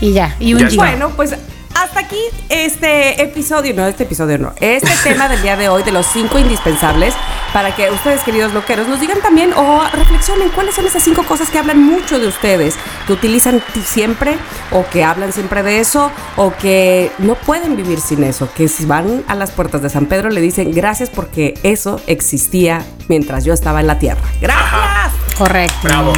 y 0.00 0.12
ya. 0.12 0.36
Y 0.38 0.54
un 0.54 0.68
Ya. 0.68 0.76
Bueno, 0.76 1.10
pues 1.16 1.34
hasta 1.82 2.00
aquí 2.00 2.18
este 2.48 3.22
episodio, 3.22 3.74
no, 3.74 3.86
este 3.86 4.02
episodio 4.04 4.38
no, 4.38 4.52
este 4.60 4.90
tema 5.04 5.28
del 5.28 5.40
día 5.42 5.56
de 5.56 5.68
hoy 5.68 5.82
de 5.82 5.92
los 5.92 6.06
cinco 6.06 6.38
indispensables 6.38 7.14
para 7.52 7.74
que 7.74 7.90
ustedes, 7.90 8.20
queridos 8.22 8.52
loqueros, 8.52 8.88
nos 8.88 9.00
digan 9.00 9.20
también 9.20 9.52
o 9.54 9.82
reflexionen 9.92 10.50
cuáles 10.50 10.74
son 10.74 10.86
esas 10.86 11.02
cinco 11.02 11.22
cosas 11.24 11.48
que 11.50 11.58
hablan 11.58 11.82
mucho 11.82 12.18
de 12.18 12.26
ustedes, 12.26 12.74
que 13.06 13.12
utilizan 13.14 13.62
ti- 13.72 13.80
siempre 13.82 14.36
o 14.70 14.84
que 14.90 15.02
hablan 15.04 15.32
siempre 15.32 15.62
de 15.62 15.80
eso 15.80 16.10
o 16.36 16.52
que 16.56 17.10
no 17.18 17.34
pueden 17.36 17.76
vivir 17.76 18.00
sin 18.00 18.22
eso, 18.24 18.48
que 18.54 18.68
si 18.68 18.84
van 18.84 19.24
a 19.28 19.34
las 19.34 19.50
puertas 19.50 19.80
de 19.82 19.88
San 19.88 20.06
Pedro 20.06 20.28
le 20.30 20.40
dicen 20.40 20.72
gracias 20.72 21.08
porque 21.10 21.54
eso 21.62 22.00
existía 22.06 22.84
mientras 23.08 23.44
yo 23.44 23.54
estaba 23.54 23.80
en 23.80 23.86
la 23.86 23.98
tierra. 23.98 24.20
Gracias. 24.40 25.12
Correcto. 25.38 25.74
Bravo. 25.82 26.12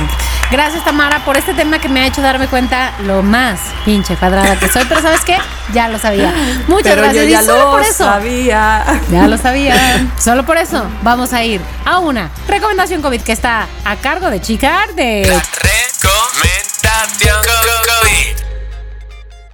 Gracias, 0.50 0.84
Tamara, 0.84 1.24
por 1.24 1.36
este 1.36 1.54
tema 1.54 1.78
que 1.78 1.88
me 1.88 2.00
ha 2.00 2.06
hecho 2.06 2.20
darme 2.22 2.48
cuenta 2.48 2.92
lo 3.06 3.22
más 3.22 3.60
pinche 3.84 4.16
cuadrada 4.16 4.58
que 4.58 4.68
soy. 4.68 4.84
Pero 4.88 5.00
¿sabes 5.00 5.20
qué? 5.24 5.38
Ya 5.72 5.88
lo 5.88 5.98
sabía. 5.98 6.32
Muchas 6.66 6.90
Pero 6.94 7.02
gracias. 7.02 7.24
yo 7.24 7.28
Y 7.28 7.32
ya 7.32 7.42
solo 7.42 7.58
lo 7.66 7.70
por 7.70 7.82
eso. 7.82 8.04
sabía. 8.04 8.84
Ya 9.12 9.28
lo 9.28 9.38
sabía. 9.38 9.76
Solo 10.22 10.44
por 10.44 10.56
eso 10.58 10.84
vamos 11.02 11.32
a 11.32 11.44
ir 11.44 11.60
a 11.84 11.98
una 11.98 12.30
recomendación 12.48 13.00
COVID 13.00 13.20
que 13.22 13.32
está 13.32 13.68
a 13.84 13.96
cargo 13.96 14.28
de 14.30 14.40
Chicar 14.40 14.92
de 14.94 15.22
Recomendación 15.62 17.42
COVID. 17.44 18.49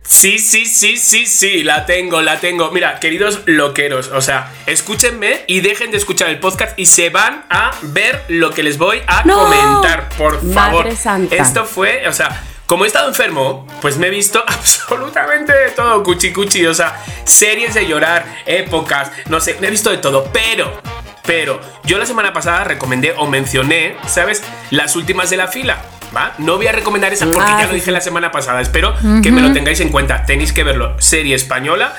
Sí, 0.06 0.38
sí, 0.38 0.66
sí, 0.66 0.96
sí, 0.96 1.26
sí, 1.26 1.62
la 1.64 1.84
tengo, 1.84 2.22
la 2.22 2.38
tengo. 2.38 2.70
Mira, 2.70 3.00
queridos 3.00 3.40
loqueros, 3.46 4.08
o 4.08 4.20
sea, 4.20 4.52
escúchenme 4.66 5.42
y 5.48 5.60
dejen 5.60 5.90
de 5.90 5.96
escuchar 5.96 6.28
el 6.28 6.38
podcast 6.38 6.78
y 6.78 6.86
se 6.86 7.10
van 7.10 7.44
a 7.50 7.72
ver 7.82 8.24
lo 8.28 8.50
que 8.50 8.62
les 8.62 8.78
voy 8.78 9.02
a 9.06 9.24
¡No! 9.24 9.36
comentar, 9.44 10.08
por 10.10 10.42
Madre 10.44 10.54
favor. 10.76 10.96
santa. 10.96 11.34
Esto 11.34 11.64
fue, 11.64 12.06
o 12.06 12.12
sea, 12.12 12.40
como 12.66 12.84
he 12.84 12.86
estado 12.86 13.08
enfermo, 13.08 13.66
pues 13.80 13.96
me 13.98 14.06
he 14.06 14.10
visto 14.10 14.42
absolutamente 14.46 15.52
de 15.52 15.70
todo, 15.70 16.02
cuchi 16.04 16.32
cuchi, 16.32 16.64
o 16.66 16.74
sea, 16.74 17.02
series 17.24 17.74
de 17.74 17.86
llorar, 17.86 18.24
épocas, 18.46 19.10
no 19.28 19.40
sé, 19.40 19.56
me 19.60 19.66
he 19.66 19.70
visto 19.70 19.90
de 19.90 19.98
todo, 19.98 20.30
pero, 20.32 20.80
pero, 21.24 21.60
yo 21.84 21.98
la 21.98 22.06
semana 22.06 22.32
pasada 22.32 22.62
recomendé 22.62 23.12
o 23.16 23.26
mencioné, 23.26 23.96
¿sabes? 24.06 24.42
Las 24.70 24.94
últimas 24.94 25.30
de 25.30 25.36
la 25.36 25.48
fila. 25.48 25.82
¿Va? 26.14 26.34
No 26.38 26.56
voy 26.56 26.66
a 26.66 26.72
recomendar 26.72 27.12
esa 27.12 27.26
porque 27.26 27.50
Ah, 27.50 27.60
ya 27.62 27.66
lo 27.66 27.74
dije 27.74 27.90
la 27.90 28.00
semana 28.00 28.30
pasada. 28.30 28.60
Espero 28.60 28.94
que 29.22 29.30
me 29.32 29.40
lo 29.40 29.52
tengáis 29.52 29.80
en 29.80 29.88
cuenta. 29.90 30.24
Tenéis 30.26 30.52
que 30.52 30.64
verlo. 30.64 30.96
Serie 31.00 31.34
española. 31.34 31.94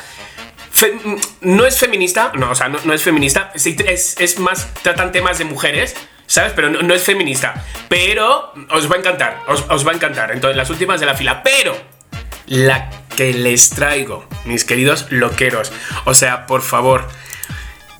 Fe- 0.71 0.93
no 1.41 1.65
es 1.65 1.79
feminista, 1.79 2.31
no, 2.35 2.51
o 2.51 2.55
sea, 2.55 2.69
no, 2.69 2.77
no 2.83 2.93
es 2.93 3.01
feminista, 3.01 3.51
es, 3.55 4.15
es 4.19 4.37
más, 4.39 4.71
tratan 4.83 5.11
temas 5.11 5.39
de 5.39 5.45
mujeres, 5.45 5.95
¿sabes? 6.27 6.53
Pero 6.55 6.69
no, 6.69 6.83
no 6.83 6.93
es 6.93 7.01
feminista. 7.03 7.65
Pero 7.89 8.53
os 8.69 8.91
va 8.91 8.95
a 8.95 8.99
encantar, 8.99 9.39
os, 9.47 9.65
os 9.69 9.87
va 9.87 9.91
a 9.91 9.95
encantar. 9.95 10.31
Entonces, 10.31 10.55
las 10.55 10.69
últimas 10.69 10.99
de 10.99 11.07
la 11.07 11.15
fila. 11.15 11.41
Pero 11.41 11.75
la 12.45 12.91
que 13.15 13.33
les 13.33 13.71
traigo, 13.71 14.27
mis 14.45 14.65
queridos 14.65 15.07
loqueros, 15.09 15.71
o 16.05 16.13
sea, 16.13 16.45
por 16.45 16.61
favor, 16.61 17.07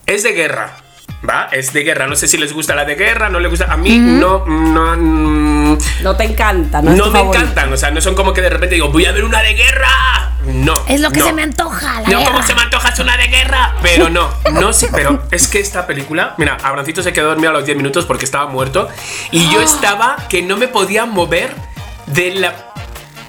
es 0.06 0.22
de 0.22 0.34
guerra. 0.34 0.78
¿Va? 1.28 1.50
Es 1.52 1.74
de 1.74 1.84
guerra. 1.84 2.06
No 2.08 2.16
sé 2.16 2.28
si 2.28 2.38
les 2.38 2.54
gusta 2.54 2.76
la 2.76 2.86
de 2.86 2.96
guerra, 2.96 3.30
no 3.30 3.40
les 3.40 3.50
gusta. 3.50 3.66
A 3.72 3.78
mí 3.78 3.98
no, 3.98 4.46
no, 4.46 4.96
mm, 4.96 5.78
No 6.04 6.16
te 6.16 6.24
encanta, 6.26 6.82
no, 6.82 6.92
no, 6.92 6.96
es 6.96 7.04
tu 7.04 7.12
me 7.12 7.20
favorito. 7.20 7.44
encantan. 7.44 7.74
O 7.74 7.78
sea, 7.78 7.92
no 7.92 8.02
son 8.02 8.14
como 8.16 8.34
que 8.34 8.42
de 8.42 8.50
repente 8.50 8.76
digo, 8.76 8.90
voy 8.92 9.06
a 9.06 9.12
ver 9.12 9.24
una 9.26 9.42
de 9.42 9.54
guerra. 9.54 10.34
No. 10.46 10.76
Es 10.88 11.02
lo 11.02 11.12
que 11.12 11.20
no. 11.20 11.26
se 11.26 11.34
me 11.34 11.42
antoja, 11.44 12.02
la 12.02 12.08
No, 12.10 12.20
guerra. 12.20 12.32
como 12.32 12.44
se 12.44 12.56
me 12.56 12.62
antoja 12.62 12.90
es 12.90 13.00
una 13.00 13.18
de 13.18 13.28
guerra. 13.28 13.76
Pero 13.82 14.10
no, 14.10 14.30
no 14.54 14.72
sí, 14.74 14.88
pero 14.94 15.24
es 15.32 15.48
que 15.48 15.60
esta 15.60 15.86
película, 15.88 16.36
mira, 16.38 16.58
Abrancito 16.64 17.02
se 17.04 17.12
quedó 17.12 17.28
dormido 17.30 17.50
a 17.50 17.54
los 17.54 17.66
10 17.66 17.76
minutos 17.78 18.06
porque 18.06 18.24
estaba 18.26 18.46
muerto. 18.48 18.88
Y 19.32 19.50
yo 19.52 19.62
estaba 19.62 20.18
que 20.30 20.42
no 20.44 20.56
me 20.56 20.68
podía 20.68 21.06
mover 21.06 21.54
de 22.06 22.36
la. 22.36 22.54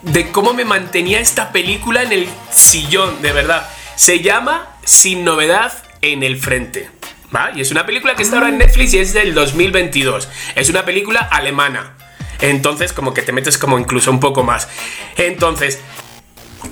de 0.03 0.31
cómo 0.31 0.53
me 0.53 0.65
mantenía 0.65 1.19
esta 1.21 1.51
película 1.53 2.03
en 2.03 2.13
el 2.13 2.29
sillón, 2.51 3.21
de 3.23 3.33
verdad. 3.33 3.67
Se 3.97 4.21
llama 4.21 4.67
Sin 4.85 5.25
novedad 5.25 5.73
en 6.03 6.23
el 6.23 6.39
frente. 6.39 6.91
¿Va? 7.35 7.51
Y 7.55 7.61
es 7.61 7.71
una 7.71 7.85
película 7.85 8.15
que 8.15 8.23
está 8.23 8.37
ahora 8.37 8.49
en 8.49 8.59
Netflix 8.59 8.95
y 8.95 8.99
es 8.99 9.13
del 9.13 9.35
2022. 9.35 10.29
Es 10.55 10.71
una 10.71 10.85
película 10.85 11.21
alemana. 11.21 11.95
Entonces, 12.41 12.93
como 12.93 13.13
que 13.13 13.23
te 13.23 13.33
metes 13.33 13.59
como 13.59 13.79
incluso 13.79 14.11
un 14.11 14.21
poco 14.21 14.43
más. 14.45 14.69
Entonces, 15.17 15.79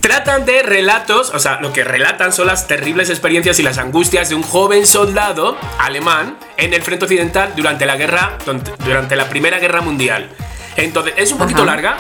Tratan 0.00 0.44
de 0.44 0.62
relatos, 0.64 1.30
o 1.32 1.38
sea, 1.38 1.60
lo 1.60 1.72
que 1.72 1.84
relatan 1.84 2.32
son 2.32 2.48
las 2.48 2.66
terribles 2.66 3.08
experiencias 3.08 3.58
y 3.60 3.62
las 3.62 3.78
angustias 3.78 4.28
de 4.28 4.34
un 4.34 4.42
joven 4.42 4.84
soldado 4.86 5.56
alemán 5.78 6.38
en 6.56 6.74
el 6.74 6.82
frente 6.82 7.04
occidental 7.04 7.52
durante 7.56 7.86
la 7.86 7.96
guerra, 7.96 8.36
durante 8.84 9.14
la 9.14 9.28
Primera 9.28 9.58
Guerra 9.60 9.80
Mundial. 9.82 10.28
Entonces, 10.76 11.14
es 11.16 11.30
un 11.32 11.38
poquito 11.38 11.62
Ajá. 11.62 11.70
larga, 11.70 11.96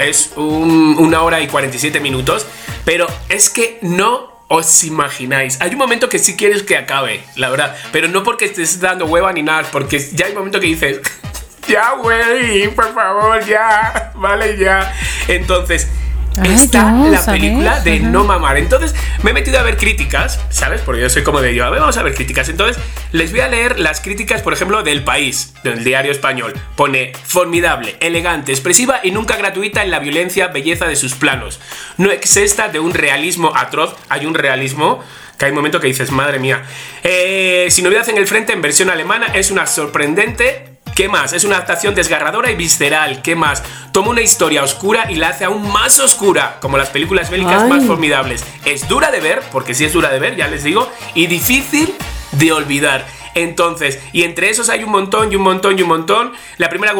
es 0.00 0.32
un- 0.34 0.96
una 0.98 1.22
hora 1.22 1.40
y 1.40 1.46
47 1.46 2.00
minutos, 2.00 2.44
pero 2.84 3.06
es 3.28 3.50
que 3.50 3.78
no 3.82 4.27
os 4.48 4.82
imagináis. 4.84 5.60
Hay 5.60 5.70
un 5.72 5.78
momento 5.78 6.08
que 6.08 6.18
sí 6.18 6.36
quieres 6.36 6.62
que 6.62 6.76
acabe, 6.76 7.22
la 7.36 7.50
verdad, 7.50 7.76
pero 7.92 8.08
no 8.08 8.22
porque 8.22 8.46
estés 8.46 8.80
dando 8.80 9.06
hueva 9.06 9.32
ni 9.32 9.42
nada, 9.42 9.68
porque 9.70 9.98
ya 10.12 10.26
hay 10.26 10.32
un 10.32 10.38
momento 10.38 10.58
que 10.58 10.66
dices, 10.66 11.00
ya, 11.68 11.92
güey, 11.92 12.68
por 12.74 12.92
favor, 12.94 13.44
ya, 13.44 14.12
vale, 14.16 14.56
ya. 14.56 14.94
Entonces, 15.28 15.88
Ay, 16.36 16.54
está 16.54 16.92
la 16.92 17.24
película 17.24 17.80
de 17.80 17.96
ajá. 17.96 18.08
No 18.08 18.24
Mamar. 18.24 18.56
Entonces, 18.58 18.94
me 19.22 19.30
he 19.30 19.34
metido 19.34 19.58
a 19.58 19.62
ver 19.62 19.76
críticas, 19.76 20.40
¿sabes? 20.50 20.80
Porque 20.82 21.00
yo 21.00 21.10
soy 21.10 21.22
como 21.22 21.40
de 21.40 21.54
yo, 21.54 21.64
a 21.64 21.70
ver, 21.70 21.80
vamos 21.80 21.96
a 21.96 22.02
ver 22.02 22.14
críticas. 22.14 22.48
Entonces, 22.48 22.82
les 23.12 23.32
voy 23.32 23.40
a 23.40 23.48
leer 23.48 23.80
las 23.80 24.00
críticas, 24.00 24.42
por 24.42 24.52
ejemplo, 24.52 24.82
del 24.82 25.04
País, 25.04 25.54
del 25.64 25.84
diario 25.84 26.12
español. 26.12 26.54
Pone 26.76 27.12
formidable, 27.24 27.96
elegante, 28.00 28.52
expresiva 28.52 29.00
y 29.02 29.10
nunca 29.10 29.36
gratuita 29.36 29.82
en 29.82 29.90
la 29.90 29.98
violencia, 29.98 30.48
belleza 30.48 30.86
de 30.86 30.96
sus 30.96 31.14
planos. 31.14 31.60
No 31.96 32.10
exesta 32.10 32.68
de 32.68 32.80
un 32.80 32.94
realismo 32.94 33.52
atroz. 33.56 33.96
Hay 34.08 34.26
un 34.26 34.34
realismo 34.34 35.02
que 35.38 35.44
hay 35.44 35.50
un 35.52 35.56
momento 35.56 35.80
que 35.80 35.86
dices, 35.86 36.10
madre 36.10 36.38
mía. 36.38 36.64
Eh, 37.04 37.68
Sin 37.70 37.84
novedad 37.84 38.08
en 38.08 38.18
el 38.18 38.26
frente, 38.26 38.52
en 38.52 38.60
versión 38.60 38.90
alemana, 38.90 39.26
es 39.34 39.50
una 39.50 39.66
sorprendente 39.66 40.77
¿Qué 40.98 41.08
más? 41.08 41.32
Es 41.32 41.44
una 41.44 41.54
adaptación 41.54 41.94
desgarradora 41.94 42.50
y 42.50 42.56
visceral. 42.56 43.22
¿Qué 43.22 43.36
más? 43.36 43.62
Toma 43.92 44.08
una 44.08 44.20
historia 44.20 44.64
oscura 44.64 45.08
y 45.08 45.14
la 45.14 45.28
hace 45.28 45.44
aún 45.44 45.70
más 45.70 46.00
oscura, 46.00 46.58
como 46.60 46.76
las 46.76 46.90
películas 46.90 47.30
bélicas 47.30 47.62
Ay. 47.62 47.68
más 47.68 47.84
formidables. 47.84 48.44
Es 48.64 48.88
dura 48.88 49.12
de 49.12 49.20
ver, 49.20 49.40
porque 49.52 49.74
sí 49.74 49.84
es 49.84 49.92
dura 49.92 50.08
de 50.08 50.18
ver, 50.18 50.34
ya 50.34 50.48
les 50.48 50.64
digo, 50.64 50.90
y 51.14 51.28
difícil 51.28 51.94
de 52.32 52.50
olvidar. 52.50 53.06
Entonces, 53.36 54.00
y 54.12 54.24
entre 54.24 54.50
esos 54.50 54.70
hay 54.70 54.82
un 54.82 54.90
montón 54.90 55.30
y 55.30 55.36
un 55.36 55.42
montón 55.42 55.78
y 55.78 55.82
un 55.82 55.88
montón. 55.88 56.32
La 56.56 56.68
primera, 56.68 56.94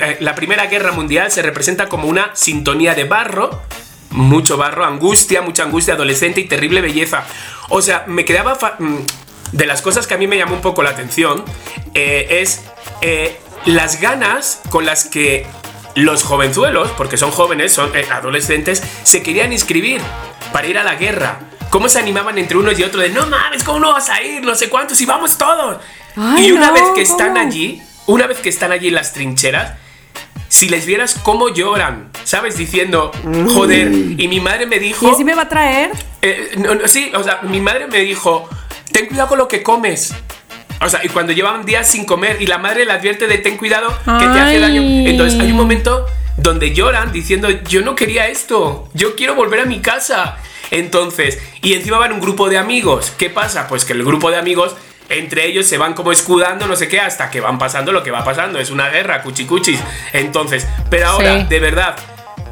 eh, 0.00 0.16
la 0.18 0.34
primera 0.34 0.66
guerra 0.66 0.90
mundial 0.90 1.30
se 1.30 1.40
representa 1.40 1.88
como 1.88 2.08
una 2.08 2.34
sintonía 2.34 2.96
de 2.96 3.04
barro, 3.04 3.62
mucho 4.10 4.56
barro, 4.56 4.84
angustia, 4.84 5.42
mucha 5.42 5.62
angustia 5.62 5.94
adolescente 5.94 6.40
y 6.40 6.48
terrible 6.48 6.80
belleza. 6.80 7.22
O 7.68 7.80
sea, 7.80 8.02
me 8.08 8.24
quedaba... 8.24 8.58
mm, 8.80 8.96
de 9.52 9.66
las 9.66 9.82
cosas 9.82 10.08
que 10.08 10.14
a 10.14 10.18
mí 10.18 10.26
me 10.26 10.36
llamó 10.36 10.56
un 10.56 10.60
poco 10.60 10.82
la 10.82 10.90
atención 10.90 11.44
eh, 11.94 12.40
es 12.42 12.62
eh, 13.02 13.38
las 13.66 14.00
ganas 14.00 14.60
con 14.70 14.86
las 14.86 15.04
que 15.04 15.46
los 15.94 16.22
jovenzuelos, 16.22 16.90
porque 16.92 17.16
son 17.16 17.30
jóvenes, 17.30 17.72
son 17.72 17.94
eh, 17.94 18.06
adolescentes, 18.10 18.82
se 19.02 19.22
querían 19.22 19.52
inscribir 19.52 20.00
para 20.52 20.66
ir 20.66 20.78
a 20.78 20.84
la 20.84 20.96
guerra. 20.96 21.38
¿Cómo 21.70 21.88
se 21.88 21.98
animaban 21.98 22.38
entre 22.38 22.56
unos 22.56 22.78
y 22.78 22.84
otros 22.84 23.02
de 23.02 23.08
no 23.10 23.26
mames, 23.26 23.64
¿cómo 23.64 23.80
no 23.80 23.92
vas 23.92 24.08
a 24.10 24.22
ir? 24.22 24.44
No 24.44 24.54
sé 24.54 24.68
cuántos 24.68 25.00
y 25.00 25.06
vamos 25.06 25.38
todos. 25.38 25.78
Ay, 26.16 26.46
y 26.46 26.52
una 26.52 26.68
no, 26.68 26.74
vez 26.74 26.84
que 26.94 27.02
están 27.02 27.34
¿cómo? 27.34 27.40
allí, 27.40 27.82
una 28.06 28.26
vez 28.26 28.38
que 28.38 28.48
están 28.48 28.70
allí 28.70 28.88
en 28.88 28.94
las 28.94 29.12
trincheras, 29.12 29.74
si 30.48 30.68
les 30.68 30.86
vieras 30.86 31.18
cómo 31.20 31.48
lloran, 31.48 32.10
¿sabes? 32.22 32.56
Diciendo, 32.56 33.10
joder, 33.52 33.90
y 33.90 34.28
mi 34.28 34.40
madre 34.40 34.66
me 34.66 34.78
dijo... 34.78 35.08
¿Y 35.08 35.10
así 35.10 35.24
me 35.24 35.34
va 35.34 35.42
a 35.42 35.48
traer? 35.48 35.90
Eh, 36.22 36.52
no, 36.58 36.76
no, 36.76 36.86
sí, 36.86 37.10
o 37.12 37.24
sea, 37.24 37.40
mi 37.42 37.60
madre 37.60 37.88
me 37.88 37.98
dijo, 37.98 38.48
ten 38.92 39.06
cuidado 39.06 39.30
con 39.30 39.38
lo 39.38 39.48
que 39.48 39.64
comes. 39.64 40.14
O 40.80 40.88
sea, 40.88 41.00
y 41.04 41.08
cuando 41.08 41.32
llevan 41.32 41.64
días 41.64 41.90
sin 41.90 42.04
comer 42.04 42.40
y 42.40 42.46
la 42.46 42.58
madre 42.58 42.84
le 42.84 42.92
advierte 42.92 43.26
de 43.26 43.38
ten 43.38 43.56
cuidado 43.56 43.88
que 44.18 44.26
te 44.26 44.40
hace 44.40 44.60
daño. 44.60 44.82
Entonces 45.08 45.38
hay 45.40 45.50
un 45.50 45.56
momento 45.56 46.06
donde 46.36 46.72
lloran 46.74 47.12
diciendo, 47.12 47.48
yo 47.50 47.82
no 47.82 47.94
quería 47.94 48.26
esto, 48.28 48.88
yo 48.92 49.14
quiero 49.16 49.34
volver 49.34 49.60
a 49.60 49.64
mi 49.64 49.80
casa. 49.80 50.36
Entonces, 50.70 51.38
y 51.62 51.74
encima 51.74 51.98
van 51.98 52.12
un 52.12 52.20
grupo 52.20 52.48
de 52.48 52.58
amigos. 52.58 53.12
¿Qué 53.16 53.30
pasa? 53.30 53.68
Pues 53.68 53.84
que 53.84 53.92
el 53.92 54.02
grupo 54.04 54.30
de 54.30 54.36
amigos, 54.38 54.74
entre 55.08 55.46
ellos 55.46 55.66
se 55.66 55.78
van 55.78 55.94
como 55.94 56.10
escudando, 56.10 56.66
no 56.66 56.74
sé 56.74 56.88
qué, 56.88 56.98
hasta 57.00 57.30
que 57.30 57.40
van 57.40 57.58
pasando 57.58 57.92
lo 57.92 58.02
que 58.02 58.10
va 58.10 58.24
pasando. 58.24 58.58
Es 58.58 58.70
una 58.70 58.88
guerra, 58.88 59.22
cuchicuchis. 59.22 59.78
Entonces, 60.12 60.66
pero 60.90 61.08
ahora, 61.08 61.40
Sí. 61.40 61.46
de 61.48 61.60
verdad, 61.60 61.96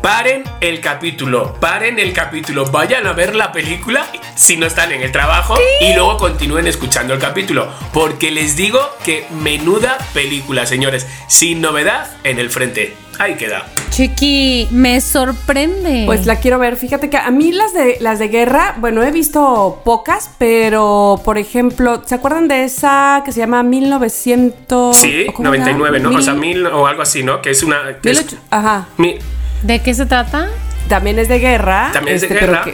Paren 0.02 0.42
el 0.60 0.80
capítulo, 0.80 1.54
paren 1.60 2.00
el 2.00 2.12
capítulo, 2.12 2.64
vayan 2.72 3.06
a 3.06 3.12
ver 3.12 3.36
la 3.36 3.52
película 3.52 4.04
si 4.34 4.56
no 4.56 4.66
están 4.66 4.90
en 4.90 5.00
el 5.00 5.12
trabajo 5.12 5.54
y 5.80 5.94
luego 5.94 6.16
continúen 6.16 6.66
escuchando 6.66 7.14
el 7.14 7.20
capítulo, 7.20 7.68
porque 7.92 8.32
les 8.32 8.56
digo 8.56 8.80
que 9.04 9.26
menuda 9.30 9.96
película, 10.12 10.66
señores, 10.66 11.06
sin 11.28 11.60
novedad 11.60 12.10
en 12.24 12.40
el 12.40 12.50
frente. 12.50 12.96
Ahí 13.20 13.34
queda. 13.36 13.64
Chiqui, 13.90 14.66
me 14.72 15.00
sorprende. 15.00 16.02
Pues 16.06 16.26
la 16.26 16.36
quiero 16.40 16.58
ver. 16.58 16.76
Fíjate 16.76 17.08
que 17.10 17.18
a 17.18 17.30
mí 17.30 17.52
las 17.52 17.72
de 17.74 17.98
las 18.00 18.18
de 18.18 18.26
guerra, 18.28 18.74
bueno, 18.78 19.02
he 19.04 19.12
visto 19.12 19.82
pocas, 19.84 20.30
pero 20.38 21.20
por 21.24 21.38
ejemplo, 21.38 22.02
¿se 22.04 22.14
acuerdan 22.16 22.48
de 22.48 22.64
esa 22.64 23.22
que 23.24 23.30
se 23.30 23.38
llama 23.40 23.62
1900? 23.62 24.96
Sí, 24.96 25.26
¿o 25.28 25.32
cómo 25.34 25.54
era? 25.54 25.64
99, 25.66 26.00
¿no? 26.00 26.18
O 26.18 26.22
sea, 26.22 26.34
Mil- 26.34 26.66
o 26.66 26.86
algo 26.88 27.02
así, 27.02 27.22
¿no? 27.22 27.40
Que 27.40 27.50
es 27.50 27.62
una... 27.62 27.98
que 28.02 28.10
es- 28.10 28.18
18 28.26 28.36
Ajá. 28.50 28.88
mi- 28.96 29.18
¿De 29.62 29.80
qué 29.80 29.94
se 29.94 30.06
trata? 30.06 30.48
También 30.88 31.18
es 31.18 31.28
de 31.28 31.38
guerra. 31.38 31.90
También 31.92 32.16
es 32.16 32.22
de 32.22 32.26
este, 32.28 32.38
pero 32.38 32.52
guerra, 32.52 32.64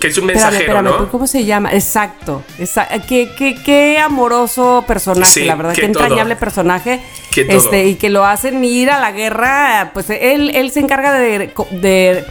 que 0.00 0.06
es 0.06 0.16
un 0.18 0.30
Espérame, 0.30 0.34
mensajero, 0.34 0.60
espérame, 0.60 0.84
¿no? 0.84 0.92
pero 0.98 1.10
¿Cómo 1.10 1.26
se 1.26 1.44
llama? 1.44 1.72
Exacto. 1.72 2.42
esa- 2.58 2.88
qué, 3.06 3.30
qué, 3.36 3.56
qué 3.64 3.98
amoroso 3.98 4.84
personaje, 4.86 5.30
Sí, 5.30 5.44
la 5.44 5.54
verdad. 5.56 5.74
que 5.74 5.80
Qué 5.82 5.86
entrañable 5.86 6.34
todo. 6.34 6.40
personaje. 6.40 7.00
Todo. 7.34 7.44
este 7.56 7.86
Y 7.86 7.94
que 7.96 8.08
lo 8.10 8.24
hacen 8.24 8.64
ir 8.64 8.90
a 8.90 8.98
la 9.00 9.12
guerra. 9.12 9.90
Pues 9.94 10.08
él, 10.10 10.50
él 10.54 10.70
se 10.72 10.80
encarga 10.80 11.12
de, 11.12 11.52
de 11.72 12.24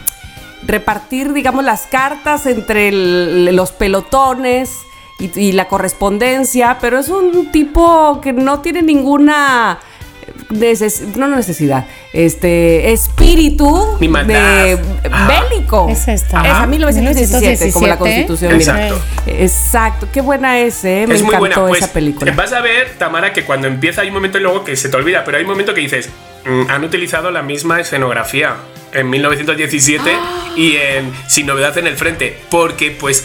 repartir, 0.66 1.32
digamos, 1.32 1.64
las 1.64 1.86
cartas 1.86 2.46
entre 2.46 2.88
el- 2.88 3.54
los 3.56 3.70
pelotones. 3.72 4.70
Y, 5.20 5.36
y 5.36 5.50
la 5.50 5.66
correspondencia, 5.66 6.78
pero 6.80 6.96
es 7.00 7.08
un 7.08 7.50
tipo 7.50 8.20
que 8.20 8.32
no 8.32 8.60
tiene 8.60 8.82
ninguna 8.82 9.80
neces- 10.50 11.02
no 11.16 11.28
necesidad, 11.28 11.86
este 12.12 12.92
espíritu 12.92 13.96
de 14.00 14.78
Ajá. 15.10 15.42
bélico. 15.50 15.88
Es 15.90 16.08
esta. 16.08 16.40
Esa, 16.40 16.50
Ajá. 16.58 16.66
1917, 16.66 17.72
como 17.72 17.86
la 17.86 17.96
1917. 17.96 17.98
Constitución. 17.98 18.56
mira. 18.58 18.86
Exacto. 18.88 19.04
Exacto. 19.26 20.08
Qué 20.12 20.20
buena 20.20 20.58
es, 20.58 20.84
¿eh? 20.84 21.04
Me 21.08 21.14
es 21.14 21.22
muy 21.22 21.36
buena, 21.36 21.56
pues 21.56 21.82
esa 21.82 21.92
película. 21.92 22.32
vas 22.32 22.52
a 22.52 22.60
ver, 22.60 22.94
Tamara, 22.98 23.32
que 23.32 23.44
cuando 23.44 23.66
empieza 23.68 24.02
hay 24.02 24.08
un 24.08 24.14
momento 24.14 24.38
y 24.38 24.42
luego 24.42 24.64
que 24.64 24.76
se 24.76 24.88
te 24.88 24.96
olvida, 24.96 25.24
pero 25.24 25.36
hay 25.38 25.44
un 25.44 25.50
momento 25.50 25.74
que 25.74 25.80
dices, 25.80 26.08
"Mm, 26.44 26.70
han 26.70 26.84
utilizado 26.84 27.30
la 27.30 27.42
misma 27.42 27.80
escenografía 27.80 28.54
en 28.92 29.10
1917 29.10 30.10
y 30.56 30.76
en 30.76 31.12
Sin 31.26 31.46
Novedad 31.46 31.76
en 31.78 31.86
el 31.86 31.96
Frente, 31.96 32.38
porque 32.50 32.90
pues 32.90 33.24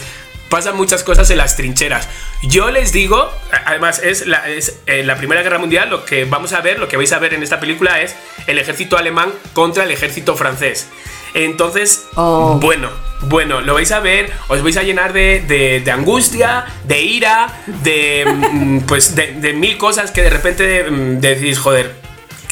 pasan 0.54 0.76
muchas 0.76 1.02
cosas 1.02 1.28
en 1.30 1.38
las 1.38 1.56
trincheras. 1.56 2.08
Yo 2.44 2.70
les 2.70 2.92
digo, 2.92 3.28
además 3.66 3.98
es 4.00 4.24
la, 4.28 4.48
es, 4.48 4.78
eh, 4.86 5.02
la 5.02 5.16
Primera 5.16 5.42
Guerra 5.42 5.58
Mundial, 5.58 5.90
lo 5.90 6.04
que 6.04 6.26
vamos 6.26 6.52
a 6.52 6.60
ver, 6.60 6.78
lo 6.78 6.86
que 6.86 6.96
vais 6.96 7.10
a 7.12 7.18
ver 7.18 7.34
en 7.34 7.42
esta 7.42 7.58
película 7.58 8.00
es 8.02 8.14
el 8.46 8.60
ejército 8.60 8.96
alemán 8.96 9.32
contra 9.52 9.82
el 9.82 9.90
ejército 9.90 10.36
francés. 10.36 10.86
Entonces, 11.34 12.06
Oh. 12.14 12.58
bueno, 12.62 12.88
bueno, 13.22 13.60
lo 13.62 13.74
vais 13.74 13.90
a 13.90 13.98
ver, 13.98 14.30
os 14.46 14.62
vais 14.62 14.76
a 14.76 14.84
llenar 14.84 15.12
de, 15.12 15.40
de- 15.40 15.80
de 15.80 15.90
angustia, 15.90 16.64
de 16.84 17.00
ira, 17.02 17.48
de 17.82 18.24
mm, 18.52 18.78
pues 18.86 19.16
de, 19.16 19.32
de 19.32 19.52
mil 19.54 19.76
cosas 19.76 20.12
que 20.12 20.22
de 20.22 20.30
repente 20.30 20.84
mm, 20.88 21.18
decís, 21.20 21.58
joder. 21.58 22.03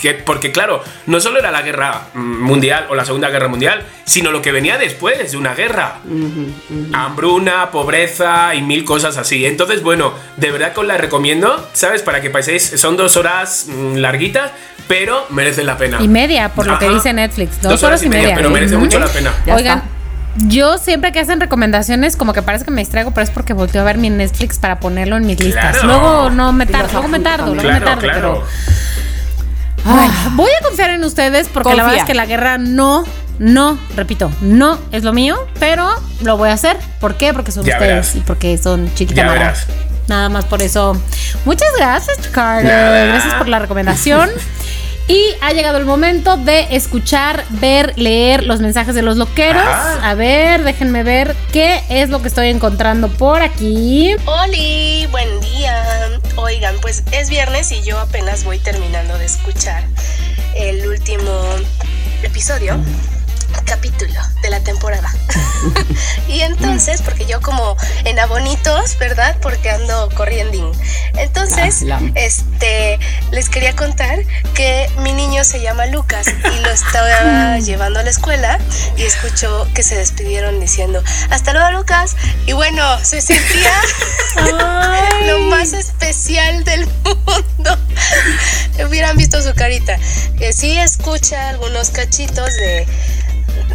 Que, 0.03 0.15
porque 0.15 0.51
claro, 0.51 0.83
no 1.07 1.21
solo 1.21 1.39
era 1.39 1.53
la 1.53 1.63
guerra 1.63 2.09
mm, 2.13 2.43
mundial 2.43 2.87
o 2.91 2.97
la 2.97 3.05
segunda 3.05 3.31
guerra 3.31 3.47
mundial, 3.47 3.85
sino 4.05 4.33
lo 4.33 4.43
que 4.43 4.51
venía 4.51 4.77
después 4.77 5.31
de 5.31 5.37
una 5.37 5.55
guerra. 5.55 6.01
Hambruna, 6.93 7.71
pobreza 7.71 8.53
y 8.57 8.63
mil 8.63 8.85
cosas 8.85 9.17
así. 9.17 9.47
Entonces, 9.47 9.81
bueno, 9.85 10.13
de 10.37 10.51
verdad 10.51 10.73
que 10.73 10.81
os 10.81 10.87
la 10.87 10.99
recomiendo, 10.99 11.69
¿sabes? 11.73 12.03
Para 12.03 12.21
que 12.21 12.31
paséis, 12.31 12.65
son 12.75 12.97
dos 12.97 13.17
horas 13.17 13.67
mm, 13.69 13.99
larguitas, 13.99 14.51
pero 14.89 15.25
merecen 15.31 15.67
la 15.67 15.79
pena. 15.79 15.99
Y 16.01 16.09
media, 16.09 16.49
por 16.49 16.67
lo 16.67 16.81
que 16.81 16.89
dice 16.89 17.13
Netflix. 17.13 17.63
Dos, 17.63 17.73
Dos 17.73 17.83
horas 17.85 18.03
y 18.03 18.09
media, 18.09 18.35
pero 18.35 18.51
merece 18.51 18.77
mucho 18.77 18.99
la 18.99 19.07
pena. 19.07 19.33
Ya 19.47 19.55
Oigan, 19.55 19.79
está. 19.79 20.49
yo 20.49 20.79
siempre 20.79 21.13
que 21.13 21.21
hacen 21.21 21.39
recomendaciones, 21.39 22.17
como 22.17 22.33
que 22.33 22.43
parece 22.43 22.65
que 22.65 22.73
me 22.73 22.81
distraigo, 22.81 23.13
pero 23.13 23.23
es 23.23 23.31
porque 23.31 23.53
volteo 23.53 23.83
a 23.83 23.85
ver 23.85 23.99
mi 23.99 24.11
Netflix 24.11 24.59
para 24.59 24.81
ponerlo 24.81 25.17
en 25.17 25.27
mis 25.27 25.39
listas. 25.39 25.79
Claro. 25.79 25.87
Luego 25.87 26.31
no 26.31 26.53
me 26.53 26.67
tardo, 26.67 26.93
luego 26.93 27.09
me 27.09 27.21
tardo, 27.21 27.55
luego 27.55 27.71
me 27.71 27.81
tardo, 27.81 28.01
claro. 28.01 28.21
pero 28.21 28.45
bueno, 29.85 30.13
voy 30.33 30.51
a 30.61 30.65
confiar 30.65 30.91
en 30.91 31.05
ustedes 31.05 31.49
porque 31.49 31.75
la 31.75 31.83
verdad 31.85 32.01
es 32.01 32.05
que 32.05 32.15
la 32.15 32.27
guerra 32.27 32.59
no, 32.59 33.05
no, 33.39 33.79
repito, 33.97 34.31
no 34.41 34.79
es 34.93 35.03
lo 35.05 35.13
mío, 35.13 35.37
pero 35.59 35.91
lo 36.21 36.37
voy 36.37 36.51
a 36.51 36.53
hacer. 36.53 36.77
¿Por 37.01 37.17
qué? 37.17 37.33
Porque 37.33 37.53
son 37.53 37.65
Ya 37.65 37.75
ustedes 37.75 37.91
verás. 37.91 38.17
y 38.17 38.21
porque 38.21 38.59
son 38.59 38.91
Ya 38.97 39.29
verás. 39.31 39.67
Nada 40.09 40.29
más 40.29 40.45
por 40.45 40.63
eso. 40.63 41.01
Muchas 41.45 41.69
gracias. 41.77 42.19
Nada. 42.35 43.05
Gracias 43.07 43.35
por 43.35 43.49
la 43.49 43.59
recomendación. 43.59 44.31
Y 45.09 45.35
ha 45.41 45.53
llegado 45.53 45.79
el 45.79 45.85
momento 45.85 46.37
de 46.37 46.69
escuchar, 46.75 47.45
ver, 47.51 47.93
leer 47.97 48.45
los 48.45 48.61
mensajes 48.61 48.95
de 48.95 49.03
los 49.03 49.17
loqueros. 49.17 49.63
A 49.65 50.15
ver, 50.15 50.63
déjenme 50.63 51.03
ver 51.03 51.37
qué 51.53 51.83
es 51.89 52.09
lo 52.09 52.23
que 52.23 52.29
estoy 52.29 52.49
encontrando 52.49 53.09
por 53.09 53.43
aquí. 53.43 54.15
Oli, 54.25 55.07
buen 55.11 55.41
día. 55.41 55.85
Oigan, 56.37 56.77
pues 56.81 57.03
es 57.13 57.29
viernes 57.29 57.73
y 57.73 57.83
yo 57.83 57.99
apenas 57.99 58.45
voy 58.45 58.59
terminando 58.59 59.19
de 59.19 59.27
escuchar 59.27 59.85
el 60.57 60.87
último 60.87 61.31
episodio, 62.23 62.79
capítulo 63.65 64.21
de 64.43 64.51
la 64.51 64.61
temporada. 64.61 65.13
y 66.29 66.41
entonces, 66.41 67.03
porque 67.03 67.27
yo 67.27 67.41
como 67.41 67.77
en 68.05 68.19
abonitos, 68.19 68.99
¿verdad? 68.99 69.37
Porque 69.41 69.71
ando 69.71 70.09
corriendo. 70.15 70.73
Entonces, 71.17 71.83
Ah, 71.91 72.01
este, 72.15 72.99
les 73.31 73.49
quería 73.49 73.75
contar 73.75 74.25
que 74.55 74.91
mi 74.99 75.13
niño 75.13 75.45
se 75.45 75.61
llama 75.61 75.87
Lucas 75.87 76.27
y 76.29 76.61
lo 76.61 76.71
estaba 76.71 77.59
llevando 77.61 78.01
a 78.01 78.03
la 78.03 78.11
escuela 78.11 78.59
y 78.97 79.03
escuchó 79.03 79.67
que 79.75 79.83
se 79.83 79.97
despidieron 79.97 80.61
diciendo, 80.61 81.03
hasta 81.31 81.53
luego 81.53 81.71
Lucas. 81.73 82.17
Y 82.47 82.53
bueno, 82.53 82.83
se 83.05 83.21
sentía 83.21 83.73
lo 85.27 85.39
más 85.41 85.73
especial 85.73 86.65
del 86.65 86.87
mundo. 87.05 87.79
Hubieran 88.87 89.17
visto 89.17 89.43
su 89.43 89.55
carita. 89.55 89.99
Que 90.39 90.53
sí 90.53 90.79
escucha 90.79 91.51
algunos 91.51 91.91
cachitos 91.91 92.55
de, 92.55 92.87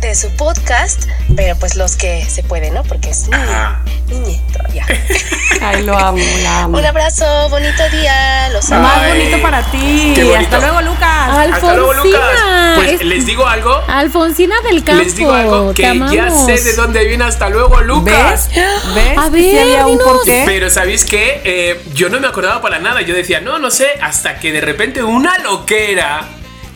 de 0.01 0.13
su 0.15 0.29
podcast, 0.35 1.05
pero 1.35 1.55
pues 1.57 1.75
los 1.75 1.95
que 1.95 2.25
se 2.25 2.43
puede, 2.43 2.71
¿no? 2.71 2.83
Porque 2.83 3.09
es 3.09 3.27
Ajá. 3.31 3.81
niñito, 4.07 4.59
ya. 4.73 4.85
Ay, 5.61 5.83
lo 5.83 5.97
amo, 5.97 6.19
la 6.43 6.63
amo. 6.63 6.77
Un 6.77 6.85
abrazo, 6.85 7.25
bonito 7.49 7.81
día, 7.91 8.49
los 8.49 8.71
amo. 8.71 8.83
Más 8.87 9.07
bonito 9.07 9.41
para 9.41 9.63
ti. 9.71 10.13
Hasta 10.37 10.59
luego, 10.59 10.81
Lucas. 10.81 11.29
Hasta 11.53 11.73
luego, 11.75 11.93
Lucas. 11.93 12.21
Alfonsina. 12.21 12.73
Pues 12.75 12.91
Es- 12.93 13.03
les 13.03 13.25
digo 13.25 13.47
algo. 13.47 13.81
Alfonsina 13.87 14.55
del 14.61 14.83
campo. 14.83 15.03
Les 15.03 15.15
digo 15.15 15.33
algo 15.33 15.73
que 15.73 15.81
ya 16.11 16.29
sé 16.31 16.61
de 16.61 16.73
dónde 16.73 17.05
viene 17.05 17.23
hasta 17.23 17.49
luego, 17.49 17.81
Lucas. 17.81 18.49
¿Ves? 18.53 18.93
¿Ves? 18.95 19.17
A 19.17 19.31
Que 19.31 19.37
sí 19.39 19.51
ver, 19.53 19.61
había 19.61 19.85
un 19.87 19.97
dinos. 19.97 20.03
porqué. 20.13 20.43
Pero 20.45 20.69
¿sabéis 20.69 21.05
qué? 21.05 21.41
Eh, 21.43 21.81
yo 21.93 22.09
no 22.09 22.19
me 22.19 22.27
acordaba 22.27 22.61
para 22.61 22.79
nada. 22.79 23.01
Yo 23.01 23.15
decía, 23.15 23.41
no, 23.41 23.57
no 23.57 23.71
sé, 23.71 23.87
hasta 24.01 24.37
que 24.39 24.51
de 24.51 24.61
repente 24.61 25.01
una 25.03 25.37
loquera 25.39 26.21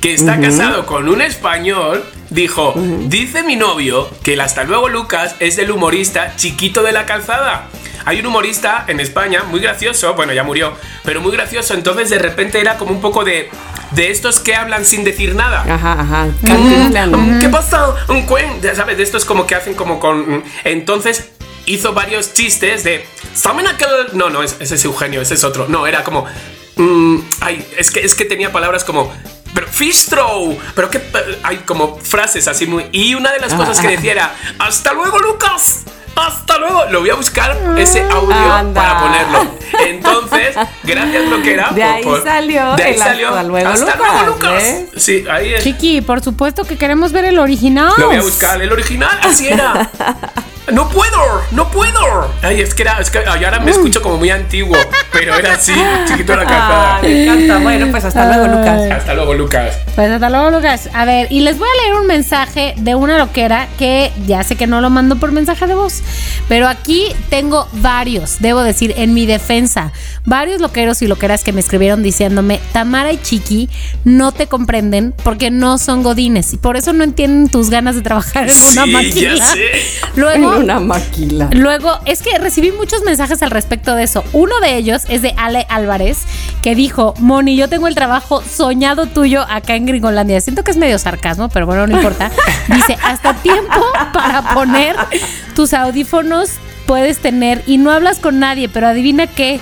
que 0.02 0.16
está 0.16 0.40
casado 0.42 0.88
con 0.88 1.08
un 1.08 1.22
español 1.22 2.04
dijo, 2.32 2.74
dice 3.08 3.44
mi 3.44 3.56
novio 3.56 4.10
que 4.24 4.34
el 4.34 4.42
hasta 4.42 4.64
luego 4.64 4.90
Lucas 4.90 5.36
es 5.40 5.56
del 5.58 5.70
humorista 5.70 6.36
chiquito 6.36 6.82
de 6.82 6.92
la 6.92 7.06
calzada. 7.06 7.68
Hay 8.06 8.20
un 8.20 8.26
humorista 8.26 8.86
en 8.88 9.00
España 9.00 9.44
muy 9.44 9.60
gracioso, 9.60 10.16
bueno, 10.16 10.34
ya 10.34 10.44
murió, 10.44 10.74
pero 11.04 11.22
muy 11.22 11.32
gracioso. 11.32 11.76
Entonces 11.76 12.10
de 12.10 12.18
repente 12.18 12.60
era 12.60 12.78
como 12.78 12.92
un 12.92 13.00
poco 13.02 13.24
de, 13.24 13.50
de 13.92 14.10
estos 14.10 14.40
que 14.40 14.56
hablan 14.56 14.86
sin 14.86 15.04
decir 15.04 15.36
nada. 15.36 15.62
Ajá, 15.72 16.02
ajá. 16.02 16.26
Mm, 16.42 17.36
mm, 17.38 17.40
¿Qué 17.40 17.50
pasa? 17.50 17.94
Un 18.08 18.24
cuen, 18.24 18.60
ya 18.62 18.74
¿sabes? 18.74 18.98
De 18.98 19.04
estos 19.04 19.24
como 19.26 19.46
que 19.46 19.54
hacen 19.54 19.76
como 19.76 20.00
con. 20.00 20.38
mm, 20.38 20.44
Entonces 20.64 21.30
hizo 21.68 21.94
varios 21.94 22.34
chistes 22.34 22.84
de. 22.84 23.06
¿Saben 23.36 23.68
aquel.? 23.68 23.88
No, 24.14 24.30
no, 24.32 24.42
ese 24.42 24.56
ese 24.64 24.76
es 24.76 24.86
Eugenio, 24.86 25.22
ese 25.22 25.36
es 25.36 25.44
otro. 25.44 25.68
No, 25.68 25.86
era 25.86 26.04
como. 26.04 26.26
mm, 26.78 27.18
ay, 27.42 27.64
es 27.78 27.92
que, 27.92 28.00
es 28.00 28.16
que 28.16 28.26
tenía 28.26 28.52
palabras 28.52 28.84
como. 28.84 29.14
Pero 29.54 29.68
fish 29.68 30.06
throw, 30.08 30.58
pero 30.76 30.90
que 30.90 31.02
hay 31.44 31.58
como 31.58 31.98
frases 31.98 32.48
así 32.48 32.66
muy. 32.68 32.86
Y 32.92 33.14
una 33.16 33.32
de 33.32 33.40
las 33.40 33.54
cosas 33.54 33.80
que 33.80 33.88
decía 33.90 34.12
era: 34.14 34.36
¡Hasta 34.60 34.94
luego, 34.94 35.20
Lucas! 35.20 35.82
¡Hasta 36.16 36.58
luego! 36.58 36.86
Lo 36.90 37.00
voy 37.00 37.10
a 37.10 37.16
buscar 37.16 37.58
ese 37.78 38.02
audio 38.04 38.36
Anda. 38.36 38.82
para 38.82 39.00
ponerlo. 39.02 39.56
Entonces, 39.88 40.56
Gracias, 40.84 41.26
loquera. 41.30 41.70
De 41.74 41.84
ahí 41.84 42.04
salió 42.24 42.76
De 42.76 42.84
ahí 42.84 42.94
el 42.94 43.00
salió. 43.00 43.30
hasta 43.30 43.44
luego, 43.44 43.70
Hasta 43.70 43.86
Lucas, 43.96 44.12
luego, 44.24 44.36
Lucas. 44.38 44.52
¿ves? 44.54 44.86
Sí, 44.98 45.26
ahí 45.30 45.54
es. 45.54 45.64
Chiqui, 45.64 46.02
por 46.02 46.22
supuesto 46.22 46.66
que 46.66 46.78
queremos 46.78 47.12
ver 47.14 47.26
el 47.26 47.40
original. 47.40 47.94
Lo 47.98 48.08
voy 48.08 48.18
a 48.18 48.22
buscar, 48.22 48.62
el 48.62 48.72
original, 48.72 49.20
así 49.24 49.48
era. 49.48 49.90
No 50.72 50.88
puedo, 50.90 51.42
no 51.52 51.70
puedo. 51.72 52.32
Ay, 52.44 52.62
es 52.62 52.74
que 52.76 52.84
era, 52.84 53.00
es 53.00 53.10
que 53.10 53.18
ay, 53.20 53.44
ahora 53.44 53.60
me 53.60 53.72
escucho 53.72 54.02
como 54.02 54.18
muy 54.18 54.30
antiguo, 54.30 54.78
pero 55.12 55.36
era 55.36 55.56
así, 55.56 55.74
chiquito 56.08 56.36
la 56.36 56.44
Ah, 56.44 56.48
cantaba. 56.48 57.00
me 57.02 57.24
encanta. 57.24 57.58
Bueno, 57.60 57.88
pues 57.92 58.06
hasta 58.06 58.26
luego, 58.28 58.58
Lucas. 58.58 58.82
Hasta 58.92 59.14
luego, 59.16 59.34
Lucas. 59.34 59.76
Pues 59.96 60.10
hasta 60.12 60.30
luego, 60.30 60.52
Lucas. 60.52 60.90
A 60.94 61.04
ver, 61.04 61.28
y 61.32 61.42
les 61.42 61.58
voy 61.58 61.68
a 61.68 61.84
leer 61.84 61.96
un 62.00 62.08
mensaje 62.08 62.74
de 62.78 62.96
una 62.96 63.18
loquera 63.18 63.68
que 63.80 64.12
ya 64.28 64.44
sé 64.44 64.56
que 64.56 64.68
no 64.68 64.80
lo 64.82 64.90
mando 64.90 65.18
por 65.18 65.32
mensaje 65.32 65.66
de 65.68 65.74
voz, 65.76 66.02
pero 66.48 66.68
aquí 66.68 67.08
tengo 67.30 67.68
varios, 67.74 68.38
debo 68.40 68.62
decir, 68.62 68.94
en 68.98 69.14
mi 69.14 69.26
defensa, 69.26 69.92
varios 70.26 70.62
loqueros 70.62 71.02
y 71.02 71.08
loqueras 71.08 71.44
que 71.44 71.52
me 71.54 71.60
escribieron 71.60 72.02
diciéndome, 72.04 72.60
Tamara 72.72 73.12
y 73.12 73.18
Chiqui 73.18 73.68
no 74.06 74.32
te 74.32 74.48
comprenden 74.48 75.14
porque 75.24 75.50
no 75.52 75.78
son 75.80 76.04
godines 76.04 76.54
y 76.54 76.58
por 76.58 76.78
eso 76.78 76.94
no 76.94 77.04
entienden 77.04 77.50
tus 77.50 77.70
ganas 77.70 77.96
de 77.96 78.02
trabajar 78.04 78.48
en 78.48 78.56
una 78.72 78.84
Sí, 78.86 78.92
maquila. 78.92 79.36
ya 79.36 79.46
sé. 79.48 79.62
Luego, 80.16 80.61
Una 80.62 80.80
maquila. 80.80 81.50
Luego, 81.52 82.00
es 82.06 82.22
que 82.22 82.38
recibí 82.38 82.72
muchos 82.72 83.04
mensajes 83.04 83.42
al 83.42 83.52
respecto 83.52 83.96
de 83.96 84.04
eso. 84.04 84.24
Uno 84.34 84.60
de 84.60 84.78
ellos 84.78 85.04
es 85.10 85.22
de 85.22 85.34
Ale 85.38 85.66
Álvarez, 85.70 86.20
que 86.62 86.76
dijo, 86.76 87.14
Moni, 87.20 87.56
yo 87.56 87.68
tengo 87.68 87.88
el 87.88 87.96
trabajo 87.96 88.42
soñado 88.42 89.08
tuyo 89.08 89.46
acá 89.50 89.76
en 89.76 89.86
Gringolandia. 89.86 90.40
Siento 90.42 90.64
que 90.64 90.72
es 90.72 90.78
medio 90.78 91.00
sarcasmo, 91.00 91.50
pero 91.50 91.66
bueno, 91.66 91.88
no 91.88 91.96
importa. 91.96 92.32
Dice, 92.68 92.98
hasta 93.04 93.34
tiempo 93.36 93.82
para 94.14 94.54
poner 94.54 94.96
tus 95.56 95.74
audífonos 95.74 96.52
puedes 96.86 97.20
tener 97.20 97.64
y 97.66 97.78
no 97.78 97.92
hablas 97.92 98.20
con 98.20 98.40
nadie, 98.40 98.70
pero 98.70 98.88
adivina 98.88 99.28
qué. 99.28 99.60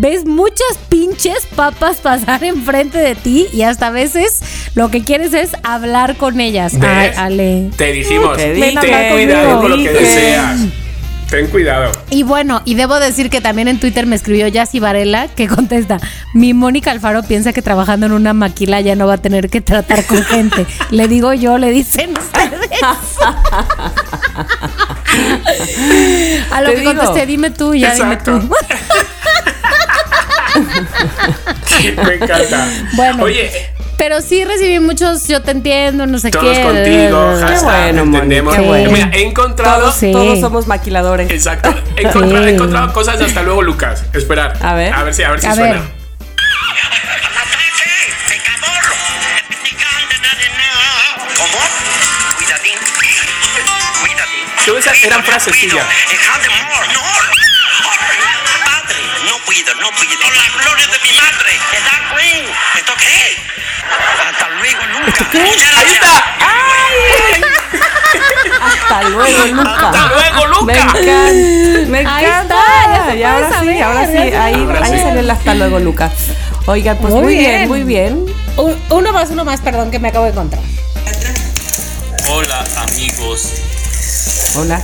Ves 0.00 0.24
muchas 0.26 0.78
pinches 0.88 1.44
papas 1.56 1.96
pasar 1.96 2.44
enfrente 2.44 2.98
de 2.98 3.16
ti 3.16 3.48
y 3.52 3.62
hasta 3.62 3.88
a 3.88 3.90
veces 3.90 4.40
lo 4.76 4.92
que 4.92 5.02
quieres 5.02 5.34
es 5.34 5.50
hablar 5.64 6.14
con 6.16 6.38
ellas. 6.40 6.72
Ay, 6.74 6.80
¿Ves? 7.08 7.18
Ale. 7.18 7.70
Te 7.76 7.90
dijimos, 7.90 8.36
Te 8.36 8.54
ten 8.54 8.76
cuidado 9.10 9.60
con 9.60 9.70
lo 9.72 9.76
que 9.76 9.90
deseas. 9.92 10.60
Ten 11.28 11.48
cuidado. 11.48 11.90
Y 12.10 12.22
bueno, 12.22 12.62
y 12.64 12.76
debo 12.76 13.00
decir 13.00 13.28
que 13.28 13.40
también 13.40 13.66
en 13.66 13.80
Twitter 13.80 14.06
me 14.06 14.14
escribió 14.14 14.46
Yassi 14.46 14.78
Varela 14.78 15.26
que 15.26 15.48
contesta, 15.48 15.98
mi 16.32 16.54
Mónica 16.54 16.92
Alfaro 16.92 17.24
piensa 17.24 17.52
que 17.52 17.60
trabajando 17.60 18.06
en 18.06 18.12
una 18.12 18.34
maquila 18.34 18.80
ya 18.80 18.94
no 18.94 19.08
va 19.08 19.14
a 19.14 19.18
tener 19.18 19.50
que 19.50 19.60
tratar 19.60 20.04
con 20.06 20.22
gente. 20.22 20.64
le 20.90 21.08
digo 21.08 21.32
yo, 21.34 21.58
le 21.58 21.72
dicen 21.72 22.10
ustedes. 22.16 22.70
a 26.52 26.60
lo 26.62 26.68
Te 26.70 26.74
que 26.76 26.80
digo. 26.82 26.94
contesté, 26.94 27.26
dime 27.26 27.50
tú, 27.50 27.74
ya 27.74 27.88
Exacto. 27.92 28.38
dime 28.38 28.48
tú. 28.48 28.54
Me 32.04 32.14
encanta. 32.14 32.68
Bueno. 32.94 33.24
Oye, 33.24 33.50
Pero 33.96 34.20
sí 34.20 34.44
recibí 34.44 34.78
muchos, 34.80 35.26
yo 35.28 35.42
te 35.42 35.50
entiendo, 35.52 36.06
no 36.06 36.18
sé 36.18 36.30
todos 36.30 36.56
qué. 36.56 36.62
contigo, 36.62 37.34
Qué 37.36 37.40
hashtag, 37.46 37.62
bueno, 37.64 38.02
entendemos. 38.02 38.54
qué 38.54 38.60
bueno. 38.62 38.90
Mira, 38.90 39.10
he 39.12 39.22
encontrado. 39.22 39.80
Todos, 39.80 39.94
Sí. 39.96 40.12
todos 40.12 40.40
somos 40.40 40.66
maquiladores. 40.66 41.30
Exacto. 41.30 41.74
He 41.96 42.02
encontrado, 42.02 42.44
Sí. 42.44 42.50
he 42.50 42.54
encontrado 42.54 42.92
cosas 42.92 43.18
de 43.18 43.24
hasta 43.26 43.42
luego, 43.42 43.62
Lucas. 43.62 44.04
Esperar. 44.14 44.56
A 44.62 44.74
ver. 44.74 44.92
A 44.94 45.02
ver 45.02 45.14
si, 45.14 45.22
a 45.22 45.30
ver 45.30 45.40
si 45.40 45.46
A 45.46 45.54
suena. 45.54 45.72
ver. 45.74 45.82
Todas 54.66 54.84
esas 54.86 55.02
eran 55.04 55.24
frases 55.24 55.58
tuyas. 55.58 55.86
¡No! 59.48 59.54
Padre, 59.54 59.80
no 59.80 59.90
puedo, 59.90 60.04
no 60.04 60.16
puedo. 60.16 60.22
Por 60.22 60.36
la 60.36 60.48
gloria 60.62 60.86
de 60.86 60.98
mi 60.98 61.12
madre. 61.16 61.52
¿Está 61.72 61.94
Queen? 62.14 62.44
¿Esto 62.76 62.92
qué? 62.98 63.18
Hasta 64.28 64.46
luego, 64.50 64.82
nunca. 64.92 65.22
Ahí 65.32 65.92
está. 65.92 66.14
Hasta 68.66 69.02
luego, 69.08 69.46
Lucas. 69.46 69.82
Hasta 69.82 70.06
luego, 70.08 70.40
Me 70.64 70.74
Lucas. 70.74 70.76
encanta. 70.76 71.88
Me 71.88 71.98
Ahí 71.98 72.24
encanta. 72.24 72.56
está, 72.58 72.94
ya 72.94 73.06
se 73.10 73.16
y 73.18 73.22
ahora 73.22 73.48
puede 73.48 73.60
sí, 73.60 73.66
saber, 73.66 73.82
ahora 73.82 74.06
sí. 74.06 74.16
Ahí, 74.18 74.54
Ahora 74.54 74.84
ahí 74.84 74.92
sí. 74.92 74.98
salió 74.98 75.20
el 75.20 75.30
hasta 75.30 75.54
luego, 75.54 75.78
Lucas. 75.80 76.12
Oigan, 76.66 76.98
pues 76.98 77.14
Muy 77.14 77.22
muy, 77.22 77.34
bien. 77.36 77.50
bien. 77.56 77.68
muy 77.68 77.82
bien. 77.84 78.26
Un- 78.56 78.82
Uno 78.90 79.12
más, 79.12 79.30
uno 79.30 79.44
más, 79.44 79.60
perdón, 79.60 79.90
que 79.90 79.98
me 79.98 80.08
acabo 80.08 80.24
de 80.26 80.32
encontrar. 80.32 80.62
Hola 82.30 82.62
amigos 82.76 83.48
Hola. 84.56 84.82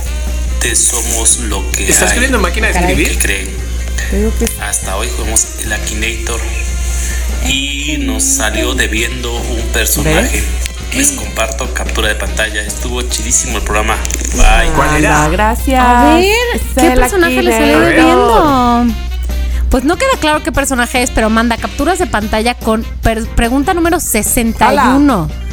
de 0.61 0.75
Somos 0.75 1.37
lo 1.41 1.61
que 1.71 1.83
¿Estás 1.83 2.01
hay. 2.01 2.07
escribiendo 2.07 2.37
en 2.37 2.41
máquina 2.41 2.67
de 2.67 2.73
Caray. 2.73 2.95
¿Qué 2.95 3.01
escribir? 3.03 3.21
creen? 3.21 3.65
Hasta 4.75 4.97
hoy 4.97 5.07
jugamos 5.15 5.47
el 5.63 5.71
Akinator 5.71 6.41
y 7.47 7.95
nos 7.99 8.25
salió 8.25 8.75
debiendo 8.75 9.33
un 9.33 9.61
personaje. 9.71 10.43
Les 10.93 11.13
comparto 11.13 11.73
captura 11.73 12.09
de 12.09 12.15
pantalla. 12.15 12.61
Estuvo 12.61 13.01
chidísimo 13.03 13.59
el 13.59 13.63
programa. 13.63 13.95
Bye. 14.33 14.73
¿Cuál 14.75 14.97
era? 14.97 15.29
Gracias. 15.29 15.79
A 15.81 16.15
ver, 16.15 16.25
¿qué 16.75 16.87
el 16.87 16.99
personaje 16.99 17.41
le 17.41 17.51
salió 17.53 17.79
debiendo? 17.79 18.85
Pues 19.69 19.85
no 19.85 19.95
queda 19.95 20.11
claro 20.19 20.43
qué 20.43 20.51
personaje 20.51 21.03
es, 21.03 21.09
pero 21.09 21.29
manda 21.29 21.55
capturas 21.55 21.97
de 21.97 22.07
pantalla 22.07 22.55
con 22.55 22.83
pregunta 23.33 23.73
número 23.73 24.01
61. 24.01 25.44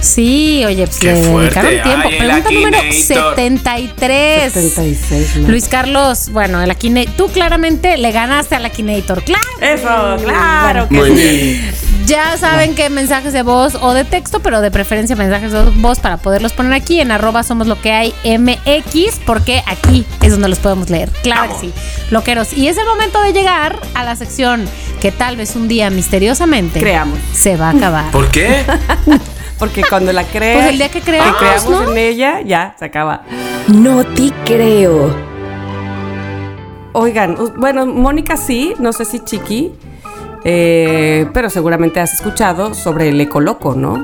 Sí, 0.00 0.62
oye, 0.64 0.86
pues 0.86 0.98
Qué 0.98 1.12
le 1.12 1.22
fuerte. 1.22 1.60
dedicaron 1.60 2.02
tiempo. 2.02 2.08
Ay, 2.10 2.18
Pregunta 2.18 2.50
número 2.50 2.78
Akinator. 2.78 3.36
73. 3.36 4.52
76, 4.52 5.36
¿no? 5.36 5.48
Luis 5.48 5.68
Carlos, 5.68 6.28
bueno, 6.30 6.62
el 6.62 6.70
Akinator, 6.70 7.12
tú 7.16 7.28
claramente 7.28 7.96
le 7.96 8.12
ganaste 8.12 8.54
al 8.54 8.64
Akinator, 8.64 9.22
claro. 9.24 9.42
Eso, 9.60 10.24
claro 10.24 10.88
que 10.88 10.94
Muy 10.94 11.08
sí. 11.10 11.14
bien. 11.16 11.74
Ya 12.06 12.36
saben 12.36 12.76
que 12.76 12.88
mensajes 12.88 13.32
de 13.32 13.42
voz 13.42 13.74
o 13.80 13.92
de 13.92 14.04
texto, 14.04 14.38
pero 14.40 14.60
de 14.60 14.70
preferencia 14.70 15.16
mensajes 15.16 15.50
de 15.50 15.64
voz 15.64 15.98
para 15.98 16.18
poderlos 16.18 16.52
poner 16.52 16.72
aquí 16.72 17.00
en 17.00 17.10
arroba 17.10 17.42
somos 17.42 17.66
lo 17.66 17.80
que 17.80 17.90
hay 17.90 18.14
MX, 18.24 19.20
porque 19.26 19.64
aquí 19.66 20.06
es 20.22 20.30
donde 20.30 20.48
los 20.48 20.60
podemos 20.60 20.88
leer. 20.88 21.10
Claro 21.24 21.48
Vamos. 21.48 21.60
que 21.60 21.66
sí. 21.68 21.72
Loqueros. 22.10 22.52
Y 22.52 22.68
es 22.68 22.76
el 22.78 22.86
momento 22.86 23.20
de 23.22 23.32
llegar 23.32 23.80
a 23.94 24.04
la 24.04 24.14
sección 24.14 24.68
que 25.00 25.10
tal 25.10 25.36
vez 25.36 25.56
un 25.56 25.66
día 25.66 25.90
misteriosamente 25.90 26.78
Creamos. 26.78 27.18
se 27.34 27.56
va 27.56 27.68
a 27.68 27.72
acabar. 27.72 28.10
¿Por 28.12 28.30
qué? 28.30 28.64
Porque 29.58 29.82
cuando 29.88 30.12
la 30.12 30.24
creas, 30.32 30.58
Pues 30.60 30.70
el 30.72 30.78
día 30.78 30.88
que 30.90 31.00
creamos, 31.00 31.36
creamos 31.38 31.70
¿no? 31.70 31.90
en 31.92 31.98
ella, 31.98 32.40
ya 32.42 32.74
se 32.78 32.84
acaba. 32.84 33.22
No 33.68 34.04
te 34.04 34.30
creo. 34.44 35.14
Oigan, 36.92 37.36
bueno, 37.58 37.84
Mónica 37.86 38.36
sí, 38.36 38.74
no 38.78 38.92
sé 38.92 39.04
si 39.04 39.20
Chiqui, 39.20 39.72
eh, 40.44 41.26
pero 41.34 41.50
seguramente 41.50 42.00
has 42.00 42.14
escuchado 42.14 42.72
sobre 42.74 43.10
el 43.10 43.20
Ecoloco, 43.20 43.74
¿no? 43.74 43.96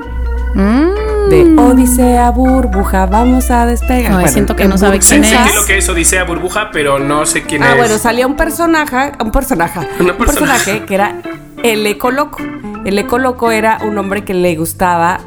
Mm. 0.55 1.31
De 1.31 1.55
Odisea 1.57 2.31
Burbuja, 2.31 3.07
vamos 3.07 3.51
a 3.51 3.65
despegar. 3.65 4.13
Ay, 4.13 4.29
siento 4.29 4.55
que 4.55 4.67
no 4.67 4.77
sabe 4.77 4.99
quién 4.99 5.25
Sé 5.25 5.35
es. 5.35 5.41
qué 5.51 5.55
lo 5.55 5.65
que 5.65 5.79
es 5.79 5.89
Odisea 5.89 6.25
Burbuja, 6.25 6.69
pero 6.71 6.99
no 6.99 7.25
sé 7.25 7.45
quién 7.45 7.63
Ah, 7.63 7.71
es. 7.73 7.77
bueno, 7.79 7.97
salía 7.97 8.27
un 8.27 8.37
personaje, 8.37 9.13
un 9.25 9.31
personaje, 9.33 9.81
Una 10.01 10.13
un 10.13 10.19
persona. 10.19 10.53
personaje 10.53 10.85
que 10.85 10.95
era 10.95 11.15
el 11.63 11.87
Ecoloco. 11.87 12.39
El 12.85 12.99
Ecoloco 12.99 13.51
era 13.51 13.79
un 13.87 13.97
hombre 13.97 14.23
que 14.25 14.35
le 14.35 14.55
gustaba 14.57 15.21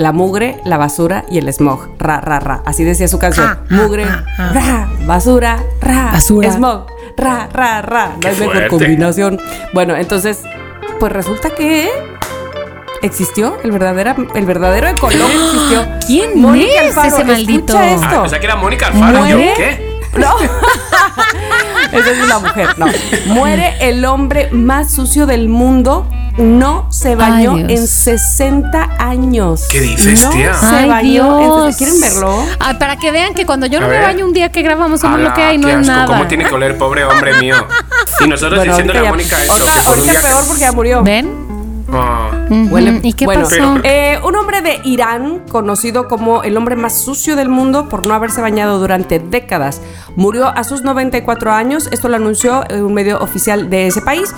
la 0.00 0.12
mugre, 0.12 0.60
la 0.64 0.78
basura 0.78 1.24
y 1.30 1.36
el 1.38 1.52
smog. 1.52 1.90
Ra, 1.98 2.20
ra, 2.20 2.40
ra. 2.40 2.62
Así 2.64 2.84
decía 2.84 3.06
su 3.06 3.18
canción. 3.18 3.46
Ah, 3.46 3.58
ah, 3.60 3.64
mugre, 3.74 4.04
ah, 4.04 4.24
ah. 4.38 4.50
ra, 4.54 4.88
basura, 5.06 5.62
ra, 5.80 6.10
Basura. 6.12 6.50
smog. 6.52 6.86
Ra, 7.18 7.48
ra, 7.52 7.82
ra. 7.82 8.12
No 8.22 8.28
hay 8.28 8.36
mejor 8.40 8.68
combinación. 8.68 9.38
Bueno, 9.74 9.94
entonces, 9.96 10.40
pues 10.98 11.12
resulta 11.12 11.50
que 11.50 11.90
existió 13.02 13.58
el 13.62 13.72
verdadero, 13.72 14.14
el 14.34 14.46
verdadero 14.46 14.88
Ecoloco 14.88 15.30
existió. 15.30 15.86
¿Quién 16.06 16.40
Mónica 16.40 16.82
es 16.82 16.96
Alfaro, 16.96 17.08
ese 17.16 17.24
maldito? 17.24 17.72
escucha 17.74 17.82
Ah, 17.82 17.90
esto. 17.90 18.22
pensaba 18.22 18.40
que 18.40 18.46
era 18.46 18.56
Mónica 18.56 18.86
Alfaro. 18.86 19.26
¿Yo 19.26 19.36
¿Muere? 19.36 19.54
qué? 19.56 19.89
No. 20.16 20.36
Esa 21.92 22.10
es 22.10 22.22
una 22.24 22.38
mujer, 22.38 22.68
no. 22.78 22.86
Muere 23.26 23.76
el 23.80 24.04
hombre 24.04 24.48
más 24.52 24.92
sucio 24.92 25.26
del 25.26 25.48
mundo. 25.48 26.06
No 26.36 26.86
se 26.90 27.16
bañó 27.16 27.54
Ay, 27.56 27.66
en 27.74 27.86
60 27.86 28.88
años. 28.98 29.66
¿Qué 29.70 29.80
dices, 29.80 30.24
no 30.24 30.30
tía? 30.30 30.54
Se 30.54 30.64
Ay, 30.66 30.88
bañó 30.88 31.38
en 31.38 31.44
Dios. 31.44 31.76
60 31.76 31.76
¿Quieren 31.76 32.00
verlo? 32.00 32.46
Ah, 32.60 32.78
para 32.78 32.96
que 32.96 33.10
vean 33.10 33.34
que 33.34 33.44
cuando 33.44 33.66
yo 33.66 33.80
no 33.80 33.86
A 33.86 33.88
me 33.88 33.96
ver. 33.96 34.04
baño 34.04 34.24
un 34.24 34.32
día 34.32 34.50
que 34.50 34.62
grabamos 34.62 35.00
somos 35.00 35.20
lo 35.20 35.34
que 35.34 35.42
hay, 35.42 35.58
no 35.58 35.68
es 35.68 35.86
nada. 35.86 36.06
¿Cómo 36.06 36.26
tiene 36.28 36.44
que 36.46 36.54
oler, 36.54 36.78
pobre 36.78 37.04
hombre 37.04 37.34
mío? 37.40 37.56
Y 38.24 38.28
nosotros 38.28 38.58
Bueno, 38.60 38.72
diciéndole 38.72 39.06
a 39.06 39.10
Mónica 39.10 39.42
eso. 39.42 39.52
ahorita- 39.52 39.72
que 39.74 39.80
por 39.80 39.82
un 39.82 39.88
ahorita 39.98 40.10
día 40.12 40.20
que- 40.20 40.26
peor 40.28 40.44
porque 40.46 40.60
ya 40.60 40.72
murió. 40.72 41.02
¿Ven? 41.02 41.50
Ah. 41.92 42.30
Ujú. 42.50 42.68
Huele- 42.74 43.00
¿Y 43.02 43.12
qué 43.12 43.24
bueno, 43.24 43.42
pasó? 43.44 43.76
Eh, 43.84 44.18
un 44.24 44.36
hombre 44.36 44.60
de 44.62 44.80
Irán, 44.84 45.42
conocido 45.50 46.08
como 46.08 46.42
el 46.42 46.56
hombre 46.56 46.76
más 46.76 47.00
sucio 47.00 47.36
del 47.36 47.48
mundo 47.48 47.88
por 47.88 48.04
no 48.04 48.14
haberse 48.14 48.40
bañado 48.40 48.78
durante 48.78 49.18
décadas, 49.18 49.80
murió 50.16 50.48
a 50.48 50.64
sus 50.64 50.82
94 50.82 51.52
años. 51.52 51.88
Esto 51.92 52.08
lo 52.08 52.16
anunció 52.16 52.64
en 52.68 52.84
un 52.84 52.94
medio 52.94 53.20
oficial 53.20 53.70
de 53.70 53.86
ese 53.86 54.00
país. 54.02 54.34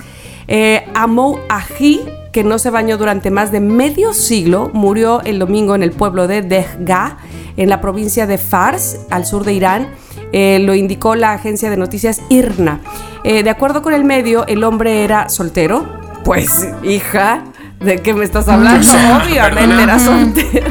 Eh, 0.49 0.85
Amou 0.95 1.39
Aji 1.49 2.01
que 2.33 2.45
no 2.45 2.59
se 2.59 2.71
bañó 2.71 2.97
durante 2.97 3.31
más 3.31 3.53
de 3.53 3.61
medio 3.61 4.15
siglo, 4.15 4.71
murió 4.73 5.21
el 5.23 5.39
domingo 5.39 5.75
en 5.75 5.83
el 5.83 5.93
pueblo 5.93 6.27
de 6.27 6.41
Dehga, 6.41 7.19
en 7.59 7.69
la 7.69 7.83
provincia 7.83 8.27
de 8.27 8.39
Fars, 8.39 9.01
al 9.11 9.27
sur 9.27 9.45
de 9.45 9.53
Irán. 9.53 9.89
Eh, 10.33 10.59
lo 10.63 10.75
indicó 10.75 11.15
la 11.15 11.35
agencia 11.35 11.69
de 11.69 11.77
noticias 11.77 12.23
IRNA. 12.31 12.81
Eh, 13.23 13.43
de 13.43 13.51
acuerdo 13.51 13.83
con 13.83 13.93
el 13.93 14.05
medio, 14.05 14.47
el 14.47 14.65
hombre 14.65 15.05
era 15.05 15.29
soltero. 15.29 15.85
Pues, 16.25 16.69
hija, 16.83 17.45
¿de 17.81 18.01
qué 18.01 18.15
me 18.15 18.25
estás 18.25 18.49
hablando? 18.49 18.91
Obviamente 18.91 19.83
era 19.83 19.99
soltero. 19.99 20.71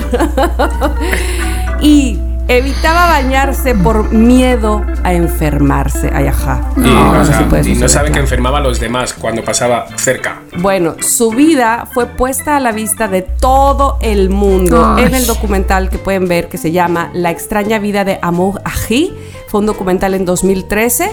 y 1.82 2.20
evitaba 2.48 3.08
bañarse 3.08 3.76
por 3.76 4.12
miedo 4.12 4.86
a 5.04 5.14
enfermarse. 5.14 6.10
Ay, 6.14 6.28
ajá. 6.28 6.72
Y, 6.78 6.82
No, 6.82 7.22
o 7.22 7.26
sea, 7.26 7.48
y 7.64 7.76
no 7.76 7.88
sabe 7.88 8.12
que 8.12 8.20
enfermaba 8.20 8.58
a 8.58 8.62
los 8.62 8.80
demás 8.80 9.14
cuando 9.14 9.44
pasaba 9.44 9.88
cerca. 9.98 10.42
Bueno, 10.58 10.96
su 11.00 11.32
vida 11.32 11.88
fue 11.94 12.08
puesta 12.08 12.58
a 12.58 12.60
la 12.60 12.72
vista 12.72 13.08
de 13.08 13.22
todo 13.22 13.98
el 14.02 14.30
mundo 14.30 14.96
Ay. 14.98 15.06
en 15.06 15.16
el 15.16 15.28
documental 15.28 15.90
que 15.90 15.98
pueden 15.98 16.28
ver 16.28 16.50
que 16.50 16.58
se 16.58 16.72
llama 16.72 17.10
La 17.14 17.32
extraña 17.32 17.80
vida 17.80 18.04
de 18.04 18.20
Amour 18.22 18.62
Aji. 18.66 19.14
Fue 19.48 19.60
un 19.60 19.66
documental 19.66 20.14
en 20.14 20.26
2013 20.26 21.12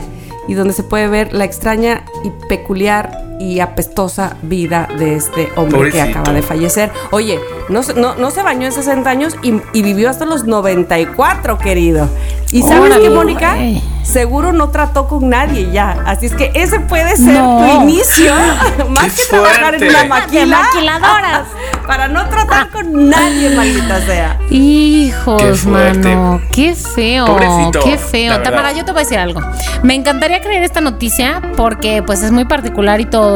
y 0.49 0.55
donde 0.55 0.73
se 0.73 0.83
puede 0.83 1.09
ver 1.09 1.33
la 1.33 1.45
extraña 1.45 2.05
y 2.25 2.31
peculiar 2.49 3.28
y 3.39 3.61
apestosa 3.61 4.37
vida 4.43 4.89
de 4.99 5.17
este 5.17 5.49
hombre 5.57 5.77
Pobrecito. 5.79 6.05
que 6.05 6.11
acaba 6.11 6.33
de 6.33 6.43
fallecer. 6.43 6.91
Oye, 7.11 7.39
no, 7.69 7.83
se- 7.83 7.95
no, 7.95 8.15
no 8.17 8.31
se 8.31 8.43
bañó 8.43 8.67
en 8.67 8.73
60 8.73 9.09
años 9.09 9.37
y, 9.43 9.55
y 9.73 9.83
vivió 9.83 10.11
hasta 10.11 10.25
los 10.25 10.45
94, 10.45 11.59
querido. 11.59 12.09
¿Y 12.51 12.63
sabes 12.63 12.97
qué, 12.99 13.11
Mónica? 13.11 13.57
Seguro 14.03 14.53
no 14.55 14.71
trató 14.71 15.07
con 15.07 15.29
nadie 15.29 15.71
ya. 15.71 15.91
Así 16.07 16.27
es 16.27 16.35
que 16.35 16.51
ese 16.55 16.81
puede 16.81 17.15
ser 17.17 17.35
No. 17.35 17.59
tu 17.59 17.83
inicio. 17.83 18.33
Más 18.89 19.05
¡Qué 19.15 19.23
que 19.23 19.29
trabajar 19.29 19.75
en 19.75 19.81
De 19.81 20.05
maquila. 20.09 20.47
maquiladoras. 20.63 21.43
Para 21.87 22.09
no 22.09 22.27
tratar 22.29 22.71
con 22.71 23.11
nadie, 23.11 23.51
maldita 23.51 24.01
sea. 24.01 24.39
Hijos, 24.51 25.43
Qué 25.43 25.55
fuerte. 25.55 26.09
mano. 26.17 26.41
Qué 26.53 26.75
feo. 26.75 27.27
Pobrecito, 27.27 27.81
Qué 27.85 27.99
feo. 27.99 28.33
la. 28.39 28.43
Tamara, 28.43 28.73
yo 28.73 28.85
te 28.87 28.93
voy 28.93 29.01
a 29.01 29.05
decir 29.05 29.19
algo. 29.19 29.41
Me 29.83 29.95
encantaría 29.95 30.41
creer 30.41 30.63
esta 30.63 30.81
noticia 30.81 31.43
porque 31.57 32.03
pues 32.03 32.23
es 32.23 32.31
muy 32.33 32.47
particular 32.47 33.01
y 33.01 33.05
todo. 33.05 33.28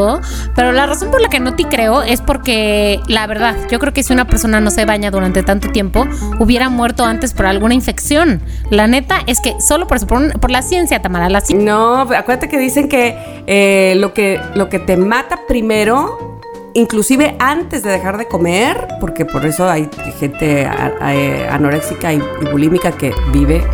Pero 0.54 0.72
la 0.72 0.86
razón 0.86 1.10
por 1.10 1.20
la 1.20 1.28
que 1.28 1.40
no 1.40 1.54
te 1.54 1.64
creo 1.64 2.02
es 2.02 2.20
porque 2.20 3.00
la 3.08 3.26
verdad, 3.26 3.56
yo 3.70 3.78
creo 3.78 3.92
que 3.92 4.02
si 4.02 4.12
una 4.12 4.26
persona 4.26 4.60
no 4.60 4.70
se 4.70 4.84
baña 4.84 5.10
durante 5.10 5.42
tanto 5.42 5.70
tiempo, 5.70 6.06
hubiera 6.38 6.68
muerto 6.68 7.04
antes 7.04 7.32
por 7.32 7.46
alguna 7.46 7.74
infección. 7.74 8.40
La 8.70 8.86
neta 8.86 9.20
es 9.26 9.40
que 9.40 9.60
solo 9.60 9.86
por 9.86 9.96
eso, 9.96 10.06
por, 10.06 10.50
la 10.50 10.62
ciencia, 10.62 11.00
Tamara, 11.00 11.28
la 11.28 11.40
ciencia. 11.40 11.72
No, 11.72 12.00
acuérdate 12.00 12.48
que 12.48 12.58
dicen 12.58 12.88
que, 12.88 13.16
eh, 13.46 13.94
lo 13.96 14.12
que 14.12 14.40
lo 14.54 14.68
que 14.68 14.78
te 14.78 14.96
mata 14.96 15.40
primero, 15.48 16.40
inclusive 16.74 17.36
antes 17.38 17.82
de 17.82 17.90
dejar 17.90 18.18
de 18.18 18.26
comer, 18.28 18.88
porque 19.00 19.24
por 19.24 19.44
eso 19.46 19.68
hay 19.68 19.88
gente 20.18 20.66
anoréxica 21.50 22.12
y, 22.12 22.22
bulímica 22.50 22.92
que 22.92 23.14
vive, 23.32 23.64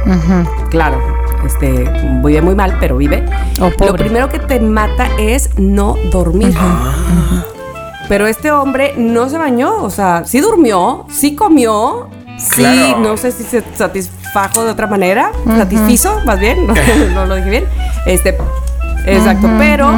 claro, 0.71 0.99
este, 1.45 1.85
vive 2.25 2.43
muy 2.43 2.55
mal, 2.55 2.77
pero 2.81 2.97
vive. 2.97 3.25
Lo 3.59 3.95
primero 3.95 4.29
que 4.29 4.39
te 4.39 4.61
mata 4.61 5.09
es 5.19 5.51
no 5.59 5.97
dormir. 6.11 6.55
Pero 8.09 8.27
este 8.27 8.51
hombre 8.51 8.95
no 8.97 9.29
se 9.29 9.37
bañó, 9.37 9.83
o 9.83 9.91
sea, 9.91 10.23
sí 10.25 10.41
durmió, 10.41 11.05
sí 11.11 11.35
comió, 11.35 12.09
sí, 12.39 12.63
Claro. 12.63 13.01
no 13.01 13.17
sé 13.19 13.33
si 13.33 13.43
se 13.45 13.63
satisfajo 13.75 14.65
de 14.65 14.71
otra 14.71 14.87
manera, 14.87 15.31
satisfizo, 15.45 16.19
más 16.25 16.39
bien, 16.41 16.67
no, 16.67 16.75
no 17.15 17.27
lo 17.27 17.35
dije 17.37 17.51
bien. 17.51 17.65
Este, 18.07 18.39
exacto, 19.05 19.49
pero 19.59 19.91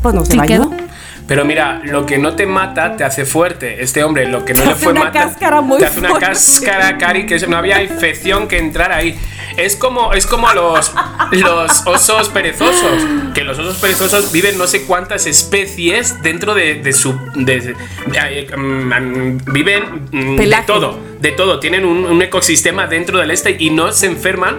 pues 0.00 0.14
no 0.14 0.24
se 0.24 0.32
Sí 0.32 0.38
bañó. 0.38 0.70
quedó. 0.70 0.89
Pero 1.30 1.44
mira, 1.44 1.80
lo 1.84 2.06
que 2.06 2.18
no 2.18 2.34
te 2.34 2.44
mata 2.44 2.96
te 2.96 3.04
hace 3.04 3.24
fuerte. 3.24 3.84
Este 3.84 4.02
hombre, 4.02 4.26
lo 4.26 4.44
que 4.44 4.52
no 4.52 4.62
Te 4.62 4.66
le 4.66 4.72
hace 4.72 4.82
fue 4.82 4.92
una 4.94 5.04
matar. 5.04 5.26
cáscara 5.28 5.60
muy 5.60 5.78
Te 5.78 5.86
hace 5.86 6.00
una 6.00 6.18
cáscara, 6.18 6.98
Cari, 6.98 7.24
que 7.24 7.38
no 7.46 7.56
había 7.56 7.80
infección 7.84 8.48
que 8.48 8.58
entrar 8.58 8.90
ahí. 8.90 9.16
Es 9.56 9.76
como, 9.76 10.12
es 10.12 10.26
como 10.26 10.52
los, 10.52 10.92
los 11.30 11.86
osos 11.86 12.28
perezosos. 12.30 13.06
Que 13.32 13.44
los 13.44 13.56
osos 13.60 13.76
perezosos 13.76 14.32
viven 14.32 14.58
no 14.58 14.66
sé 14.66 14.82
cuántas 14.86 15.26
especies 15.26 16.20
dentro 16.20 16.52
de, 16.52 16.74
de 16.82 16.92
su. 16.92 17.16
de- 17.36 17.60
de- 17.60 17.76
eh, 18.14 18.56
mm, 18.56 19.52
viven 19.52 20.08
mm, 20.10 20.34
de 20.36 20.56
todo. 20.66 20.98
De 21.20 21.30
todo. 21.30 21.60
Tienen 21.60 21.84
un, 21.84 22.06
un 22.06 22.22
ecosistema 22.22 22.88
dentro 22.88 23.18
del 23.20 23.30
este 23.30 23.54
y 23.56 23.70
no 23.70 23.92
se 23.92 24.06
enferman 24.06 24.58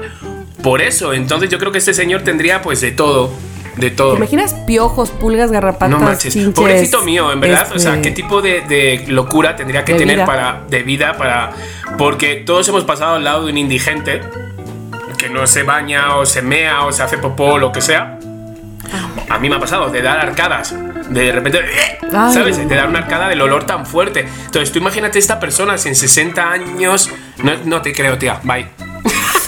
por 0.63 0.81
eso. 0.81 1.11
Entonces 1.11 1.49
yo 1.49 1.59
creo 1.59 1.73
que 1.73 1.79
este 1.79 1.93
señor 1.93 2.21
tendría 2.21 2.61
pues 2.61 2.79
de 2.79 2.91
todo. 2.91 3.33
De 3.77 3.89
todo. 3.89 4.11
¿Te 4.11 4.17
imaginas 4.17 4.53
piojos, 4.67 5.11
pulgas, 5.11 5.51
garrapatas, 5.51 5.89
No 5.89 5.99
manches, 5.99 6.33
chinches, 6.33 6.53
pobrecito 6.53 7.01
mío, 7.03 7.31
en 7.31 7.39
verdad. 7.39 7.69
O 7.73 7.79
sea, 7.79 7.95
este, 7.95 8.09
¿qué 8.09 8.11
tipo 8.11 8.41
de, 8.41 8.61
de 8.61 9.05
locura 9.07 9.55
tendría 9.55 9.85
que 9.85 9.93
de 9.93 9.99
tener 9.99 10.15
vida. 10.17 10.25
para 10.25 10.63
de 10.67 10.83
vida 10.83 11.13
para 11.17 11.51
porque 11.97 12.35
todos 12.35 12.67
hemos 12.67 12.83
pasado 12.83 13.15
al 13.15 13.23
lado 13.23 13.45
de 13.45 13.51
un 13.51 13.57
indigente 13.57 14.21
que 15.17 15.29
no 15.29 15.45
se 15.47 15.63
baña 15.63 16.17
o 16.17 16.25
se 16.25 16.41
mea 16.41 16.85
o 16.85 16.91
se 16.91 17.03
hace 17.03 17.17
popó 17.17 17.53
o 17.53 17.57
lo 17.57 17.71
que 17.71 17.81
sea. 17.81 18.17
A 19.29 19.39
mí 19.39 19.49
me 19.49 19.55
ha 19.55 19.59
pasado 19.59 19.89
de 19.89 20.01
dar 20.01 20.19
arcadas, 20.19 20.75
de 21.09 21.31
repente. 21.31 21.61
¿sabes? 22.11 22.57
De 22.57 22.75
dar 22.75 22.89
una 22.89 22.99
arcada 22.99 23.29
del 23.29 23.41
olor 23.41 23.65
tan 23.65 23.85
fuerte. 23.85 24.27
Entonces, 24.45 24.71
tú 24.71 24.79
imagínate 24.79 25.19
esta 25.19 25.39
persona 25.39 25.77
si 25.77 25.89
en 25.89 25.95
60 25.95 26.51
años. 26.51 27.09
No, 27.43 27.53
no 27.65 27.81
te 27.81 27.93
creo, 27.93 28.17
tía, 28.17 28.39
bye. 28.43 28.67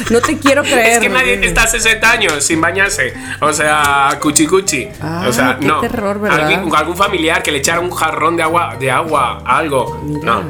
No 0.10 0.22
te 0.22 0.38
quiero 0.38 0.64
creer. 0.64 0.88
Es 0.94 1.00
que 1.00 1.10
nadie 1.10 1.36
Rodrigo. 1.36 1.46
está 1.48 1.68
60 1.68 2.12
años 2.12 2.44
sin 2.44 2.60
bañarse. 2.62 3.14
O 3.42 3.52
sea, 3.54 4.18
cuchi 4.22 4.46
cuchi. 4.48 4.88
O 5.28 5.32
sea, 5.34 5.58
qué 5.60 5.66
no. 5.68 5.80
terror, 5.80 6.20
¿verdad? 6.20 6.40
Alguien- 6.42 6.76
algún 6.76 6.96
familiar 6.98 7.42
que 7.44 7.52
le 7.52 7.60
echara 7.60 7.80
un 7.80 7.92
jarrón 7.92 8.36
de 8.38 8.44
agua, 8.44 8.76
de 8.80 8.92
agua, 8.92 9.42
algo. 9.46 10.02
No. 10.24 10.44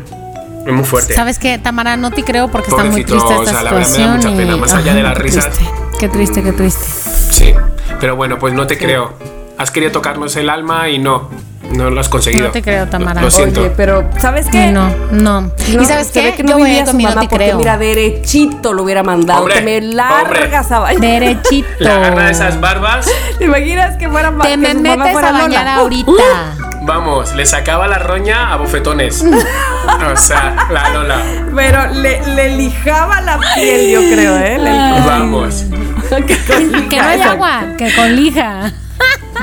Es 0.65 0.71
muy 0.73 0.85
fuerte. 0.85 1.13
¿Sabes 1.13 1.39
qué, 1.39 1.57
Tamara? 1.57 1.97
No 1.97 2.11
te 2.11 2.23
creo 2.23 2.49
porque 2.49 2.69
está 2.69 2.83
muy 2.85 3.03
triste 3.03 3.27
o 3.33 3.41
esta 3.43 3.51
sea, 3.53 3.63
la 3.63 3.71
verdad 3.73 3.73
me 3.73 3.79
da 3.79 3.85
situación. 3.85 4.15
mucha 4.17 4.37
pena, 4.37 4.55
y- 4.55 4.59
más 4.59 4.73
allá 4.73 4.93
de 4.93 5.03
las 5.03 5.13
qué 5.17 5.23
risas. 5.23 5.49
triste, 5.49 5.73
Qué 5.99 6.09
triste, 6.09 6.43
qué 6.43 6.51
triste. 6.53 6.85
Sí. 7.31 7.53
Pero 7.99 8.15
bueno, 8.15 8.39
pues 8.39 8.53
no 8.53 8.65
te 8.67 8.77
creo. 8.77 9.13
Has 9.57 9.71
querido 9.71 9.91
tocarnos 9.91 10.35
el 10.37 10.49
alma 10.49 10.89
y 10.89 10.99
no. 10.99 11.29
No 11.75 11.89
lo 11.89 11.99
has 11.99 12.09
conseguido. 12.09 12.47
No 12.47 12.51
te 12.51 12.61
creo, 12.61 12.87
Tamara. 12.87 13.21
Lo, 13.21 13.27
lo 13.27 13.31
siento. 13.31 13.61
Oye, 13.61 13.71
pero 13.75 14.09
¿sabes 14.19 14.47
qué? 14.51 14.71
No, 14.71 14.89
no. 15.11 15.41
No, 15.41 15.51
¿Y 15.81 15.85
sabes 15.85 16.07
se 16.07 16.13
qué? 16.19 16.25
ve 16.27 16.33
que 16.35 16.43
no 16.43 16.49
Yo 16.51 16.57
voy 16.59 16.63
a 16.63 16.67
vivía 16.67 16.85
su 16.85 16.95
mi 16.97 17.03
no 17.03 17.09
mamá 17.09 17.21
te 17.21 17.27
porque 17.29 17.45
creo. 17.45 17.57
mira, 17.57 17.77
derechito 17.77 18.73
lo 18.73 18.83
hubiera 18.83 19.03
mandado. 19.03 19.39
Hombre, 19.41 19.55
que 19.55 19.61
me 19.61 19.77
hombre. 19.77 19.95
largas 19.95 20.71
a 20.71 20.79
bañar. 20.79 21.01
Derechito. 21.01 21.67
Le 21.79 21.89
agarra 21.91 22.29
esas 22.29 22.59
barbas. 22.61 23.07
¿Te 23.37 23.45
imaginas 23.45 23.97
que 23.97 24.09
fuera 24.09 24.31
Te 24.41 24.49
que 24.49 24.57
me 24.57 24.73
metes 24.75 25.11
fuera 25.11 25.29
a 25.29 25.31
bañar 25.31 25.65
Lola? 25.65 25.75
ahorita. 25.81 26.11
Vamos, 26.85 27.33
le 27.33 27.45
sacaba 27.45 27.87
la 27.87 27.97
roña 27.97 28.51
a 28.53 28.57
bofetones. 28.57 29.23
o 30.13 30.17
sea, 30.17 30.67
la 30.69 30.89
Lola. 30.89 31.17
Pero 31.55 31.87
le, 31.93 32.21
le 32.35 32.55
lijaba 32.57 33.21
la 33.21 33.39
piel, 33.55 33.89
yo 33.89 33.99
creo, 34.13 34.37
¿eh? 34.37 34.57
Le- 34.59 34.99
Vamos. 35.05 35.63
que 36.27 36.37
Que 36.89 36.97
no 36.97 37.07
hay 37.07 37.21
agua, 37.21 37.61
que 37.77 37.95
con 37.95 38.15
lija. 38.15 38.71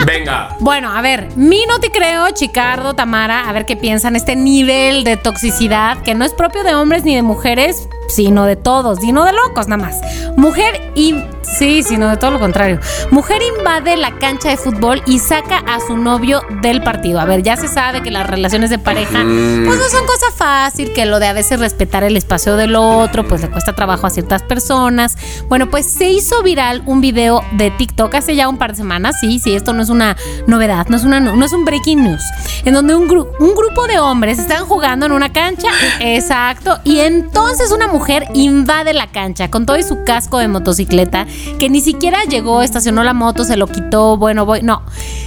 Venga. 0.07 0.57
Bueno, 0.61 0.93
a 0.93 1.01
ver, 1.01 1.29
mi 1.37 1.65
no 1.67 1.79
te 1.79 1.91
creo, 1.91 2.31
Chicardo, 2.31 2.95
Tamara, 2.95 3.49
a 3.49 3.53
ver 3.53 3.67
qué 3.67 3.77
piensan. 3.77 4.17
Este 4.17 4.37
nivel 4.37 5.05
de 5.05 5.17
toxicidad 5.17 5.99
que 6.03 6.15
no 6.15 6.25
es 6.25 6.33
propio 6.33 6.63
de 6.63 6.75
hombres 6.75 7.05
ni 7.05 7.15
de 7.15 7.23
mujeres, 7.23 7.89
sino 8.09 8.45
de 8.45 8.57
todos, 8.57 8.99
sino 9.01 9.25
de 9.25 9.33
locos 9.33 9.69
nada 9.69 9.83
más. 9.83 10.01
Mujer 10.37 10.93
y 10.95 11.15
sí, 11.43 11.83
sino 11.83 12.09
de 12.09 12.17
todo 12.17 12.33
lo 12.33 12.41
contrario. 12.41 12.81
Mujer 13.11 13.41
invade 13.57 13.97
la 13.97 14.19
cancha 14.19 14.49
de 14.49 14.57
fútbol 14.57 15.03
y 15.07 15.19
saca 15.19 15.59
a 15.59 15.81
su 15.81 15.97
novio 15.97 16.43
del 16.63 16.83
partido. 16.83 17.21
A 17.21 17.25
ver, 17.25 17.43
ya 17.43 17.57
se 17.57 17.69
sabe 17.69 18.03
que 18.03 18.11
las 18.11 18.27
relaciones 18.27 18.71
de 18.71 18.79
pareja 18.79 19.23
pues 19.23 19.79
no 19.79 19.89
son 19.89 20.07
cosa 20.07 20.31
fácil, 20.35 20.93
que 20.93 21.07
lo 21.07 21.19
de 21.19 21.27
a 21.27 21.33
veces 21.33 21.61
respetar 21.61 22.05
el 22.05 22.17
espacio 22.17 22.57
del 22.57 22.77
otro, 22.77 23.27
pues 23.27 23.43
le 23.43 23.51
cuesta 23.51 23.75
trabajo 23.75 24.07
a 24.07 24.11
ciertas 24.11 24.43
personas. 24.43 25.17
Bueno, 25.49 25.71
pues 25.71 25.91
se 25.91 26.11
hizo 26.11 26.43
viral 26.43 26.83
un 26.87 27.01
video 27.01 27.45
de 27.53 27.71
TikTok 27.71 28.15
hace 28.15 28.37
ya 28.37 28.49
un 28.49 28.59
par 28.59 28.71
de 28.71 28.77
semanas, 28.77 29.17
sí, 29.21 29.39
sí, 29.39 29.55
esto 29.55 29.73
no 29.73 29.80
es 29.83 29.89
una 29.91 30.17
novedad, 30.47 30.87
no 30.89 30.97
es 30.97 31.05
una 31.05 31.21
no 31.21 31.45
es 31.45 31.53
un 31.53 31.65
breaking 31.65 32.03
news, 32.05 32.23
en 32.65 32.75
donde 32.75 32.95
un, 32.95 33.09
gru- 33.09 33.29
un 33.39 33.55
grupo 33.55 33.87
de 33.87 33.99
hombres 33.99 34.39
están 34.39 34.65
jugando 34.65 35.07
en 35.07 35.13
una 35.13 35.33
cancha, 35.33 35.69
exacto, 36.01 36.79
y 36.85 37.01
entonces 37.01 37.71
una 37.73 37.89
mujer 37.89 38.27
invade 38.35 38.93
la 38.93 39.07
cancha 39.07 39.51
con 39.51 39.67
todo 39.67 39.77
y 39.77 39.83
su 39.83 40.05
casco 40.05 40.39
de 40.39 40.49
motocicleta, 40.49 41.27
que 41.59 41.69
ni 41.71 41.81
siquiera 41.81 42.25
llegó, 42.25 42.63
estacionó 42.63 43.05
la 43.05 43.13
moto, 43.15 43.45
se 43.45 43.57
lo 43.57 43.67
quitó, 43.67 44.17
bueno, 44.17 44.45
voy, 44.47 44.63
no, 44.63 44.83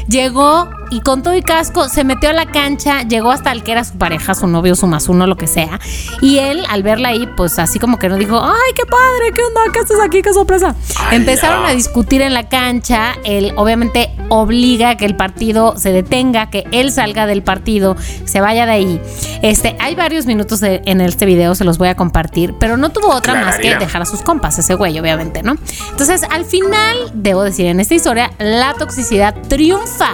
llegó 0.07 0.69
y 0.89 1.01
con 1.01 1.23
todo 1.23 1.35
y 1.35 1.41
casco 1.41 1.89
se 1.89 2.03
metió 2.03 2.29
a 2.29 2.33
la 2.33 2.45
cancha, 2.45 3.01
llegó 3.03 3.31
hasta 3.31 3.51
el 3.51 3.63
que 3.63 3.71
era 3.71 3.83
su 3.83 3.97
pareja, 3.97 4.35
su 4.35 4.47
novio, 4.47 4.75
su 4.75 4.85
más 4.85 5.09
uno, 5.09 5.25
lo 5.25 5.37
que 5.37 5.47
sea. 5.47 5.79
Y 6.21 6.37
él, 6.37 6.63
al 6.69 6.83
verla 6.83 7.09
ahí, 7.09 7.27
pues 7.35 7.57
así 7.57 7.79
como 7.79 7.97
que 7.97 8.09
no 8.09 8.17
dijo, 8.17 8.39
ay, 8.43 8.73
qué 8.75 8.83
padre, 8.85 9.31
qué 9.33 9.41
onda, 9.43 9.61
qué 9.73 9.79
haces 9.79 9.97
aquí, 10.05 10.21
qué 10.21 10.33
sorpresa. 10.33 10.75
Ay, 10.99 11.17
Empezaron 11.17 11.65
a 11.65 11.71
discutir 11.71 12.21
en 12.21 12.33
la 12.35 12.47
cancha, 12.47 13.15
él 13.23 13.53
obviamente 13.55 14.11
obliga 14.43 14.91
a 14.91 14.97
que 14.97 15.05
el 15.05 15.15
partido 15.15 15.73
se 15.77 15.91
detenga, 15.91 16.49
que 16.49 16.65
él 16.71 16.91
salga 16.91 17.25
del 17.25 17.41
partido, 17.43 17.95
se 18.25 18.39
vaya 18.41 18.65
de 18.65 18.71
ahí. 18.71 19.01
Este, 19.41 19.75
hay 19.79 19.95
varios 19.95 20.25
minutos 20.25 20.59
de- 20.59 20.81
en 20.85 21.01
este 21.01 21.25
video, 21.25 21.55
se 21.55 21.63
los 21.63 21.77
voy 21.77 21.87
a 21.89 21.95
compartir, 21.95 22.53
pero 22.59 22.77
no 22.77 22.91
tuvo 22.91 23.09
otra 23.13 23.33
más 23.35 23.57
que 23.57 23.69
dejar 23.79 24.01
a 24.01 24.05
sus 24.05 24.21
compas, 24.21 24.57
ese 24.59 24.75
güey, 24.75 24.97
obviamente, 24.99 25.41
¿no? 25.43 25.55
Entonces, 25.91 26.23
al 26.29 26.45
final, 26.45 26.95
debo 27.13 27.43
decir, 27.43 27.65
en 27.65 27.79
esta 27.79 27.95
historia, 27.95 28.31
la 28.39 28.73
toxicidad 28.75 29.33
triunfa. 29.47 30.11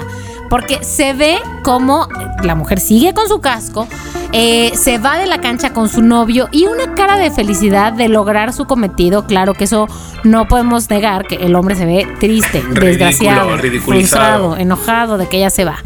Porque 0.50 0.84
se 0.84 1.14
ve 1.14 1.38
como 1.64 2.08
la 2.44 2.56
mujer 2.56 2.80
sigue 2.80 3.14
con 3.14 3.28
su 3.28 3.40
casco, 3.40 3.88
eh, 4.32 4.72
se 4.76 4.98
va 4.98 5.18
de 5.18 5.26
la 5.26 5.42
cancha 5.42 5.74
con 5.74 5.90
su 5.90 6.02
novio 6.02 6.50
y 6.52 6.66
una 6.66 6.94
cara 6.96 7.18
de 7.18 7.32
felicidad 7.32 7.94
de 7.94 8.10
lograr 8.10 8.54
su 8.54 8.66
cometido. 8.66 9.26
Claro 9.26 9.54
que 9.54 9.66
eso 9.66 9.88
no 10.24 10.48
podemos 10.48 10.90
negar 10.90 11.26
que 11.26 11.36
el 11.36 11.56
hombre 11.56 11.76
se 11.76 11.86
ve 11.86 12.08
triste, 12.20 12.60
Ridículo, 12.62 12.86
desgraciado, 12.86 13.58
frustrado, 13.84 14.58
enojado 14.58 15.18
de 15.18 15.28
que 15.28 15.38
ella 15.38 15.50
se 15.50 15.66
va. 15.66 15.78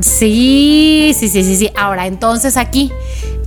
Sí, 0.00 1.14
sí, 1.18 1.28
sí, 1.28 1.44
sí, 1.44 1.56
sí. 1.56 1.70
Ahora, 1.76 2.06
entonces 2.06 2.56
aquí, 2.56 2.90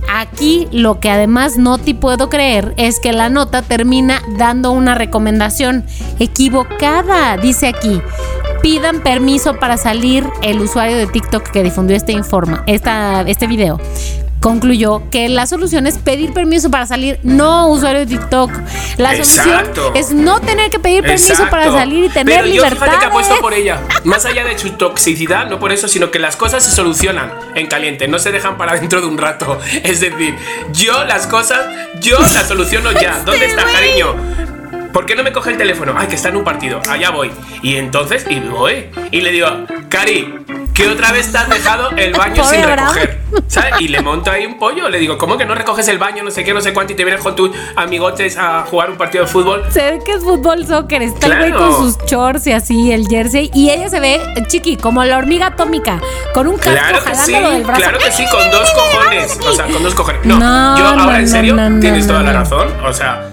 aquí 0.08 0.68
lo 0.70 1.00
que 1.00 1.10
además 1.10 1.56
no 1.56 1.78
te 1.78 1.94
puedo 1.94 2.28
creer 2.28 2.72
es 2.76 3.00
que 3.00 3.12
la 3.12 3.28
nota 3.28 3.62
termina 3.62 4.22
dando 4.38 4.70
una 4.70 4.94
recomendación 4.94 5.84
equivocada. 6.20 7.36
Dice 7.36 7.66
aquí, 7.66 8.00
pidan 8.62 9.00
permiso 9.00 9.56
para 9.56 9.76
salir 9.76 10.26
el 10.42 10.60
usuario 10.60 10.96
de 10.96 11.06
TikTok 11.06 11.50
que 11.50 11.62
difundió 11.62 11.96
este 11.96 12.12
informa, 12.12 12.62
esta, 12.66 13.22
este 13.22 13.46
video. 13.46 13.80
Concluyó 14.40 15.02
que 15.10 15.28
la 15.28 15.46
solución 15.46 15.86
es 15.86 15.98
pedir 15.98 16.32
permiso 16.32 16.70
para 16.70 16.86
salir, 16.86 17.18
no 17.22 17.68
usuario 17.68 18.00
de 18.00 18.06
TikTok. 18.06 18.50
La 18.96 19.12
solución 19.12 19.48
Exacto. 19.48 19.92
es 19.94 20.12
no 20.12 20.40
tener 20.40 20.70
que 20.70 20.78
pedir 20.78 21.02
permiso 21.02 21.32
Exacto. 21.32 21.50
para 21.50 21.72
salir 21.72 22.04
y 22.04 22.08
tener 22.10 22.42
Pero 22.42 22.46
libertad. 22.46 22.98
que 23.00 23.06
apuesto 23.06 23.36
por 23.40 23.54
ella. 23.54 23.80
Más 24.04 24.24
allá 24.24 24.44
de 24.44 24.56
su 24.58 24.70
toxicidad, 24.72 25.48
no 25.48 25.58
por 25.58 25.72
eso, 25.72 25.88
sino 25.88 26.10
que 26.10 26.18
las 26.18 26.36
cosas 26.36 26.64
se 26.64 26.70
solucionan 26.70 27.32
en 27.54 27.66
caliente, 27.66 28.08
no 28.08 28.18
se 28.18 28.30
dejan 28.30 28.56
para 28.56 28.74
dentro 28.74 29.00
de 29.00 29.06
un 29.06 29.18
rato. 29.18 29.58
Es 29.82 30.00
decir, 30.00 30.36
yo 30.72 31.04
las 31.04 31.26
cosas, 31.26 31.66
yo 32.00 32.18
las 32.20 32.46
soluciono 32.46 32.92
ya. 32.92 33.22
¿Dónde 33.24 33.46
está, 33.46 33.64
cariño? 33.64 34.14
¿Por 34.96 35.04
qué 35.04 35.14
no 35.14 35.22
me 35.22 35.30
coge 35.30 35.50
el 35.50 35.58
teléfono? 35.58 35.92
Ay, 35.94 36.06
que 36.06 36.14
está 36.14 36.30
en 36.30 36.36
un 36.36 36.44
partido. 36.44 36.80
Allá 36.88 37.10
voy. 37.10 37.30
Y 37.60 37.76
entonces, 37.76 38.24
y 38.30 38.40
voy. 38.40 38.86
Y 39.10 39.20
le 39.20 39.30
digo, 39.30 39.46
Cari, 39.90 40.34
que 40.72 40.88
otra 40.88 41.12
vez 41.12 41.30
te 41.30 41.36
has 41.36 41.50
dejado 41.50 41.90
el 41.98 42.14
baño 42.14 42.42
sin 42.42 42.62
recoger. 42.62 43.20
¿Sabes? 43.46 43.74
Y 43.80 43.88
le 43.88 44.00
monto 44.00 44.30
ahí 44.30 44.46
un 44.46 44.58
pollo. 44.58 44.88
Le 44.88 44.98
digo, 44.98 45.18
¿cómo 45.18 45.36
que 45.36 45.44
no 45.44 45.54
recoges 45.54 45.86
el 45.88 45.98
baño? 45.98 46.22
No 46.22 46.30
sé 46.30 46.44
qué, 46.44 46.54
no 46.54 46.62
sé 46.62 46.72
cuánto. 46.72 46.94
Y 46.94 46.96
te 46.96 47.04
vienes 47.04 47.20
con 47.22 47.36
tus 47.36 47.50
amigotes 47.76 48.38
a 48.38 48.62
jugar 48.70 48.88
un 48.88 48.96
partido 48.96 49.24
de 49.26 49.30
fútbol. 49.30 49.64
Se 49.68 49.82
ve 49.82 49.98
que 50.02 50.12
es 50.12 50.24
fútbol 50.24 50.66
soccer, 50.66 51.02
está 51.02 51.26
el 51.26 51.36
güey 51.40 51.50
Claro. 51.52 51.72
con 51.76 51.92
sus 51.92 51.98
shorts 52.06 52.46
y 52.46 52.52
así, 52.52 52.90
el 52.90 53.06
jersey, 53.06 53.50
y 53.52 53.68
ella 53.68 53.90
se 53.90 54.00
ve 54.00 54.18
chiqui, 54.46 54.78
como 54.78 55.04
la 55.04 55.18
hormiga 55.18 55.48
atómica, 55.48 56.00
con 56.32 56.46
un 56.46 56.56
casco 56.56 56.72
Claro 56.72 57.04
que 57.04 57.14
sí, 57.16 57.32
jalándolo 57.34 57.54
del 57.54 57.64
brazo. 57.64 57.80
claro 57.82 57.98
que 57.98 58.12
sí, 58.12 58.24
con 58.30 58.50
dos 58.50 58.70
cojones. 58.72 59.38
O 59.46 59.52
sea, 59.52 59.66
con 59.66 59.82
dos 59.82 59.94
cojones. 59.94 60.24
No, 60.24 60.38
No, 60.38 60.78
yo 60.78 60.86
ahora 60.86 61.02
no, 61.04 61.16
en 61.16 61.28
serio, 61.28 61.54
no, 61.54 61.80
tienes 61.80 62.06
toda 62.06 62.22
la 62.22 62.32
razón. 62.32 62.68
O 62.82 62.94
sea, 62.94 63.30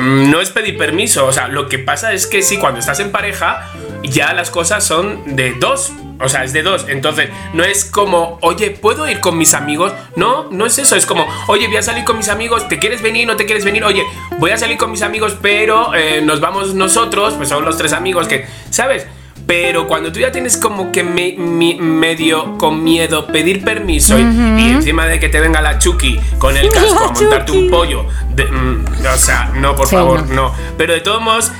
no 0.00 0.40
es 0.40 0.50
pedir 0.50 0.76
permiso. 0.76 1.26
O 1.26 1.32
sea, 1.32 1.48
lo 1.48 1.68
que 1.68 1.78
pasa 1.78 2.12
es 2.12 2.26
que 2.26 2.42
sí, 2.42 2.58
cuando 2.58 2.80
estás 2.80 3.00
en 3.00 3.10
pareja, 3.10 3.70
ya 4.02 4.32
las 4.32 4.50
cosas 4.50 4.84
son 4.84 5.36
de 5.36 5.52
dos. 5.54 5.92
O 6.20 6.28
sea, 6.28 6.44
es 6.44 6.52
de 6.52 6.62
dos. 6.62 6.86
Entonces, 6.88 7.28
no 7.52 7.62
es 7.64 7.84
como, 7.84 8.38
oye, 8.40 8.70
¿puedo 8.70 9.08
ir 9.08 9.20
con 9.20 9.36
mis 9.36 9.52
amigos? 9.54 9.92
No, 10.16 10.48
no 10.50 10.66
es 10.66 10.78
eso. 10.78 10.96
Es 10.96 11.04
como, 11.04 11.26
oye, 11.48 11.66
voy 11.66 11.76
a 11.76 11.82
salir 11.82 12.04
con 12.04 12.16
mis 12.16 12.28
amigos. 12.28 12.68
¿Te 12.68 12.78
quieres 12.78 13.02
venir? 13.02 13.26
¿No 13.26 13.36
te 13.36 13.44
quieres 13.44 13.64
venir? 13.64 13.84
Oye, 13.84 14.04
voy 14.38 14.50
a 14.50 14.56
salir 14.56 14.78
con 14.78 14.90
mis 14.90 15.02
amigos, 15.02 15.36
pero 15.42 15.94
eh, 15.94 16.22
nos 16.22 16.40
vamos 16.40 16.74
nosotros. 16.74 17.34
Pues 17.34 17.48
son 17.48 17.64
los 17.64 17.76
tres 17.76 17.92
amigos 17.92 18.28
que, 18.28 18.46
¿sabes? 18.70 19.06
Pero 19.46 19.86
cuando 19.86 20.10
tú 20.10 20.18
ya 20.18 20.32
tienes 20.32 20.56
como 20.56 20.90
que 20.90 21.04
me- 21.04 21.36
medio 21.38 22.58
con 22.58 22.82
miedo 22.82 23.26
pedir 23.28 23.62
permiso 23.64 24.18
y- 24.18 24.22
y, 24.22 24.70
encima 24.70 25.06
de 25.06 25.20
que 25.20 25.28
te 25.28 25.38
venga 25.40 25.60
la 25.60 25.78
Chucky 25.78 26.18
con 26.38 26.56
el 26.56 26.68
casco 26.72 27.04
a 27.04 27.12
montarte 27.12 27.52
un 27.52 27.70
pollo, 27.70 28.06
de- 28.34 28.44
mm, 28.46 28.84
o 29.14 29.16
sea, 29.16 29.52
no, 29.54 29.76
por 29.76 29.86
Sí, 29.86 29.94
favor, 29.94 30.26
no. 30.28 30.34
no. 30.48 30.54
Pero 30.76 30.94
de 30.94 31.00
todos 31.00 31.22
modos, 31.22 31.52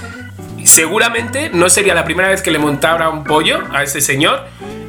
seguramente 0.64 1.50
no 1.52 1.68
sería 1.68 1.94
la 1.94 2.04
primera 2.04 2.28
vez 2.28 2.42
que 2.42 2.50
le 2.50 2.58
montara 2.58 3.08
un 3.08 3.24
pollo 3.24 3.60
a 3.72 3.82
ese 3.82 4.00
señor 4.00 4.46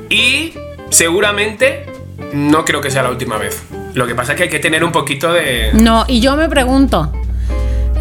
y 0.09 0.53
seguramente 0.89 1.85
no 2.33 2.65
creo 2.65 2.81
que 2.81 2.89
sea 2.89 3.03
la 3.03 3.09
última 3.11 3.37
vez. 3.37 3.61
Lo 3.93 4.07
que 4.07 4.15
pasa 4.15 4.31
es 4.33 4.37
que 4.37 4.43
hay 4.43 4.49
que 4.49 4.59
tener 4.59 4.83
un 4.83 4.91
poquito 4.91 5.31
de... 5.33 5.69
No, 5.73 6.05
y 6.07 6.19
yo 6.19 6.35
me 6.35 6.49
pregunto, 6.49 7.11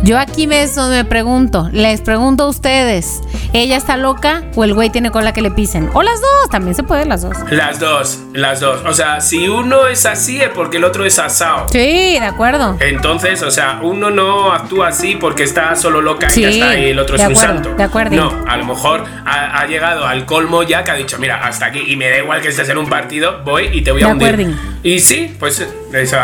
yo 0.03 0.19
aquí 0.19 0.47
me, 0.47 0.65
me 0.91 1.05
pregunto, 1.05 1.69
les 1.73 2.01
pregunto 2.01 2.45
a 2.45 2.49
ustedes, 2.49 3.21
¿ella 3.53 3.77
está 3.77 3.97
loca 3.97 4.45
o 4.55 4.65
el 4.65 4.73
güey 4.75 4.91
tiene 4.91 5.11
cola 5.11 5.33
que 5.33 5.43
le 5.43 5.51
pisen? 5.51 5.91
O 5.95 6.03
las 6.03 6.21
dos, 6.21 6.51
también 6.51 6.75
se 6.75 6.83
puede 6.83 7.05
las 7.07 7.23
dos. 7.23 7.37
Las 7.51 7.81
dos, 7.81 8.19
las 8.33 8.61
dos. 8.61 8.83
O 8.87 8.93
sea, 8.93 9.21
si 9.21 9.49
uno 9.49 9.87
es 9.89 10.07
así 10.07 10.41
es 10.41 10.51
porque 10.51 10.77
el 10.77 10.85
otro 10.85 11.05
es 11.05 11.19
asado. 11.19 11.67
Sí, 11.73 11.79
de 12.19 12.21
acuerdo. 12.25 12.77
Entonces, 12.81 13.43
o 13.43 13.51
sea, 13.51 13.81
uno 13.83 14.11
no 14.11 14.53
actúa 14.53 14.89
así 14.89 15.17
porque 15.17 15.43
está 15.43 15.75
solo 15.75 16.01
loca 16.01 16.31
Sí, 16.31 16.41
y 16.41 16.43
ya 16.45 16.49
está 16.51 16.79
y 16.79 16.91
el 16.91 16.99
otro 16.99 17.17
es 17.17 17.27
un 17.27 17.37
santo. 17.37 17.75
de 17.75 17.83
acuerdo. 17.83 18.15
No, 18.17 18.45
a 18.49 18.57
lo 18.57 18.65
mejor 18.65 19.05
ha, 19.25 19.61
ha 19.61 19.67
llegado 19.67 20.07
al 20.07 20.25
colmo 20.27 20.63
ya 20.63 20.85
que 20.85 20.91
ha 20.93 20.95
dicho, 20.95 21.19
mira, 21.19 21.45
hasta 21.47 21.67
aquí 21.67 21.83
y 21.87 21.97
me 21.97 22.09
da 22.11 22.19
igual 22.19 22.41
que 22.41 22.49
estés 22.49 22.69
en 22.69 22.79
un 22.79 22.89
partido, 22.89 23.43
voy 23.45 23.71
y 23.73 23.83
te 23.83 23.91
voy 23.93 24.03
a 24.03 24.07
De 24.07 24.13
hundir. 24.13 24.29
acuerdo. 24.35 24.53
Y 24.83 25.01
sí, 25.01 25.35
pues 25.41 25.67
eso. 25.93 26.17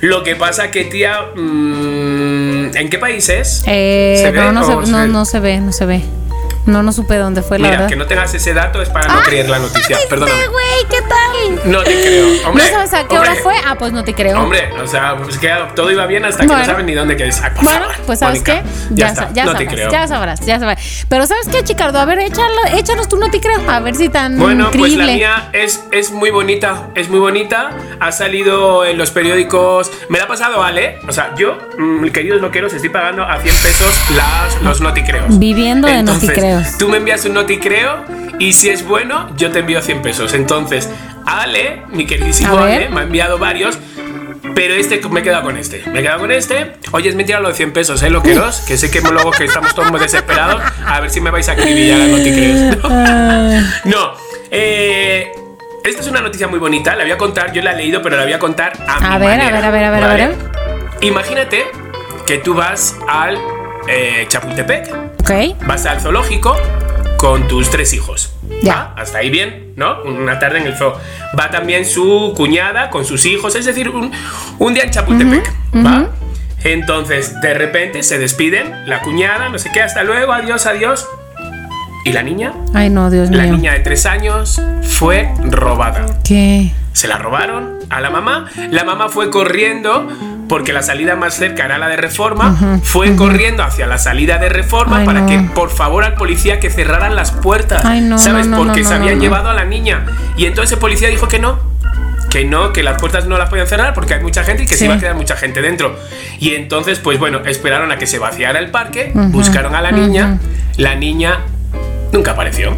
Lo 0.00 0.22
que 0.22 0.36
pasa 0.36 0.70
que, 0.70 0.84
tía, 0.84 1.20
mm, 1.34 2.76
¿en 2.76 2.90
qué 2.90 2.98
país 2.98 3.28
es? 3.28 3.62
Eh, 3.66 4.20
¿Se 4.22 4.32
no, 4.32 4.52
no, 4.52 4.60
o 4.78 4.84
se, 4.86 4.92
no, 4.92 5.06
no 5.06 5.24
se 5.24 5.40
ve, 5.40 5.58
no 5.60 5.72
se 5.72 5.86
ve. 5.86 6.02
No, 6.66 6.82
no 6.82 6.92
supe 6.92 7.16
dónde 7.16 7.40
fue, 7.40 7.58
la 7.58 7.62
Mira, 7.68 7.76
verdad. 7.78 7.88
que 7.88 7.96
no 7.96 8.04
tengas 8.06 8.34
ese 8.34 8.52
dato 8.52 8.82
es 8.82 8.90
para 8.90 9.08
no 9.08 9.22
creer 9.22 9.48
la 9.48 9.58
noticia. 9.58 9.96
Perdóname. 10.10 10.38
Este 10.38 10.50
güey, 10.50 10.66
¿qué 10.90 10.98
tal? 11.08 11.72
No 11.72 11.82
te 11.82 11.92
creo. 11.92 12.46
Hombre, 12.46 12.64
¿No 12.64 12.70
sabes 12.70 12.92
a 12.92 13.08
qué 13.08 13.16
hombre, 13.16 13.30
hora 13.32 13.40
fue? 13.42 13.54
Ah, 13.66 13.74
pues 13.78 13.92
no 13.92 14.04
te 14.04 14.12
creo. 14.12 14.38
Hombre, 14.38 14.70
o 14.74 14.86
sea, 14.86 15.16
pues 15.16 15.38
que 15.38 15.50
todo 15.74 15.90
iba 15.90 16.04
bien 16.04 16.26
hasta 16.26 16.42
que 16.42 16.46
Bueno. 16.48 16.60
no 16.60 16.66
saben 16.66 16.84
ni 16.84 16.92
dónde 16.92 17.16
que 17.16 17.26
es. 17.28 17.40
Ay, 17.42 17.52
por 17.54 17.64
Bueno, 17.64 17.86
pues 18.04 18.18
¿sabes 18.18 18.40
Mónica, 18.42 18.62
qué? 18.62 18.68
Ya, 18.90 19.08
Ya, 19.08 19.14
sa- 19.14 19.32
ya 19.32 19.44
no 19.46 19.52
te 19.52 19.58
sabrás, 19.64 19.74
creo. 19.74 19.90
ya 19.90 20.06
sabrás, 20.08 20.40
ya 20.44 20.58
sabrás. 20.58 21.06
Pero 21.08 21.26
¿sabes 21.26 21.48
qué, 21.48 21.64
Chicardo? 21.64 22.00
A 22.00 22.04
ver, 22.04 22.18
échalo- 22.18 22.76
échanos 22.76 23.08
tú 23.08 23.16
no 23.16 23.30
te 23.30 23.40
creo. 23.40 23.62
A 23.70 23.80
ver 23.80 23.94
si 23.94 24.10
tan 24.10 24.38
Bueno, 24.38 24.70
pues 24.76 24.92
la 24.94 25.06
mía 25.06 25.48
es, 25.54 25.82
es 25.90 26.10
muy 26.10 26.28
bonita, 26.28 26.88
es 26.94 27.08
muy 27.08 27.18
bonita. 27.20 27.70
Ha 28.00 28.12
salido 28.12 28.84
en 28.84 28.96
los 28.98 29.10
periódicos. 29.10 29.90
Me 30.08 30.18
la 30.18 30.24
ha 30.24 30.28
pasado 30.28 30.62
Ale. 30.62 30.98
O 31.08 31.12
sea, 31.12 31.34
yo, 31.36 31.58
mm, 31.78 32.08
queridos 32.08 32.40
loqueros, 32.40 32.72
estoy 32.72 32.90
pagando 32.90 33.24
a 33.24 33.40
100 33.40 33.54
pesos 33.56 33.94
las, 34.16 34.62
los 34.62 34.80
noticreos. 34.80 35.38
Viviendo 35.38 35.88
de 35.88 36.02
noticreos. 36.02 36.78
Tú 36.78 36.88
me 36.88 36.98
envías 36.98 37.24
un 37.24 37.34
noticreo 37.34 38.04
y 38.38 38.52
si 38.52 38.70
es 38.70 38.86
bueno, 38.86 39.28
yo 39.36 39.50
te 39.50 39.60
envío 39.60 39.82
100 39.82 40.02
pesos. 40.02 40.34
Entonces, 40.34 40.88
Ale, 41.26 41.82
mi 41.90 42.06
queridísimo. 42.06 42.56
Ale, 42.56 42.88
me 42.88 43.00
ha 43.00 43.02
enviado 43.04 43.38
varios. 43.38 43.78
Pero 44.54 44.74
este, 44.74 45.00
me 45.08 45.20
he 45.20 45.22
quedado 45.22 45.44
con 45.44 45.56
este. 45.56 45.82
Me 45.92 46.00
he 46.00 46.02
quedado 46.02 46.20
con 46.20 46.32
este. 46.32 46.76
Oye, 46.92 47.08
es 47.08 47.14
mentira 47.14 47.40
lo 47.40 47.48
de 47.48 47.54
100 47.54 47.72
pesos, 47.72 48.02
¿eh, 48.02 48.10
loqueros? 48.10 48.60
Que 48.60 48.76
sé 48.76 48.90
que 48.90 49.00
luego 49.00 49.30
que 49.30 49.44
estamos 49.44 49.74
todos 49.74 49.90
muy 49.90 50.00
desesperados. 50.00 50.62
A 50.86 51.00
ver 51.00 51.10
si 51.10 51.20
me 51.20 51.30
vais 51.30 51.48
a 51.48 51.52
acribillar 51.52 52.00
a 52.00 52.06
noticreos. 52.06 52.76
No, 53.84 54.12
eh, 54.50 55.32
esta 55.84 56.00
es 56.02 56.08
una 56.08 56.20
noticia 56.20 56.48
muy 56.48 56.58
bonita, 56.58 56.94
la 56.96 57.04
voy 57.04 57.12
a 57.12 57.18
contar, 57.18 57.52
yo 57.52 57.62
la 57.62 57.72
he 57.72 57.76
leído, 57.76 58.02
pero 58.02 58.16
la 58.16 58.24
voy 58.24 58.32
a 58.32 58.38
contar 58.38 58.72
a, 58.86 58.96
A 59.14 59.18
mi 59.18 59.26
ver, 59.26 59.40
a 59.40 59.44
manera, 59.44 59.52
ver, 59.52 59.64
a 59.64 59.70
ver, 59.70 59.84
a 59.84 59.90
ver, 59.90 60.04
a 60.04 60.14
ver. 60.28 60.36
Imagínate 61.00 61.66
que 62.26 62.38
tú 62.38 62.54
vas 62.54 62.96
al 63.08 63.38
eh, 63.88 64.26
Chapultepec, 64.28 64.94
Ok. 65.20 65.66
vas 65.66 65.86
al 65.86 66.00
zoológico 66.00 66.56
con 67.16 67.48
tus 67.48 67.70
tres 67.70 67.92
hijos. 67.94 68.32
Ya. 68.62 68.74
¿Va? 68.74 68.94
Hasta 68.96 69.18
ahí 69.18 69.30
bien, 69.30 69.72
¿no? 69.76 70.02
Una 70.02 70.38
tarde 70.38 70.58
en 70.58 70.66
el 70.66 70.76
zoo. 70.76 70.94
Va 71.38 71.50
también 71.50 71.84
su 71.86 72.32
cuñada 72.36 72.90
con 72.90 73.04
sus 73.04 73.24
hijos, 73.26 73.54
es 73.54 73.64
decir, 73.64 73.88
un, 73.88 74.12
un 74.58 74.74
día 74.74 74.84
en 74.84 74.90
Chapultepec. 74.90 75.52
¿Va? 75.84 76.08
Entonces, 76.64 77.40
de 77.40 77.54
repente 77.54 78.02
se 78.02 78.18
despiden, 78.18 78.88
la 78.88 79.00
cuñada, 79.00 79.48
no 79.48 79.58
sé 79.58 79.70
qué, 79.72 79.80
hasta 79.80 80.02
luego, 80.04 80.32
adiós, 80.32 80.66
adiós. 80.66 81.06
¿Y 82.08 82.12
la 82.12 82.22
niña? 82.22 82.52
Ay, 82.72 82.88
no, 82.88 83.10
Dios 83.10 83.30
La 83.30 83.42
mío. 83.44 83.52
niña 83.52 83.72
de 83.74 83.80
tres 83.80 84.06
años 84.06 84.60
fue 84.82 85.28
robada. 85.44 86.06
¿Qué? 86.24 86.72
Se 86.94 87.06
la 87.06 87.18
robaron 87.18 87.78
a 87.90 88.00
la 88.00 88.08
mamá. 88.08 88.46
La 88.70 88.84
mamá 88.84 89.10
fue 89.10 89.28
corriendo 89.30 90.08
porque 90.48 90.72
la 90.72 90.82
salida 90.82 91.16
más 91.16 91.34
cerca 91.34 91.66
era 91.66 91.76
la 91.76 91.86
de 91.88 91.98
Reforma. 91.98 92.80
fue 92.82 93.14
corriendo 93.14 93.62
hacia 93.62 93.86
la 93.86 93.98
salida 93.98 94.38
de 94.38 94.48
Reforma 94.48 94.98
Ay, 95.00 95.04
para 95.06 95.20
no. 95.20 95.26
que 95.26 95.38
por 95.54 95.68
favor 95.70 96.02
al 96.02 96.14
policía 96.14 96.60
que 96.60 96.70
cerraran 96.70 97.14
las 97.14 97.30
puertas. 97.32 97.84
Ay, 97.84 98.00
no, 98.00 98.18
¿Sabes? 98.18 98.46
no, 98.46 98.56
porque 98.56 98.84
se 98.84 98.94
habían 98.94 99.20
llevado 99.20 99.50
a 99.50 99.54
la 99.54 99.66
niña. 99.66 100.06
Y 100.38 100.46
entonces 100.46 100.72
el 100.72 100.78
policía 100.78 101.08
dijo 101.08 101.28
que 101.28 101.38
no. 101.38 101.58
Que 102.30 102.44
no, 102.46 102.72
que 102.72 102.82
las 102.82 102.98
puertas 102.98 103.26
no 103.26 103.36
las 103.36 103.50
podían 103.50 103.66
cerrar 103.66 103.92
porque 103.92 104.14
hay 104.14 104.22
mucha 104.22 104.44
gente 104.44 104.62
y 104.62 104.66
que 104.66 104.74
Sí. 104.74 104.80
se 104.80 104.84
iba 104.86 104.94
a 104.94 104.98
quedar 104.98 105.14
mucha 105.14 105.36
gente 105.36 105.60
dentro. 105.60 105.94
Y 106.40 106.54
entonces, 106.54 106.98
pues 107.00 107.18
bueno, 107.18 107.40
esperaron 107.44 107.92
a 107.92 107.98
que 107.98 108.06
se 108.06 108.18
vaciara 108.18 108.58
el 108.60 108.70
parque, 108.70 109.12
buscaron 109.14 109.74
a 109.74 109.82
la 109.82 109.92
niña. 109.92 110.38
La 110.78 110.94
niña 110.94 111.40
nunca 112.12 112.32
apareció. 112.32 112.74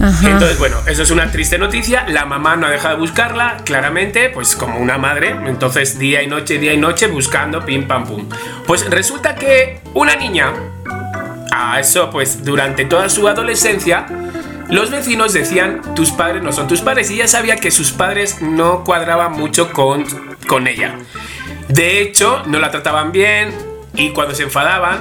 Ajá. 0.00 0.30
Entonces, 0.30 0.58
bueno, 0.58 0.76
eso 0.86 1.02
es 1.02 1.10
una 1.10 1.30
triste 1.30 1.56
noticia. 1.58 2.06
La 2.08 2.24
mamá 2.24 2.56
no 2.56 2.66
ha 2.66 2.70
dejado 2.70 2.94
de 2.94 3.00
buscarla, 3.00 3.58
claramente, 3.64 4.28
pues 4.28 4.56
como 4.56 4.78
una 4.78 4.98
madre. 4.98 5.36
Entonces, 5.46 5.98
día 5.98 6.22
y 6.22 6.26
noche, 6.26 6.58
día 6.58 6.74
y 6.74 6.76
noche, 6.76 7.06
buscando, 7.06 7.64
pim, 7.64 7.86
pam, 7.86 8.04
pum. 8.04 8.28
Pues 8.66 8.88
resulta 8.90 9.34
que 9.34 9.80
una 9.94 10.16
niña, 10.16 10.52
a 11.52 11.78
eso, 11.80 12.10
pues 12.10 12.44
durante 12.44 12.84
toda 12.84 13.08
su 13.08 13.28
adolescencia, 13.28 14.06
los 14.68 14.90
vecinos 14.90 15.32
decían, 15.32 15.94
tus 15.94 16.10
padres 16.10 16.42
no 16.42 16.52
son 16.52 16.66
tus 16.66 16.80
padres. 16.80 17.10
Y 17.10 17.14
ella 17.14 17.28
sabía 17.28 17.56
que 17.56 17.70
sus 17.70 17.92
padres 17.92 18.42
no 18.42 18.84
cuadraban 18.84 19.32
mucho 19.32 19.72
con, 19.72 20.04
con 20.46 20.66
ella. 20.66 20.96
De 21.68 22.02
hecho, 22.02 22.42
no 22.46 22.58
la 22.58 22.70
trataban 22.70 23.12
bien 23.12 23.54
y 23.94 24.10
cuando 24.10 24.34
se 24.34 24.42
enfadaban, 24.42 24.98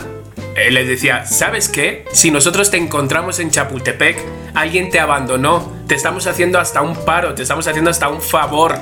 les 0.56 0.88
decía, 0.88 1.26
¿sabes 1.26 1.70
qué? 1.70 2.06
Si 2.12 2.32
nosotros 2.32 2.70
te 2.70 2.78
encontramos 2.78 3.40
en 3.40 3.52
Chapultepec, 3.52 4.20
alguien 4.54 4.90
te 4.90 5.00
abandonó, 5.00 5.72
te 5.88 5.94
te 5.94 5.98
estamos 5.98 6.26
haciendo 6.26 6.58
hasta 6.58 6.82
un 6.82 6.96
paro, 7.06 7.36
te 7.36 7.44
estamos 7.44 7.68
haciendo 7.68 7.92
hasta 7.92 8.10
un 8.10 8.20
favor. 8.20 8.80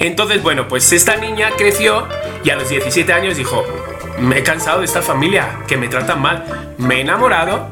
Entonces, 0.00 0.42
bueno, 0.42 0.68
pues 0.68 0.92
esta 0.92 1.16
niña 1.16 1.48
creció 1.56 2.06
y 2.44 2.50
a 2.50 2.56
los 2.56 2.68
17 2.68 3.10
años 3.10 3.38
dijo, 3.38 3.64
me 4.18 4.36
he 4.36 4.42
cansado 4.42 4.80
de 4.80 4.84
esta 4.84 5.00
familia, 5.00 5.60
que 5.66 5.78
me 5.78 5.88
tratan 5.88 6.20
mal, 6.20 6.74
me 6.76 6.96
he 6.96 7.00
enamorado 7.00 7.68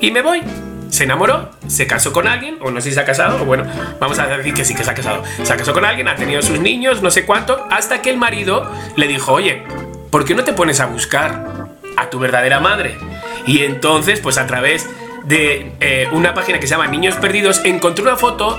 y 0.00 0.12
me 0.12 0.22
voy. 0.22 0.42
Se 0.88 1.04
enamoró, 1.04 1.50
se 1.66 1.86
casó 1.86 2.10
con 2.10 2.26
alguien, 2.26 2.56
o 2.62 2.70
no 2.70 2.80
sé 2.80 2.88
si 2.88 2.94
se 2.94 3.00
ha 3.00 3.04
casado, 3.04 3.42
o 3.42 3.44
bueno, 3.44 3.64
vamos 4.00 4.18
a 4.18 4.26
decir 4.28 4.54
que 4.54 4.64
sí 4.64 4.74
que 4.74 4.82
se 4.82 4.90
ha 4.90 4.94
casado. 4.94 5.22
Se 5.42 5.54
casó 5.56 5.74
con 5.74 5.84
alguien, 5.84 6.08
ha 6.08 6.16
tenido 6.16 6.40
sus 6.40 6.58
niños, 6.58 7.02
no 7.02 7.10
sé 7.10 7.26
cuánto, 7.26 7.66
hasta 7.70 8.00
que 8.00 8.08
el 8.08 8.16
marido 8.16 8.72
le 8.96 9.08
dijo, 9.08 9.32
oye, 9.32 9.62
¿por 10.10 10.24
qué 10.24 10.34
no 10.34 10.42
te 10.42 10.54
pones 10.54 10.80
a 10.80 10.86
buscar 10.86 11.65
a 11.96 12.10
tu 12.10 12.18
verdadera 12.18 12.60
madre? 12.60 12.98
Y 13.46 13.62
entonces, 13.62 14.20
pues 14.20 14.38
a 14.38 14.46
través 14.46 14.88
de 15.24 15.72
eh, 15.80 16.08
una 16.12 16.34
página 16.34 16.58
que 16.60 16.66
se 16.66 16.72
llama 16.72 16.86
Niños 16.86 17.14
Perdidos, 17.16 17.60
encontró 17.64 18.04
una 18.04 18.16
foto 18.16 18.58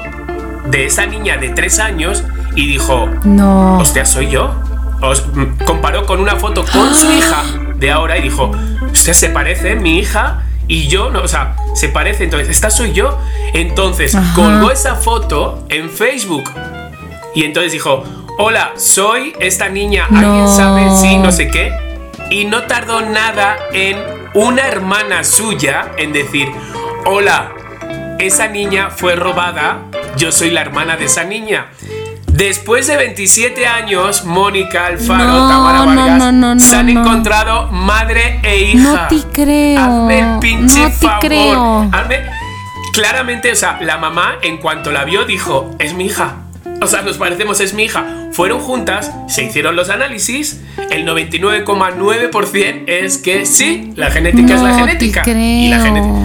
de 0.65 0.85
esa 0.85 1.05
niña 1.05 1.38
de 1.38 1.49
tres 1.49 1.80
años 1.80 2.23
y 2.55 2.68
dijo, 2.68 3.09
No. 3.23 3.77
hostia, 3.80 4.05
soy 4.05 4.30
yo. 4.30 4.53
Os 5.01 5.26
mm, 5.27 5.64
comparó 5.65 6.05
con 6.05 6.19
una 6.19 6.35
foto 6.38 6.65
con 6.72 6.93
su 6.95 7.09
hija 7.18 7.43
de 7.76 7.91
ahora 7.91 8.18
y 8.18 8.22
dijo, 8.23 8.51
hostia, 8.91 9.14
se 9.14 9.30
parece 9.30 9.76
mi 9.76 9.99
hija 9.99 10.43
y 10.68 10.88
yo, 10.88 11.09
no, 11.11 11.22
o 11.22 11.27
sea, 11.27 11.55
se 11.76 11.88
parece, 11.88 12.23
entonces, 12.26 12.49
esta 12.49 12.69
soy 12.69 12.91
yo. 12.91 13.18
Entonces, 13.53 14.15
Ajá. 14.15 14.34
colgó 14.35 14.72
esa 14.72 14.95
foto 14.95 15.64
en 15.69 15.89
Facebook 15.89 16.49
y 17.35 17.43
entonces 17.43 17.72
dijo, 17.72 18.03
hola, 18.39 18.72
soy 18.76 19.34
esta 19.39 19.69
niña, 19.69 20.05
¿alguien 20.05 20.43
No. 20.43 20.53
sabe 20.55 20.89
si 20.97 21.18
no 21.18 21.31
sé 21.31 21.49
qué? 21.49 21.72
Y 22.30 22.45
no 22.45 22.64
tardó 22.64 23.02
nada 23.02 23.58
en 23.72 23.98
una 24.34 24.64
hermana 24.68 25.24
suya 25.24 25.91
en 25.98 26.12
decir, 26.14 26.49
hola, 27.06 27.52
esa 28.20 28.48
niña 28.48 28.90
fue 28.90 29.16
robada, 29.16 29.80
yo 30.18 30.32
soy 30.32 30.49
la 30.52 30.62
hermana 30.62 30.98
de 30.98 31.06
esa 31.06 31.24
niña. 31.24 31.68
Después 32.28 32.86
de 32.86 32.98
27 32.98 33.66
años, 33.66 34.26
Mónica 34.26 34.86
Alfaro, 34.88 35.24
No, 35.26 35.49
Tamara 35.49 35.80
Vargas 35.86 36.20
no, 36.20 36.32
no, 36.32 36.54
no, 36.56 36.60
se 36.60 36.76
han 36.76 36.90
encontrado 36.90 37.68
madre 37.72 38.40
e 38.44 38.58
hija. 38.60 38.91
No 39.04 39.08
te 39.08 39.28
creo. 39.32 39.80
Hazme 39.80 40.20
el 40.20 40.40
pinche 40.40 40.80
No 40.82 40.86
te 40.88 40.91
favor. 41.08 41.20
creo. 41.22 41.84
Hazme- 41.91 42.30
Claramente, 42.94 43.52
o 43.52 43.56
sea, 43.56 43.78
la 43.82 43.98
mamá 43.98 44.36
en 44.41 44.58
cuanto 44.58 44.91
la 44.91 45.04
vio 45.04 45.24
dijo, 45.26 45.72
es 45.80 45.94
mi 45.94 46.06
hija. 46.08 46.36
O 46.82 46.88
sea, 46.88 47.02
nos 47.02 47.18
parecemos, 47.18 47.60
es 47.60 47.74
mi 47.74 47.84
hija. 47.86 48.06
Fueron 48.32 48.60
juntas, 48.60 49.12
se 49.28 49.44
hicieron 49.44 49.76
los 49.76 49.90
análisis. 49.90 50.62
El 50.91 51.06
99,9% 51.08 52.84
es 52.88 53.18
que 53.18 53.45
sí, 53.45 53.91
la 53.95 54.12
genética 54.12 54.56
es 54.56 54.62
la 54.62 54.70
No 54.70 54.76
te 54.76 54.82
genética. 54.86 55.24
Y 55.30 55.70
la 55.70 55.80
creo. 55.80 55.94
genética. 55.94 56.24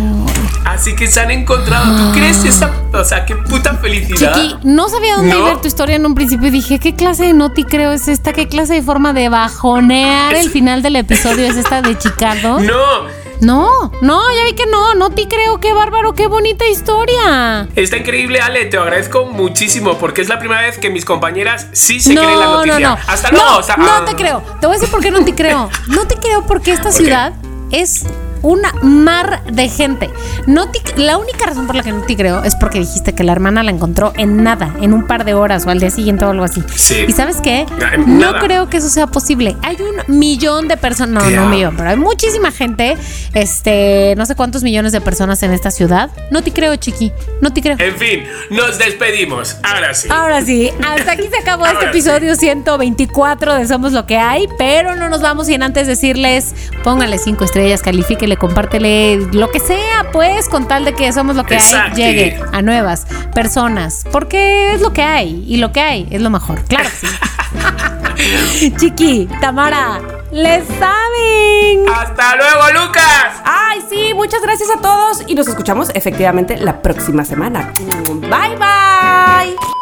Así 0.65 0.95
que 0.95 1.07
se 1.07 1.21
han 1.21 1.31
encontrado. 1.31 1.97
¿Tú 1.97 2.13
crees 2.19 2.45
esa? 2.45 2.71
O 2.93 3.05
sea, 3.05 3.25
qué 3.27 3.35
puta 3.37 3.75
felicidad. 3.79 4.35
Chiqui, 4.35 4.57
no 4.65 4.89
sabía 4.89 5.17
dónde 5.17 5.35
No. 5.35 5.49
iba 5.49 5.61
tu 5.61 5.67
historia 5.69 5.97
en 5.97 6.07
un 6.07 6.15
principio 6.15 6.49
y 6.49 6.51
dije, 6.51 6.79
¿qué 6.79 6.95
clase 6.95 7.25
de 7.25 7.33
noti 7.33 7.65
creo 7.65 7.91
es 7.93 8.07
esta? 8.09 8.33
¿Qué 8.33 8.47
clase 8.49 8.75
de 8.75 8.83
forma 8.83 9.13
de 9.13 9.29
bajonear 9.29 10.35
el 10.35 10.51
final 10.51 10.83
del 10.83 10.97
episodio 10.97 11.47
es 11.47 11.57
esta 11.57 11.83
de 11.83 11.99
Chicardo? 11.99 12.61
No, 12.61 12.75
No, 13.41 13.91
no, 14.01 14.23
ya 14.37 14.45
vi 14.45 14.55
que 14.55 14.67
no, 14.67 14.95
no 14.95 15.11
te 15.11 15.27
creo, 15.27 15.59
qué 15.61 15.73
bárbaro, 15.73 16.13
qué 16.15 16.27
bonita 16.27 16.67
historia. 16.67 17.69
Está 17.75 17.97
increíble, 17.97 18.41
Ale, 18.41 18.67
te 18.67 18.77
lo 18.77 18.85
agradezco 18.85 19.27
muchísimo 19.27 19.99
porque 19.99 20.21
es 20.23 20.29
la 20.29 20.39
primera 20.39 20.61
vez 20.63 20.79
que 20.79 20.91
mis 20.91 21.05
compañeras 21.05 21.67
sí 21.73 22.01
se 22.01 22.15
creen 22.15 22.39
la 22.39 22.45
No, 22.47 22.51
no, 22.53 22.67
noticia. 22.67 22.89
no. 22.89 22.99
Hasta 23.07 23.31
luego. 23.31 23.47
No, 23.47 23.59
o 23.59 23.63
sea, 23.63 23.77
no 23.77 23.87
ah. 23.91 24.05
te 24.05 24.15
creo. 24.15 24.43
Te 24.61 24.67
voy 24.67 24.77
a 24.77 24.79
decir 24.79 24.91
por 24.91 25.01
qué 25.03 25.11
no 25.11 25.25
te 25.25 25.35
creo. 25.35 25.69
No 25.89 26.07
te 26.07 26.17
creo 26.17 26.47
porque 26.47 26.73
esta 26.73 26.93
ciudad 26.93 27.33
es 27.71 28.05
una 28.43 28.73
mar 28.83 29.43
de 29.51 29.69
gente. 29.69 30.11
No 30.47 30.71
te- 30.71 30.81
la 31.01 31.17
única 31.17 31.47
razón 31.47 31.67
por 31.67 31.77
la 31.77 31.83
que 31.83 31.93
no 31.93 32.03
te 32.03 32.17
creo 32.17 32.43
es 32.45 32.55
porque 32.57 32.79
dijiste 32.81 33.15
que 33.15 33.25
la 33.25 33.33
hermana 33.33 33.63
la 33.63 33.71
encontró 33.71 34.13
en 34.17 34.43
nada, 34.43 34.75
en 34.81 34.93
un 34.93 35.07
par 35.07 35.25
de 35.25 35.35
horas 35.35 35.65
o 35.67 35.71
al 35.71 35.79
día 35.81 35.91
siguiente 35.91 36.25
o 36.25 36.31
algo 36.31 36.45
así. 36.45 36.63
Sí. 36.75 37.05
¿Y 37.09 37.13
sabes 37.13 37.37
qué? 37.43 37.67
No 38.07 38.35
creo 38.41 38.69
que 38.69 38.79
eso 38.79 38.89
sea 38.89 39.07
posible. 39.07 39.57
Hay 39.63 39.77
un 39.81 40.19
millón 40.19 40.69
de 40.69 40.77
personas, 40.77 41.23
no, 41.25 41.29
¿Qué 41.31 41.37
no 41.37 41.45
un 41.45 41.51
millón, 41.51 41.77
pero 41.77 41.91
hay 41.91 41.97
muchísima 41.97 42.51
gente, 42.53 42.97
este, 43.35 44.15
no 44.17 44.27
sé 44.27 44.35
cuántos 44.35 44.63
millones 44.63 44.93
de 44.93 45.01
personas 45.01 45.43
en 45.43 45.53
esta 45.53 45.71
ciudad. 45.71 46.11
No 46.31 46.43
te 46.43 46.53
creo, 46.53 46.75
chiqui. 46.77 47.13
No 47.41 47.53
te 47.53 47.61
creo. 47.63 47.77
En 47.79 47.97
fin, 47.97 48.25
nos 48.51 48.79
despedimos. 48.79 49.57
Ahora 49.63 49.95
sí. 49.95 50.09
Ahora 50.11 50.43
sí, 50.45 50.71
hasta 50.87 51.13
aquí 51.13 51.29
se 51.31 51.39
acabó 51.39 51.67
este 51.67 51.87
episodio 51.87 52.35
124 52.37 53.55
de 53.57 53.67
Somos 53.67 53.93
lo 53.93 54.07
que 54.07 54.17
hay, 54.19 54.47
pero 54.59 54.97
no 54.97 55.09
nos 55.09 55.21
vamos 55.23 55.47
sin 55.47 55.63
antes 55.63 55.87
decirles, 55.87 56.55
póngale 56.85 57.19
cinco 57.19 57.45
estrellas, 57.45 57.83
califíquele, 57.83 58.32
compártele, 58.37 59.29
lo 59.33 59.51
que 59.51 59.61
sea, 59.61 60.11
pues, 60.13 60.49
con 60.49 60.67
tal 60.69 60.85
de 60.85 60.95
que 60.95 61.13
Somos 61.13 61.37
lo 61.37 61.45
que 61.45 61.55
Exacto. 61.55 61.97
hay 61.97 61.97
llegue 61.97 62.41
a 62.53 62.63
nuevas 62.63 63.07
personas, 63.35 64.05
porque 64.11 64.73
es 64.75 64.81
lo 64.81 64.93
que 64.93 65.03
hay 65.03 65.45
y 65.47 65.57
lo 65.59 65.73
que 65.73 65.81
hay 65.81 66.07
es 66.11 66.21
lo 66.23 66.31
mejor, 66.31 66.63
claro 66.65 66.89
que 66.89 67.07
sí. 67.07 68.73
Chiqui, 68.77 69.29
Tamara, 69.41 70.01
les 70.31 70.67
saben. 70.67 71.85
¡Hasta 71.93 72.37
luego, 72.37 72.87
Lucas! 72.87 73.43
Ay, 73.45 73.81
sí, 73.89 74.13
muchas 74.15 74.41
gracias 74.43 74.71
a 74.71 74.81
todos 74.81 75.23
y 75.27 75.35
nos 75.35 75.49
escuchamos 75.49 75.91
efectivamente 75.95 76.57
la 76.57 76.81
próxima 76.83 77.25
semana. 77.25 77.73
Bye, 78.21 78.57
bye. 78.57 79.82